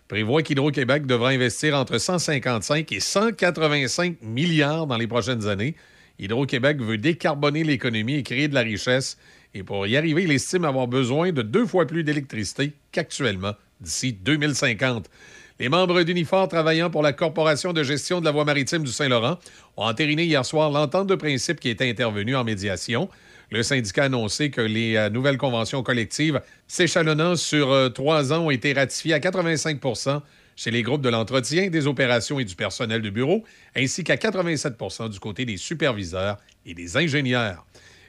[0.08, 5.74] prévoit qu'Hydro-Québec devra investir entre 155 et 185 milliards dans les prochaines années.
[6.18, 9.18] Hydro-Québec veut décarboner l'économie et créer de la richesse.
[9.54, 14.12] Et pour y arriver, il estime avoir besoin de deux fois plus d'électricité qu'actuellement d'ici
[14.12, 15.08] 2050.
[15.58, 19.38] Les membres d'Unifor travaillant pour la Corporation de gestion de la voie maritime du Saint-Laurent
[19.78, 23.08] ont entériné hier soir l'entente de principe qui était intervenue en médiation.
[23.50, 28.46] Le syndicat a annoncé que les euh, nouvelles conventions collectives s'échelonnant sur euh, trois ans
[28.46, 30.20] ont été ratifiées à 85%
[30.56, 33.44] chez les groupes de l'entretien, des opérations et du personnel de bureau,
[33.76, 34.74] ainsi qu'à 87
[35.10, 37.64] du côté des superviseurs et des ingénieurs.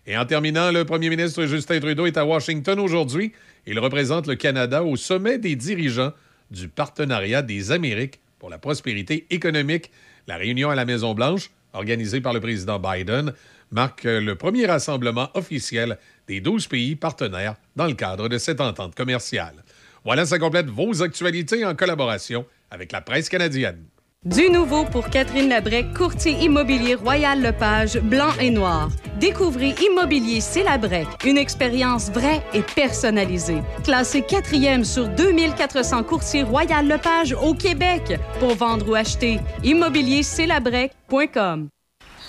[0.08, 3.34] Et en terminant, le premier ministre Justin Trudeau est à Washington aujourd'hui.
[3.68, 6.14] Il représente le Canada au sommet des dirigeants
[6.50, 9.92] du Partenariat des Amériques pour la prospérité économique.
[10.28, 13.34] La réunion à la Maison-Blanche, organisée par le président Biden,
[13.72, 15.98] marque le premier rassemblement officiel
[16.28, 19.64] des 12 pays partenaires dans le cadre de cette entente commerciale.
[20.04, 23.84] Voilà, ça complète vos actualités en collaboration avec la presse canadienne.
[24.26, 28.90] Du nouveau pour Catherine Labrec, courtier immobilier Royal Lepage, blanc et noir.
[29.20, 33.62] Découvrez Immobilier C'est Labrec, une expérience vraie et personnalisée.
[33.84, 38.20] Classé quatrième sur 2400 courtiers Royal Lepage au Québec.
[38.40, 41.70] Pour vendre ou acheter, immobiliercelabrec.com.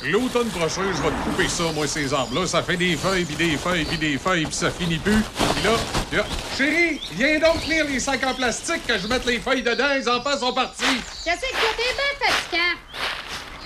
[0.05, 2.47] L'automne prochain, je vais te couper ça, moi, ces arbres-là.
[2.47, 5.23] Ça fait des feuilles, puis des feuilles, puis des feuilles, puis ça finit plus.
[5.23, 5.73] Puis là,
[6.13, 6.25] là,
[6.57, 9.93] chérie, viens donc tenir les sacs en plastique que je mette les feuilles dedans.
[9.95, 10.85] Les enfants sont partis.
[11.25, 13.08] Qu'est-ce que t'es bien fatigant?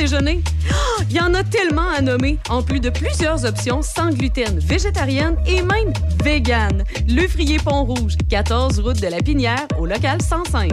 [0.00, 4.60] Ah, Il y en a tellement à nommer, en plus de plusieurs options sans gluten,
[4.60, 5.92] végétarienne et même
[6.24, 6.84] vegan.
[7.08, 10.70] Le Frier Pont-Rouge, 14 route de la Pinière, au local 105.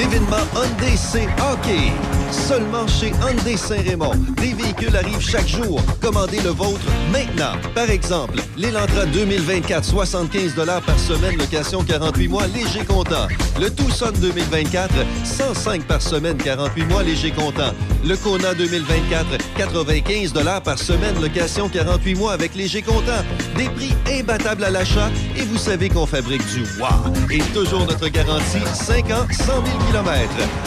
[0.00, 1.92] L'événement Hyundai C Hockey.
[2.30, 4.14] Seulement chez Hyundai Saint-Raymond.
[4.36, 5.82] Des véhicules arrivent chaque jour.
[6.00, 6.80] Commandez le vôtre
[7.12, 7.52] maintenant.
[7.74, 10.54] Par exemple, l'Elantra 2024, 75
[10.86, 13.28] par semaine, location 48 mois, léger comptant.
[13.60, 14.90] Le Tucson 2024,
[15.24, 17.72] 105 par semaine, 48 mois, léger comptant.
[18.02, 19.26] Le Kona 2024,
[19.58, 20.32] 95
[20.64, 23.22] par semaine, location 48 mois avec léger comptant.
[23.56, 27.12] Des prix imbattables à l'achat et vous savez qu'on fabrique du wow.
[27.30, 30.10] Et toujours notre garantie, 5 ans, 100 000 km.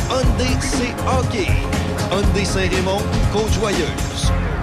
[0.09, 1.47] Hyundai C Hockey.
[2.11, 4.62] Hyundai Saint-Raymond, Côte-Joyeuse.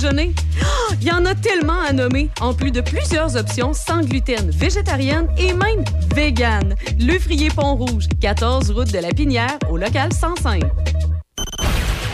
[0.03, 4.49] Ah, Il y en a tellement à nommer, en plus de plusieurs options sans gluten,
[4.49, 5.83] végétarienne et même
[6.15, 6.75] vegan.
[6.99, 10.63] Le Frier Pont-Rouge, 14 route de la Pinière, au local 105.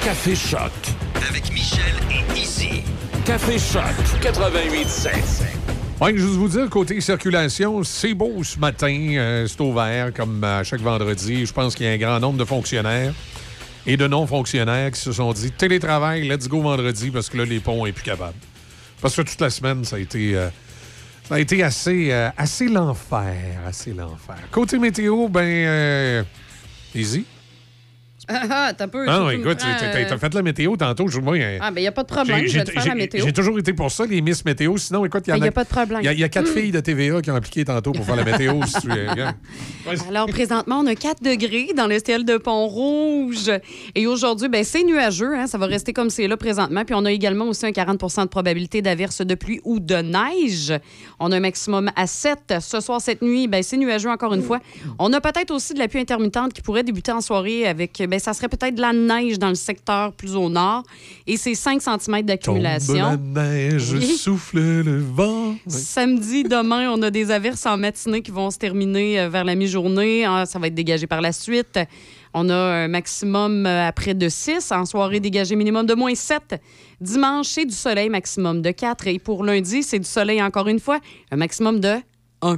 [0.03, 0.71] Café Choc.
[1.29, 2.81] Avec Michel et Izzy.
[3.25, 3.83] Café Choc
[4.21, 5.09] 88.7.
[6.01, 8.87] Ouais, juste vous dire, côté circulation, c'est beau ce matin.
[9.15, 11.45] euh, c'est ouvert comme à chaque vendredi.
[11.45, 13.13] Je pense qu'il y a un grand nombre de fonctionnaires
[13.87, 17.59] et de non-fonctionnaires qui se sont dit télétravail, let's go vendredi parce que là, les
[17.61, 18.37] ponts sont plus capables.
[19.01, 20.49] Parce que toute la semaine, ça a été, euh,
[21.23, 23.33] ça a été assez, euh, assez l'enfer.
[23.65, 24.37] Assez l'enfer.
[24.51, 25.41] Côté météo, ben.
[25.41, 26.23] euh,
[26.93, 27.25] easy.
[28.29, 29.05] Ah, ah, t'as peu.
[29.07, 31.07] Ah, non, me écoute, prends, t'as t'as fait la météo tantôt.
[31.07, 32.45] Je, moi, Ah, ben, il n'y a pas de problème.
[32.45, 33.25] Je vais te faire la météo.
[33.25, 34.75] j'ai toujours été pour ça, les Miss Météo.
[34.77, 35.45] Sinon, écoute, il y en Ben, a.
[35.45, 35.99] y a pas de problème.
[36.01, 36.53] Il y a- il y, a quatre Mm.
[36.59, 38.61] filles de TVA qui ont appliqué tantôt pour faire la météo.
[38.65, 39.07] si tu veux.
[40.09, 43.49] Alors, présentement, on a 4 degrés dans le ciel de Pont-Rouge.
[43.95, 45.33] Et aujourd'hui, ben, c'est nuageux.
[45.35, 46.83] hein, ça va rester comme c'est là présentement.
[46.85, 50.73] Puis, on a également aussi un 40 de probabilité d'averse de pluie ou de neige.
[51.19, 52.55] On a un maximum à 7.
[52.59, 54.59] Ce soir, cette nuit, ben, c'est nuageux encore une fois.
[54.99, 58.16] On a peut-être aussi de la pluie intermittente qui pourrait débuter en soirée avec, ben,
[58.19, 60.83] ça serait peut-être de la neige dans le secteur plus au nord.
[61.25, 63.17] Et c'est 5 cm Tombe la d'accumulation.
[63.33, 64.17] neige, Oui.
[64.17, 65.51] souffle le vent.
[65.51, 65.57] Oui.
[65.67, 69.55] Samedi, demain, on a des averses en matinée qui vont se terminer euh, vers la
[69.55, 70.25] mi-journée.
[70.25, 71.79] Ah, Ça va être dégagé par la suite.
[72.33, 74.71] On a un maximum euh, à près de 6.
[74.71, 76.61] En soirée, dégagé minimum de moins 7.
[77.01, 79.07] Dimanche, c'est du soleil, maximum de 4.
[79.07, 80.99] Et pour lundi, c'est du soleil encore une fois,
[81.31, 81.95] un maximum de
[82.41, 82.57] 1.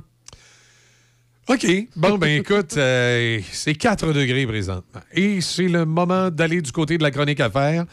[1.50, 1.66] OK.
[1.96, 5.02] Bon, ben écoute, euh, c'est 4 degrés présentement.
[5.14, 7.86] Et c'est le moment d'aller du côté de la chronique à faire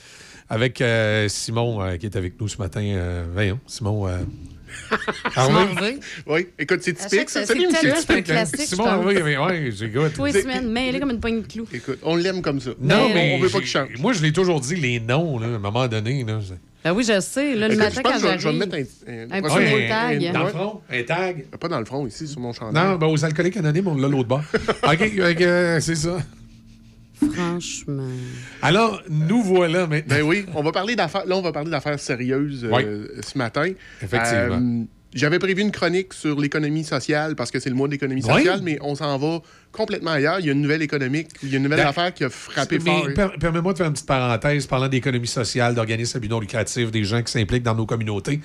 [0.51, 2.83] avec euh, Simon euh, qui est avec nous ce matin.
[2.83, 4.09] Euh, voyons, Simon.
[4.09, 4.18] euh,
[5.35, 5.99] Harvey.
[6.26, 7.47] Oui, écoute, c'est typique, ça.
[7.47, 8.85] c'est un classique, Simon.
[8.85, 10.07] Harvey, mais ouais, j'ai goût.
[10.10, 11.67] Toi, semaine, mêlé comme une poignée de clous.
[11.73, 12.73] Écoute, on l'aime comme ça.
[12.78, 13.89] Non, Mais, mais on veut pas qu'il change.
[13.99, 16.25] Moi, je l'ai toujours dit, les noms, là, à un moment donné.
[16.25, 16.41] Là,
[16.86, 17.56] Ben oui, je sais.
[17.56, 18.58] Là, le matin, je pense quand que je vais- j'arrive.
[18.60, 20.32] mettre un, petit tag.
[20.32, 21.47] Dans le front, un tag?
[21.58, 22.81] Pas dans le front, ici, sur mon chandail.
[22.90, 24.44] Non, ben aux alcooliques anonymes, on l'a l'autre bord.
[24.84, 26.18] OK, ok, euh, c'est ça.
[27.32, 28.06] Franchement.
[28.62, 30.15] Alors, nous voilà maintenant.
[30.15, 31.26] Ben oui, on va parler d'affaires.
[31.26, 32.84] Là, on va parler d'affaires sérieuses euh, Oui.
[33.20, 33.73] ce matin.
[34.00, 34.60] Effectivement.
[34.60, 34.84] Euh,
[35.17, 38.33] J'avais prévu une chronique sur l'économie sociale parce que c'est le mois de l'économie Oui.
[38.35, 39.41] sociale, mais on s'en va
[39.73, 40.41] complètement ailleurs.
[40.41, 42.31] Il y a une nouvelle économique, il y a une nouvelle Ben, affaire qui a
[42.31, 43.09] frappé fort.
[43.15, 46.91] per- permets-moi de faire une petite parenthèse parlant d'économie sociale, d'organismes à but non lucratif,
[46.91, 48.41] des gens qui s'impliquent dans nos communautés.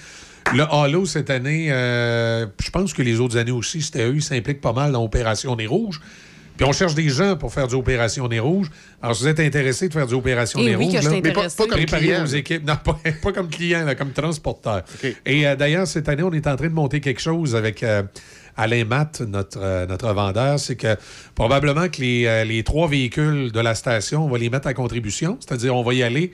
[0.56, 4.24] Le Halo, cette année, euh, je pense que les autres années aussi, c'était eux, ils
[4.24, 6.00] s'impliquent pas mal dans Opération Nez Rouge.
[6.58, 8.68] Puis on cherche des gens pour faire du Opération Nez Rouge.
[9.02, 11.10] Alors, si vous êtes intéressé de faire du Opération Eh Nez oui, Rouge, que je
[11.10, 11.58] là, intéressée.
[11.58, 12.38] pas comme client, vos là.
[12.38, 12.68] équipes.
[12.68, 14.84] Non, pas, pas comme client, là, comme transporteur.
[15.26, 18.04] Et euh, d'ailleurs, cette année, on est en train de monter quelque chose avec euh,
[18.58, 20.60] Alain Matt, notre, euh, notre vendeur.
[20.60, 20.96] C'est que
[21.36, 24.74] probablement que les, euh, les trois véhicules de la station, on va les mettre à
[24.74, 25.38] contribution.
[25.40, 26.32] C'est-à-dire, on va y aller.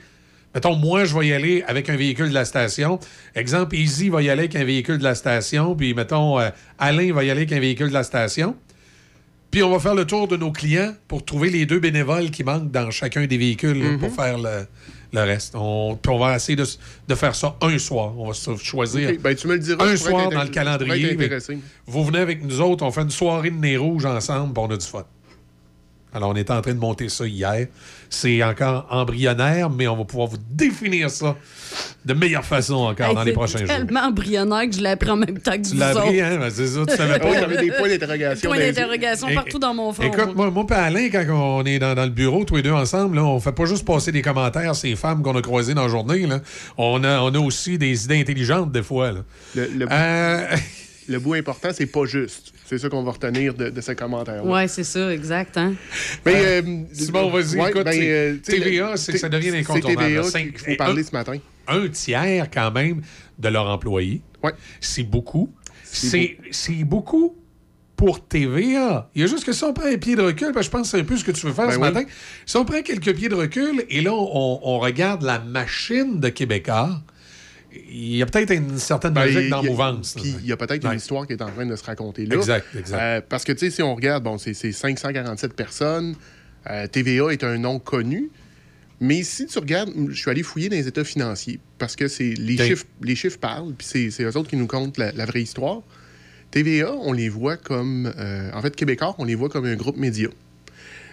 [0.54, 2.98] Mettons, moi, je vais y aller avec un véhicule de la station.
[3.34, 5.74] Exemple, Easy va y aller avec un véhicule de la station.
[5.76, 6.48] Puis, mettons, euh,
[6.78, 8.56] Alain va y aller avec un véhicule de la station.
[9.50, 12.44] Puis on va faire le tour de nos clients pour trouver les deux bénévoles qui
[12.44, 14.66] manquent dans chacun des véhicules pour faire le,
[15.12, 15.54] le reste.
[15.56, 16.66] On, puis on va essayer de,
[17.08, 18.12] de faire ça un soir.
[18.18, 21.16] On va choisir ben, tu me le diras, un soir dans le calendrier.
[21.86, 24.70] Vous venez avec nous autres, on fait une soirée de nez rouge ensemble, puis on
[24.70, 25.04] a du fun.
[26.14, 27.66] Alors, on est en train de monter ça hier.
[28.10, 31.36] C'est encore embryonnaire, mais on va pouvoir vous définir ça
[32.04, 33.68] de meilleure façon encore Hey, dans les c'est prochains jours.
[33.68, 36.38] tellement embryonnaire que je l'apprends en même temps que Tu vous l'as appris, hein?
[36.38, 37.32] Ben, c'est ça, tu savais pas.
[37.34, 38.48] t'avais des points d'interrogation.
[38.48, 38.72] Point dans les yeux.
[38.72, 40.04] d'interrogation partout dans mon front.
[40.04, 42.72] Écoute, moi, moi et Alain, quand on est dans, dans le bureau, tous les deux
[42.72, 45.74] ensemble, là, on fait pas juste passer des commentaires à ces femmes qu'on a croisées
[45.74, 46.26] dans la journée.
[46.26, 46.40] Là.
[46.78, 49.12] On, a, on a aussi des idées intelligentes, des fois.
[49.12, 49.20] Là.
[49.54, 50.46] Le, le- Euh,
[51.08, 52.52] le bout important, c'est pas juste.
[52.66, 54.44] C'est ça qu'on va retenir de, de ce commentaire.
[54.44, 55.56] Ouais, c'est ça, exact.
[55.56, 55.74] Hein?
[56.26, 56.62] Mais, euh,
[56.92, 60.02] Simon, vas-y, ouais, écoute, ben, c'est- euh, TVA, le- c'est que ça devient c'est incontournable.
[60.06, 60.30] TVA là.
[60.30, 61.36] qu'il faut parler un- ce matin.
[61.68, 63.02] un tiers, quand même,
[63.38, 64.22] de leurs employés.
[64.42, 64.52] Ouais.
[64.80, 65.52] C'est beaucoup.
[65.84, 67.36] C'est C'est c'est beaucoup
[67.96, 69.10] pour TVA.
[69.14, 70.82] Il y a juste que si on prend un pied de recul, ben, je pense
[70.82, 71.82] que c'est un peu ce que tu veux faire Ben ce oui.
[71.82, 72.02] matin.
[72.46, 76.28] Si on prend quelques pieds de recul et là, on, on regarde la machine de
[76.28, 77.02] Québécois,
[77.90, 80.14] il y a peut-être une certaine Ben, logique dans y a- mouvance.
[80.20, 80.92] Puis il y a peut-être Ouais.
[80.92, 82.36] une histoire qui est en train de se raconter là.
[82.36, 82.98] Exact, exact.
[83.00, 86.14] Euh, parce que, tu sais, si on regarde, bon, c'est c'est 547 personnes.
[86.70, 88.30] Euh, TVA est un nom connu.
[89.00, 92.34] Mais si tu regardes, je suis allé fouiller dans les états financiers parce que c'est
[92.36, 95.24] les, chiffres, les chiffres parlent, puis c'est- c'est eux autres qui nous comptent la, la
[95.24, 95.82] vraie histoire.
[96.50, 98.12] TVA, on les voit comme.
[98.18, 100.28] euh, en fait, Québécois, on les voit comme un groupe média.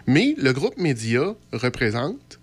[0.07, 2.39] Mais le groupe média représente.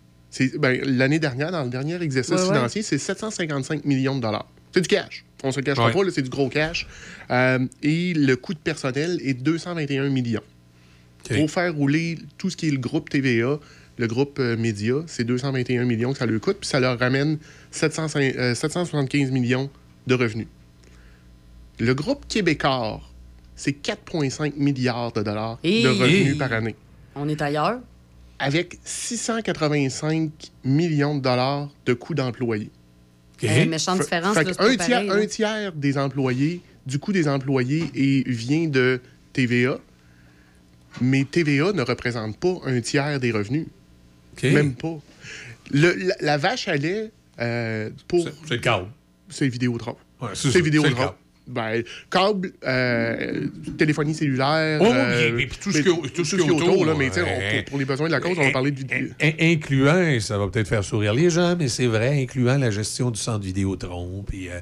[0.59, 2.47] Ben, L'année dernière, dans le dernier exercice Ouais, ouais.
[2.55, 4.47] financier, c'est 755 millions de dollars.
[4.75, 5.25] C'est du cash.
[5.44, 5.93] On se le cachera Ouais.
[5.93, 6.86] pas, c'est du gros cash.
[7.31, 10.41] Euh, et le coût de personnel est 221 millions.
[11.28, 13.59] Pour faire rouler tout ce qui est le groupe TVA,
[13.99, 17.39] le groupe euh, média, c'est 221 millions que ça leur coûte, puis ça leur ramène
[17.70, 19.70] 705 euh, 775 millions
[20.07, 20.47] de revenus.
[21.78, 23.01] Le groupe québécois,
[23.57, 26.75] c'est 4,5 milliards de dollars Et- de revenus Et- par année,
[27.15, 27.81] On est ailleurs?
[28.43, 30.31] Avec 685
[30.65, 32.71] millions de dollars de coûts d'employés.
[33.43, 33.49] OK.
[33.49, 35.27] Euh, méchante Fait- différence, fait un, tiers, pareil, un là.
[35.27, 39.01] tiers des employés, du coût des employés, et vient de
[39.33, 39.79] TVA,
[41.01, 43.67] mais TVA ne représente pas un tiers des revenus.
[44.43, 44.99] Même pas.
[45.71, 48.25] Le- la, la vache à lait, euh, pour.
[48.25, 48.89] C'est- C'est le.
[49.29, 49.97] C'est Vidéotron.
[50.21, 51.15] Ouais, c'est Vidéotron.
[51.47, 53.47] Ben, câble, euh,
[53.77, 54.79] téléphonie cellulaire.
[54.81, 57.57] Oh, euh, puis tout ce qui est- tout ce qui autour, là, mais sais, on-
[57.57, 59.09] pour, pour les besoins de la cause, on va parler de vidéo.
[59.21, 63.11] In- incluant, ça va peut-être faire sourire les gens, mais c'est vrai, incluant la gestion
[63.11, 64.61] du centre Vidéotron, puis euh,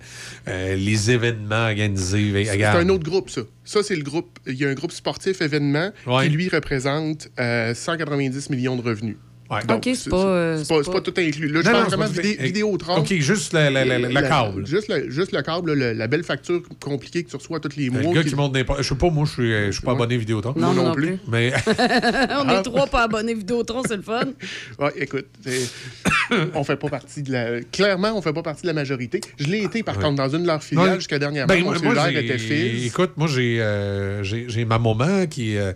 [0.49, 2.47] euh, les événements organisés.
[2.47, 3.43] C'est un autre groupe, ça.
[3.65, 4.39] Ça, c'est le groupe.
[4.47, 6.25] Il y a un groupe sportif événement Ouais.
[6.25, 9.17] qui, lui, représente euh, 190 millions de revenus.
[9.51, 9.65] Ouais.
[9.67, 11.49] Donc, OK, c'est pas, euh, pas, tout inclus.
[11.49, 12.97] Là, je Non, parle non, c'est vraiment vidé- tout- Vidéotron.
[12.99, 14.65] OK, juste le, le- le- le- le La- câble.
[14.67, 17.91] Juste le, juste le câble, le- la belle facture compliquée que tu reçois tous les
[17.91, 18.01] mois.
[18.01, 18.83] Le gars qui- qui monte n'importe.
[18.83, 19.97] Je sais pas, moi, je suis, je suis pas Ouais.
[19.97, 20.55] abonné Vidéotron.
[20.57, 21.17] Non, non non plus.
[21.17, 21.19] plus.
[21.29, 22.59] Mais On Ah.
[22.61, 24.21] est trois pas abonnés Vidéotron, c'est le fun.
[24.79, 25.27] Ouais, écoute,
[26.55, 27.61] on fait pas partie de la.
[27.63, 29.21] Clairement, on fait pas partie de la majorité.
[29.39, 30.03] Je l'ai été, par Ouais.
[30.05, 31.53] contre, dans une de leurs filiales jusqu'à dernièrement.
[31.53, 32.87] Ben, Mon cellulaire était fils.
[32.87, 34.23] Écoute, moi, j'ai euh,
[34.67, 35.73] ma maman qui, euh,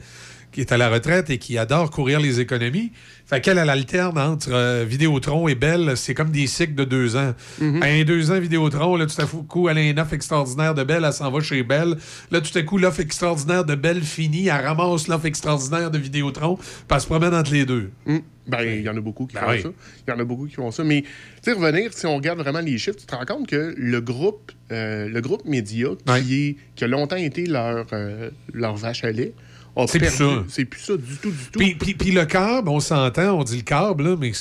[0.53, 2.93] qui est à la retraite et qui adore courir les économies.
[3.35, 5.95] Fait qu'elle, elle alterne entre euh, Vidéotron et Bell.
[5.97, 7.35] C'est comme des cycles de deux ans.
[7.61, 11.03] Un deux ans, Vidéotron, là, tout à coup, elle a une offre extraordinaire de Bell,
[11.05, 11.97] elle s'en va chez Bell.
[12.31, 16.55] Là, tout à coup, l'offre extraordinaire de Bell finit, elle ramasse l'offre extraordinaire de Vidéotron,
[16.55, 17.91] puis elle se promène entre les deux.
[18.07, 18.23] Hum.
[18.47, 19.63] Ben, il y en a beaucoup qui Ben font oui.
[19.63, 19.69] ça.
[20.07, 20.85] Il y en a beaucoup qui font ça.
[20.85, 21.09] Mais, tu
[21.43, 24.53] sais, revenir, si on regarde vraiment les chiffres, tu te rends compte que le groupe,
[24.71, 25.89] euh, le groupe Média,
[26.23, 29.33] qui, est, qui a longtemps été leur, euh, leur vache à lait,
[29.77, 30.45] a C'est plus ça.
[30.49, 31.59] C'est plus ça du tout, du tout.
[31.59, 34.33] Puis, puis- puis le câble, on s'entend, on dit le câble, là, mais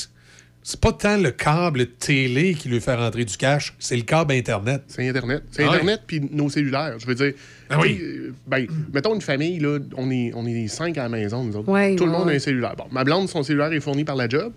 [0.62, 4.32] c'est- pas tant le câble télé qui lui fait rentrer du cash, c'est le câble
[4.34, 4.84] Internet.
[4.88, 5.44] C'est Internet.
[5.52, 5.72] C'est Ah.
[5.72, 6.96] Internet puis nos cellulaires.
[7.00, 7.34] Je veux dire,
[7.70, 8.00] Ah oui.
[8.02, 11.56] euh, ben, mettons une famille, là, on est, on est cinq à la maison, nous
[11.58, 11.70] autres.
[11.70, 12.76] Ouais, Tout le monde a un cellulaire.
[12.78, 14.54] Bon, ma blonde, son cellulaire est fourni par la job.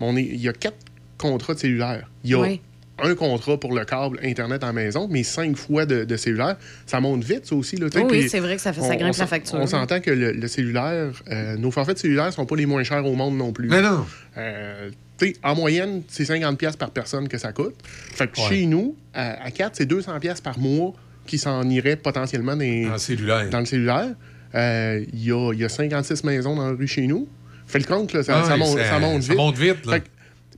[0.00, 0.76] mais on est, il y a quatre
[1.18, 2.08] contrats de cellulaire.
[2.24, 2.60] Il y a Ouais.
[3.02, 6.56] Un contrat pour le câble Internet à la maison, mais cinq fois de, de cellulaire.
[6.86, 7.76] Ça monte vite, ça aussi.
[7.76, 9.58] Là, Oui, c'est vrai que ça fait- ça on- grimpe on la facture.
[9.58, 12.82] On s'entend que le, le cellulaire, euh, nos forfaits de cellulaire sont pas les moins
[12.84, 13.68] chers au monde non plus.
[13.68, 14.06] Mais non.
[14.38, 17.74] Euh, tu sais, en moyenne, c'est 50$ piastres par personne que ça coûte.
[17.84, 18.48] Fait que Ouais.
[18.48, 20.92] chez nous, à, à 4, c'est 200$ piastres par mois
[21.26, 23.50] qui s'en iraient potentiellement dans, Dans le cellulaire.
[23.50, 24.08] dans le cellulaire.
[24.54, 27.26] Euh, Il y, a, il y a 56 maisons dans la rue chez nous.
[27.66, 29.36] Fais le compte, là, ça, Ah ça monte, ça- ça monte ça vite.
[29.38, 29.92] monte vite, là.
[29.94, 30.06] Fait que-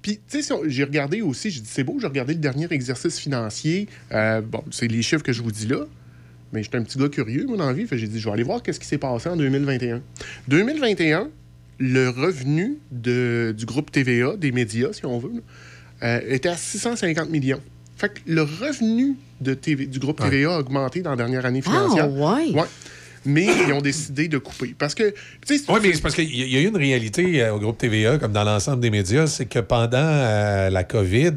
[0.05, 3.18] puis, tu sais, j'ai regardé aussi, j'ai dit, c'est beau, j'ai regardé le dernier exercice
[3.18, 3.89] financier.
[4.12, 5.86] Euh, bon, c'est les chiffres que je vous dis là.
[6.52, 7.86] Mais j'étais un petit gars curieux, moi, dans la vie.
[7.91, 10.02] J'ai dit, je vais aller voir qu'est-ce qui s'est passé en 2021.
[10.49, 11.31] 2021,
[11.78, 15.41] le revenu de- du groupe TVA, des médias, si on veut, là,
[16.02, 17.60] euh, était à 650 millions.
[17.97, 21.62] Fait que le revenu de TV, du groupe TVA a augmenté dans la dernière année
[21.62, 22.10] financière.
[22.10, 22.65] Ah, ouais.
[23.27, 24.75] Mais ils ont décidé de couper.
[24.78, 25.15] Parce que,
[25.69, 28.33] Oui, mais c'est parce qu'il y a- eu une réalité euh, au groupe TVA, comme
[28.33, 31.33] dans l'ensemble des médias, c'est que pendant euh, la COVID,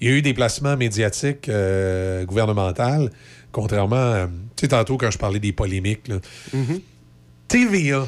[0.00, 3.08] il y a eu des placements médiatiques euh, gouvernementaux,
[3.52, 6.16] contrairement, à- tu sais, tantôt quand je parlais des polémiques, là.
[7.48, 8.06] TVA,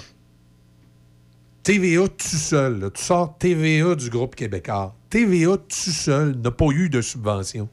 [1.63, 6.67] TVA tout seul, là, tu sors TVA du groupe québécois, TVA tout seul n'a pas
[6.73, 7.69] eu de subvention.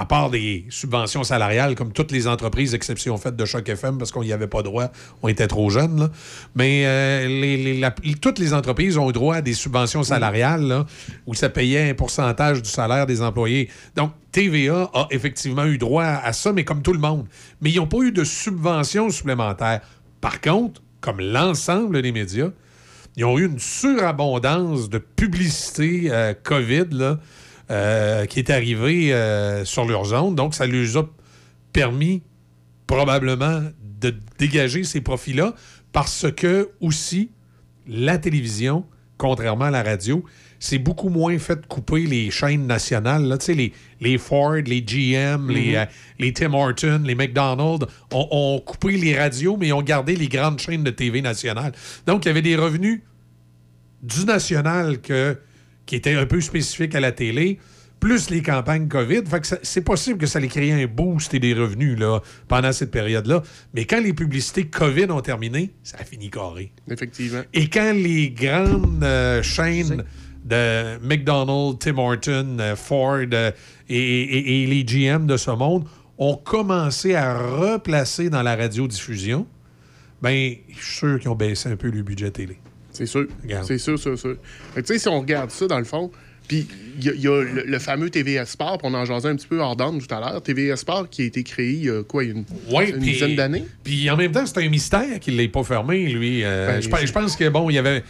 [0.00, 4.10] À part des subventions salariales, comme toutes les entreprises, exception faite de Choc FM, parce
[4.12, 4.90] qu'on n'y avait pas droit,
[5.22, 6.00] on était trop jeunes.
[6.00, 6.10] là.
[6.54, 10.62] Mais euh, les- les- la- toutes les entreprises ont eu droit à des subventions salariales,
[10.62, 10.86] là,
[11.26, 13.68] où ça payait un pourcentage du salaire des employés.
[13.94, 17.26] Donc, TVA a effectivement eu droit à ça, mais comme tout le monde.
[17.60, 19.82] Mais ils n'ont pas eu de subventions supplémentaires.
[20.22, 22.48] Par contre, comme l'ensemble des médias,
[23.18, 27.18] ils ont eu une surabondance de publicité euh, COVID là,
[27.70, 30.34] euh, qui est arrivée euh, sur leurs ondes.
[30.34, 31.08] Donc, ça leur a
[31.72, 32.22] permis
[32.86, 33.62] probablement
[34.00, 35.54] de dégager ces profits-là
[35.92, 37.30] parce que aussi,
[37.86, 38.84] la télévision,
[39.18, 40.24] contrairement à la radio,
[40.58, 43.24] c'est beaucoup moins fait couper les chaînes nationales.
[43.24, 43.38] Là.
[43.38, 45.84] Tu sais, Les, les Ford, les GM, les, euh,
[46.18, 50.28] les Tim Horton, les McDonald's ont, ont coupé les radios, mais ils ont gardé les
[50.28, 51.72] grandes chaînes de TV nationales.
[52.06, 53.00] Donc, il y avait des revenus
[54.02, 55.38] du national que,
[55.90, 57.58] qui étaient un peu spécifiques à la télé,
[57.98, 59.22] plus les campagnes COVID.
[59.26, 62.20] Fait que ça- c'est possible que ça les créé un boost et des revenus là,
[62.46, 63.42] pendant cette période-là.
[63.74, 66.70] Mais quand les publicités COVID ont terminé, ça a fini carré.
[66.88, 67.42] Effectivement.
[67.52, 70.04] Et quand les grandes euh, chaînes
[70.44, 73.50] de McDonald's, Tim Horton, euh, Ford euh,
[73.88, 75.86] et, et- et les GM de ce monde
[76.18, 79.44] ont commencé à replacer dans la radiodiffusion,
[80.22, 82.58] ben, je suis sûr qu'ils ont baissé un peu le budget télé.
[82.92, 83.26] C'est sûr.
[83.62, 84.36] C'est sûr, sûr, sûr.
[84.76, 86.10] Tu sais, si on regarde ça, dans le fond,
[86.48, 86.66] puis
[86.98, 89.28] il y, a- il y a le, le fameux TVA Sport, puis on en jasait
[89.28, 90.42] un petit peu hors d'ordre tout à l'heure.
[90.42, 93.64] TVA Sport qui a été créé il y a quoi, une, Ouais, une dizaine d'années?
[93.84, 96.42] Puis en même temps, c'est un mystère qu'il ne l'ait pas fermé, lui.
[96.44, 98.02] Euh, Ben, je, pense- que, bon, il y avait.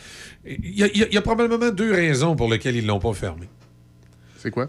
[0.46, 3.46] Il y, a, y y probablement deux raisons pour lesquelles ils ne l'ont pas fermé.
[4.38, 4.68] C'est quoi?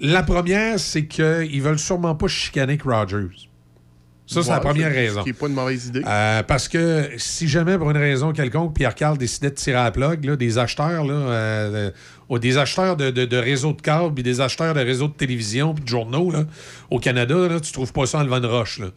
[0.00, 3.47] La première, c'est qu'ils veulent sûrement pas chicaner Rogers.
[4.28, 5.20] Ça, c'est la première raison.
[5.20, 6.02] Ce qui n'est pas une mauvaise idée.
[6.06, 9.84] Euh, parce que si jamais, pour une raison quelconque, Pierre Carl décidait de tirer à
[9.84, 11.90] la plug, là, des acheteurs, là, euh,
[12.40, 15.72] des acheteurs de, de- de réseaux de câbles, puis des acheteurs de réseaux de télévision,
[15.72, 16.44] puis de journaux, là,
[16.90, 18.80] au Canada, là, tu trouves pas ça en levant une roche.
[18.80, 18.88] Là.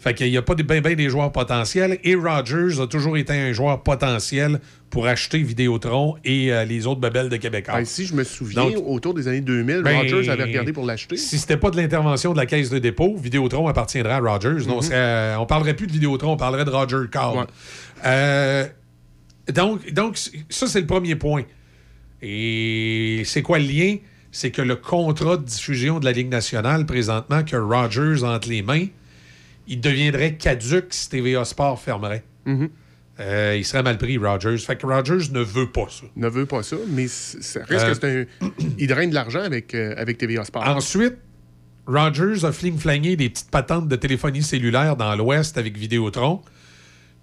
[0.00, 1.98] Fait qu'il n'y a pas de- ben, ben des joueurs potentiels.
[2.02, 4.60] Et Rogers a toujours été un joueur potentiel
[4.90, 7.74] pour acheter Vidéotron et euh, les autres babelles de Québécois.
[7.78, 10.84] Ben, si je me souviens, Donc, autour des années 2000, ben, Rogers avait regardé pour
[10.84, 11.16] l'acheter.
[11.16, 14.66] Si c'était pas de l'intervention de la caisse de dépôt, Vidéotron appartiendrait à Rogers.
[14.66, 17.46] Non, on, serait- on parlerait plus de Vidéotron, on parlerait de Roger Cable.
[18.04, 18.66] Euh,
[19.54, 20.16] donc, donc,
[20.48, 21.44] ça, c'est le premier point.
[22.22, 23.96] Et c'est quoi le lien?
[24.32, 28.62] C'est que le contrat de diffusion de la Ligue nationale, présentement, que Rogers entre les
[28.62, 28.86] mains,
[29.66, 32.22] il deviendrait caduque si TVA Sport fermerait.
[33.20, 34.56] Euh, il serait mal pris, Rogers.
[34.58, 36.06] Fait que Rogers ne veut pas ça.
[36.16, 38.50] Ne veut pas ça, mais ça risque Euh, que c'est un.
[38.78, 40.66] Il draine de l'argent avec, euh, avec TVA Sport.
[40.66, 41.16] Ensuite,
[41.86, 46.40] Rogers a fling-flangé des petites patentes de téléphonie cellulaire dans l'Ouest avec Vidéotron.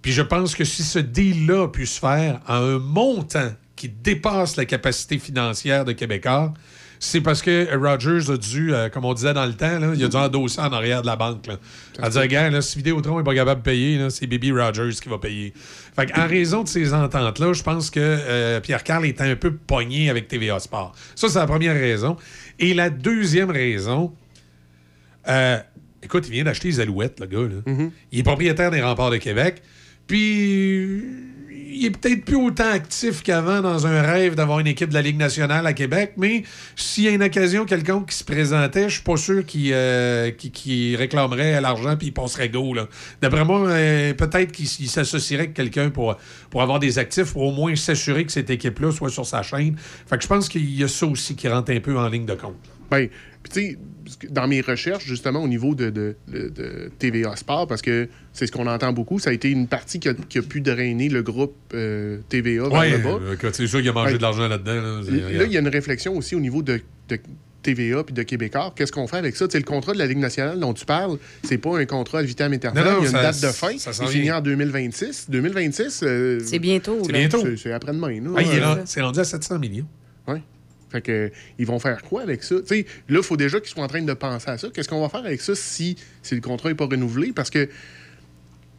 [0.02, 3.88] Puis je pense que si ce deal-là a pu se faire à un montant qui
[3.88, 6.54] dépasse la capacité financière de Québécois,
[7.00, 10.04] c'est parce que Rogers a dû, euh, comme on disait dans le temps, là, il
[10.04, 11.46] a dû endosser en arrière de la banque.
[11.46, 11.56] Là.
[12.00, 15.08] À dire, gars, là, si Vidéotron n'est pas capable de payer, c'est Baby Rogers qui
[15.08, 15.52] va payer.
[15.96, 19.52] Fait en raison de ces ententes-là, je pense que euh, Pierre Carl est un peu
[19.54, 20.94] pogné avec TVA Sport.
[21.14, 22.16] Ça, c'est la première raison.
[22.58, 24.12] Et la deuxième raison,
[25.28, 25.58] euh,
[26.02, 27.48] écoute, il vient d'acheter les Alouettes, le gars.
[27.48, 27.88] Là.
[28.10, 29.62] Il est propriétaire des remparts de Québec.
[30.06, 31.04] Puis,
[31.78, 35.02] il est peut-être plus autant actif qu'avant dans un rêve d'avoir une équipe de la
[35.02, 36.42] Ligue nationale à Québec, mais
[36.76, 40.30] s'il y a une occasion quelconque qui se présentait, je suis pas sûr qu'il euh,
[40.96, 42.74] réclamerait l'argent puis il passerait go.
[43.22, 46.16] D'après moi, euh, peut-être qu'il s'associerait avec quelqu'un pour,
[46.50, 49.76] pour avoir des actifs, pour au moins s'assurer que cette équipe-là soit sur sa chaîne.
[49.78, 52.26] Fait que je pense qu'il y a ça aussi qui rentre un peu en ligne
[52.26, 52.56] de compte.
[52.90, 53.08] Ben,
[53.42, 53.78] puis tu sais,
[54.30, 58.46] dans mes recherches, justement, au niveau de, de- de- de TVA Sport, parce que c'est
[58.46, 61.08] ce qu'on entend beaucoup, ça a été une partie qui a, qui a pu drainer
[61.08, 63.18] le groupe euh, TVA vers Ouais, le bas.
[63.20, 64.18] euh, c'est sûr qu'il a mangé Ouais.
[64.18, 64.74] de l'argent là-dedans.
[64.74, 65.00] là.
[65.46, 67.18] Il y a une réflexion aussi au niveau de, de
[67.62, 68.72] TVA puis de Québécois.
[68.76, 69.46] Qu'est-ce qu'on fait avec ça?
[69.48, 72.20] Tu sais, le contrat de la Ligue nationale dont tu parles, c'est pas un contrat
[72.20, 72.84] à vitam aeternam.
[72.84, 73.76] Non, non, il y a une ça- date de fin.
[73.78, 75.26] ça il finit en 2026.
[75.28, 76.00] 2026...
[76.04, 76.98] euh, C'est bientôt.
[77.04, 77.44] C'est bientôt.
[77.56, 78.20] c'est- après-demain.
[78.36, 79.86] Ah, il est rendu- c'est rendu à 700 millions.
[80.28, 80.38] oui.
[80.90, 82.56] Fait que, ils vont faire quoi avec ça?
[82.60, 84.68] Tu sais, là, il faut déjà qu'ils soient en train de penser à ça.
[84.72, 87.32] Qu'est-ce qu'on va faire avec ça si, si le contrat n'est pas renouvelé?
[87.32, 87.68] Parce que,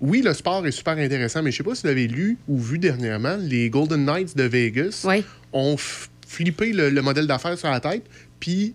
[0.01, 2.57] oui, le sport est super intéressant, mais je sais pas si vous avez lu ou
[2.57, 5.03] vu dernièrement, les Golden Knights de Vegas
[5.53, 5.75] ont
[6.27, 8.03] flippé le, le modèle d'affaires sur la tête,
[8.39, 8.73] puis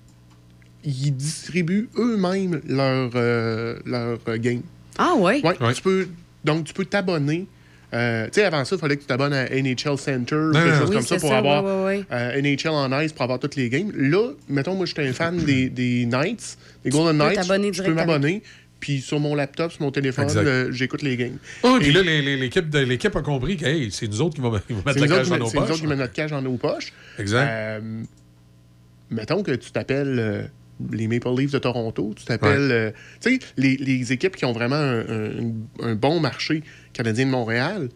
[0.85, 4.61] ils distribuent eux-mêmes leur, euh, leur euh, game.
[4.99, 5.41] Ah ouais?
[5.45, 6.09] Ouais, Tu peux,
[6.45, 7.47] donc, tu peux t'abonner.
[7.95, 10.53] Euh, tu sais, avant ça, il fallait que tu t'abonnes à NHL Center, ou Non,
[10.53, 10.79] quelque non.
[10.81, 13.69] chose Oui, comme ça pour ça, avoir euh, NHL en ice pour avoir toutes les
[13.69, 13.93] games.
[13.97, 17.73] Là, mettons, moi, j'étais un fan des, des Knights, des Golden Knights.
[17.75, 18.43] Je peux m'abonner,
[18.81, 21.37] puis sur mon laptop, sur mon téléphone, euh, j'écoute les games.
[21.63, 24.75] Ah, puis là, l'équipe a compris que hey, c'est nous autres qui vont mettre c'est
[24.75, 25.81] nous, autres cash qui dans met- nos c'est nous autres poches.
[25.81, 26.93] qui mettent notre cash dans nos poches.
[27.19, 27.49] Exact.
[27.51, 27.81] Euh,
[29.11, 30.51] mettons que tu t'appelles
[30.93, 32.71] les Maple Leafs de Toronto, tu t'appelles.
[32.73, 36.63] euh, tu sais, les, les équipes qui ont vraiment un, un- un bon marché
[36.93, 37.89] canadien de Montréal,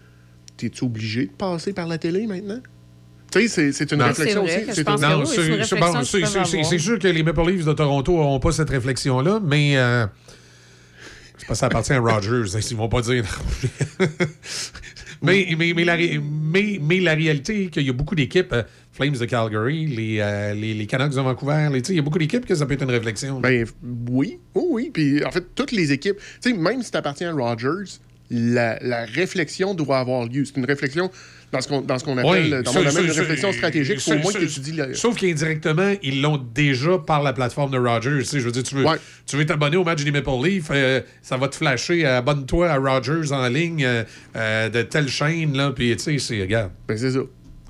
[0.63, 2.61] es-tu obligé de passer par la télé maintenant?
[3.31, 4.07] Tu sais, c'est- c'est une Non.
[4.07, 4.53] réflexion aussi.
[4.73, 4.97] c'est bon,
[6.79, 10.07] sûr que les Maple Leafs de Toronto n'ont pas cette réflexion-là, mais euh,
[11.37, 12.57] c'est pas ça appartient à Rogers.
[12.57, 13.25] hein, Ils vont pas dire.
[15.23, 18.63] mais, mais, mais, la, mais la réalité est qu'il y a beaucoup d'équipes, euh,
[18.99, 22.45] Flames de Calgary, les, euh, les, les Canucks de Vancouver, il y a beaucoup d'équipes
[22.45, 23.39] que ça peut être une réflexion.
[23.41, 23.65] Ben
[24.11, 24.91] oui, oui, oui.
[24.93, 27.99] Puis en fait, toutes les équipes, tu sais, même si tu appartiens à Rogers,
[28.31, 30.45] la, la réflexion doit avoir lieu.
[30.45, 31.11] C'est une réflexion
[31.51, 34.01] dans ce qu'on dans ce qu'on appelle, Oui, dans mon domaine, une réflexion stratégique.
[34.01, 37.71] Faut au moins que tu dis la- Sauf qu'indirectement, ils l'ont déjà par la plateforme
[37.71, 38.19] de Rogers.
[38.19, 38.85] Tu sais, je veux dire, tu veux
[39.27, 42.69] tu veux t'abonner au match des Maple Leafs, euh, ça va te flasher, euh, abonne-toi
[42.69, 44.05] à Rogers en ligne euh,
[44.37, 46.71] euh, de telle chaîne, là, puis tu sais, c'est, regarde.
[46.87, 47.21] Ben, c'est ça.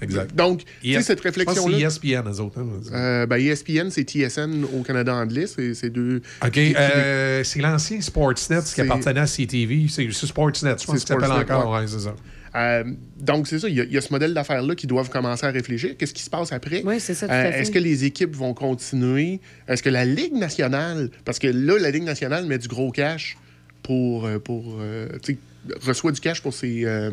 [0.00, 0.34] Exact.
[0.36, 1.76] Donc, tu sais, cette réflexion-là.
[1.76, 2.58] c'est ESPN, eux autres.
[2.60, 2.66] hein.
[2.92, 5.46] Euh, ben, ESPN, c'est TSN au Canada anglais.
[5.46, 6.22] C'est deux.
[6.44, 9.86] OK, euh, c'est l'ancien Sportsnet qui appartenait à CTV.
[9.88, 11.72] C'est Sportsnet, je pense que s'appelle Sportsnet, encore.
[11.72, 11.80] ouais.
[11.80, 12.14] Ouais, c'est ça.
[12.56, 12.84] Euh,
[13.20, 13.68] donc, c'est ça.
[13.68, 15.94] Il y, a- il y a ce modèle d'affaires-là qui doivent commencer à réfléchir.
[15.98, 16.82] Qu'est-ce qui se passe après?
[16.84, 17.52] Oui, c'est ça, Euh.
[17.52, 19.40] Est-ce que les équipes vont continuer?
[19.68, 23.36] Est-ce que la Ligue nationale, parce que là, la Ligue nationale met du gros cash
[23.82, 24.28] pour.
[24.44, 25.38] pour euh, tu sais,
[25.82, 27.10] reçoit du cash pour ses euh,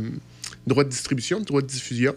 [0.65, 2.13] droits de distribution, droits de diffusion.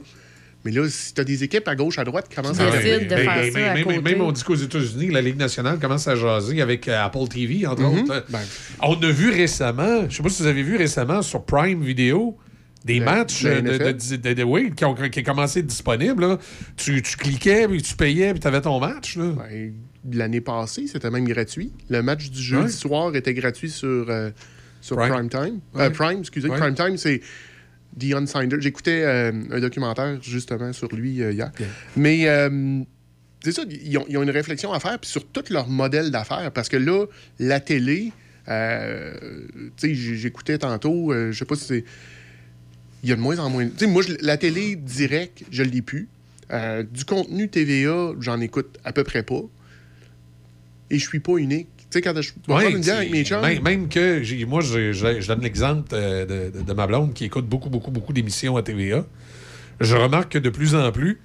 [0.64, 2.70] Mais là, si tu as des équipes à gauche, à droite qui commencent à.
[2.70, 4.00] décident de faire mais- ça à même, côté.
[4.00, 7.66] même on dit qu'aux États-Unis, la Ligue nationale commence à jaser avec euh, Apple TV,
[7.66, 7.98] entre Mhm.
[8.02, 8.24] autres.
[8.28, 8.40] Ben.
[8.82, 12.36] On a vu récemment, je sais pas si vous avez vu récemment sur Prime Video,
[12.84, 15.66] des Le- matchs le de, de- de- de- oui, qui ont qui commencé à être
[15.66, 16.22] disponibles.
[16.26, 16.38] là.
[16.76, 19.16] Tu, tu cliquais, puis tu payais, puis tu avais ton match.
[19.16, 19.32] là.
[19.36, 19.72] Ben,
[20.12, 21.70] L'année passée, c'était même gratuit.
[21.90, 22.68] Le match du jeudi Ouais.
[22.70, 24.30] soir était gratuit sur, euh,
[24.80, 25.10] sur Prime.
[25.12, 25.28] Prime.
[25.28, 25.60] Time.
[25.74, 25.82] Ouais.
[25.82, 26.48] Euh, Prime, excusez.
[26.48, 26.56] Ouais.
[26.58, 27.20] Prime Time, c'est
[27.98, 28.60] Dion Sanders.
[28.60, 31.50] J'écoutais euh, un documentaire justement sur lui euh, hier.
[31.96, 32.80] Mais euh,
[33.42, 36.50] c'est ça, ils ont, ils ont une réflexion à faire sur tout leur modèle d'affaires.
[36.52, 37.06] Parce que là,
[37.38, 38.12] la télé,
[38.48, 39.14] euh,
[39.76, 41.84] tu sais, j'écoutais tantôt, je sais pas si c'est.
[43.04, 43.66] Il y a de moins en moins.
[43.66, 46.08] Tu sais, moi, je- la télé direct, je l'ai plus.
[46.92, 49.42] Du contenu TVA, j'en écoute à peu près pas.
[50.90, 51.68] Et je suis pas unique.
[51.90, 54.60] Tu sais, quand je vais Ouais, une bière avec mes chums, même, même que, moi,
[54.60, 57.90] je, je- je donne l'exemple euh, de, de- de ma blonde qui écoute beaucoup, beaucoup,
[57.90, 59.06] beaucoup d'émissions à TVA.
[59.80, 61.18] Je remarque que de plus en plus,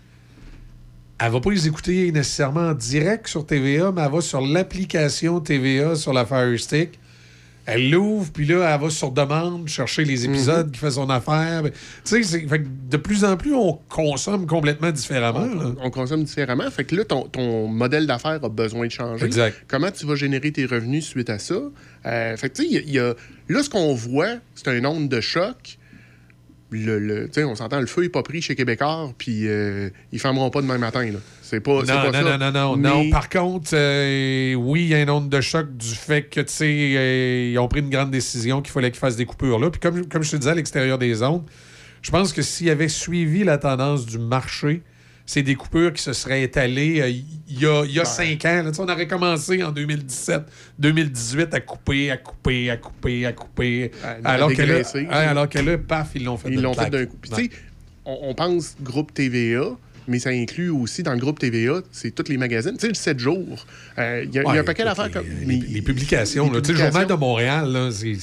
[1.19, 5.40] elle va pas les écouter nécessairement en direct sur TVA, mais elle va sur l'application
[5.42, 7.00] TVA sur la Fire Stick.
[7.66, 11.64] Elle l'ouvre, puis là, elle va sur demande chercher les épisodes qui fait son affaire.
[12.03, 15.48] Tu sais, de plus en plus, on consomme complètement différemment.
[15.82, 16.69] on consomme différemment.
[16.72, 19.25] Fait que là, ton, ton modèle d'affaires a besoin de changer.
[19.25, 19.56] Exact.
[19.69, 21.56] Comment tu vas générer tes revenus suite à ça?
[22.06, 23.16] Euh, fait que, tu sais, il y a- il y a-
[23.48, 25.77] là, ce qu'on voit, c'est un onde de choc.
[26.75, 29.90] le, le- tu sais, on s'entend, le feu n'est pas pris chez Québécois, puis euh,
[30.11, 31.06] ils ne fermeront pas demain matin.
[31.06, 31.19] là.
[31.53, 32.38] C'est pas, Non, pas non, ça.
[32.40, 35.93] non, non, non, Par contre, euh, oui, il y a une onde de choc du
[35.93, 36.65] fait que, tu sais,
[36.98, 39.69] euh, ils ont pris une grande décision qu'il fallait qu'ils fassent des coupures là.
[39.69, 41.43] Puis comme, comme je te disais, à l'extérieur des ondes,
[42.01, 44.82] je pense que s'ils avaient suivi la tendance du marché,
[45.27, 48.64] c'est des coupures qui se seraient étalées euh, il y a, y a cinq ans.
[48.64, 48.72] là.
[48.80, 50.41] On aurait commencé en 2017,
[50.80, 53.91] 2018 à couper, à couper, à couper, à couper.
[54.03, 57.06] à alors, que là, alors que là, paf, ils l'ont fait Ils l'ont fait d'un
[57.06, 57.17] coup.
[57.22, 57.49] Puis, tu sais,
[58.06, 62.30] on, on pense groupe TVA, mais ça inclut aussi dans le groupe TVA, c'est tous
[62.30, 62.73] les magazines.
[62.73, 63.65] Tu sais, le 7 jours.
[63.98, 65.25] euh, Il y, a- il y a Ouais, un paquet d'affaires comme.
[65.45, 66.51] les publications.
[66.51, 66.61] les.
[66.61, 67.17] Tu sais, Le Journal de publications.
[67.17, 68.17] Montréal, là, c'est.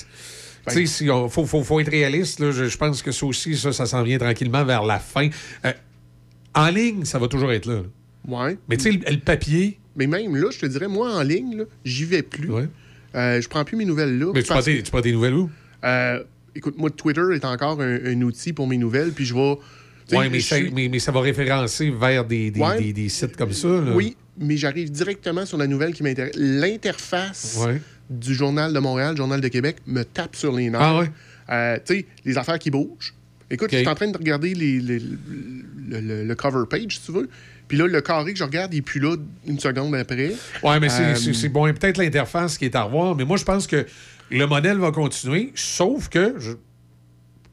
[0.68, 2.41] Tu sais, si on- faut, faut, faut être réaliste.
[2.41, 2.50] là.
[2.52, 5.28] Je, je pense que ça aussi, ça, ça s'en vient tranquillement vers la fin.
[5.65, 5.73] Euh,
[6.55, 7.76] en ligne, ça va toujours être là.
[7.76, 7.83] là.
[8.47, 8.59] Ouais.
[8.68, 9.78] Mais tu sais, le, le papier.
[9.97, 12.50] Mais même là, je te dirais, moi, en ligne, j'y vais plus.
[13.15, 14.31] Euh, je prends plus mes nouvelles là.
[14.34, 15.50] Mais tu prends, tes, tu prends tes nouvelles où?
[15.84, 16.23] Euh,
[16.55, 19.57] écoute, moi, Twitter est encore un, un outil pour mes nouvelles, puis je vais.
[20.19, 22.79] Oui, mais, ça- suis- mais, mais ça va référencer vers des, des, Ouais.
[22.79, 23.69] des- des sites comme ça.
[23.69, 23.93] là.
[23.95, 26.35] Oui, mais j'arrive directement sur la nouvelle qui m'intéresse.
[26.37, 27.81] L'interface Ouais.
[28.09, 30.81] du Journal de Montréal, Journal de Québec, me tape sur les nerfs.
[30.83, 31.11] Ah ouais?
[31.51, 33.15] Euh, tu sais, les affaires qui bougent.
[33.51, 37.01] Écoute, je suis en train de regarder les- les- le, le- le cover page, si
[37.07, 37.29] tu veux.
[37.67, 39.17] Puis là, le carré que je regarde, il n'est plus là
[39.47, 40.33] une seconde après.
[40.63, 41.65] Oui, mais c'est- Euh, c'est c'est bon.
[41.73, 43.85] Peut-être l'interface qui est à revoir, mais moi, je pense que
[44.31, 46.35] le modèle va continuer, sauf que.
[46.39, 46.53] je-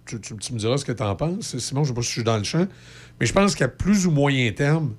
[0.08, 1.58] tu, tu- tu me diras ce que tu en penses.
[1.58, 2.66] Simon, je ne sais pas si je suis dans le champ,
[3.19, 4.94] mais je pense qu'à plus ou moyen terme,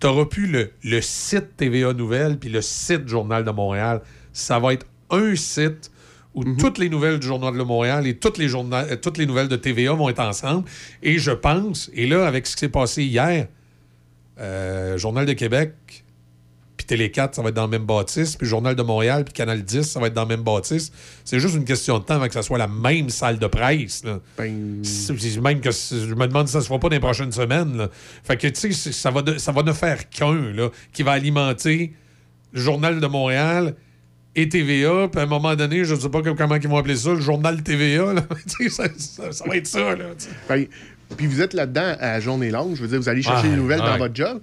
[0.00, 4.00] tu n'auras plus le, le site TVA Nouvelles puis le site Journal de Montréal.
[4.32, 5.90] Ça va être un site
[6.34, 9.26] où toutes les nouvelles du Journal de Montréal et toutes les, journal- euh, toutes les
[9.26, 10.64] nouvelles de TVA vont être ensemble.
[11.02, 13.48] Et je pense, et là, avec ce qui s'est passé hier,
[14.38, 15.74] euh, Journal de Québec,
[16.90, 19.62] Télé 4, ça va être dans le même bâtisse, puis Journal de Montréal, puis Canal
[19.62, 20.90] 10, ça va être dans le même bâtisse.
[21.24, 24.02] C'est juste une question de temps avant que ça soit la même salle de presse.
[24.04, 24.18] là.
[24.82, 27.76] C'est Même que je me demande si ça se fera pas dans les prochaines semaines.
[27.76, 27.88] là.
[28.24, 31.12] Fait que, tu sais, ça va, de- ça va ne faire qu'un, là, qui va
[31.12, 31.92] alimenter
[32.52, 33.76] le Journal de Montréal
[34.34, 36.96] et TVA, puis à un moment donné, je ne sais pas comment ils vont appeler
[36.96, 38.22] ça, le Journal TVA, là.
[38.68, 40.06] Ça, ça- ça va être ça, là.
[40.48, 40.66] Ben,
[41.16, 42.74] puis vous êtes là-dedans à journée longue.
[42.74, 44.40] Je veux dire, vous allez chercher Ouais, les nouvelles dans votre job.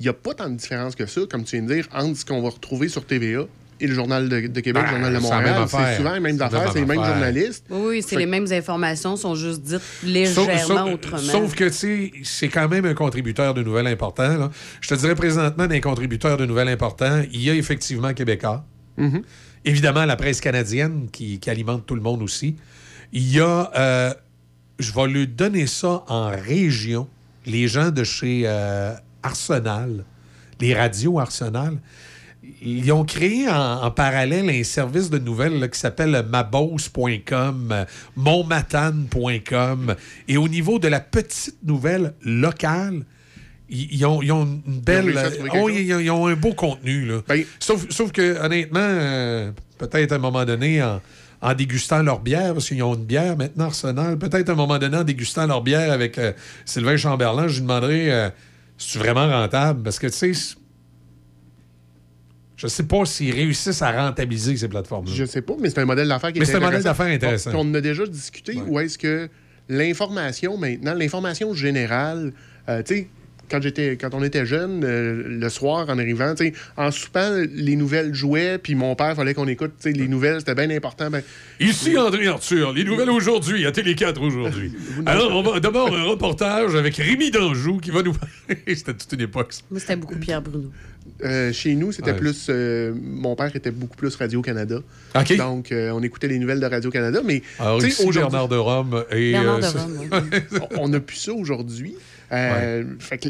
[0.00, 2.16] Il n'y a pas tant de différence que ça, comme tu viens de dire, entre
[2.18, 3.42] ce qu'on va retrouver sur TVA
[3.82, 5.64] et le Journal de, de Québec, Ben, le Journal de Montréal.
[5.68, 7.64] C'est souvent les mêmes affaires, c'est les mêmes journalistes.
[7.70, 10.56] Oui, oui, c'est Fait les mêmes informations, sont juste dites légèrement
[10.86, 11.18] sauf- autrement.
[11.18, 14.36] sauf que, tu sais, c'est quand même un contributeur de nouvelles important.
[14.36, 14.50] là.
[14.80, 18.64] Je te dirais présentement, d'un contributeur de nouvelles important, il y a effectivement Québécois.
[18.96, 19.22] Mhm.
[19.64, 22.56] Évidemment, la presse canadienne qui, qui alimente tout le monde aussi.
[23.12, 24.14] Il y a, euh,
[24.78, 27.08] je vais lui donner ça en région,
[27.46, 30.04] les gens de chez euh, Arsenal,
[30.60, 31.78] les radios Arsenal.
[32.62, 37.84] Ils ont créé en, en parallèle un service de nouvelles là, qui s'appelle mabose.com,
[38.16, 39.94] monmatane.com.
[40.28, 43.04] Et au niveau de la petite nouvelle locale,
[43.68, 45.14] ils, ils ont, ils ont une belle.
[45.54, 47.06] oh, ils, ont- un beau contenu.
[47.06, 47.20] Là.
[47.58, 51.00] sauf, sauf que, honnêtement, euh, peut-être à un moment donné, en,
[51.42, 54.78] en dégustant leur bière, parce qu'ils ont une bière maintenant, Arsenal, peut-être à un moment
[54.78, 56.32] donné, en dégustant leur bière avec euh,
[56.64, 58.30] Sylvain Chamberlain, je lui demanderai euh,
[58.80, 59.82] c'est vraiment rentable?
[59.82, 60.56] Parce que, tu sais,
[62.56, 65.12] je sais pas s'ils réussissent à rentabiliser ces plateformes-là.
[65.14, 67.06] Je sais pas, mais c'est un modèle d'affaires qui Mais est c'est un modèle d'affaires
[67.06, 67.52] intéressant.
[67.54, 69.28] On en a déjà discuté où est-ce que
[69.68, 72.32] l'information maintenant, l'information générale,
[72.68, 73.08] euh, tu sais,
[73.50, 77.42] quand j'étais, quand on était jeune, euh, le soir en arrivant, tu sais, en soupant,
[77.52, 80.70] les nouvelles jouaient, puis mon père fallait qu'on écoute, tu sais, les nouvelles, c'était bien
[80.70, 81.10] important.
[81.10, 81.22] Ben,
[81.58, 84.72] Ici André Arthur, les nouvelles aujourd'hui, à Télé 4 aujourd'hui.
[85.06, 88.14] Alors, on va d'abord un reportage avec Rémi Danjou qui va nous.
[88.66, 89.52] C'était toute une époque.
[89.52, 89.62] ça.
[89.70, 90.70] Moi, c'était beaucoup Pierre Bruno.
[91.24, 92.16] Euh, chez nous, c'était Ouais.
[92.16, 92.46] plus.
[92.48, 94.80] euh, mon père était beaucoup plus Radio-Canada.
[95.14, 95.36] OK.
[95.36, 97.20] Donc, euh, on écoutait les nouvelles de Radio-Canada.
[97.24, 99.32] Mais, Alors, tu sais, ici, aujourd'hui- Bernard de Rome et.
[99.32, 100.30] Bernard de Rome,
[100.78, 101.94] on n'a plus ça aujourd'hui.
[102.32, 103.28] Euh, fait que,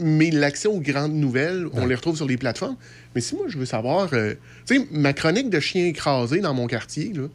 [0.00, 2.76] mais l'accès aux grandes nouvelles, on les retrouve sur les plateformes.
[3.14, 4.34] Mais si moi, je veux savoir, euh,
[4.66, 7.28] tu sais, ma chronique de chien écrasé dans mon quartier, là,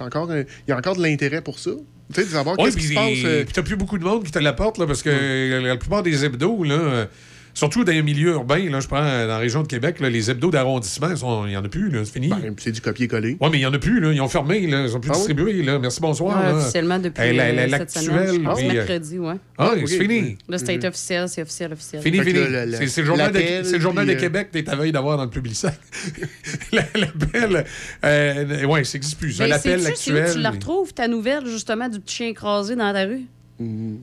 [0.00, 1.70] encore, euh, il y a encore de l'intérêt pour ça.
[2.12, 3.24] Tu sais, de savoir Ouais, qu'est-ce qui puis se passe.
[3.24, 6.02] euh, puis t'as plus beaucoup de monde qui te l'apporte, là, parce que la plupart
[6.02, 7.08] des hebdos, là,
[7.54, 10.10] surtout dans les milieux urbains, là, je prends euh, dans la région de Québec, là,
[10.10, 11.08] les hebdos d'arrondissement,
[11.44, 12.28] il n'y en a plus, c'est fini.
[12.28, 13.36] Ben, c'est du copier-coller.
[13.40, 15.10] Oui, mais il n'y en a plus, là, ils ont fermé, là, ils sont plus
[15.10, 15.18] Ah oui?
[15.26, 15.62] distribués.
[15.62, 15.78] Là.
[15.78, 16.36] Merci, bonsoir.
[16.38, 16.56] Ouais, là.
[16.58, 19.34] officiellement depuis Hey, la- la- euh, l'actuel, puis, euh, mercredi, ouais.
[19.56, 19.82] Ah, ok.
[19.88, 20.36] c'est fini.
[20.48, 22.02] Là, c'est officiel, c'est officiel, officiel.
[22.02, 22.40] Fini, fini.
[22.88, 25.24] C'est le journal, de, le journal de puis, Québec que t'es à veille d'avoir dans
[25.24, 25.78] le public sac.
[26.72, 27.64] L'appel,
[28.04, 29.32] euh, ouais, ça n'existe plus.
[29.32, 30.30] Ça, Ben, L'appel actuel.
[30.32, 33.22] tu la retrouves, ta nouvelle, justement, du petit chien écrasé dans ta rue?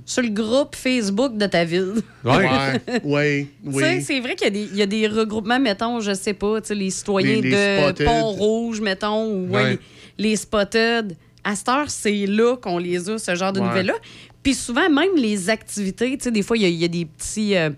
[0.05, 1.95] Sur le groupe Facebook de ta ville.
[2.23, 2.37] Ouais.
[2.37, 4.01] Ouais, ouais, Tu sais, oui.
[4.01, 6.59] c'est vrai qu'il y a, des, il y a des regroupements, mettons, je sais pas,
[6.69, 8.03] les citoyens Les- les de.
[8.05, 9.79] Pont-Rouge, mettons, ou ouais,
[10.17, 13.67] les, les spotted, à cette heure, c'est là qu'on les a, ce genre de Ouais.
[13.67, 13.95] nouvelles-là.
[14.43, 16.87] Puis souvent, même les activités, tu sais, des fois, il y, a- il y a
[16.87, 17.69] des petits, euh,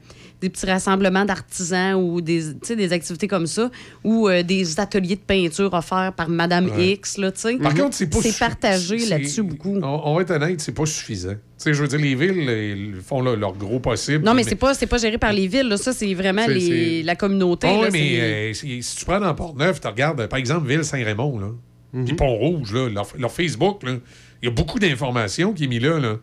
[0.44, 3.72] des petits rassemblements d'artisans ou des, tu sais, des activités comme ça,
[4.04, 6.92] ou euh, des ateliers de peinture offerts par Madame Ouais.
[6.94, 7.56] X, là, tu sais.
[7.58, 9.76] Par contre, c'est pas C'est partagé là-dessus beaucoup.
[9.82, 11.34] On, on va être honnête, c'est pas suffisant.
[11.34, 14.26] Tu sais, je veux dire, les villes ils font là, leur gros possible.
[14.26, 15.78] Non, mais c'est pas, c'est pas géré par les villes, là.
[15.78, 17.68] Ça, c'est vraiment les, la communauté.
[17.70, 21.40] Ah là, mais les- euh, si, tu prends dans Port-Neuf, tu regardes, par exemple, Ville-Saint-Raymond,
[21.40, 21.48] là,
[21.94, 22.06] Mhm.
[22.06, 23.94] puis Pont-Rouge, là, leur, leur Facebook, là,
[24.42, 26.00] il y a beaucoup d'informations qui est mis là.
[26.00, 26.18] là.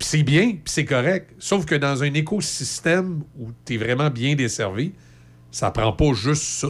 [0.00, 1.30] Puis c'est bien, puis c'est correct.
[1.38, 4.92] Sauf que dans un écosystème où tu es vraiment bien desservi,
[5.50, 6.68] ça prend pas juste ça.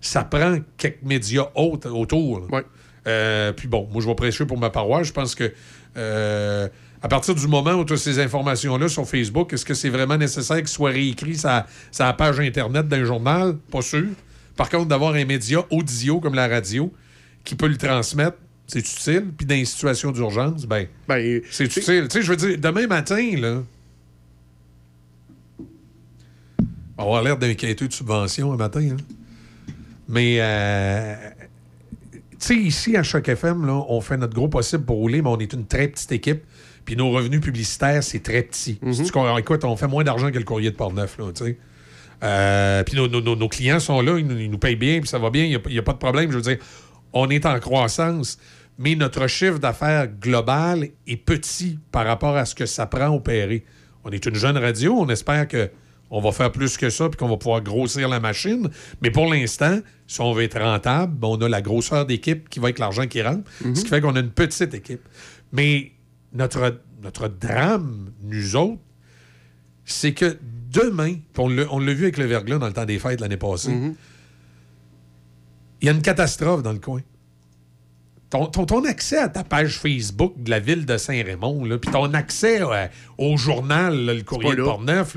[0.00, 2.40] Ça prend quelques médias autres autour.
[2.40, 2.62] là.
[3.06, 5.08] Euh, puis bon, moi, je vais prêcher pour ma paroisse.
[5.08, 5.52] Je pense que
[5.98, 6.68] euh,
[7.02, 10.16] à partir du moment où tu as ces informations-là sur Facebook, est-ce que c'est vraiment
[10.16, 13.58] nécessaire qu'il soit réécrit sa, sa page Internet d'un journal?
[13.70, 14.06] Pas sûr.
[14.56, 16.90] Par contre, d'avoir un média audio comme la radio
[17.44, 19.26] qui peut le transmettre, c'est utile.
[19.36, 20.86] Puis dans les situations d'urgence, ben,
[21.50, 22.08] c'est utile.
[22.08, 23.62] Tu sais, je veux dire, demain matin, là,
[26.98, 28.80] on va avoir l'air d'un quêteux de subvention un matin.
[28.92, 28.96] hein.
[30.08, 31.14] Mais, euh,
[32.12, 35.28] tu sais, ici, à Choc FM, là, on fait notre gros possible pour rouler, mais
[35.28, 36.42] on est une très petite équipe.
[36.84, 38.78] Puis nos revenus publicitaires, c'est très petit.
[39.04, 41.58] Tu comprends- écoute, on fait moins d'argent que le courrier de Portneuf, là, tu sais.
[42.22, 45.08] Euh, puis nos, nos- nos- clients sont là, ils nous, ils nous payent bien, puis
[45.08, 46.30] ça va bien, il n'y a, pas de problème.
[46.30, 46.56] Je veux dire,
[47.12, 48.38] on est en croissance,
[48.78, 53.64] mais notre chiffre d'affaires global est petit par rapport à ce que ça prend opérer.
[54.04, 55.70] On est une jeune radio, on espère que
[56.10, 58.70] on va faire plus que ça, puis qu'on va pouvoir grossir la machine.
[59.02, 62.60] Mais pour l'instant, si on veut être rentable, ben, on a la grosseur d'équipe qui
[62.60, 65.02] va avec l'argent qui rentre, ce qui fait qu'on a une petite équipe.
[65.52, 65.92] Mais
[66.32, 68.80] notre, notre drame, nous autres,
[69.84, 70.38] c'est que
[70.70, 73.36] demain, on l'a on l'a vu avec le verglas dans le temps des fêtes l'année
[73.36, 73.72] passée,
[75.80, 77.00] il y a une catastrophe dans le coin.
[78.36, 82.12] Ton, ton- ton accès à ta page Facebook de la ville de Saint-Raymond, puis ton
[82.14, 82.86] accès euh,
[83.18, 84.62] au journal, là, le courrier de.
[84.62, 85.16] Portneuf,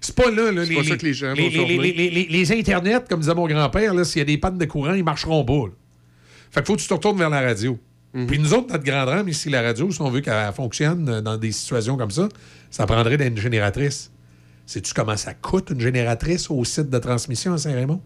[0.00, 0.52] c'est pas là.
[0.52, 3.20] là, C'est pas ça que les gens les, les, les- les- les- les Internets, comme
[3.20, 5.66] disait mon grand-père, s'il y a des pannes de courant, ils marcheront pas.
[5.66, 5.72] là.
[6.52, 7.78] Fait qu'il faut que tu te retournes vers la radio.
[8.14, 8.26] Mhm.
[8.26, 11.20] Puis nous autres, notre grand drame ici, la radio, si on veut qu'elle fonctionne euh,
[11.20, 12.28] dans des situations comme ça,
[12.70, 14.10] ça prendrait d'être une génératrice.
[14.66, 18.00] Sais-tu comment ça coûte une génératrice au site de transmission à Saint-Raymond?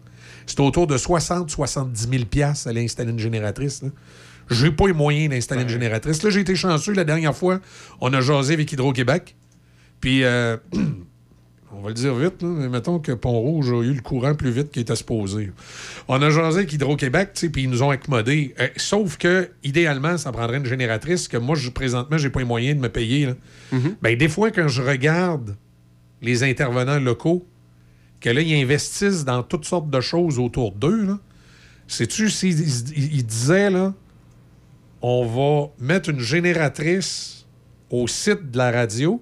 [0.47, 3.81] C'est autour de 60-70 000 piastres aller installer une génératrice.
[3.83, 3.89] là.
[4.51, 6.21] J'ai pas les moyens d'installer une génératrice.
[6.23, 7.59] Là, j'ai été chanceux la dernière fois.
[8.01, 9.35] On a jasé avec Hydro-Québec.
[10.01, 10.57] Puis, euh,
[11.73, 14.51] on va le dire vite, là, mais mettons que Pont-Rouge a eu le courant plus
[14.51, 15.51] vite qu'il était supposé.
[16.07, 18.53] On a jasé avec Hydro-Québec, tu sais, puis ils nous ont accommodés.
[18.59, 22.45] Euh, sauf que, idéalement, ça prendrait une génératrice que moi, je, présentement, j'ai pas les
[22.45, 23.25] moyens de me payer.
[23.25, 23.33] là.
[24.01, 25.55] Ben, des fois, quand je regarde
[26.21, 27.45] les intervenants locaux,
[28.21, 31.19] que là, ils investissent dans toutes sortes de choses autour d'eux, là,
[31.87, 33.93] sais-tu, s'ils ils- ils disaient, là,
[35.07, 37.45] on va mettre une génératrice
[37.91, 39.21] au site de la radio,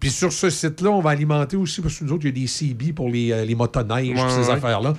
[0.00, 2.40] puis sur ce site-là, on va alimenter aussi, parce que nous autres, il y a
[2.42, 4.54] des CB pour les, euh, les motoneiges, Ouais, ces ouais.
[4.54, 4.94] affaires-là.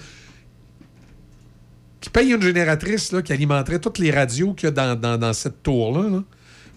[2.00, 5.18] Qui paye une génératrice là, qui alimenterait toutes les radios qu'il y a dans, dans-
[5.18, 6.08] dans cette tour-là.
[6.10, 6.24] là.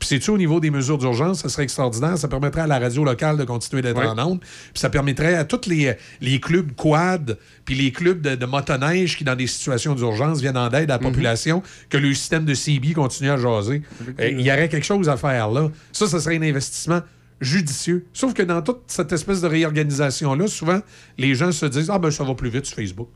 [0.01, 2.19] Puis c'est-tu au niveau des mesures d'urgence, ça serait extraordinaire.
[2.19, 4.41] Ça permettrait à la radio locale de continuer d'être en onde.
[4.41, 9.17] Puis ça permettrait à tous les, les clubs quad, puis les clubs de, de motoneige
[9.17, 12.55] qui, dans des situations d'urgence, viennent en aide à la population, que le système de
[12.55, 13.83] CB continue à jaser.
[14.19, 15.71] Euh, Il y aurait quelque chose à faire là.
[15.93, 17.01] Ça, ça serait un investissement
[17.41, 18.07] judicieux.
[18.13, 20.81] Sauf que dans toute cette espèce de réorganisation-là, souvent,
[21.19, 23.09] les gens se disent Ah, ben, ça va plus vite sur Facebook.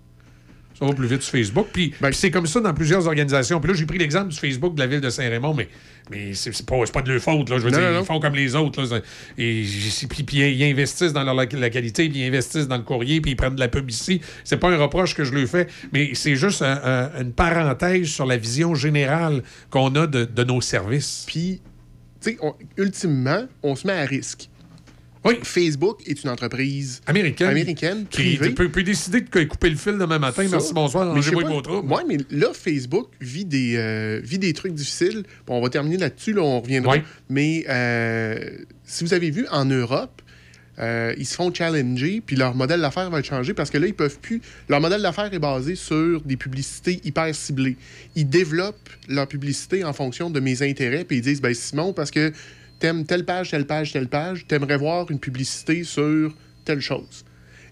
[0.78, 1.68] Ça va plus vite sur Facebook.
[1.72, 3.60] Puis, Ben, c'est comme ça dans plusieurs organisations.
[3.60, 5.68] Puis là, j'ai pris l'exemple du Facebook de la ville de Saint-Raymond, mais,
[6.10, 7.48] mais c'est pas, pas de leur faute.
[7.48, 7.58] Là.
[7.58, 8.82] Je veux Non, dire, non, ils font comme les autres.
[8.82, 9.00] Là.
[9.38, 9.64] Et
[10.10, 13.30] puis, puis ils investissent dans leur loca- localité, puis ils investissent dans le courrier, puis
[13.32, 14.20] ils prennent de la pub ici.
[14.42, 18.08] C'est pas un reproche que je leur fais, mais c'est juste un- un- une parenthèse
[18.08, 21.24] sur la vision générale qu'on a de, de nos services.
[21.28, 21.60] Puis,
[22.20, 22.38] tu sais,
[22.76, 24.48] ultimement, on se met à risque.
[25.24, 25.38] Oui.
[25.42, 27.48] Facebook est une entreprise Américaine.
[27.48, 30.42] américaine, Qui peut, peut décider de couper le fil demain matin.
[30.44, 30.50] Ça.
[30.50, 31.08] Merci, bonsoir.
[31.14, 31.90] Rangez-moi vos troubles.
[31.92, 35.24] Ouais, mais là, Facebook vit des, euh, vit des trucs difficiles.
[35.46, 36.96] Bon, on va terminer là-dessus, là, on reviendra.
[37.30, 40.20] Mais euh, si vous avez vu, en Europe,
[40.78, 43.86] euh, ils se font challenger, puis leur modèle d'affaires va être changé parce que là,
[43.86, 44.42] ils peuvent plus.
[44.68, 47.76] Leur modèle d'affaires est basé sur des publicités hyper ciblées.
[48.16, 52.10] Ils développent leur publicité en fonction de mes intérêts, puis ils disent, ben Simon, parce
[52.10, 52.32] que
[52.84, 56.34] t'aimes telle page, telle page, telle page, t'aimerais voir une publicité sur
[56.66, 57.24] telle chose.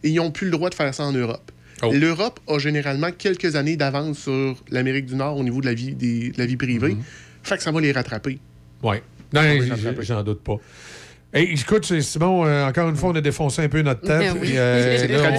[0.03, 1.53] Et ils n'ont plus le droit de faire ça en Europe.
[1.83, 1.93] Oh.
[1.93, 5.95] L'Europe a généralement quelques années d'avance sur l'Amérique du Nord au niveau de la vie,
[5.95, 6.95] des- de la vie privée.
[6.95, 7.03] Mhm.
[7.43, 8.39] Fait que ça va les rattraper.
[8.83, 8.97] Oui.
[9.35, 9.43] Non,
[10.01, 10.57] j'en doute pas.
[11.35, 14.35] Hey, écoute, Simon, euh, encore une fois, on a défoncé un peu notre tête.
[14.35, 14.52] Ben oui.
[14.55, 14.99] euh,
[15.31, 15.39] on-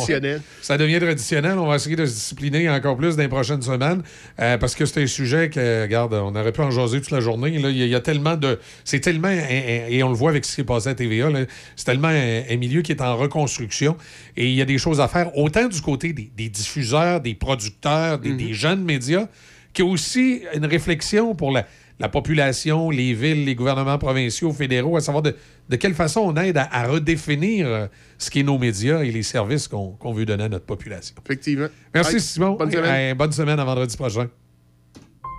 [0.59, 1.59] ça devient traditionnel.
[1.59, 4.01] On va essayer de se discipliner encore plus dans les prochaines semaines
[4.39, 7.19] euh, parce que c'est un sujet que, regarde, on aurait pu en jaser toute la
[7.19, 7.51] journée.
[7.53, 8.59] Il, y a, il y a tellement de.
[8.83, 9.29] C'est tellement.
[9.29, 11.29] et on le voit avec ce qui est passé à TVA.
[11.75, 13.95] C'est tellement un, un milieu qui est en reconstruction
[14.35, 17.35] et il y a des choses à faire, autant du côté des, des diffuseurs, des
[17.35, 19.27] producteurs, des, des jeunes médias,
[19.73, 21.67] qu'il y a aussi une réflexion pour la,
[21.99, 25.35] la population, les villes, les gouvernements provinciaux, fédéraux, à savoir de,
[25.69, 29.23] de quelle façon on aide à, à redéfinir euh, ce qu'est nos médias et les
[29.23, 31.15] services qu'on veut donner à notre population.
[31.25, 31.67] Effectivement.
[31.93, 32.55] Merci, Simon.
[32.55, 33.17] bonne semaine.
[33.17, 34.27] Bonne semaine à vendredi prochain.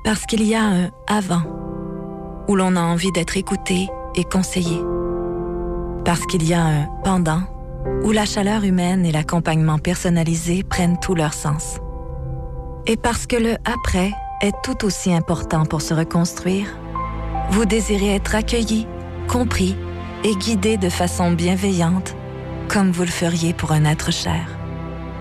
[0.05, 1.43] Parce qu'il y a un avant
[2.49, 4.79] où l'on a envie d'être écouté et conseillé.
[6.05, 7.43] Parce qu'il y a un pendant
[8.03, 11.79] où la chaleur humaine et l'accompagnement personnalisé prennent tout leur sens.
[12.87, 14.11] Et parce que le après
[14.43, 16.67] est tout aussi important pour se reconstruire,
[17.51, 18.87] vous désirez être accueilli,
[19.27, 19.75] compris
[20.25, 22.17] et guidé de façon bienveillante,
[22.69, 24.49] comme vous le feriez pour un être cher.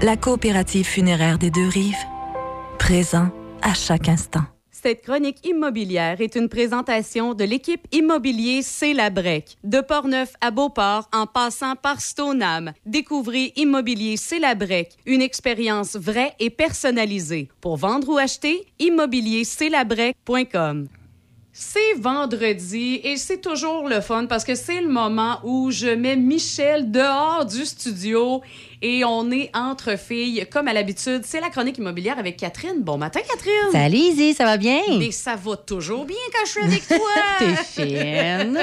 [0.01, 1.93] La coopérative funéraire des deux rives,
[2.79, 3.29] présent
[3.61, 4.43] à chaque instant.
[4.71, 9.55] Cette chronique immobilière est une présentation de l'équipe immobilier C'est la Brec.
[9.63, 12.73] De Portneuf à Beauport, en passant par Stoneham.
[12.85, 14.55] Découvrez Immobilier C'est la
[15.05, 17.47] une expérience vraie et personnalisée.
[17.61, 20.89] Pour vendre ou acheter, immobiliercestlabrec.com.
[21.55, 26.15] C'est vendredi et c'est toujours le fun parce que c'est le moment où je mets
[26.15, 28.41] Michel dehors du studio
[28.85, 31.21] et on est entre filles comme à l'habitude.
[31.25, 32.81] C'est la chronique immobilière avec Catherine.
[32.81, 33.71] Bon matin, Catherine.
[33.71, 34.81] Salut, Izzy, ça va bien?
[34.99, 36.97] Mais ça va toujours bien quand je suis avec toi.
[37.39, 38.59] T'es fine.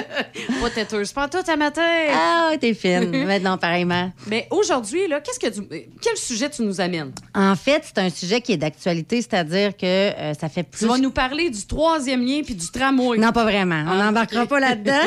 [0.60, 1.82] Pas têteuse, pas tout à matin.
[2.12, 3.24] Ah, t'es fine.
[3.26, 4.12] Maintenant, pareillement.
[4.26, 5.66] Mais aujourd'hui, là, qu'est-ce que tu...
[6.02, 7.12] quel sujet tu nous amènes?
[7.34, 10.80] En fait, c'est un sujet qui est d'actualité, c'est-à-dire que euh, ça fait plus.
[10.80, 13.16] Tu vas nous parler du troisième lien puis du tramway.
[13.16, 13.84] Non, pas vraiment.
[13.88, 15.00] On Ah, n'embarquera pas là-dedans.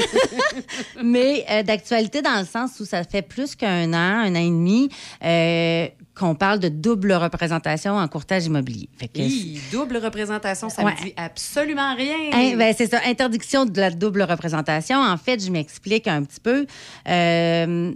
[1.03, 4.49] Mais euh, d'actualité dans le sens où ça fait plus qu'un an, un an et
[4.49, 4.89] demi,
[5.23, 8.87] euh, qu'on parle de double représentation en courtage immobilier.
[8.97, 10.93] Fait que Hi, double représentation, ça Ouais.
[10.93, 12.15] me dit absolument rien.
[12.33, 14.97] Hein, ben, c'est ça, interdiction de la double représentation.
[14.99, 16.65] En fait, je m'explique un petit peu.
[17.09, 17.91] Euh,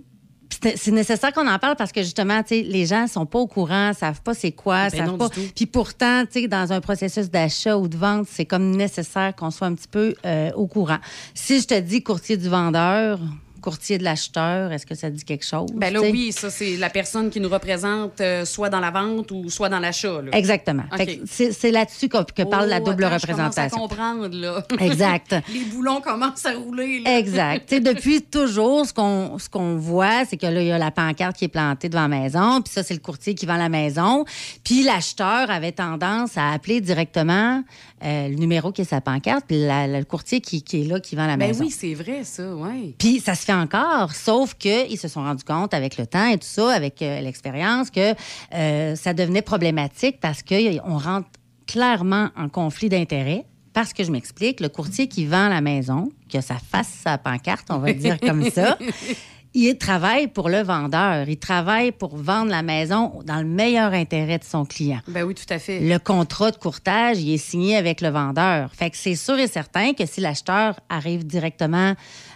[0.75, 4.21] c'est nécessaire qu'on en parle parce que justement, les gens sont pas au courant, savent
[4.21, 5.29] pas c'est quoi, Ben savent pas.
[5.55, 9.75] Puis pourtant, dans un processus d'achat ou de vente, c'est comme nécessaire qu'on soit un
[9.75, 10.97] petit peu euh, au courant.
[11.33, 13.19] Si je te dis courtier du vendeur,
[13.67, 15.69] courtier de l'acheteur, est-ce que ça dit quelque chose?
[15.73, 19.29] Ben là, oui, ça, c'est la personne qui nous représente euh, soit dans la vente
[19.31, 20.21] ou soit dans l'achat.
[20.31, 20.83] Exactement.
[21.25, 23.77] C'est là-dessus que parle la Oh, double attends, Je commence à représentation.
[23.77, 24.63] comprendre, là.
[24.79, 25.35] Exact.
[25.51, 27.17] Les boulons commencent à rouler, là.
[27.19, 27.73] Exact.
[27.73, 31.35] Depuis toujours, ce qu'on ce qu'on voit, c'est que là, il y a la pancarte
[31.35, 34.23] qui est plantée devant la maison, puis ça, c'est le courtier qui vend la maison.
[34.63, 37.63] Puis l'acheteur avait tendance à appeler directement
[38.03, 40.85] euh, le numéro qui est sa pancarte, puis la- la- le courtier qui, qui est
[40.85, 41.63] là, qui vend la Ben maison.
[41.65, 42.95] oui, c'est vrai, ça, oui.
[42.99, 46.37] Puis ça se fait encore, sauf qu'ils se sont rendus compte avec le temps et
[46.37, 48.13] tout ça, avec euh, l'expérience, que
[48.53, 51.27] euh, ça devenait problématique parce qu'on rentre
[51.65, 53.45] clairement en conflit d'intérêts.
[53.73, 57.19] Parce que je m'explique, le courtier qui vend la maison, qui a sa face, sa
[57.19, 58.75] pancarte, on va le dire comme ça,
[59.65, 61.27] il travaille pour le vendeur.
[61.27, 64.99] Il travaille pour vendre la maison dans le meilleur intérêt de son client.
[65.07, 65.79] Ben oui, tout à fait.
[65.79, 68.73] Le contrat de courtage, il est signé avec le vendeur.
[68.73, 71.93] Fait que c'est sûr et certain que si l'acheteur arrive directement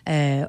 [0.09, 0.45] euh,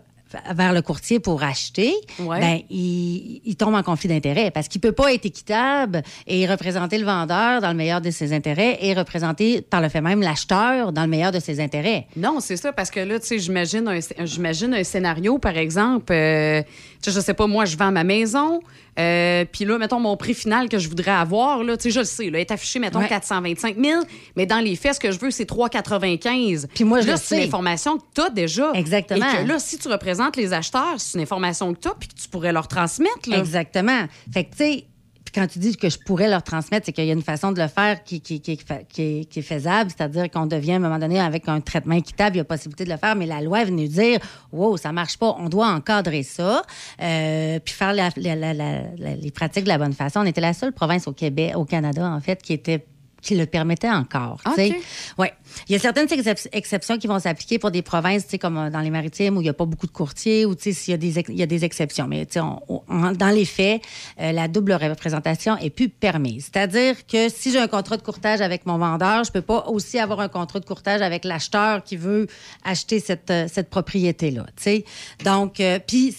[0.55, 2.41] vers le courtier pour acheter, Ouais.
[2.41, 6.99] ben, il, il tombe en conflit d'intérêts parce qu'il peut pas être équitable et représenter
[6.99, 10.93] le vendeur dans le meilleur de ses intérêts et représenter par le fait même l'acheteur
[10.93, 12.07] dans le meilleur de ses intérêts.
[12.17, 16.13] Non, c'est ça, parce que là, tu sais, j'imagine un, j'imagine un scénario, par exemple,
[16.13, 16.63] euh,
[17.03, 18.61] tu sais, je sais pas, moi, je vends ma maison,
[18.99, 21.99] euh, puis là, mettons, mon prix final que je voudrais avoir, là, tu sais, je
[22.01, 23.09] le sais, là, est affiché, mettons, Ouais.
[23.09, 24.03] 425 000,
[24.37, 26.67] mais dans les faits, ce que je veux, c'est 3,95.
[26.75, 27.45] Puis moi, je là, le c'est sais.
[27.45, 28.71] information que tu as déjà.
[28.75, 29.25] Exactement.
[29.41, 32.09] Et que là, si tu représentes les acheteurs, c'est une information que tu as, puis
[32.09, 33.33] que tu pourrais leur transmettre.
[33.33, 34.07] Exactement.
[34.33, 34.87] Fait que, tu sais,
[35.35, 37.61] quand tu dis que je pourrais leur transmettre, c'est qu'il y a une façon de
[37.61, 41.95] le faire qui, est faisable, c'est-à-dire qu'on devient à un moment donné avec un traitement
[41.95, 44.21] équitable, il y a possibilité de le faire, mais la loi est venue dire
[44.53, 46.63] Wow, ça marche pas, on doit encadrer ça,
[47.01, 50.21] euh, puis faire les pratiques de la bonne façon.
[50.21, 52.87] On était la seule province au Québec, au Canada, en fait, qui était
[53.23, 54.41] qui le permettait encore.
[54.45, 54.69] tu sais.
[54.71, 54.83] OK.
[55.19, 55.33] Ouais.
[55.69, 58.59] Il y a certaines excep- exceptions qui vont s'appliquer pour des provinces, tu sais, comme
[58.59, 60.73] euh, dans les maritimes où il n'y a pas beaucoup de courtiers ou tu sais,
[60.73, 62.07] s'il y a des, il y a des exceptions.
[62.09, 63.81] Mais tu sais, on- on- dans les faits,
[64.21, 66.51] euh, la double représentation est plus permise.
[66.53, 69.99] C'est-à-dire que si j'ai un contrat de courtage avec mon vendeur, je peux pas aussi
[69.99, 72.27] avoir un contrat de courtage avec l'acheteur qui veut
[72.65, 74.47] acheter cette, euh, cette propriété-là.
[74.57, 74.85] tu sais.
[75.25, 76.13] Donc, euh, puis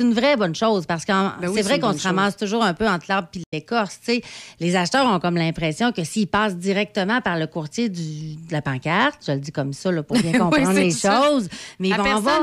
[0.00, 2.64] c'est une vraie bonne chose parce que Ben oui, c'est vrai qu'on se ramasse toujours
[2.64, 3.98] un peu entre l'arbre et l'écorce.
[4.58, 8.62] Les acheteurs ont comme l'impression que s'ils passent directement par le courtier du- de la
[8.62, 11.20] pancarte, je le dis comme ça là, pour bien comprendre les ça.
[11.22, 11.48] choses,
[11.78, 12.40] mais ils La vont personne avoir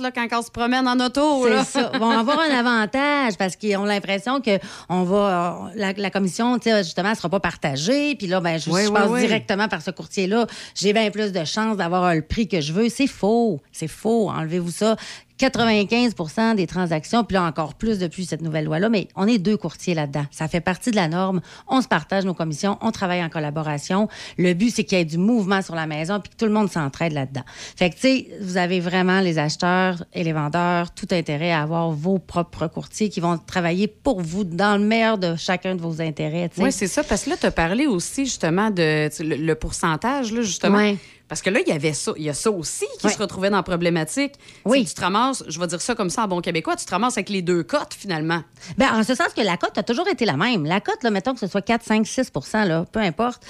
[0.00, 1.44] là, quand on se promène en auto.
[1.44, 1.64] c'est là.
[1.64, 1.90] ça.
[1.94, 4.58] Ils vont avoir un avantage parce qu'ils ont l'impression que
[4.88, 8.14] on va la, la commission, justement, ne sera pas partagée.
[8.14, 10.46] Puis là, ben, je, Oui, je oui, passe directement par ce courtier-là.
[10.74, 12.88] J'ai bien plus de chances d'avoir le prix que je veux.
[12.88, 13.60] C'est faux.
[13.72, 14.30] C'est faux.
[14.30, 14.96] Enlevez-vous ça.
[15.38, 19.56] 95% des transactions, puis là encore plus depuis cette nouvelle loi-là, mais on est deux
[19.56, 20.24] courtiers là-dedans.
[20.30, 21.40] Ça fait partie de la norme.
[21.68, 24.08] On se partage nos commissions, on travaille en collaboration.
[24.36, 26.52] Le but, c'est qu'il y ait du mouvement sur la maison, puis que tout le
[26.52, 27.44] monde s'entraide là-dedans.
[27.76, 31.62] Fait que, tu sais, vous avez vraiment les acheteurs et les vendeurs tout intérêt à
[31.62, 35.80] avoir vos propres courtiers qui vont travailler pour vous dans le meilleur de chacun de
[35.80, 36.48] vos intérêts.
[36.48, 36.62] tu sais.
[36.62, 37.04] Oui, c'est ça.
[37.04, 40.94] Parce que là, tu as parlé aussi justement de le, le pourcentage, là, justement.
[41.28, 42.12] Parce que là, il y avait ça.
[42.16, 44.32] Il y a ça aussi qui se retrouvait dans la problématique.
[44.64, 44.84] Oui.
[44.84, 47.18] Tu te ramasses, je vais dire ça comme ça en bon québécois, tu te ramasses
[47.18, 48.42] avec les deux cotes finalement.
[48.76, 50.64] Ben, en ce sens que la cote a toujours été la même.
[50.64, 52.32] La cote, là, mettons que ce soit 4, 5, 6
[52.66, 53.44] là, peu importe.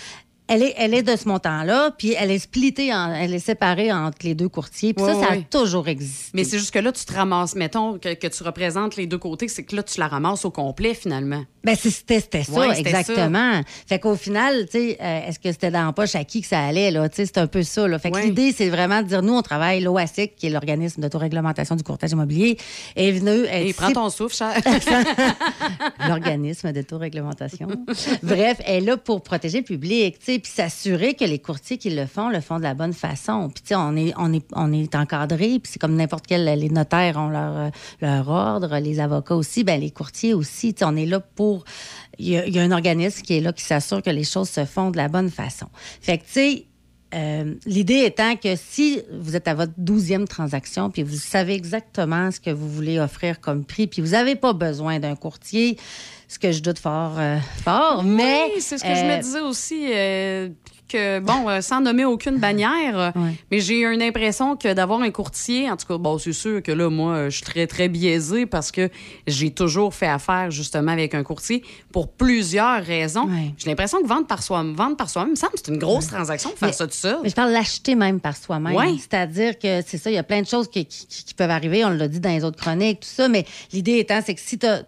[0.48, 3.92] Elle est, elle est de ce montant-là, puis elle est splittée, en- elle est séparée
[3.92, 4.94] entre les deux courtiers.
[4.94, 6.30] Puis ça, ça a toujours existé.
[6.34, 9.18] Mais c'est juste que là, tu te ramasses, mettons que, que tu représentes les deux
[9.18, 11.44] côtés, c'est que là, tu la ramasses au complet finalement.
[11.64, 13.60] Ben, c'était ça, exactement.
[13.86, 16.46] Fait qu'au final, tu sais, euh, est-ce que c'était dans la poche à qui que
[16.46, 17.08] ça allait, là?
[17.10, 17.98] Tu sais, c'est un peu ça, là.
[17.98, 21.76] Fait que l'idée, c'est vraiment de dire, nous, on travaille, l'OASIC, qui est l'organisme d'autoréglementation
[21.76, 22.56] du courtage immobilier,
[22.96, 24.54] est venu être Et prends ton souffle, cher.
[26.08, 27.68] l'organisme d'autoréglementation.
[28.22, 31.78] Bref, elle est là pour protéger le public, tu sais, puis s'assurer que les courtiers
[31.78, 33.50] qui le font le font de la bonne façon.
[33.52, 36.44] Puis tu sais, on est on est on est encadré, puis c'est comme n'importe quel
[36.58, 40.84] les notaires ont leur leur ordre, les avocats aussi, ben les courtiers aussi, tu sais,
[40.84, 41.64] on est là pour
[42.18, 44.24] il y, a, il y a un organisme qui est là qui s'assure que les
[44.24, 45.66] choses se font de la bonne façon.
[46.00, 46.64] Fait que tu sais
[47.14, 52.30] euh, L'idée étant que si vous êtes à votre douzième transaction, puis vous savez exactement
[52.30, 55.78] ce que vous voulez offrir comme prix, puis vous n'avez pas besoin d'un courtier,
[56.28, 58.52] ce que je doute fort, euh, fort, mais...
[58.54, 59.86] Oui, c'est ce que je euh, me disais aussi.
[60.88, 63.10] Que, bon, euh, sans nommer aucune bannière, euh,
[63.50, 66.62] mais j'ai eu une impression que d'avoir un courtier, en tout cas, bon, c'est sûr
[66.62, 68.88] que là, moi, euh, je suis très, très biaisée parce que
[69.26, 73.28] j'ai toujours fait affaire justement avec un courtier pour plusieurs raisons.
[73.58, 76.50] J'ai l'impression que vendre par soi-même, vendre par soi-même, me semble c'est une grosse transaction
[76.50, 77.18] de faire Mais- ça tout seul.
[77.22, 78.74] Mais je parle l'acheter même par soi-même.
[78.98, 81.84] C'est-à-dire que c'est ça, il y a plein de choses qui, qui- qui peuvent arriver.
[81.84, 83.28] On l'a dit dans les autres chroniques, tout ça.
[83.28, 84.82] Mais l'idée étant, c'est que si tu as,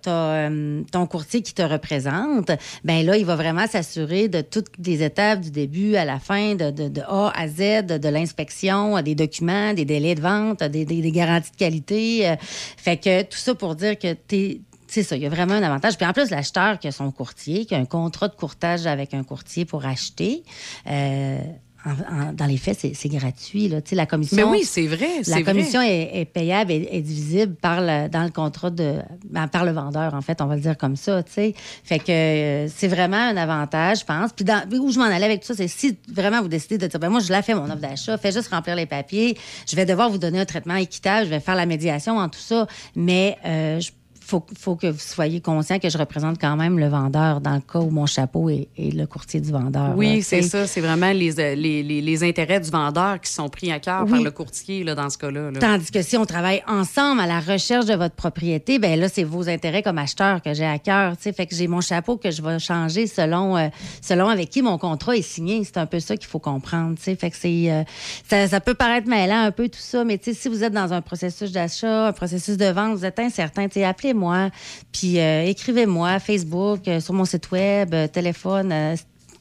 [0.91, 2.51] ton courtier qui te représente,
[2.85, 6.55] ben là, il va vraiment s'assurer de toutes les étapes du début à la fin,
[6.55, 10.85] de, de- de A à Z, de, l'inspection, des documents, des délais de vente, des,
[10.85, 12.29] des- des garanties de qualité.
[12.29, 12.37] Euh,
[12.77, 14.61] Fait que tout ça pour dire que tu
[14.93, 15.97] c'est ça, il y a vraiment un avantage.
[15.97, 19.15] Puis en plus, l'acheteur qui a son courtier, qui a un contrat de courtage avec
[19.15, 20.43] un courtier pour acheter,
[20.89, 21.39] euh,
[21.87, 23.69] en- en- dans les faits, c'est gratuit.
[23.69, 23.81] Là.
[23.81, 25.91] Tu sais, La commission, Mais oui, c'est vrai, La commission vrai.
[26.15, 28.97] est, est payable et est divisible par le, dans le contrat de
[29.29, 31.23] ben, par le vendeur, en fait, on va le dire comme ça.
[31.23, 31.55] tu sais.
[31.85, 34.33] Fait que euh, c'est vraiment un avantage, je pense.
[34.33, 36.87] Puis dans- où je m'en allais avec tout ça, c'est si vraiment vous décidez de
[36.87, 39.37] dire, ben moi, je la fais mon offre d'achat, fais juste remplir les papiers,
[39.69, 42.41] je vais devoir vous donner un traitement équitable, je vais faire la médiation en tout
[42.41, 43.91] ça, mais euh, je
[44.31, 47.61] faut, faut que vous soyez conscient que je représente quand même le vendeur dans le
[47.61, 49.95] cas où mon chapeau est, est le courtier du vendeur.
[49.97, 50.67] Oui, c'est ça.
[50.67, 54.05] C'est vraiment les, euh, les, les, les intérêts du vendeur qui sont pris à cœur
[54.05, 54.11] Oui.
[54.13, 55.51] par le courtier là, dans ce cas-là.
[55.51, 55.59] là.
[55.61, 59.25] Tandis que si on travaille ensemble à la recherche de votre propriété, ben là, c'est
[59.25, 61.17] vos intérêts comme acheteur que j'ai à cœur.
[61.17, 61.33] tu sais.
[61.33, 63.69] Fait que j'ai mon chapeau que je vais changer selon, euh,
[64.01, 65.63] selon avec qui mon contrat est signé.
[65.65, 66.95] C'est un peu ça qu'il faut comprendre.
[66.99, 67.83] Fait que c'est, euh,
[68.29, 71.01] ça, ça peut paraître mêlant un peu tout ça, mais si vous êtes dans un
[71.01, 73.81] processus d'achat, un processus de vente, vous êtes incertain, tu
[74.29, 74.51] appelez-moi,
[74.93, 78.75] puis euh, écrivez-moi, Facebook, euh, sur mon site web, euh, téléphone,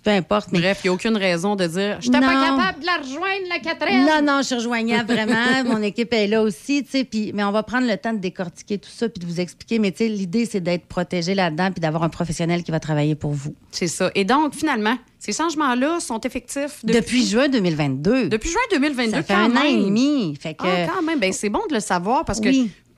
[0.02, 0.48] peu importe.
[0.54, 2.98] Mais Bref, il n'y a aucune raison de dire Je n'étais pas capable de la
[2.98, 4.06] rejoindre, la Catherine.
[4.06, 5.64] Non, non, je suis rejoignable vraiment.
[5.66, 7.04] Mon équipe est là aussi, tu sais.
[7.04, 9.78] Puis, mais on va prendre le temps de décortiquer tout ça puis de vous expliquer.
[9.78, 13.16] Mais tu sais, l'idée, c'est d'être protégé là-dedans puis d'avoir un professionnel qui va travailler
[13.16, 13.54] pour vous.
[13.72, 14.10] C'est ça.
[14.16, 18.30] Et donc, finalement, ces changements-là sont effectifs depuis, Depuis, juin 2022.
[18.30, 19.84] Depuis juin 2022, Ça fait quand un an et même.
[19.84, 20.38] demi.
[20.40, 21.20] Fait que, Ah, quand même.
[21.20, 22.48] Ben, c'est bon de le savoir parce que.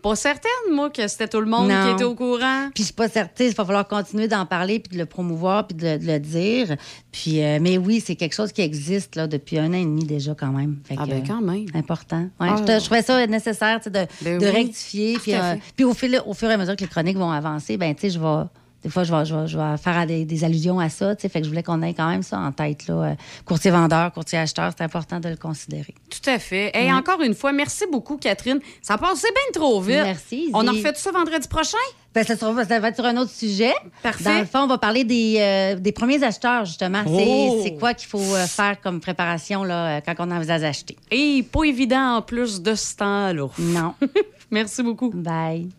[0.02, 1.86] Pas certaine, moi, que c'était tout le monde Non.
[1.86, 2.70] qui était au courant.
[2.74, 5.68] Puis je suis pas certaine, il va falloir continuer d'en parler puis de le promouvoir
[5.68, 6.76] puis de, le- de le dire.
[7.12, 10.04] Puis euh, mais oui, c'est quelque chose qui existe là depuis un an et demi
[10.06, 10.80] déjà quand même.
[10.86, 11.66] Fait Ah que, ben, quand même.
[11.74, 12.28] Important.
[12.40, 12.56] Ouais, Ah.
[12.80, 15.18] je, trouvais ça nécessaire de, Ben de oui, rectifier.
[15.20, 17.78] Puis, euh, puis au, fil, au fur et à mesure que les chroniques vont avancer,
[17.78, 18.44] ben tu sais, je vais
[18.84, 21.16] des fois, je vais, je vais, je vais faire des, des allusions à ça.
[21.16, 21.30] tu sais.
[21.30, 22.88] Fait que je voulais qu'on ait quand même ça en tête.
[22.88, 22.94] Là.
[22.96, 23.14] Euh,
[23.46, 25.94] Courtier vendeur, courtier acheteur, c'est important de le considérer.
[26.10, 26.72] Tout à fait.
[26.76, 26.92] Et Ouais.
[26.94, 28.60] encore une fois, merci beaucoup, Catherine.
[28.82, 29.96] Ça a passé bien trop vite.
[30.04, 31.78] Merci, On en refait tout ça vendredi prochain?
[32.14, 33.72] Ben, ça, sera- ça va être sur un autre sujet.
[34.04, 34.24] Parfait.
[34.26, 37.04] Dans le fond, on va parler des, euh, des premiers acheteurs, justement.
[37.06, 37.62] C'est- Oh!
[37.64, 40.98] C'est quoi qu'il faut euh, faire comme préparation là, quand on envisage d'acheter.
[41.10, 43.48] Et pas évident en plus de ce temps-là.
[43.60, 43.94] Non.
[44.52, 45.10] merci beaucoup.
[45.14, 45.70] Bye.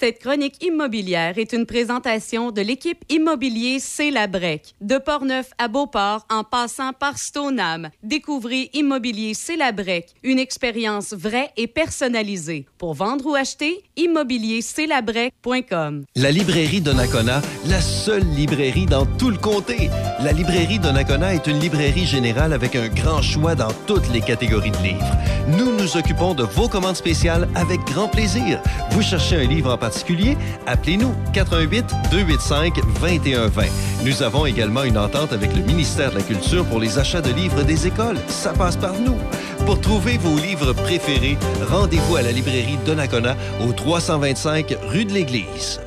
[0.00, 4.74] Cette chronique immobilière est une présentation de l'équipe immobilier C'est la Brec.
[4.80, 7.90] De Portneuf à Beauport, en passant par Stoneham.
[8.02, 12.64] Découvrez Immobilier C'est la Brec, une expérience vraie et personnalisée.
[12.78, 16.04] Pour vendre ou acheter, immobiliercelabrec.com.
[16.16, 19.90] La librairie Donnacona, la seule librairie dans tout le comté.
[20.22, 24.70] La librairie Donnacona est une librairie générale avec un grand choix dans toutes les catégories
[24.70, 25.04] de livres.
[25.48, 28.62] Nous nous occupons de vos commandes spéciales avec grand plaisir.
[28.92, 30.36] Vous cherchez un livre en particulier?
[30.66, 33.64] Appelez-nous 88 285 2120.
[34.04, 37.32] Nous avons également une entente avec le ministère de la Culture pour les achats de
[37.32, 38.18] livres des écoles.
[38.28, 39.18] Ça passe par nous.
[39.66, 41.36] Pour trouver vos livres préférés,
[41.68, 45.80] rendez-vous à la librairie Donnacona au 325 rue de l'Église.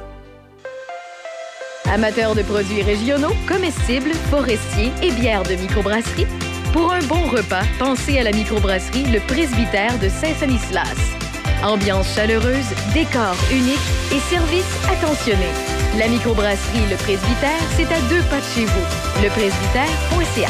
[1.85, 6.27] Amateurs de produits régionaux, comestibles, forestiers et bières de microbrasserie,
[6.73, 11.24] pour un bon repas, pensez à la microbrasserie Le Presbytère de Saint-Sanislas.
[11.65, 13.79] Ambiance chaleureuse, décor unique
[14.11, 15.47] et service attentionné.
[15.97, 19.23] La microbrasserie Le Presbytère, c'est à deux pas de chez vous.
[19.23, 20.49] Lepresbytère.ca.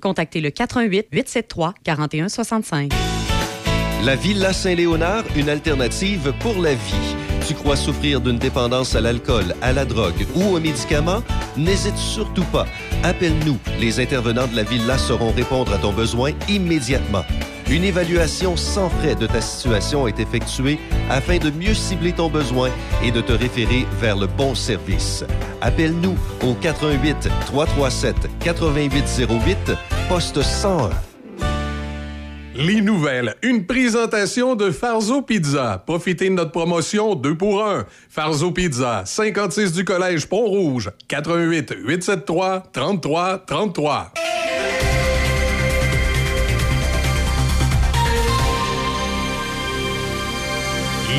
[0.00, 2.92] contactez le 88 873 4165.
[4.04, 7.27] La Villa Saint-Léonard, une alternative pour la vie.
[7.48, 11.22] Tu crois souffrir d'une dépendance à l'alcool, à la drogue ou aux médicaments?
[11.56, 12.66] N'hésite surtout pas.
[13.02, 13.56] Appelle-nous.
[13.80, 17.24] Les intervenants de la Villa sauront répondre à ton besoin immédiatement.
[17.70, 20.78] Une évaluation sans frais de ta situation est effectuée
[21.08, 22.68] afin de mieux cibler ton besoin
[23.02, 25.24] et de te référer vers le bon service.
[25.62, 29.72] Appelle-nous au 88 337 8808
[30.10, 31.07] poste 101.
[32.60, 33.36] Les nouvelles.
[33.42, 35.80] Une présentation de Farzo Pizza.
[35.86, 37.86] Profitez de notre promotion 2 pour 1.
[38.10, 44.12] Farzo Pizza, 56 du Collège Pont-Rouge, 88 873 33 33.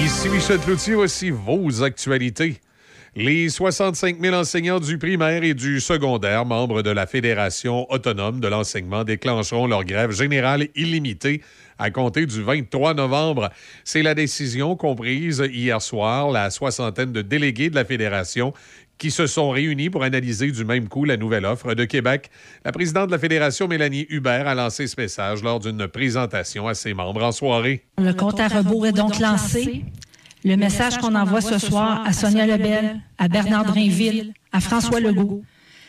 [0.03, 2.59] Ici Michel Cloutier, voici vos actualités.
[3.15, 8.47] Les 65 000 enseignants du primaire et du secondaire, membres de la Fédération autonome de
[8.47, 11.41] l'enseignement, déclencheront leur grève générale illimitée
[11.79, 13.49] à compter du 23 novembre.
[13.83, 18.53] C'est la décision comprise hier soir la soixantaine de délégués de la Fédération
[18.99, 22.29] qui se sont réunis pour analyser du même coup la nouvelle offre de Québec.
[22.63, 26.75] La présidente de la Fédération, Mélanie Hubert, a lancé ce message lors d'une présentation à
[26.75, 27.85] ses membres en soirée.
[27.97, 29.85] Le compte à rebours est donc lancé.
[30.45, 35.43] Le message qu'on envoie ce soir à Sonia Lebel, à Bernard Drainville, à François Legault,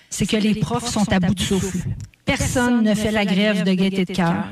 [0.09, 1.79] c'est que les profs sont à bout de souffle.
[2.25, 4.45] Personne ne fait la grève de gaieté de cœur.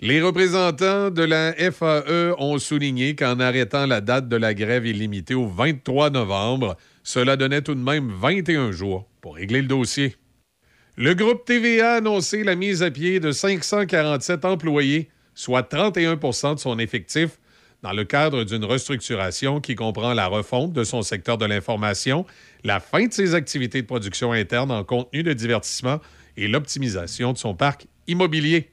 [0.00, 5.34] Les représentants de la FAE ont souligné qu'en arrêtant la date de la grève illimitée
[5.34, 10.16] au 23 novembre, cela donnait tout de même 21 jours pour régler le dossier.
[10.96, 16.60] Le groupe TVA a annoncé la mise à pied de 547 employés, soit 31% de
[16.60, 17.38] son effectif,
[17.82, 22.24] dans le cadre d'une restructuration qui comprend la refonte de son secteur de l'information,
[22.62, 26.00] la fin de ses activités de production interne en contenu de divertissement
[26.36, 28.70] et l'optimisation de son parc immobilier.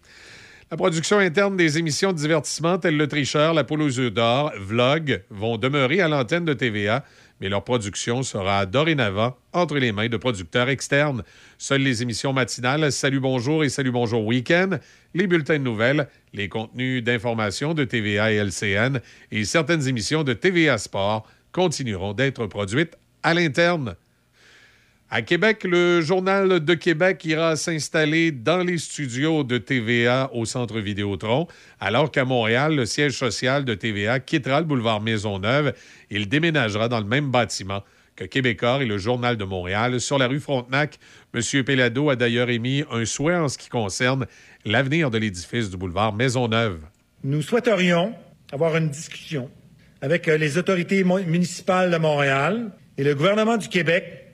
[0.72, 4.54] La production interne des émissions de divertissement telles Le Tricheur, La Poule aux œufs d'or,
[4.60, 7.04] Vlog vont demeurer à l'antenne de TVA,
[7.40, 11.24] mais leur production sera dorénavant entre les mains de producteurs externes.
[11.58, 14.77] Seules les émissions matinales Salut Bonjour et Salut Bonjour Week-end,
[15.14, 19.00] les bulletins de nouvelles, les contenus d'information de TVA et LCN
[19.32, 23.95] et certaines émissions de TVA Sport continueront d'être produites à l'interne.
[25.12, 30.80] À Québec, le Journal de Québec ira s'installer dans les studios de TVA au Centre
[30.80, 31.48] Vidéotron,
[31.80, 35.74] alors qu'à Montréal, le siège social de TVA quittera le boulevard Maisonneuve.
[36.12, 37.84] Il déménagera dans le même bâtiment
[38.16, 41.00] que Québécois et le Journal de Montréal sur la rue Frontenac.
[41.34, 41.64] M.
[41.64, 44.28] Pellado a d'ailleurs émis un souhait en ce qui concerne
[44.64, 46.82] l'avenir de l'édifice du boulevard Maisonneuve.
[47.24, 48.14] Nous souhaiterions
[48.52, 49.50] avoir une discussion
[50.02, 54.28] avec les autorités municipales de Montréal et le gouvernement du Québec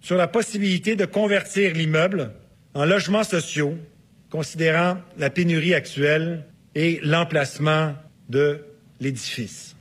[0.00, 2.32] sur la possibilité de convertir l'immeuble
[2.74, 3.76] en logements sociaux,
[4.30, 7.94] considérant la pénurie actuelle et l'emplacement
[8.28, 8.60] de
[9.00, 9.74] l'édifice.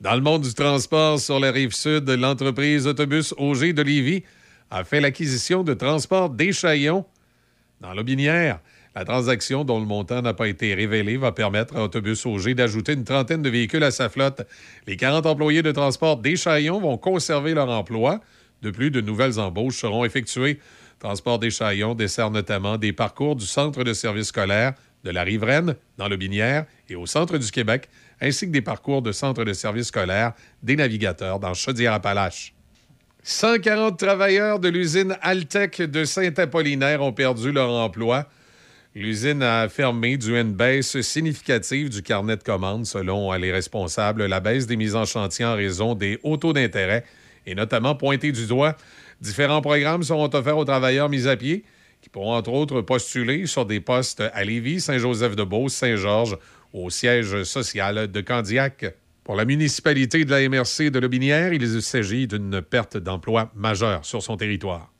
[0.00, 4.22] Dans le monde du transport sur la rive sud, l'entreprise Autobus OG de Lévis
[4.70, 7.06] a fait l'acquisition de Transport Deschaillons
[7.80, 8.60] dans l'Aubinière.
[8.94, 12.92] La transaction, dont le montant n'a pas été révélé, va permettre à Autobus OG d'ajouter
[12.92, 14.46] une trentaine de véhicules à sa flotte.
[14.86, 18.20] Les 40 employés de Transport Deschaillons vont conserver leur emploi.
[18.64, 20.58] De plus, de nouvelles embauches seront effectuées.
[20.98, 24.72] Transport Deschaillons dessert notamment des parcours du centre de services scolaire
[25.04, 27.90] de la Riveraine, dans le Binière et au centre du Québec,
[28.22, 32.54] ainsi que des parcours de centre de services scolaires des navigateurs dans Chaudière-Appalaches.
[33.22, 38.30] 140 travailleurs de l'usine Altec de Saint-Apollinaire ont perdu leur emploi.
[38.94, 44.24] L'usine a fermé dû à une baisse significative du carnet de commandes, selon les responsables.
[44.24, 47.04] La baisse des mises en chantier en raison des hauts taux d'intérêt
[47.46, 48.76] est notamment pointée du doigt.
[49.20, 51.64] Différents programmes seront offerts aux travailleurs mis à pied
[52.04, 56.36] qui pourront entre autres postuler sur des postes à Lévis, Saint-Joseph-de-Beauce, Saint-Georges,
[56.74, 58.84] au siège social de Candiac.
[59.24, 64.22] Pour la municipalité de la MRC de Lobinière, il s'agit d'une perte d'emploi majeure sur
[64.22, 64.92] son territoire.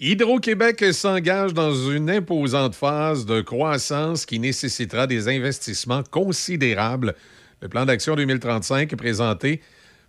[0.00, 7.14] Hydro-Québec s'engage dans une imposante phase de croissance qui nécessitera des investissements considérables.
[7.62, 9.62] Le plan d'action 2035 présenté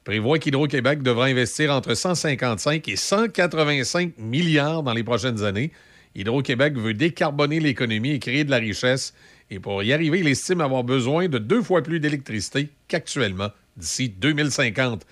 [0.10, 5.72] prévoit qu'Hydro-Québec devra investir entre 155 et 185 milliards dans les prochaines années.
[6.16, 9.14] Hydro-Québec veut décarboner l'économie et créer de la richesse.
[9.52, 14.10] Et pour y arriver, il estime avoir besoin de deux fois plus d'électricité qu'actuellement d'ici
[14.10, 15.06] 2050.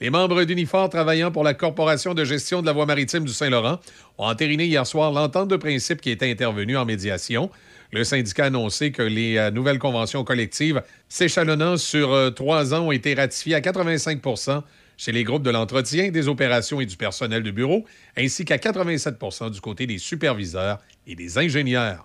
[0.00, 3.80] Les membres d'Unifor travaillant pour la Corporation de gestion de la voie maritime du Saint-Laurent
[4.18, 7.50] ont entériné hier soir l'entente de principe qui était intervenue en médiation.
[7.94, 12.88] Le syndicat a annoncé que les euh, nouvelles conventions collectives s'échelonnant sur euh, trois ans
[12.88, 14.62] ont été ratifiées à 85%
[14.96, 17.84] chez les groupes de l'entretien, des opérations et du personnel de bureau,
[18.16, 19.14] ainsi qu'à 87
[19.52, 22.04] du côté des superviseurs et des ingénieurs.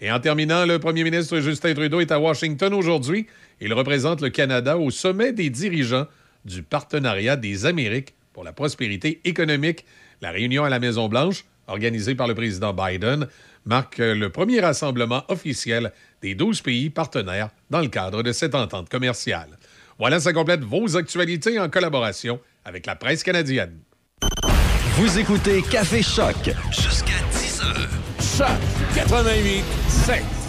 [0.00, 3.28] Et en terminant, le premier ministre Justin Trudeau est à Washington aujourd'hui.
[3.60, 6.08] Il représente le Canada au sommet des dirigeants
[6.46, 9.84] du Partenariat des Amériques pour la prospérité économique.
[10.20, 13.28] La réunion à la Maison-Blanche, organisée par le président Biden,
[13.68, 18.88] marque le premier rassemblement officiel des 12 pays partenaires dans le cadre de cette entente
[18.88, 19.58] commerciale.
[19.98, 23.78] Voilà, ça complète vos actualités en collaboration avec la presse canadienne.
[24.96, 27.88] Vous écoutez Café Choc jusqu'à 10 heures.
[28.20, 28.58] Choc
[28.94, 30.47] 88 7.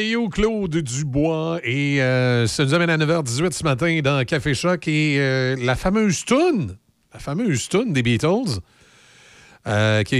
[0.00, 1.60] Voyou, Claude Dubois.
[1.62, 4.88] Et euh, ça nous amène à 9h18 ce matin dans Café Choc.
[4.88, 6.78] Et euh, la fameuse tune,
[7.12, 8.60] la fameuse tune des Beatles,
[9.66, 10.18] euh, qui a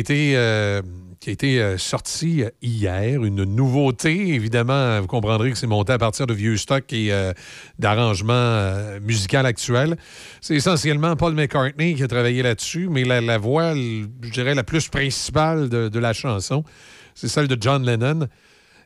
[1.30, 3.24] été, sortie hier.
[3.24, 5.00] Une nouveauté, évidemment.
[5.00, 7.10] Vous comprendrez que c'est monté à partir de vieux stocks et
[7.78, 9.96] d'arrangements musicaux actuels.
[10.42, 14.88] C'est essentiellement Paul McCartney qui a travaillé là-dessus, mais la, voix, je dirais, la plus
[14.88, 16.64] principale de la chanson,
[17.14, 18.28] c'est celle de John Lennon.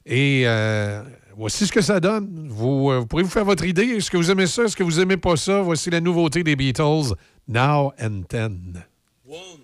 [0.06, 1.02] Et euh,
[1.36, 2.48] voici ce que ça donne.
[2.48, 3.84] Vous, euh, vous pourrez vous faire votre idée.
[3.84, 4.64] Est-ce que vous aimez ça?
[4.64, 5.62] Est-ce que vous aimez pas ça?
[5.62, 7.14] Voici la nouveauté des Beatles,
[7.48, 8.84] Now and Then.
[9.26, 9.63] I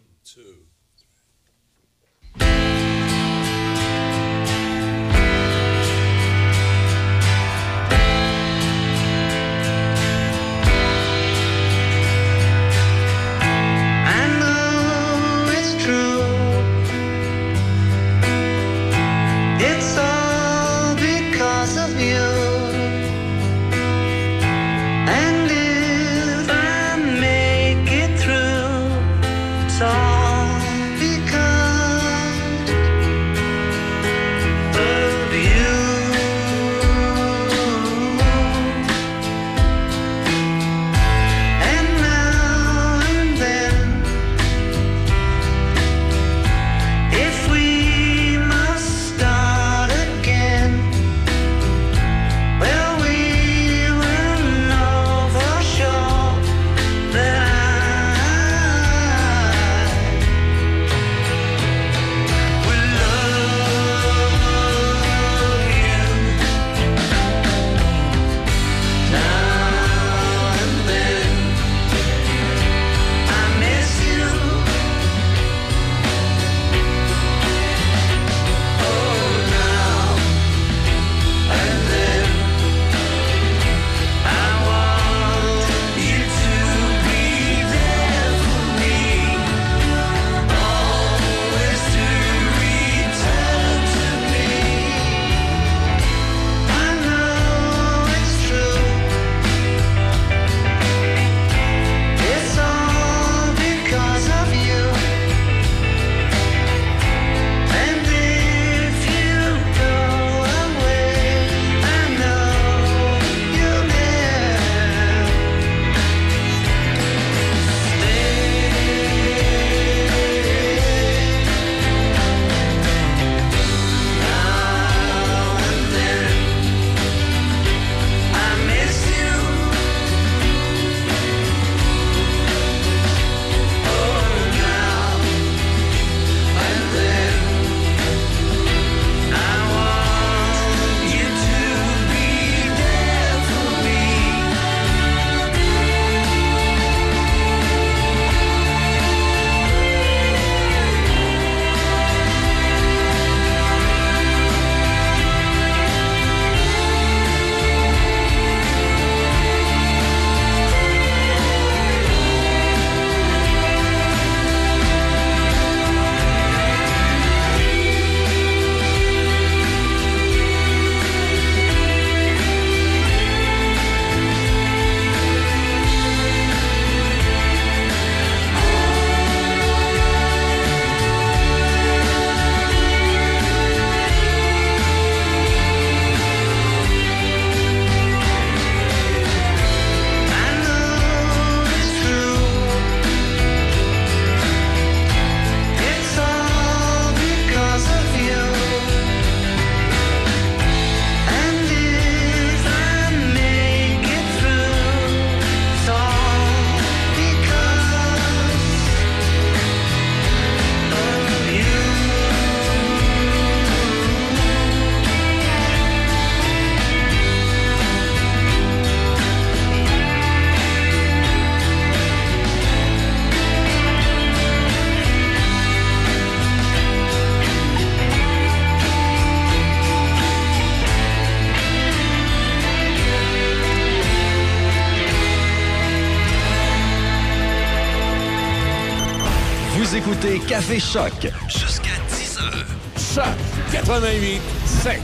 [240.71, 243.15] écoutez Café Choc jusqu'à 10h.
[243.15, 243.25] Choc
[243.73, 245.01] 88 7.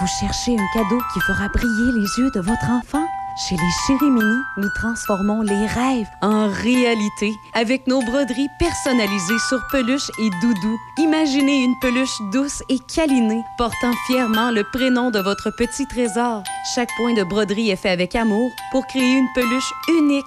[0.00, 3.04] Vous cherchez un cadeau qui fera briller les yeux de votre enfant?
[3.48, 9.64] Chez les Chéris Mini, nous transformons les rêves en réalité avec nos broderies personnalisées sur
[9.70, 10.76] peluche et doudou.
[10.98, 16.42] Imaginez une peluche douce et câlinée portant fièrement le prénom de votre petit trésor.
[16.74, 20.26] Chaque point de broderie est fait avec amour pour créer une peluche unique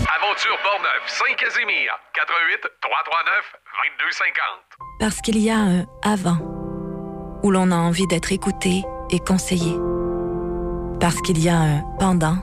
[1.07, 3.53] Saint-Casimir, 88 339
[3.99, 4.41] 2250.
[4.99, 6.37] Parce qu'il y a un avant
[7.43, 9.75] où l'on a envie d'être écouté et conseillé.
[11.01, 12.37] Parce qu'il y a un pendant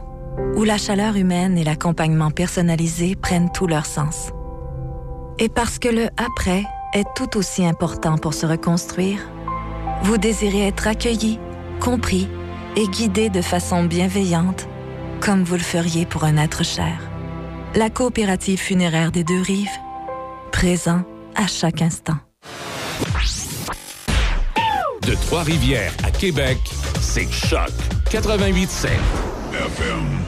[0.55, 4.33] où la chaleur humaine et l'accompagnement personnalisé prennent tout leur sens.
[5.39, 9.20] Et parce que le après est tout aussi important pour se reconstruire,
[10.02, 11.41] vous désirez être accueilli,
[11.81, 12.28] compris
[12.76, 14.68] et guidé de façon bienveillante,
[15.20, 17.07] comme vous le feriez pour un être cher.
[17.74, 19.68] La coopérative funéraire des deux rives,
[20.52, 21.02] présent
[21.34, 22.16] à chaque instant.
[25.02, 26.56] De Trois-Rivières à Québec,
[27.00, 27.70] c'est Choc
[28.10, 28.88] 88.7.
[29.52, 30.18] FM.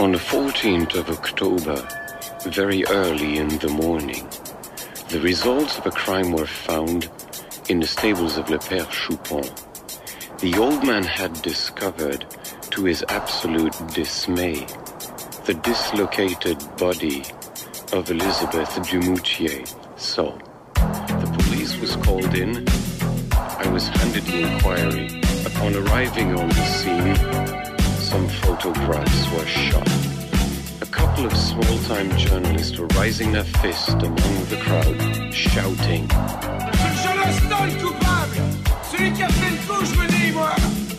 [0.00, 1.76] On the 14th of October,
[2.46, 4.24] very early in the morning,
[5.10, 7.10] the results of a crime were found
[7.68, 9.42] in the stables of Le Père Choupon.
[10.40, 12.24] The old man had discovered,
[12.70, 14.66] to his absolute dismay,
[15.44, 17.24] the dislocated body
[17.92, 19.68] of Elizabeth Dumoutier.
[19.98, 20.38] So,
[20.76, 22.66] the police was called in.
[23.32, 25.20] I was handed the inquiry.
[25.44, 27.16] Upon arriving on the scene,
[27.98, 29.88] some photographs were shot.
[30.80, 36.08] A couple of small-time journalists were raising their fist among the crowd, shouting,
[39.00, 40.50] Celui qui a fait le coup, je me dis, moi.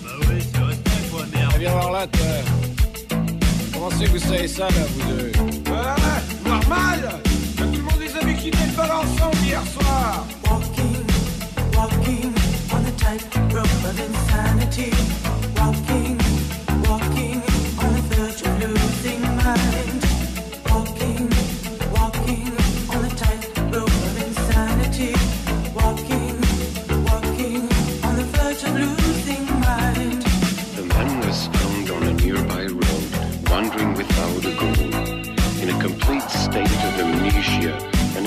[0.03, 1.53] Bah oui, c'est respect, quoi, merde.
[1.59, 2.25] Viens voir là, toi
[3.71, 5.31] Comment c'est que vous savez ça, là, vous deux
[5.67, 5.95] Voilà,
[6.43, 7.21] normal.
[7.57, 10.25] Tout le monde les avait quittés le bal ensemble hier soir.
[10.49, 10.95] Walking,
[11.75, 12.33] walking
[12.73, 14.89] on the tightrope of insanity.
[15.57, 16.00] Walking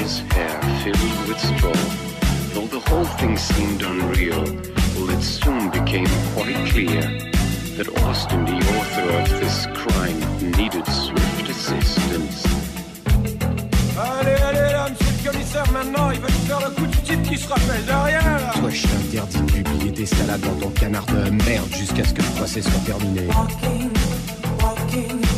[0.05, 1.81] his hair filled with straw.
[2.53, 4.45] Though the whole thing seemed unreal,
[4.95, 7.01] well, it soon became quite clear
[7.77, 10.19] that Austin, the author of this crime,
[10.59, 12.45] needed swift assistance.
[13.97, 17.23] Allez, allez là, monsieur le commissaire, maintenant, il va nous faire le coup du type
[17.23, 20.71] qui se rappelle de rien, là Toi, je t'interdis de publier tes salades dans ton
[20.71, 23.23] canard de merde jusqu'à ce que le procès soit terminé.
[23.29, 23.91] Walking,
[24.61, 25.34] walking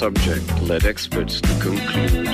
[0.00, 2.26] subject led experts to conclude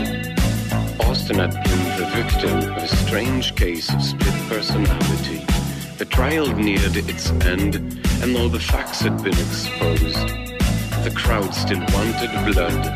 [1.01, 5.45] Austin had been the victim of a strange case of split personality.
[5.99, 7.75] The trial neared its end,
[8.23, 10.29] and though the facts had been exposed,
[11.03, 12.87] the crowd still wanted blood,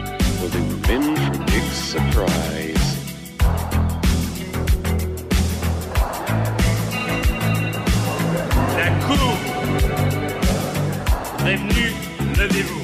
[0.41, 2.87] or they were in for big surprise.
[8.77, 9.35] That coup
[11.49, 12.80] est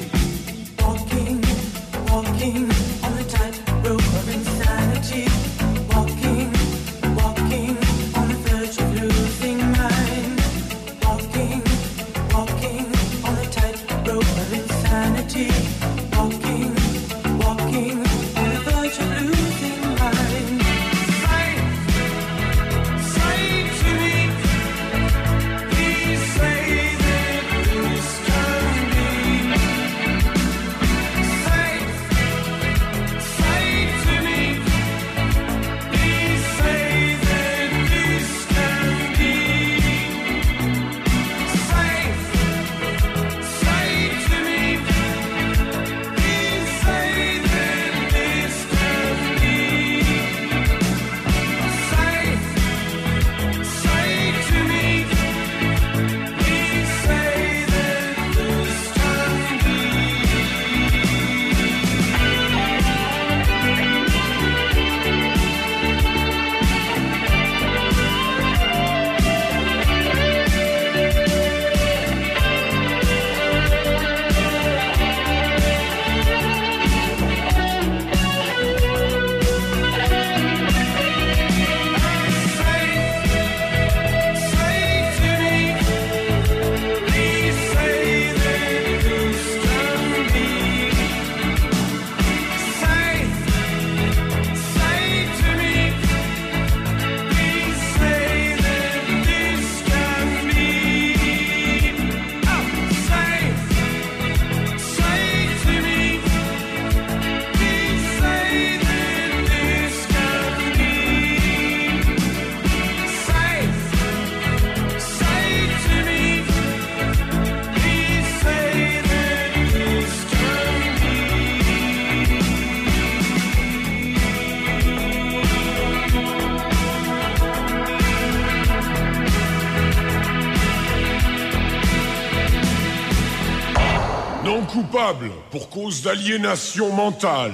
[135.57, 137.53] pour cause d'aliénation mentale.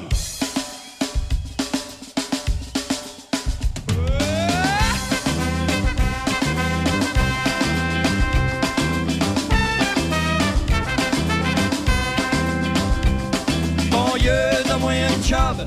[13.89, 15.65] Banlieue de moyen job,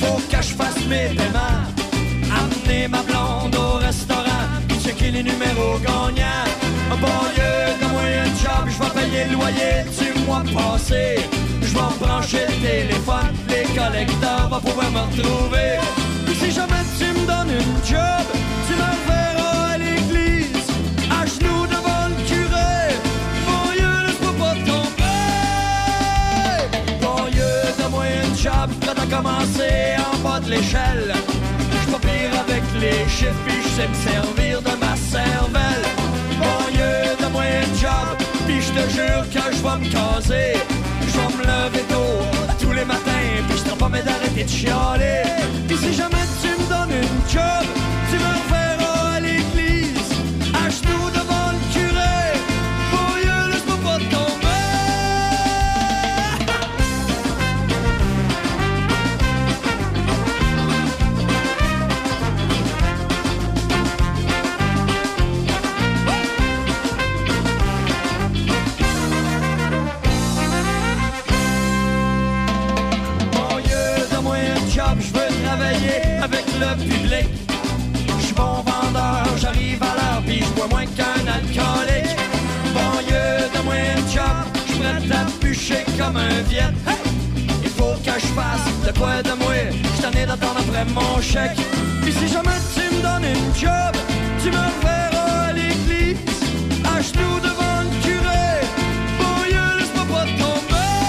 [0.00, 1.40] faut que je fasse mes paiements.
[2.30, 4.46] Amener ma blonde au restaurant,
[4.84, 6.46] checker les numéros gagnants.
[7.00, 11.11] Banlieue de moyen job, je vais payer le loyer du mois passé.
[13.48, 15.78] Les collecteurs vont pouvoir me retrouver.
[16.40, 18.26] Si jamais tu me donnes une job,
[18.66, 20.68] tu me verras à l'église,
[21.10, 22.96] à genoux devant le curé.
[23.46, 25.28] Banlieue, laisse-moi pas tomber.
[27.00, 29.76] Banlieue de moyen job, prêt à commencer
[30.12, 31.12] en bas de l'échelle.
[31.70, 35.86] J'suis pas pire avec les chiffres, puis j'sais me servir de ma cervelle.
[36.40, 38.16] Banlieue de moyen job,
[38.46, 40.52] puis j'te jure que j'vais me caser.
[41.08, 42.31] J'vais me lever tôt
[42.82, 45.22] tous les matins, puis j'te pas d'arrêter de chialer.
[45.68, 47.66] Puis si jamais tu me donnes une job,
[48.10, 48.61] tu me reverras
[90.94, 91.58] mon chèque.
[92.02, 93.94] Puis si jamais tu me donnes une job,
[94.42, 96.16] tu me verras à l'église,
[96.84, 97.00] à
[97.46, 98.46] devant le curé.
[99.18, 101.02] Banlieue, laisse-moi pas tomber.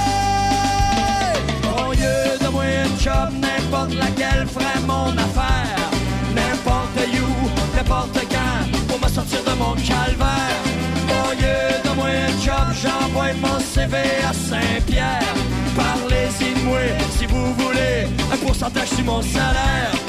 [1.64, 5.90] Banlieue de moyen job, n'importe laquelle ferait mon affaire.
[6.36, 10.64] N'importe où, n'importe quand, pour me sortir de mon calvaire.
[11.08, 13.98] Banlieue de moyen job, j'envoie mon CV
[14.28, 15.43] à Saint-Pierre.
[18.64, 20.03] Un pourcentage sur mon salaire.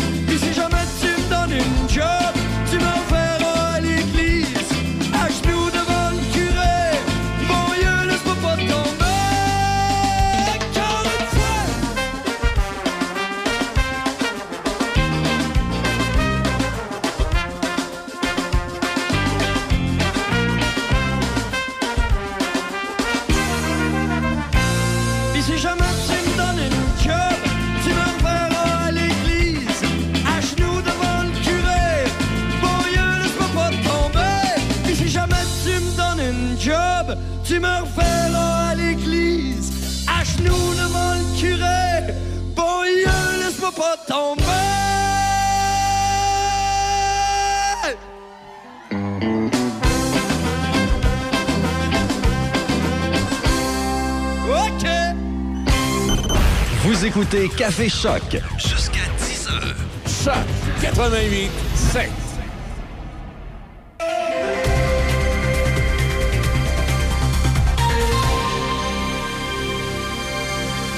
[57.45, 58.23] Écoutez Café Choc.
[58.59, 59.75] Jusqu'à 10 heures.
[60.07, 60.35] Choc
[60.81, 62.11] 88 7.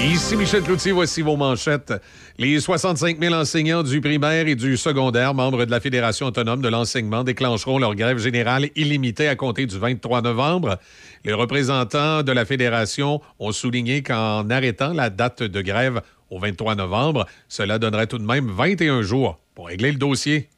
[0.03, 1.93] Ici Michel Cloutier, voici vos manchettes.
[2.39, 6.69] Les 65 000 enseignants du primaire et du secondaire, membres de la Fédération autonome de
[6.69, 10.79] l'enseignement, déclencheront leur grève générale illimitée à compter du 23 novembre.
[11.25, 16.75] Les représentants de la Fédération ont souligné qu'en arrêtant la date de grève au 23
[16.75, 20.49] novembre, cela donnerait tout de même 21 jours pour régler le dossier.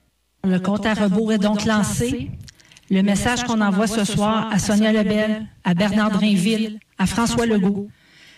[0.44, 2.30] Le compte à rebours est donc lancé.
[2.90, 7.88] Le message qu'on envoie ce soir à Sonia Lebel, à Bernard Drainville, à François Legault,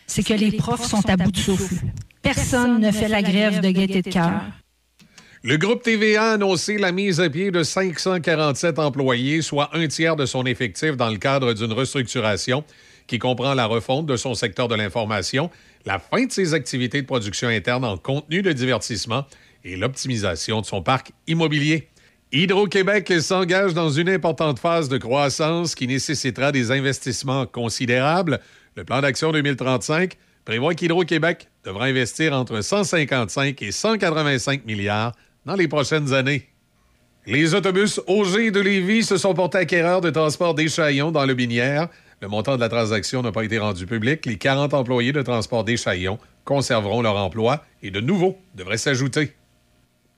[0.07, 1.77] c'est que les profs sont à bout de souffle.
[2.23, 4.43] Personne ne fait la grève de gaieté de cœur.
[5.43, 10.17] Le groupe TVA a annoncé la mise à pied de 547 employés, soit un tiers
[10.17, 12.65] de son effectif dans le cadre d'une restructuration
[13.07, 15.51] qui comprend la refonte de son secteur de l'information,
[15.87, 19.27] la fin de ses activités de production interne en contenu de divertissement
[19.65, 21.89] et l'optimisation de son parc immobilier.
[22.33, 28.41] Hydro-Québec s'engage dans une importante phase de croissance qui nécessitera des investissements considérables.
[28.77, 35.13] Le plan d'action 2035 prévoit qu'Hydro-Québec devra investir entre 155 et 185 milliards
[35.45, 36.49] dans les prochaines années.
[37.27, 41.89] Les autobus OG de Lévis se sont portés acquéreurs de transport d'échantillons dans le Binière.
[42.23, 44.27] Le montant de la transaction n'a pas été rendu public.
[44.27, 49.33] Les 40 employés de transport d'échantillons conserveront leur emploi et de nouveaux devraient s'ajouter.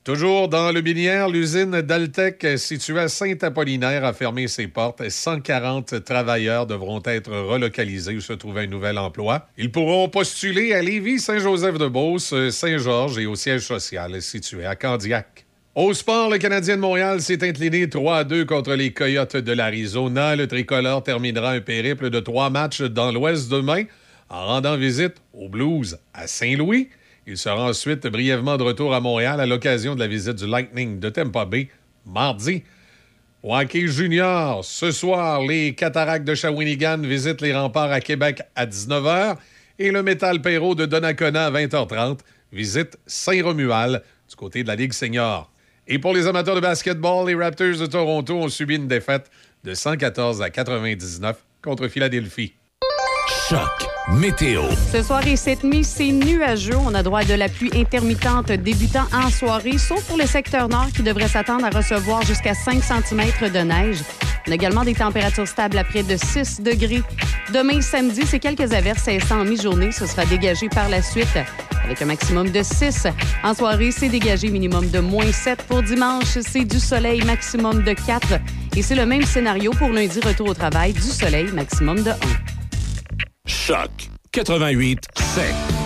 [0.03, 5.07] Toujours dans le Binière, l'usine d'Altec située à Saint-Apollinaire a fermé ses portes.
[5.07, 9.47] 140 travailleurs devront être relocalisés ou se trouver un nouvel emploi.
[9.57, 15.42] Ils pourront postuler à Lévis, Saint-Joseph-de-Beauce, Saint-Georges et au siège social situé à Candiac.
[15.75, 19.51] Au sport, le Canadien de Montréal s'est incliné 3 à 2 contre les Coyotes de
[19.53, 20.35] l'Arizona.
[20.35, 23.85] Le tricolore terminera un périple de trois matchs dans l'Ouest demain
[24.29, 26.89] en rendant visite aux Blues à Saint-Louis.
[27.25, 30.99] Il sera ensuite brièvement de retour à Montréal à l'occasion de la visite du Lightning
[30.99, 31.69] de Tampa Bay
[32.05, 32.61] mardi.
[33.41, 38.67] Au hockey junior, ce soir, les Cataractes de Shawinigan visitent les remparts à Québec à
[38.67, 39.37] 19h
[39.79, 42.19] et le Métal Perrault de Donnacona à 20h30
[42.51, 45.52] visite Saint-Romuald du côté de la Ligue senior.
[45.87, 49.29] Et pour les amateurs de basketball, les Raptors de Toronto ont subi une défaite
[49.63, 52.53] de 114 à 99 contre Philadelphie.
[54.91, 56.77] Ce soir et cette nuit, c'est nuageux.
[56.77, 60.69] On a droit à de la pluie intermittente débutant en soirée, sauf pour le secteur
[60.69, 63.97] nord qui devrait s'attendre à recevoir jusqu'à 5 cm de neige.
[64.47, 67.03] On a également des températures stables à près de 6 degrés.
[67.53, 69.91] Demain, samedi, c'est quelques averses et en mi-journée.
[69.91, 71.37] Ce sera dégagé par la suite
[71.83, 73.07] avec un maximum de 6.
[73.43, 75.63] En soirée, c'est dégagé minimum de moins 7.
[75.63, 78.39] Pour dimanche, c'est du soleil maximum de 4.
[78.77, 82.13] Et c'est le même scénario pour lundi, retour au travail, du soleil maximum de 1.
[83.45, 83.91] Choc
[84.31, 85.82] 88 7.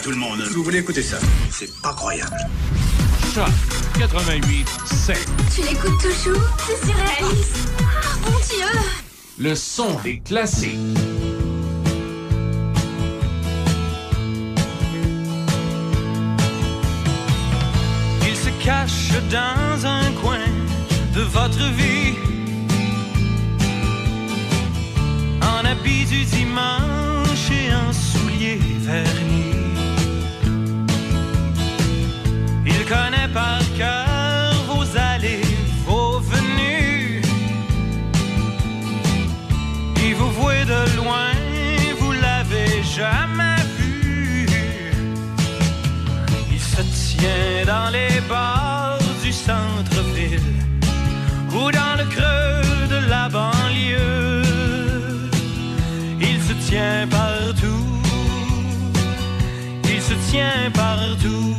[0.00, 0.40] tout le monde.
[0.54, 1.18] Vous voulez écouter ça
[1.50, 2.36] C'est pas croyable.
[3.34, 3.48] Choc
[3.98, 5.28] 88 7.
[5.54, 7.56] Tu l'écoutes toujours C'est surréaliste.
[7.80, 8.80] Oh ah, mon dieu
[9.38, 10.78] Le son des classiques.
[18.26, 20.46] Il se cache dans un coin
[21.14, 22.14] de votre vie.
[25.42, 26.97] En habit du dimanche
[60.74, 61.54] partout.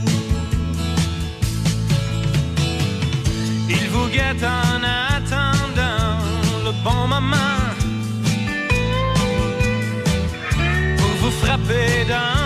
[3.69, 4.83] il vous guette en
[5.15, 6.17] attendant
[6.65, 7.57] le bon moment
[10.97, 12.38] pour vous frapper dans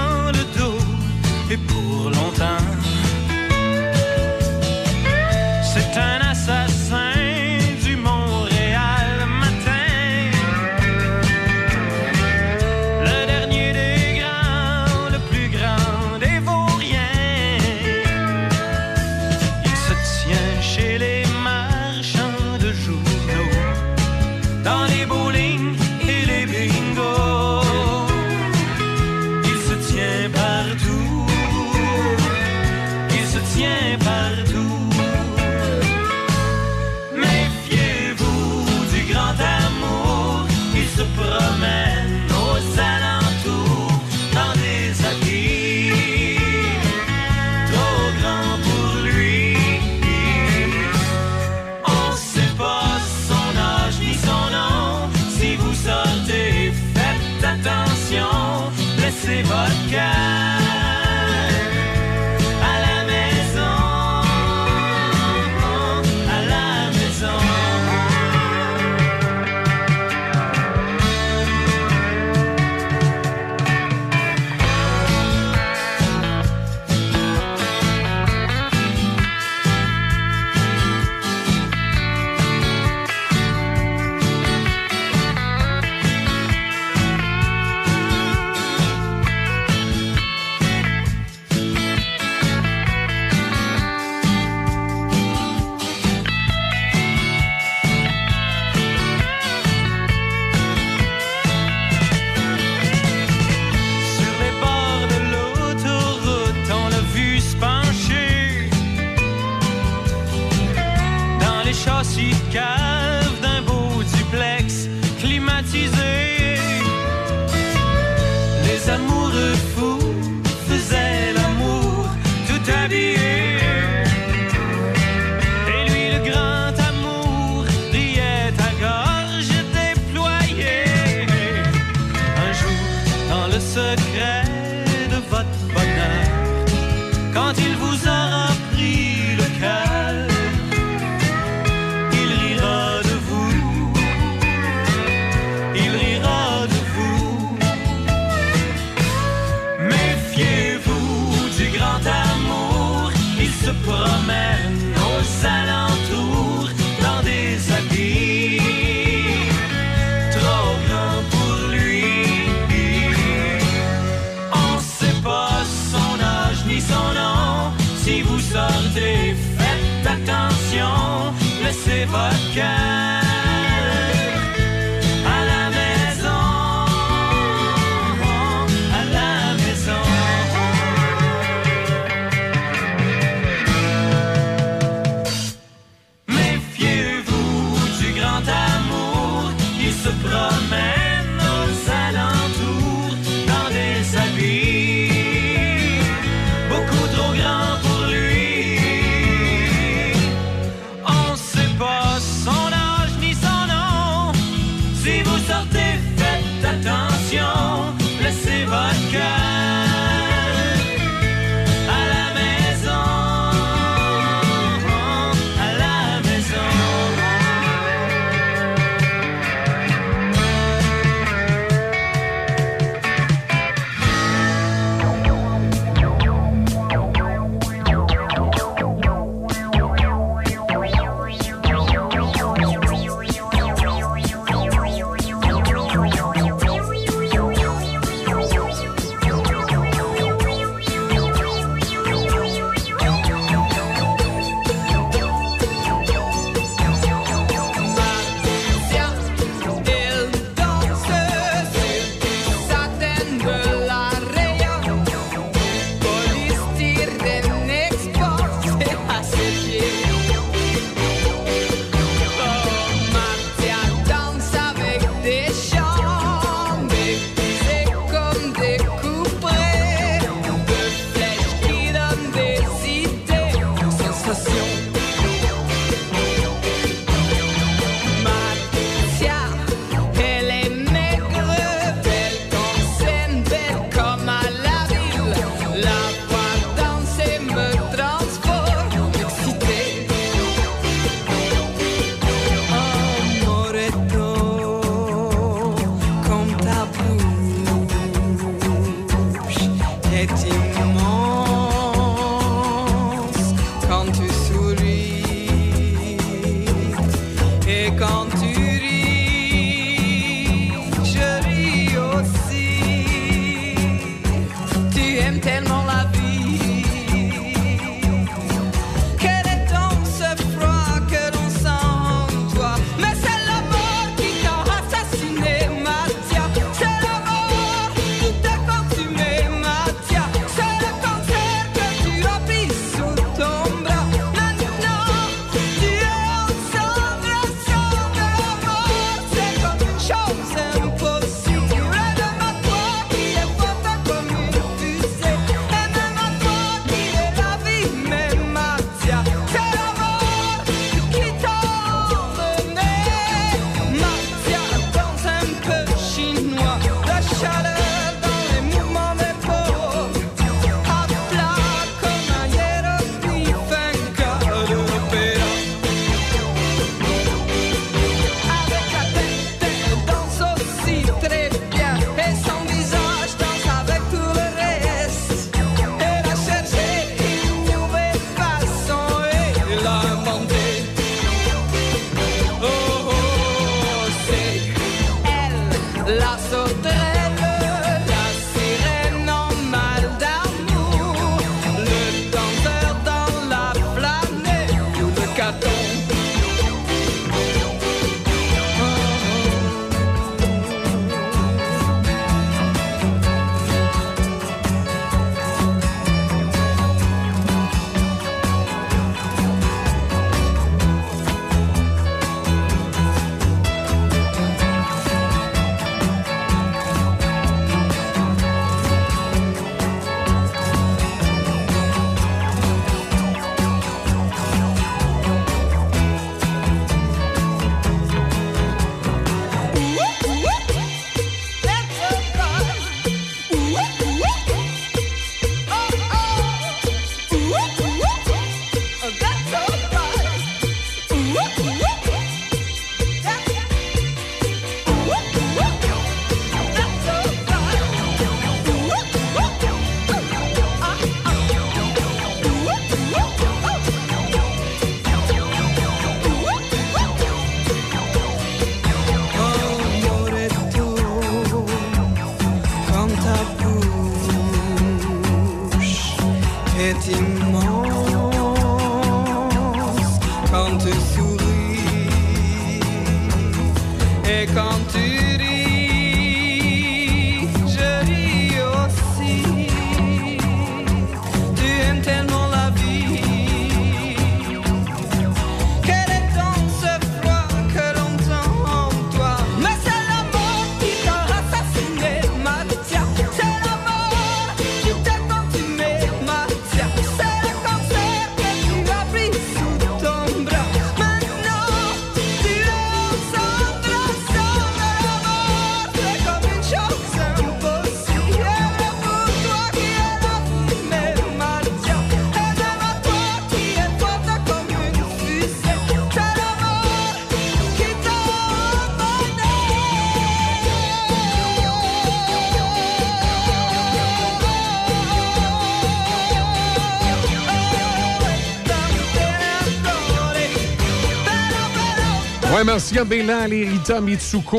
[532.73, 534.57] À Bélan et Rita Mitsuko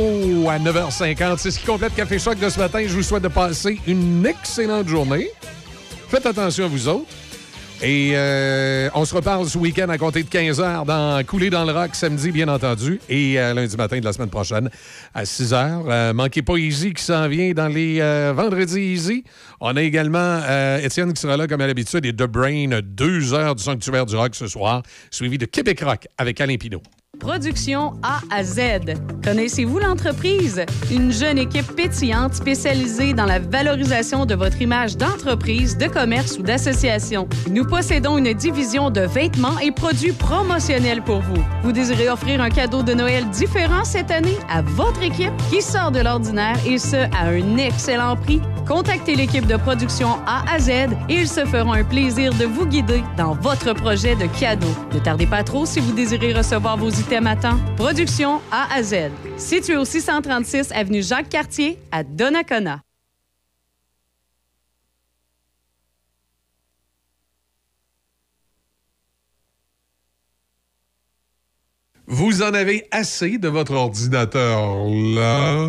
[0.48, 1.36] à 9h50.
[1.38, 2.84] C'est ce qui complète Café Choc de ce matin.
[2.86, 5.30] Je vous souhaite de passer une excellente journée.
[6.08, 7.10] Faites attention à vous autres.
[7.82, 11.72] Et euh, on se reparle ce week-end à compter de 15h dans Couler dans le
[11.72, 14.70] rock samedi, bien entendu, et euh, lundi matin de la semaine prochaine
[15.12, 15.82] à 6h.
[15.88, 17.98] Euh, manquez pas Easy qui s'en vient dans les
[18.32, 19.24] vendredis Easy.
[19.60, 20.38] On a également
[20.80, 24.14] Étienne qui sera là comme à l'habitude et The Brain, deux heures du sanctuaire du
[24.14, 26.82] rock ce soir, suivi de Québec Rock avec Alain Pinault.
[27.24, 28.60] Production A à Z.
[29.24, 30.62] Connaissez-vous l'entreprise?
[30.92, 36.42] Une jeune équipe pétillante spécialisée dans la valorisation de votre image d'entreprise, de commerce ou
[36.42, 37.26] d'association.
[37.50, 41.42] Nous possédons une division de vêtements et produits promotionnels pour vous.
[41.62, 45.92] Vous désirez offrir un cadeau de Noël différent cette année à votre équipe qui sort
[45.92, 48.42] de l'ordinaire et ce, à un excellent prix?
[48.66, 50.70] Contactez l'équipe de production A à Z
[51.10, 54.66] et ils se feront un plaisir de vous guider dans votre projet de cadeau.
[54.92, 57.58] Ne tardez pas trop si vous désirez recevoir vos items à temps.
[57.76, 59.10] Production A à Z.
[59.36, 62.80] Situé au 636 avenue Jacques-Cartier à Donnacona.
[72.06, 75.68] Vous en avez assez de votre ordinateur là?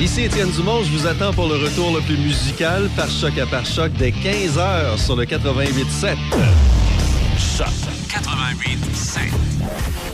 [0.00, 3.46] Ici Étienne Dumont, je vous attends pour le retour le plus musical par choc à
[3.46, 6.16] par choc dès 15h sur le 88.7.
[7.38, 7.68] Choc
[8.08, 10.13] 88.7.